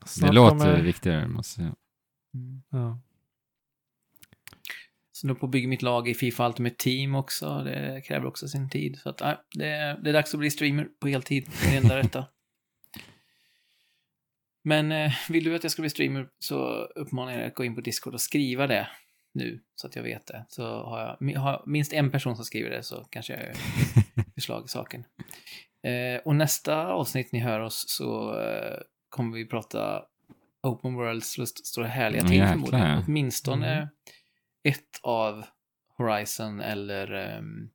Det 0.00 0.08
Snart 0.08 0.34
låter 0.34 0.58
kommer- 0.58 0.80
viktigare, 0.82 1.28
måste 1.28 1.60
jag 1.62 1.68
säga. 1.70 1.74
Ja. 2.70 2.98
Så 5.20 5.26
nu 5.26 5.34
på 5.34 5.46
att 5.46 5.52
bygga 5.52 5.68
mitt 5.68 5.82
lag 5.82 6.08
i 6.08 6.14
Fifa 6.14 6.46
Ultimate 6.48 6.74
Team 6.78 7.14
också. 7.14 7.62
Det 7.64 8.02
kräver 8.06 8.26
också 8.26 8.48
sin 8.48 8.70
tid. 8.70 8.98
Så 8.98 9.10
att, 9.10 9.20
nej, 9.20 9.36
det, 9.54 9.66
är- 9.68 9.98
det 9.98 10.10
är 10.10 10.14
dags 10.14 10.34
att 10.34 10.40
bli 10.40 10.50
streamer 10.50 10.88
på 11.00 11.08
heltid. 11.08 11.48
Det 11.62 11.66
är 11.66 11.70
det 11.70 11.76
enda 11.76 11.96
rätta. 11.96 12.24
Men 14.64 14.92
eh, 14.92 15.12
vill 15.28 15.44
du 15.44 15.54
att 15.54 15.62
jag 15.62 15.72
ska 15.72 15.82
bli 15.82 15.90
streamer 15.90 16.28
så 16.38 16.82
uppmanar 16.84 17.32
jag 17.32 17.40
dig 17.40 17.48
att 17.48 17.54
gå 17.54 17.64
in 17.64 17.74
på 17.74 17.80
Discord 17.80 18.14
och 18.14 18.20
skriva 18.20 18.66
det 18.66 18.88
nu. 19.34 19.60
Så 19.74 19.86
att 19.86 19.96
jag 19.96 20.02
vet 20.02 20.26
det. 20.26 20.44
Så 20.48 20.62
har 20.82 21.16
jag, 21.20 21.40
har 21.40 21.62
minst 21.66 21.92
en 21.92 22.10
person 22.10 22.36
som 22.36 22.44
skriver 22.44 22.70
det 22.70 22.82
så 22.82 23.04
kanske 23.10 23.32
jag 23.32 23.42
gör 23.42 23.54
förslag 24.34 24.64
i 24.64 24.68
saken. 24.68 25.04
Eh, 25.82 26.20
och 26.24 26.36
nästa 26.36 26.86
avsnitt 26.86 27.32
ni 27.32 27.38
hör 27.38 27.60
oss 27.60 27.84
så 27.88 28.40
eh, 28.40 28.78
kommer 29.08 29.36
vi 29.36 29.46
prata 29.46 30.02
Open 30.62 30.94
Worlds 30.94 31.36
stora 31.64 31.86
härliga 31.86 32.22
jäklar, 32.22 32.48
förmodligen. 32.52 33.02
Åtminstone 33.06 33.72
Mm. 33.76 33.88
Ett 34.68 35.00
av 35.02 35.44
Horizon 35.96 36.60
eller 36.60 37.12
ehm, 37.12 37.70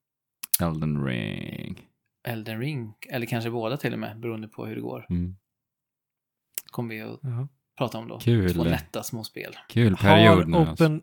Elden 0.62 1.06
ring. 1.06 1.88
Elden 2.28 2.60
Ring. 2.60 2.94
Eller 3.10 3.26
kanske 3.26 3.50
båda 3.52 3.78
till 3.78 3.94
och 3.94 4.00
med, 4.00 4.20
beroende 4.20 4.48
på 4.48 4.66
hur 4.66 4.76
det 4.76 4.82
går. 4.82 5.06
Mm. 5.10 5.36
Kommer 6.72 6.96
vi 6.96 7.02
att 7.02 7.20
Ja. 7.22 7.48
prata 7.78 7.98
om 7.98 8.08
då. 8.08 8.20
Kul. 8.20 8.54
Två 8.54 8.64
lätta 8.64 9.04
små 9.04 9.24
spel. 9.24 9.56
Kul 9.70 9.96
period 9.98 10.38
Har 10.38 10.46
nu. 10.46 10.58
Alltså. 10.58 10.84
open, 10.86 11.02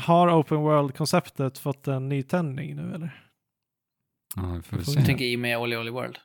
har 0.00 0.40
open 0.40 0.58
World-konceptet 0.58 1.58
fått 1.58 1.88
en 1.88 2.08
ny 2.08 2.22
tändning 2.22 2.76
nu 2.76 2.94
eller? 2.94 3.22
Ja, 4.36 4.42
vi 4.52 4.62
får 4.62 4.76
väl 4.76 4.84
Du 4.86 4.92
Du 4.92 5.00
se. 5.00 5.06
tänker 5.06 5.24
i 5.24 5.36
med 5.36 5.58
Olly 5.58 5.76
Olly 5.76 5.90
World. 5.90 6.18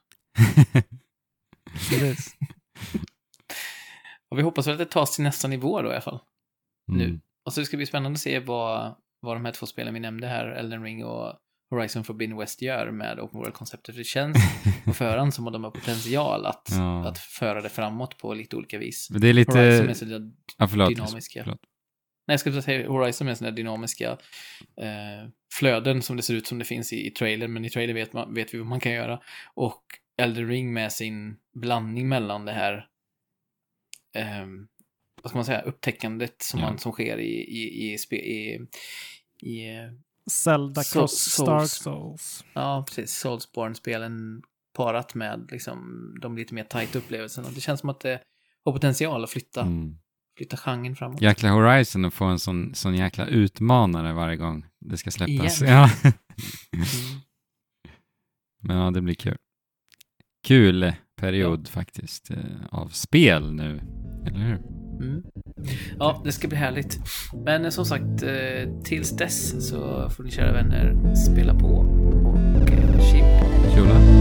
Precis. 1.74 2.36
Och 4.30 4.38
vi 4.38 4.42
hoppas 4.42 4.68
väl 4.68 4.74
att 4.74 4.80
det 4.80 4.86
tas 4.86 5.16
till 5.16 5.24
nästa 5.24 5.48
nivå 5.48 5.82
då 5.82 5.90
i 5.90 5.92
alla 5.92 6.02
fall. 6.02 6.20
Mm. 6.92 7.00
nu. 7.00 7.20
Och 7.46 7.54
så 7.54 7.66
ska 7.66 7.72
det 7.72 7.78
bli 7.78 7.86
spännande 7.86 8.16
att 8.16 8.22
se 8.22 8.40
vad, 8.40 8.96
vad 9.22 9.36
de 9.36 9.46
här 9.46 9.52
två 9.52 9.66
spelen 9.66 9.94
vi 9.94 10.00
nämnde 10.00 10.28
här, 10.28 10.46
Elden 10.48 10.84
Ring 10.84 11.06
och 11.06 11.38
Horizon 11.70 12.04
Forbidden 12.04 12.38
West 12.38 12.62
gör 12.62 12.92
med 12.92 13.20
Open 13.20 13.40
World-konceptet. 13.40 13.96
Det 13.96 14.04
känns 14.04 14.38
på 14.86 14.94
förhand 14.94 15.34
som 15.34 15.48
att 15.48 15.54
de 15.54 15.64
har 15.64 15.72
potential 15.72 16.46
att, 16.46 16.68
Ja. 16.72 17.08
att 17.08 17.18
föra 17.18 17.62
det 17.62 17.70
framåt 17.70 18.18
på 18.18 18.34
lite 18.34 18.56
olika 18.56 18.78
vis. 18.78 19.10
Men 19.12 19.22
Det 19.22 19.28
är 19.30 19.34
Horizon 19.34 19.72
lite... 19.72 19.84
med 19.84 19.98
sina 19.98 20.32
Ja, 20.58 20.68
förlåt. 20.68 20.90
dynamiska. 20.90 21.44
förlåt. 21.44 21.60
Nej, 22.28 22.34
jag 22.34 22.40
skulle 22.40 22.62
säga 22.62 22.90
Horizon 22.90 23.28
med 23.28 23.38
sina 23.38 23.52
dynamiska 23.52 24.12
eh, 24.82 25.30
flöden 25.54 26.02
som 26.02 26.18
det 26.18 26.24
ser 26.24 26.34
ut 26.34 26.48
som 26.48 26.60
det 26.60 26.66
finns 26.66 26.94
i, 26.94 27.08
i 27.08 27.12
trailer, 27.12 27.48
men 27.48 27.66
i 27.66 27.70
trailer 27.70 27.94
vet, 27.94 28.14
man, 28.14 28.34
vet 28.34 28.54
vi 28.54 28.58
vad 28.58 28.68
man 28.68 28.80
kan 28.80 28.92
göra. 28.92 29.22
Och 29.54 29.84
Elden 30.22 30.48
Ring 30.48 30.74
med 30.74 30.92
sin 30.92 31.38
blandning 31.54 32.10
mellan 32.10 32.46
det 32.46 32.52
här, 32.52 32.88
ehm, 34.16 34.68
vad 35.24 35.30
ska 35.32 35.38
man 35.38 35.46
säga, 35.46 35.62
upptäckandet 35.62 36.42
som, 36.42 36.60
Ja. 36.60 36.66
man, 36.66 36.78
som 36.78 36.92
sker 36.92 37.18
i, 37.18 37.32
i, 37.34 37.94
i, 37.94 37.98
spe, 37.98 38.16
i, 38.16 38.60
i 39.42 39.68
Zelda 40.32 40.82
So- 40.82 40.94
Cross 40.94 41.18
Souls. 41.32 41.48
Dark 41.48 41.70
Souls. 41.70 42.46
ja, 42.54 42.84
precis, 42.88 43.12
Soulsborne-spelen 43.20 44.42
parat 44.74 45.16
med 45.16 45.48
liksom, 45.52 46.08
de 46.22 46.38
lite 46.38 46.54
mer 46.54 46.64
tajta 46.64 46.98
upplevelserna. 47.00 47.50
Det 47.56 47.62
känns 47.62 47.80
som 47.80 47.90
att 47.90 48.00
det 48.00 48.22
har 48.66 48.72
potential 48.74 49.24
att 49.24 49.30
flytta, 49.30 49.62
Mm. 49.62 49.98
flytta 50.38 50.58
genren 50.58 50.96
framåt. 50.96 51.22
Jäkla 51.22 51.50
Horizon 51.50 52.06
och 52.06 52.14
få 52.14 52.26
en 52.26 52.40
sån, 52.40 52.76
sån 52.76 52.96
jäkla 52.96 53.26
utmanare 53.26 54.14
varje 54.14 54.38
gång 54.38 54.66
det 54.80 54.98
ska 54.98 55.12
släppas. 55.12 55.62
Igen. 55.62 55.74
Ja. 55.74 55.90
Mm. 56.04 56.86
Men 58.64 58.78
ja, 58.78 58.92
det 58.92 59.02
blir 59.02 59.14
kul. 59.16 59.38
Kul 60.48 60.94
period 61.16 61.68
faktiskt 61.68 62.32
eh, 62.32 62.38
av 62.70 62.88
spel 62.90 63.54
nu, 63.54 63.82
eller 64.28 64.40
hur? 64.40 64.81
Mm. 65.02 65.24
Ja, 66.00 66.22
det 66.26 66.32
ska 66.32 66.48
bli 66.48 66.58
härligt. 66.58 67.00
Men 67.46 67.66
eh, 67.66 67.70
som 67.70 67.86
sagt, 67.86 68.24
eh, 68.24 68.84
tills 68.84 69.18
dess 69.18 69.70
så 69.70 70.10
får 70.10 70.24
ni 70.24 70.32
kära 70.32 70.52
vänner 70.52 71.16
spela 71.16 71.56
på 71.56 71.68
och 71.68 72.72
eh, 72.72 73.12
chip. 73.12 73.26
Tjola. 73.76 74.21